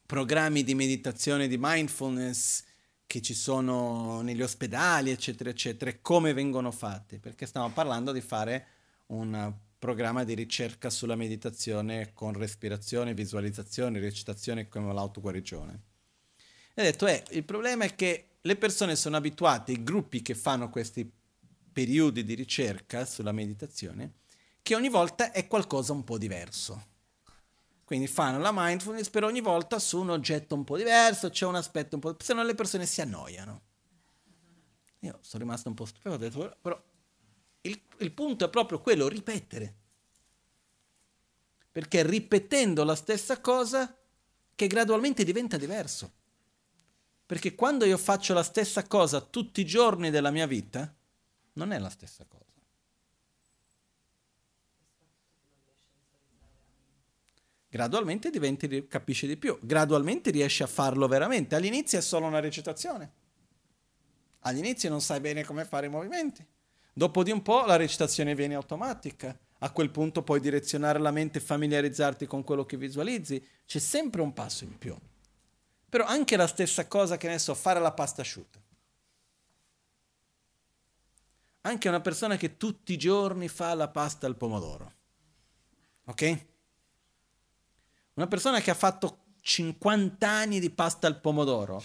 programmi 0.05 0.63
di 0.63 0.73
meditazione, 0.73 1.49
di 1.49 1.57
mindfulness 1.59 2.63
che 3.05 3.21
ci 3.21 3.33
sono 3.33 4.21
negli 4.21 4.41
ospedali, 4.41 5.11
eccetera, 5.11 5.49
eccetera, 5.49 5.91
e 5.91 6.01
come 6.01 6.33
vengono 6.33 6.71
fatti, 6.71 7.19
perché 7.19 7.45
stiamo 7.45 7.69
parlando 7.71 8.11
di 8.13 8.21
fare 8.21 8.67
un 9.07 9.53
programma 9.83 10.23
di 10.23 10.33
ricerca 10.33 10.89
sulla 10.89 11.17
meditazione 11.17 12.13
con 12.13 12.31
respirazione, 12.31 13.13
visualizzazione, 13.13 13.99
recitazione 13.99 14.69
come 14.69 14.93
l'autoguarigione. 14.93 15.81
E 16.73 16.81
ha 16.81 16.85
detto, 16.85 17.05
eh, 17.05 17.21
il 17.31 17.43
problema 17.43 17.83
è 17.83 17.93
che 17.93 18.37
le 18.39 18.55
persone 18.55 18.95
sono 18.95 19.17
abituate, 19.17 19.73
i 19.73 19.83
gruppi 19.83 20.21
che 20.21 20.35
fanno 20.35 20.69
questi 20.69 21.11
periodi 21.73 22.23
di 22.23 22.33
ricerca 22.33 23.03
sulla 23.03 23.33
meditazione, 23.33 24.19
che 24.61 24.73
ogni 24.73 24.87
volta 24.87 25.33
è 25.33 25.47
qualcosa 25.47 25.91
un 25.91 26.05
po' 26.05 26.17
diverso. 26.17 26.91
Quindi 27.83 28.07
fanno 28.07 28.39
la 28.39 28.51
mindfulness 28.53 29.09
per 29.09 29.25
ogni 29.25 29.41
volta 29.41 29.79
su 29.79 29.99
un 29.99 30.11
oggetto 30.11 30.55
un 30.55 30.63
po' 30.63 30.77
diverso, 30.77 31.29
c'è 31.29 31.45
un 31.45 31.55
aspetto 31.55 31.95
un 31.95 32.01
po'... 32.01 32.15
se 32.19 32.33
no 32.33 32.41
le 32.41 32.55
persone 32.55 32.85
si 32.85 33.01
annoiano. 33.01 33.61
Io 34.99 35.19
sono 35.19 35.43
rimasto 35.43 35.67
un 35.67 35.75
po' 35.75 35.83
stupito, 35.83 36.11
ho 36.11 36.17
detto, 36.17 36.57
però 36.61 36.81
il, 37.63 37.81
il 37.97 38.11
punto 38.11 38.45
è 38.45 38.49
proprio 38.49 38.79
quello, 38.79 39.07
ripetere. 39.07 39.75
Perché 41.71 42.05
ripetendo 42.05 42.83
la 42.83 42.95
stessa 42.95 43.39
cosa 43.41 43.97
che 44.55 44.67
gradualmente 44.67 45.23
diventa 45.23 45.57
diverso. 45.57 46.11
Perché 47.25 47.55
quando 47.55 47.85
io 47.85 47.97
faccio 47.97 48.33
la 48.33 48.43
stessa 48.43 48.85
cosa 48.85 49.21
tutti 49.21 49.61
i 49.61 49.65
giorni 49.65 50.09
della 50.09 50.29
mia 50.29 50.45
vita, 50.45 50.93
non 51.53 51.71
è 51.71 51.79
la 51.79 51.89
stessa 51.89 52.25
cosa. 52.25 52.41
Gradualmente 57.69 58.29
diventi, 58.29 58.87
capisci 58.87 59.25
di 59.25 59.35
più, 59.35 59.57
gradualmente 59.59 60.29
riesci 60.29 60.61
a 60.61 60.67
farlo 60.67 61.07
veramente. 61.07 61.55
All'inizio 61.55 61.97
è 61.97 62.01
solo 62.01 62.27
una 62.27 62.39
recitazione. 62.39 63.11
All'inizio 64.41 64.91
non 64.91 65.01
sai 65.01 65.19
bene 65.19 65.43
come 65.43 65.65
fare 65.65 65.87
i 65.87 65.89
movimenti. 65.89 66.45
Dopo 66.93 67.23
di 67.23 67.31
un 67.31 67.41
po' 67.41 67.65
la 67.65 67.75
recitazione 67.75 68.35
viene 68.35 68.53
automatica. 68.53 69.35
A 69.59 69.71
quel 69.71 69.89
punto 69.89 70.21
puoi 70.21 70.39
direzionare 70.39 70.99
la 70.99 71.09
mente 71.09 71.39
e 71.39 71.41
familiarizzarti 71.41 72.27
con 72.27 72.43
quello 72.43 72.65
che 72.65 72.77
visualizzi. 72.77 73.43
C'è 73.65 73.79
sempre 73.79 74.21
un 74.21 74.31
passo 74.31 74.63
in 74.63 74.77
più. 74.77 74.95
Però 75.89 76.05
anche 76.05 76.35
la 76.35 76.47
stessa 76.47 76.87
cosa 76.87 77.17
che 77.17 77.27
ne 77.27 77.39
so, 77.39 77.55
fare 77.55 77.79
la 77.79 77.93
pasta 77.93 78.21
asciutta. 78.21 78.61
Anche 81.61 81.87
una 81.87 82.01
persona 82.01 82.35
che 82.35 82.57
tutti 82.57 82.93
i 82.93 82.97
giorni 82.97 83.47
fa 83.47 83.73
la 83.73 83.87
pasta 83.87 84.27
al 84.27 84.35
pomodoro. 84.35 84.93
Ok? 86.05 86.45
Una 88.15 88.27
persona 88.27 88.59
che 88.59 88.69
ha 88.69 88.75
fatto 88.75 89.19
50 89.39 90.27
anni 90.27 90.59
di 90.59 90.69
pasta 90.69 91.07
al 91.07 91.19
pomodoro 91.19 91.83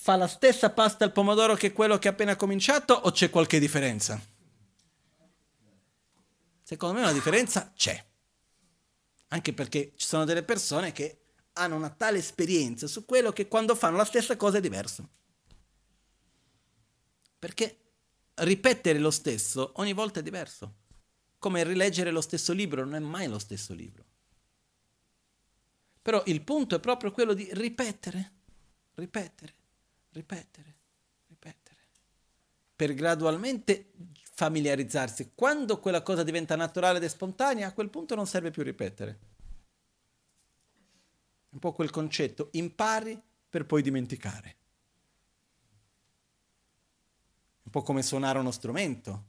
fa 0.00 0.16
la 0.16 0.28
stessa 0.28 0.70
pasta 0.70 1.04
al 1.04 1.12
pomodoro 1.12 1.54
che 1.54 1.72
quello 1.72 1.98
che 1.98 2.08
ha 2.08 2.12
appena 2.12 2.36
cominciato 2.36 2.94
o 2.94 3.10
c'è 3.10 3.30
qualche 3.30 3.58
differenza? 3.58 4.20
Secondo 6.62 6.94
me 6.94 7.02
una 7.02 7.12
differenza 7.12 7.72
c'è. 7.74 8.02
Anche 9.28 9.52
perché 9.52 9.92
ci 9.96 10.06
sono 10.06 10.24
delle 10.24 10.44
persone 10.44 10.92
che 10.92 11.22
hanno 11.54 11.74
una 11.74 11.90
tale 11.90 12.18
esperienza 12.18 12.86
su 12.86 13.04
quello 13.04 13.32
che 13.32 13.48
quando 13.48 13.74
fanno 13.74 13.96
la 13.96 14.04
stessa 14.04 14.36
cosa 14.36 14.58
è 14.58 14.60
diverso. 14.60 15.08
Perché 17.38 17.78
ripetere 18.34 18.98
lo 19.00 19.10
stesso 19.10 19.72
ogni 19.76 19.92
volta 19.92 20.20
è 20.20 20.22
diverso. 20.22 20.74
Come 21.38 21.64
rileggere 21.64 22.10
lo 22.10 22.20
stesso 22.20 22.52
libro 22.52 22.84
non 22.84 22.94
è 22.94 23.00
mai 23.00 23.26
lo 23.26 23.38
stesso 23.38 23.74
libro. 23.74 24.04
Però 26.00 26.22
il 26.26 26.40
punto 26.42 26.76
è 26.76 26.80
proprio 26.80 27.10
quello 27.10 27.34
di 27.34 27.48
ripetere, 27.52 28.32
ripetere, 28.94 29.54
ripetere, 30.10 30.76
ripetere, 31.26 31.80
per 32.74 32.94
gradualmente 32.94 33.92
familiarizzarsi. 34.38 35.32
Quando 35.34 35.80
quella 35.80 36.02
cosa 36.02 36.22
diventa 36.22 36.54
naturale 36.56 36.98
ed 36.98 37.04
spontanea, 37.06 37.66
a 37.66 37.72
quel 37.72 37.90
punto 37.90 38.14
non 38.14 38.26
serve 38.26 38.50
più 38.50 38.62
ripetere. 38.62 39.18
Un 41.50 41.58
po' 41.58 41.72
quel 41.72 41.90
concetto, 41.90 42.50
impari 42.52 43.20
per 43.48 43.66
poi 43.66 43.82
dimenticare. 43.82 44.56
Un 47.62 47.70
po' 47.70 47.82
come 47.82 48.02
suonare 48.02 48.38
uno 48.38 48.50
strumento. 48.50 49.24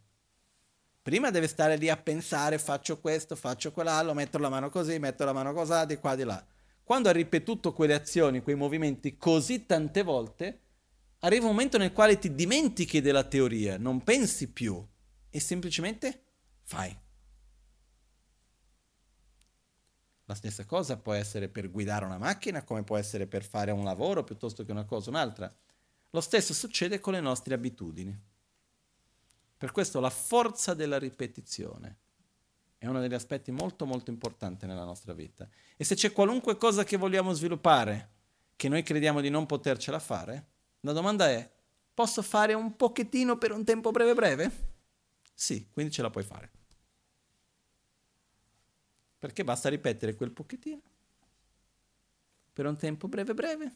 Prima 1.01 1.31
deve 1.31 1.47
stare 1.47 1.75
lì 1.75 1.89
a 1.89 1.97
pensare, 1.97 2.59
faccio 2.59 2.99
questo, 2.99 3.35
faccio 3.35 3.71
quell'altro, 3.71 4.13
metto 4.13 4.37
la 4.37 4.49
mano 4.49 4.69
così, 4.69 4.99
metto 4.99 5.25
la 5.25 5.33
mano 5.33 5.53
così, 5.53 5.85
di 5.87 5.97
qua, 5.97 6.15
di 6.15 6.23
là. 6.23 6.45
Quando 6.83 7.09
ha 7.09 7.11
ripetuto 7.13 7.73
quelle 7.73 7.95
azioni, 7.95 8.41
quei 8.41 8.55
movimenti 8.55 9.17
così 9.17 9.65
tante 9.65 10.03
volte, 10.03 10.61
arriva 11.19 11.45
un 11.45 11.51
momento 11.51 11.77
nel 11.77 11.91
quale 11.91 12.17
ti 12.17 12.33
dimentichi 12.33 13.01
della 13.01 13.23
teoria, 13.23 13.77
non 13.77 14.03
pensi 14.03 14.51
più 14.51 14.85
e 15.29 15.39
semplicemente 15.39 16.23
fai. 16.63 16.97
La 20.25 20.35
stessa 20.35 20.63
cosa 20.65 20.97
può 20.97 21.13
essere 21.13 21.49
per 21.49 21.71
guidare 21.71 22.05
una 22.05 22.19
macchina, 22.19 22.63
come 22.63 22.83
può 22.83 22.97
essere 22.97 23.25
per 23.25 23.43
fare 23.43 23.71
un 23.71 23.83
lavoro 23.83 24.23
piuttosto 24.23 24.63
che 24.63 24.71
una 24.71 24.85
cosa 24.85 25.09
o 25.09 25.13
un'altra. 25.13 25.51
Lo 26.11 26.21
stesso 26.21 26.53
succede 26.53 26.99
con 26.99 27.13
le 27.13 27.19
nostre 27.19 27.55
abitudini. 27.55 28.17
Per 29.57 29.71
questo 29.71 29.99
la 29.99 30.11
forza 30.11 30.73
della 30.73 30.99
ripetizione 30.99 31.97
è 32.77 32.87
uno 32.87 33.01
degli 33.01 33.13
aspetti 33.13 33.51
molto 33.51 33.85
molto 33.85 34.11
importanti 34.11 34.65
nella 34.67 34.85
nostra 34.85 35.13
vita. 35.13 35.49
E 35.75 35.83
se 35.83 35.95
c'è 35.95 36.13
qualunque 36.13 36.57
cosa 36.57 36.83
che 36.83 36.95
vogliamo 36.95 37.33
sviluppare, 37.33 38.11
che 38.55 38.69
noi 38.69 38.83
crediamo 38.83 39.21
di 39.21 39.29
non 39.29 39.47
potercela 39.47 39.99
fare, 39.99 40.47
la 40.81 40.93
domanda 40.93 41.29
è, 41.29 41.49
posso 41.93 42.21
fare 42.21 42.53
un 42.53 42.75
pochettino 42.75 43.37
per 43.37 43.51
un 43.51 43.63
tempo 43.63 43.91
breve 43.91 44.13
breve? 44.13 44.51
Sì, 45.33 45.69
quindi 45.71 45.91
ce 45.91 46.01
la 46.01 46.09
puoi 46.09 46.23
fare. 46.23 46.51
Perché 49.17 49.43
basta 49.43 49.69
ripetere 49.69 50.15
quel 50.15 50.31
pochettino 50.31 50.81
per 52.59 52.65
un 52.65 52.75
tempo 52.75 53.07
breve 53.07 53.33
breve. 53.33 53.75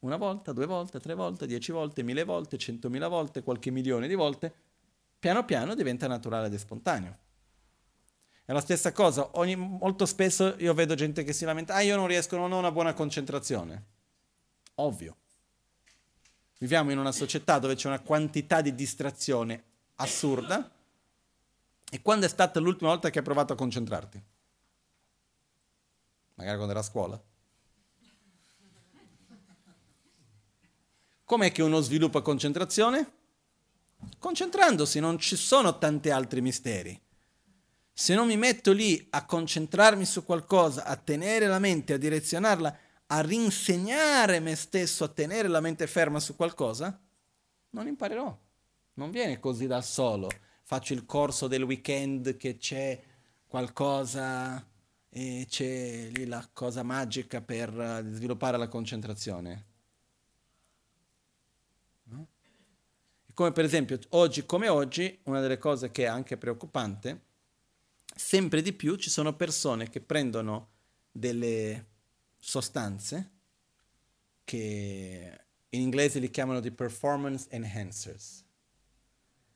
Una 0.00 0.16
volta, 0.16 0.52
due 0.52 0.66
volte, 0.66 1.00
tre 1.00 1.14
volte, 1.14 1.46
dieci 1.46 1.72
volte, 1.72 2.04
mille 2.04 2.22
volte, 2.22 2.56
centomila 2.56 3.08
volte, 3.08 3.42
qualche 3.42 3.70
milione 3.70 4.06
di 4.06 4.14
volte, 4.14 4.54
piano 5.18 5.44
piano 5.44 5.74
diventa 5.74 6.06
naturale 6.06 6.46
ed 6.46 6.54
spontaneo. 6.54 7.18
È 8.44 8.52
la 8.52 8.60
stessa 8.60 8.92
cosa, 8.92 9.28
Ogni, 9.38 9.56
molto 9.56 10.06
spesso 10.06 10.54
io 10.58 10.72
vedo 10.72 10.94
gente 10.94 11.24
che 11.24 11.32
si 11.32 11.44
lamenta, 11.44 11.74
ah 11.74 11.80
io 11.82 11.96
non 11.96 12.06
riesco, 12.06 12.36
non 12.36 12.52
ho 12.52 12.58
una 12.58 12.70
buona 12.70 12.94
concentrazione. 12.94 13.84
Ovvio. 14.76 15.16
Viviamo 16.60 16.90
in 16.92 16.98
una 16.98 17.10
società 17.10 17.58
dove 17.58 17.74
c'è 17.74 17.88
una 17.88 18.00
quantità 18.00 18.60
di 18.60 18.74
distrazione 18.74 19.62
assurda. 19.94 20.70
E 21.90 22.02
quando 22.02 22.26
è 22.26 22.28
stata 22.28 22.60
l'ultima 22.60 22.90
volta 22.90 23.08
che 23.08 23.18
hai 23.18 23.24
provato 23.24 23.54
a 23.54 23.56
concentrarti? 23.56 24.22
Magari 26.34 26.56
quando 26.56 26.72
era 26.72 26.80
a 26.80 26.86
scuola? 26.86 27.22
Com'è 31.24 31.50
che 31.50 31.62
uno 31.62 31.80
sviluppa 31.80 32.20
concentrazione? 32.20 33.10
Concentrandosi, 34.18 35.00
non 35.00 35.18
ci 35.18 35.36
sono 35.36 35.78
tanti 35.78 36.10
altri 36.10 36.42
misteri. 36.42 37.00
Se 37.90 38.14
non 38.14 38.26
mi 38.26 38.36
metto 38.36 38.72
lì 38.72 39.06
a 39.12 39.24
concentrarmi 39.24 40.04
su 40.04 40.26
qualcosa, 40.26 40.84
a 40.84 40.96
tenere 40.96 41.46
la 41.46 41.58
mente, 41.58 41.94
a 41.94 41.96
direzionarla, 41.96 42.78
a 43.12 43.20
rinsegnare 43.20 44.40
me 44.40 44.54
stesso 44.54 45.04
a 45.04 45.08
tenere 45.08 45.48
la 45.48 45.60
mente 45.60 45.86
ferma 45.86 46.20
su 46.20 46.36
qualcosa, 46.36 47.00
non 47.70 47.86
imparerò. 47.86 48.38
Non 48.94 49.10
viene 49.10 49.40
così 49.40 49.66
da 49.66 49.82
solo. 49.82 50.28
Faccio 50.62 50.92
il 50.92 51.06
corso 51.06 51.48
del 51.48 51.62
weekend 51.62 52.36
che 52.36 52.56
c'è 52.56 53.00
qualcosa 53.46 54.64
e 55.08 55.46
c'è 55.48 56.08
lì 56.12 56.26
la 56.26 56.48
cosa 56.52 56.82
magica 56.82 57.40
per 57.40 57.68
eh, 57.68 58.04
sviluppare 58.12 58.56
la 58.56 58.68
concentrazione. 58.68 59.66
No? 62.04 62.26
Come 63.34 63.52
per 63.52 63.64
esempio, 63.64 63.98
oggi 64.10 64.46
come 64.46 64.68
oggi, 64.68 65.18
una 65.24 65.40
delle 65.40 65.58
cose 65.58 65.90
che 65.90 66.04
è 66.04 66.06
anche 66.06 66.36
preoccupante 66.36 67.28
sempre 68.14 68.60
di 68.60 68.72
più 68.72 68.96
ci 68.96 69.08
sono 69.08 69.34
persone 69.34 69.88
che 69.88 70.00
prendono 70.00 70.68
delle 71.10 71.86
sostanze 72.40 73.30
che 74.42 75.40
in 75.68 75.80
inglese 75.80 76.18
li 76.18 76.30
chiamano 76.30 76.58
di 76.58 76.72
performance 76.72 77.46
enhancers. 77.50 78.44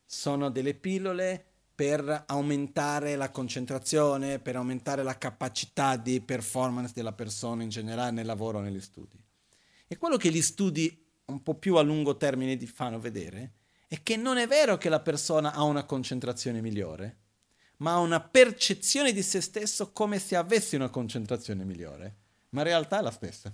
Sono 0.04 0.50
delle 0.50 0.74
pillole 0.74 1.44
per 1.74 2.24
aumentare 2.28 3.16
la 3.16 3.30
concentrazione, 3.30 4.38
per 4.38 4.54
aumentare 4.54 5.02
la 5.02 5.18
capacità 5.18 5.96
di 5.96 6.20
performance 6.20 6.92
della 6.94 7.12
persona 7.12 7.64
in 7.64 7.70
generale 7.70 8.12
nel 8.12 8.26
lavoro 8.26 8.58
o 8.58 8.60
negli 8.60 8.80
studi. 8.80 9.20
E 9.88 9.96
quello 9.96 10.16
che 10.16 10.30
gli 10.30 10.42
studi 10.42 11.04
un 11.26 11.42
po' 11.42 11.54
più 11.54 11.76
a 11.76 11.82
lungo 11.82 12.16
termine 12.16 12.56
ti 12.56 12.66
fanno 12.66 13.00
vedere 13.00 13.54
è 13.88 14.02
che 14.02 14.16
non 14.16 14.36
è 14.36 14.46
vero 14.46 14.76
che 14.76 14.88
la 14.88 15.00
persona 15.00 15.52
ha 15.52 15.64
una 15.64 15.84
concentrazione 15.84 16.60
migliore, 16.60 17.18
ma 17.78 17.94
ha 17.94 17.98
una 17.98 18.20
percezione 18.20 19.12
di 19.12 19.22
se 19.22 19.40
stesso 19.40 19.90
come 19.90 20.20
se 20.20 20.36
avesse 20.36 20.76
una 20.76 20.90
concentrazione 20.90 21.64
migliore, 21.64 22.16
ma 22.54 22.60
in 22.60 22.66
realtà 22.68 23.00
è 23.00 23.02
la 23.02 23.10
stessa. 23.10 23.52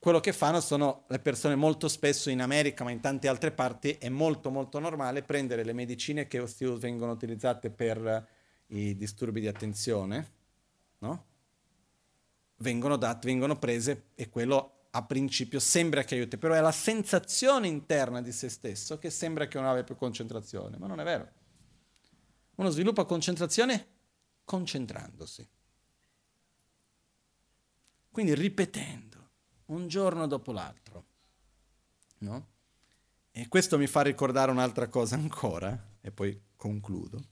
Quello 0.00 0.20
che 0.20 0.32
fanno 0.32 0.60
sono 0.60 1.04
le 1.08 1.18
persone 1.18 1.54
molto 1.54 1.88
spesso 1.88 2.30
in 2.30 2.40
America, 2.40 2.84
ma 2.84 2.90
in 2.90 3.00
tante 3.00 3.28
altre 3.28 3.52
parti, 3.52 3.92
è 3.92 4.08
molto 4.08 4.50
molto 4.50 4.78
normale 4.78 5.22
prendere 5.22 5.64
le 5.64 5.72
medicine 5.72 6.26
che 6.26 6.44
vengono 6.78 7.12
utilizzate 7.12 7.70
per 7.70 8.28
i 8.66 8.96
disturbi 8.96 9.40
di 9.40 9.48
attenzione, 9.48 10.32
no? 10.98 11.26
vengono, 12.58 12.96
date, 12.96 13.26
vengono 13.26 13.56
prese 13.56 14.10
e 14.14 14.28
quello 14.28 14.86
a 14.90 15.04
principio 15.04 15.60
sembra 15.60 16.02
che 16.02 16.14
aiuti, 16.14 16.38
però 16.38 16.54
è 16.54 16.60
la 16.60 16.72
sensazione 16.72 17.68
interna 17.68 18.20
di 18.20 18.32
se 18.32 18.48
stesso 18.48 18.98
che 18.98 19.10
sembra 19.10 19.46
che 19.46 19.58
non 19.58 19.68
abbia 19.68 19.84
più 19.84 19.96
concentrazione, 19.96 20.76
ma 20.78 20.86
non 20.86 21.00
è 21.00 21.04
vero. 21.04 21.28
Uno 22.56 22.70
sviluppa 22.70 23.04
concentrazione 23.04 23.86
concentrandosi. 24.44 25.46
Quindi 28.18 28.34
ripetendo, 28.34 29.28
un 29.66 29.86
giorno 29.86 30.26
dopo 30.26 30.50
l'altro. 30.50 31.04
No? 32.18 32.46
E 33.30 33.46
questo 33.46 33.78
mi 33.78 33.86
fa 33.86 34.00
ricordare 34.00 34.50
un'altra 34.50 34.88
cosa 34.88 35.14
ancora, 35.14 35.90
e 36.00 36.10
poi 36.10 36.36
concludo. 36.56 37.22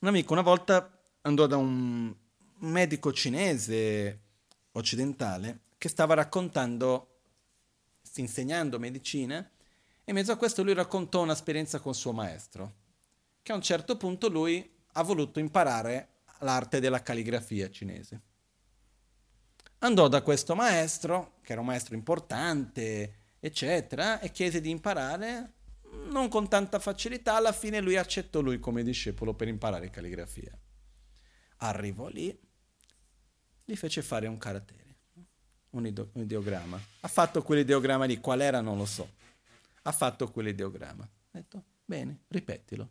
Un 0.00 0.08
amico 0.08 0.32
una 0.32 0.42
volta 0.42 1.00
andò 1.20 1.46
da 1.46 1.56
un 1.58 2.12
medico 2.56 3.12
cinese 3.12 4.20
occidentale 4.72 5.60
che 5.78 5.88
stava 5.88 6.14
raccontando, 6.14 7.20
insegnando 8.16 8.80
medicina, 8.80 9.38
e 9.38 10.10
in 10.10 10.14
mezzo 10.16 10.32
a 10.32 10.36
questo 10.36 10.64
lui 10.64 10.74
raccontò 10.74 11.22
un'esperienza 11.22 11.78
con 11.78 11.94
suo 11.94 12.12
maestro, 12.12 12.72
che 13.42 13.52
a 13.52 13.54
un 13.54 13.62
certo 13.62 13.96
punto 13.96 14.28
lui 14.28 14.68
ha 14.94 15.02
voluto 15.04 15.38
imparare 15.38 16.14
l'arte 16.40 16.80
della 16.80 17.00
calligrafia 17.00 17.70
cinese. 17.70 18.22
Andò 19.82 20.08
da 20.08 20.22
questo 20.22 20.54
maestro, 20.54 21.38
che 21.42 21.52
era 21.52 21.60
un 21.60 21.66
maestro 21.66 21.94
importante, 21.94 23.14
eccetera, 23.40 24.20
e 24.20 24.30
chiese 24.30 24.60
di 24.60 24.70
imparare, 24.70 25.52
non 26.10 26.28
con 26.28 26.48
tanta 26.48 26.78
facilità, 26.78 27.36
alla 27.36 27.52
fine 27.52 27.80
lui 27.80 27.96
accettò 27.96 28.40
lui 28.40 28.58
come 28.58 28.82
discepolo 28.82 29.34
per 29.34 29.48
imparare 29.48 29.90
calligrafia. 29.90 30.56
Arrivò 31.58 32.08
lì, 32.08 32.38
gli 33.64 33.76
fece 33.76 34.02
fare 34.02 34.26
un 34.26 34.38
carattere 34.38 34.80
un, 35.70 35.86
ide- 35.86 36.08
un 36.12 36.22
ideogramma. 36.22 36.80
Ha 37.00 37.08
fatto 37.08 37.42
quell'ideogramma 37.42 38.04
lì, 38.04 38.18
qual 38.18 38.40
era 38.40 38.60
non 38.60 38.76
lo 38.76 38.86
so. 38.86 39.08
Ha 39.82 39.92
fatto 39.92 40.30
quell'ideogramma. 40.30 41.02
Ha 41.02 41.38
detto, 41.38 41.64
bene, 41.84 42.22
ripetilo. 42.28 42.88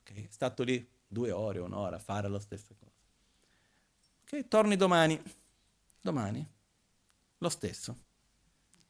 Ok, 0.00 0.28
è 0.28 0.30
stato 0.30 0.62
lì 0.62 0.86
due 1.06 1.30
ore, 1.30 1.58
un'ora 1.58 1.96
a 1.96 2.00
fare 2.00 2.28
la 2.28 2.40
stessa 2.40 2.74
cosa. 2.78 2.92
Ok, 4.22 4.48
torni 4.48 4.76
domani. 4.76 5.20
Domani, 6.04 6.46
lo 7.38 7.48
stesso. 7.48 7.96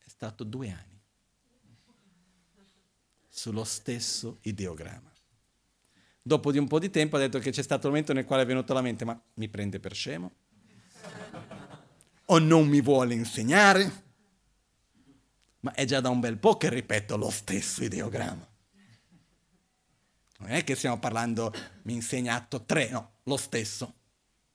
È 0.04 0.08
stato 0.08 0.42
due 0.42 0.68
anni. 0.68 1.00
Sullo 3.28 3.62
stesso 3.62 4.38
ideogramma. 4.42 5.12
Dopo 6.20 6.50
di 6.50 6.58
un 6.58 6.66
po' 6.66 6.80
di 6.80 6.90
tempo 6.90 7.14
ha 7.14 7.20
detto 7.20 7.38
che 7.38 7.52
c'è 7.52 7.62
stato 7.62 7.86
un 7.86 7.92
momento 7.92 8.12
nel 8.12 8.24
quale 8.24 8.42
è 8.42 8.46
venuto 8.46 8.72
alla 8.72 8.80
mente, 8.80 9.04
ma 9.04 9.16
mi 9.34 9.48
prende 9.48 9.78
per 9.78 9.94
scemo? 9.94 10.32
o 12.26 12.38
non 12.38 12.66
mi 12.66 12.80
vuole 12.80 13.14
insegnare, 13.14 14.02
ma 15.60 15.72
è 15.72 15.84
già 15.84 16.00
da 16.00 16.08
un 16.08 16.18
bel 16.18 16.38
po' 16.38 16.56
che 16.56 16.68
ripeto 16.68 17.16
lo 17.16 17.30
stesso 17.30 17.84
ideogramma. 17.84 18.48
Non 20.38 20.50
è 20.50 20.64
che 20.64 20.74
stiamo 20.74 20.98
parlando, 20.98 21.52
mi 21.82 21.92
ha 21.92 21.94
insegnato 21.94 22.64
tre, 22.64 22.88
no, 22.90 23.18
lo 23.22 23.36
stesso, 23.36 23.94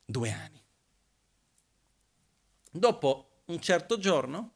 due 0.04 0.30
anni. 0.30 0.59
Dopo 2.70 3.44
un 3.46 3.60
certo 3.60 3.98
giorno, 3.98 4.54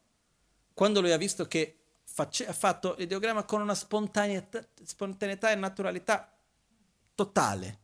quando 0.72 1.00
lui 1.00 1.12
ha 1.12 1.16
visto 1.16 1.46
che 1.46 1.78
face, 2.04 2.46
ha 2.46 2.52
fatto 2.52 2.94
l'ideogramma 2.96 3.44
con 3.44 3.60
una 3.60 3.74
spontaneità, 3.74 4.66
spontaneità 4.82 5.50
e 5.50 5.54
naturalità 5.56 6.36
totale, 7.14 7.80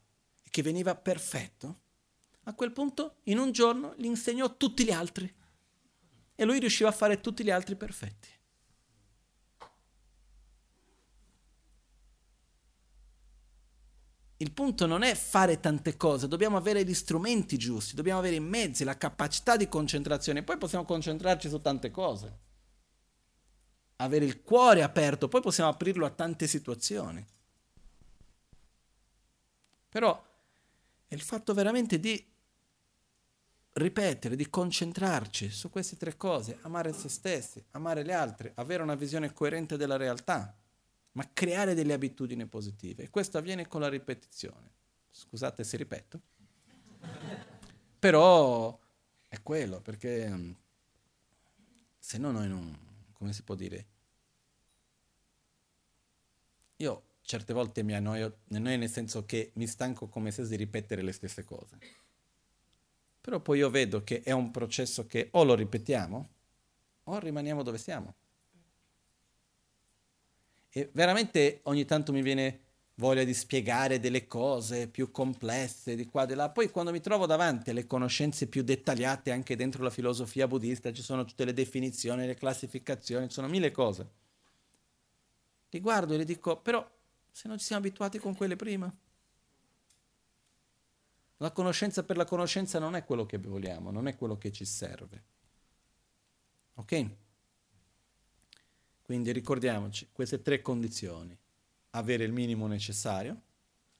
che 0.50 0.62
veniva 0.62 0.94
perfetto, 0.94 1.80
a 2.44 2.54
quel 2.54 2.72
punto, 2.72 3.16
in 3.24 3.38
un 3.38 3.52
giorno, 3.52 3.94
gli 3.96 4.06
insegnò 4.06 4.56
tutti 4.56 4.84
gli 4.84 4.90
altri. 4.90 5.32
E 6.34 6.44
lui 6.44 6.58
riusciva 6.58 6.88
a 6.88 6.92
fare 6.92 7.20
tutti 7.20 7.44
gli 7.44 7.50
altri 7.50 7.76
perfetti. 7.76 8.28
Il 14.40 14.52
punto 14.52 14.86
non 14.86 15.02
è 15.02 15.14
fare 15.14 15.60
tante 15.60 15.98
cose, 15.98 16.26
dobbiamo 16.26 16.56
avere 16.56 16.82
gli 16.82 16.94
strumenti 16.94 17.58
giusti, 17.58 17.94
dobbiamo 17.94 18.20
avere 18.20 18.36
i 18.36 18.40
mezzi, 18.40 18.84
la 18.84 18.96
capacità 18.96 19.54
di 19.54 19.68
concentrazione, 19.68 20.42
poi 20.42 20.56
possiamo 20.56 20.86
concentrarci 20.86 21.50
su 21.50 21.60
tante 21.60 21.90
cose. 21.90 22.38
Avere 23.96 24.24
il 24.24 24.42
cuore 24.42 24.82
aperto, 24.82 25.28
poi 25.28 25.42
possiamo 25.42 25.68
aprirlo 25.68 26.06
a 26.06 26.10
tante 26.10 26.46
situazioni. 26.46 27.22
Però 29.90 30.26
è 31.06 31.14
il 31.14 31.20
fatto 31.20 31.52
veramente 31.52 32.00
di 32.00 32.26
ripetere, 33.72 34.36
di 34.36 34.48
concentrarci 34.48 35.50
su 35.50 35.68
queste 35.68 35.98
tre 35.98 36.16
cose, 36.16 36.58
amare 36.62 36.94
se 36.94 37.10
stessi, 37.10 37.62
amare 37.72 38.02
gli 38.02 38.10
altri, 38.10 38.50
avere 38.54 38.82
una 38.82 38.94
visione 38.94 39.34
coerente 39.34 39.76
della 39.76 39.98
realtà, 39.98 40.56
ma 41.12 41.28
creare 41.32 41.74
delle 41.74 41.92
abitudini 41.92 42.46
positive. 42.46 43.04
E 43.04 43.10
questo 43.10 43.38
avviene 43.38 43.66
con 43.66 43.80
la 43.80 43.88
ripetizione. 43.88 44.70
Scusate 45.10 45.64
se 45.64 45.76
ripeto. 45.76 46.20
Però 47.98 48.78
È 49.28 49.40
quello, 49.42 49.80
perché 49.80 50.28
mm, 50.28 50.50
se 51.98 52.18
no 52.18 52.32
noi 52.32 52.48
non, 52.48 52.76
come 53.12 53.32
si 53.32 53.42
può 53.42 53.54
dire? 53.54 53.86
Io 56.76 57.02
certe 57.22 57.52
volte 57.52 57.84
mi 57.84 57.94
annoio, 57.94 58.38
annoio 58.50 58.76
nel 58.76 58.88
senso 58.88 59.24
che 59.24 59.52
mi 59.54 59.68
stanco 59.68 60.08
come 60.08 60.32
se 60.32 60.48
di 60.48 60.56
ripetere 60.56 61.02
le 61.02 61.12
stesse 61.12 61.44
cose. 61.44 61.78
Però 63.20 63.38
poi 63.38 63.58
io 63.58 63.70
vedo 63.70 64.02
che 64.02 64.22
è 64.22 64.32
un 64.32 64.50
processo 64.50 65.06
che 65.06 65.28
o 65.32 65.44
lo 65.44 65.54
ripetiamo 65.54 66.28
o 67.04 67.18
rimaniamo 67.20 67.62
dove 67.62 67.78
siamo. 67.78 68.14
E 70.70 70.88
veramente 70.92 71.60
ogni 71.64 71.84
tanto 71.84 72.12
mi 72.12 72.22
viene 72.22 72.60
voglia 72.94 73.24
di 73.24 73.34
spiegare 73.34 73.98
delle 73.98 74.26
cose 74.26 74.86
più 74.86 75.10
complesse 75.10 75.96
di 75.96 76.06
qua 76.06 76.24
e 76.24 76.26
di 76.26 76.34
là. 76.34 76.50
Poi 76.50 76.70
quando 76.70 76.92
mi 76.92 77.00
trovo 77.00 77.26
davanti 77.26 77.70
alle 77.70 77.86
conoscenze 77.86 78.46
più 78.46 78.62
dettagliate 78.62 79.32
anche 79.32 79.56
dentro 79.56 79.82
la 79.82 79.90
filosofia 79.90 80.46
buddista, 80.46 80.92
ci 80.92 81.02
sono 81.02 81.24
tutte 81.24 81.44
le 81.44 81.54
definizioni, 81.54 82.26
le 82.26 82.34
classificazioni, 82.34 83.26
ci 83.26 83.32
sono 83.32 83.48
mille 83.48 83.72
cose. 83.72 84.08
Li 85.70 85.80
guardo 85.80 86.14
e 86.14 86.18
le 86.18 86.24
dico, 86.24 86.60
però 86.60 86.88
se 87.32 87.48
non 87.48 87.58
ci 87.58 87.64
siamo 87.64 87.84
abituati 87.84 88.18
con 88.18 88.36
quelle 88.36 88.56
prima. 88.56 88.92
La 91.38 91.52
conoscenza 91.52 92.04
per 92.04 92.18
la 92.18 92.26
conoscenza 92.26 92.78
non 92.78 92.94
è 92.94 93.04
quello 93.04 93.24
che 93.24 93.38
vogliamo, 93.38 93.90
non 93.90 94.06
è 94.08 94.16
quello 94.16 94.36
che 94.36 94.52
ci 94.52 94.66
serve. 94.66 95.22
Ok? 96.74 97.10
Quindi 99.10 99.32
ricordiamoci 99.32 100.06
queste 100.12 100.40
tre 100.40 100.62
condizioni. 100.62 101.36
Avere 101.94 102.22
il 102.22 102.30
minimo 102.30 102.68
necessario, 102.68 103.40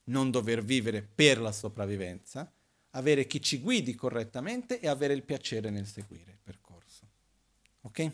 non 0.05 0.31
dover 0.31 0.63
vivere 0.63 1.03
per 1.03 1.41
la 1.41 1.51
sopravvivenza, 1.51 2.49
avere 2.91 3.27
chi 3.27 3.43
ci 3.43 3.59
guidi 3.59 3.97
correttamente 3.97 4.79
e 4.79 4.87
avere 4.87 5.13
il 5.15 5.25
piacere 5.25 5.69
nel 5.69 5.87
seguire 5.87 6.31
il 6.31 6.39
percorso. 6.41 7.09
Ok? 7.81 8.13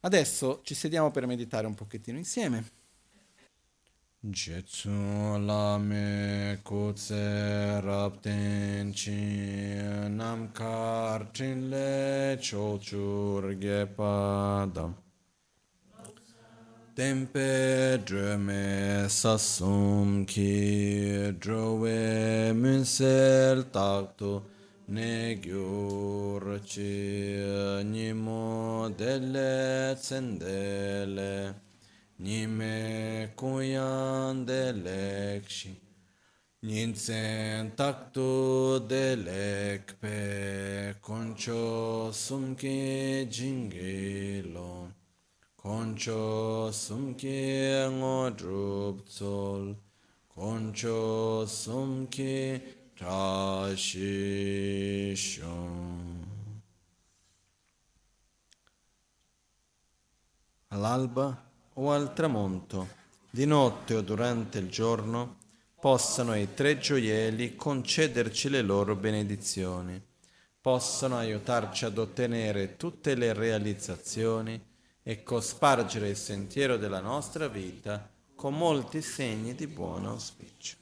Adesso 0.00 0.60
ci 0.64 0.74
sediamo 0.74 1.10
per 1.10 1.24
meditare 1.24 1.66
un 1.66 1.74
pochettino 1.74 2.18
insieme. 2.18 2.62
Jetsu 4.18 4.90
lame 5.38 6.60
kutse 6.62 7.80
rapten 7.80 8.90
chi 8.90 9.78
namkar 10.10 11.30
chinle 11.30 12.38
chochur 12.38 13.56
gepadam. 13.56 15.08
Tempe 17.00 17.98
dreme 18.04 19.08
sassum 19.08 20.26
ki 20.26 21.32
drove 21.40 22.52
munsel 22.52 23.62
takto 23.72 24.42
ne 24.88 25.34
gyur 25.40 26.60
chi 26.70 27.40
nimo 27.92 28.90
delle 28.98 29.96
tsendele 29.96 31.54
nime 32.18 33.32
kuyan 33.34 34.44
delekshi 34.44 35.72
Ninsen 36.62 37.72
taktu 37.80 38.78
delekpe 38.86 40.18
koncho 41.00 42.12
sumke 42.12 43.24
jingilon 43.24 44.99
Concho 45.62 46.72
sumki 46.72 47.86
ngo 47.90 48.30
drup 48.30 49.04
tsol, 49.04 49.76
concho 50.26 51.44
sumki 51.44 52.62
tashi 52.96 54.14
shon. 55.14 56.24
All'alba 60.68 61.50
o 61.74 61.90
al 61.92 62.14
tramonto, 62.14 62.88
di 63.28 63.44
notte 63.44 63.96
o 63.96 64.00
durante 64.00 64.58
il 64.58 64.70
giorno, 64.70 65.36
possano 65.78 66.34
i 66.36 66.54
tre 66.54 66.78
gioielli 66.78 67.54
concederci 67.54 68.48
le 68.48 68.62
loro 68.62 68.96
benedizioni, 68.96 70.02
possano 70.58 71.18
aiutarci 71.18 71.84
ad 71.84 71.98
ottenere 71.98 72.76
tutte 72.78 73.14
le 73.14 73.34
realizzazioni 73.34 74.68
e 75.02 75.22
cospargere 75.22 76.08
il 76.10 76.16
sentiero 76.16 76.76
della 76.76 77.00
nostra 77.00 77.48
vita 77.48 78.10
con 78.34 78.56
molti 78.56 79.02
segni 79.02 79.54
di 79.54 79.66
buon 79.66 80.06
auspicio. 80.06 80.76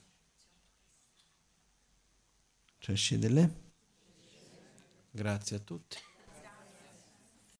Grazie 5.11 5.57
a 5.57 5.61
tutti. 5.61 6.08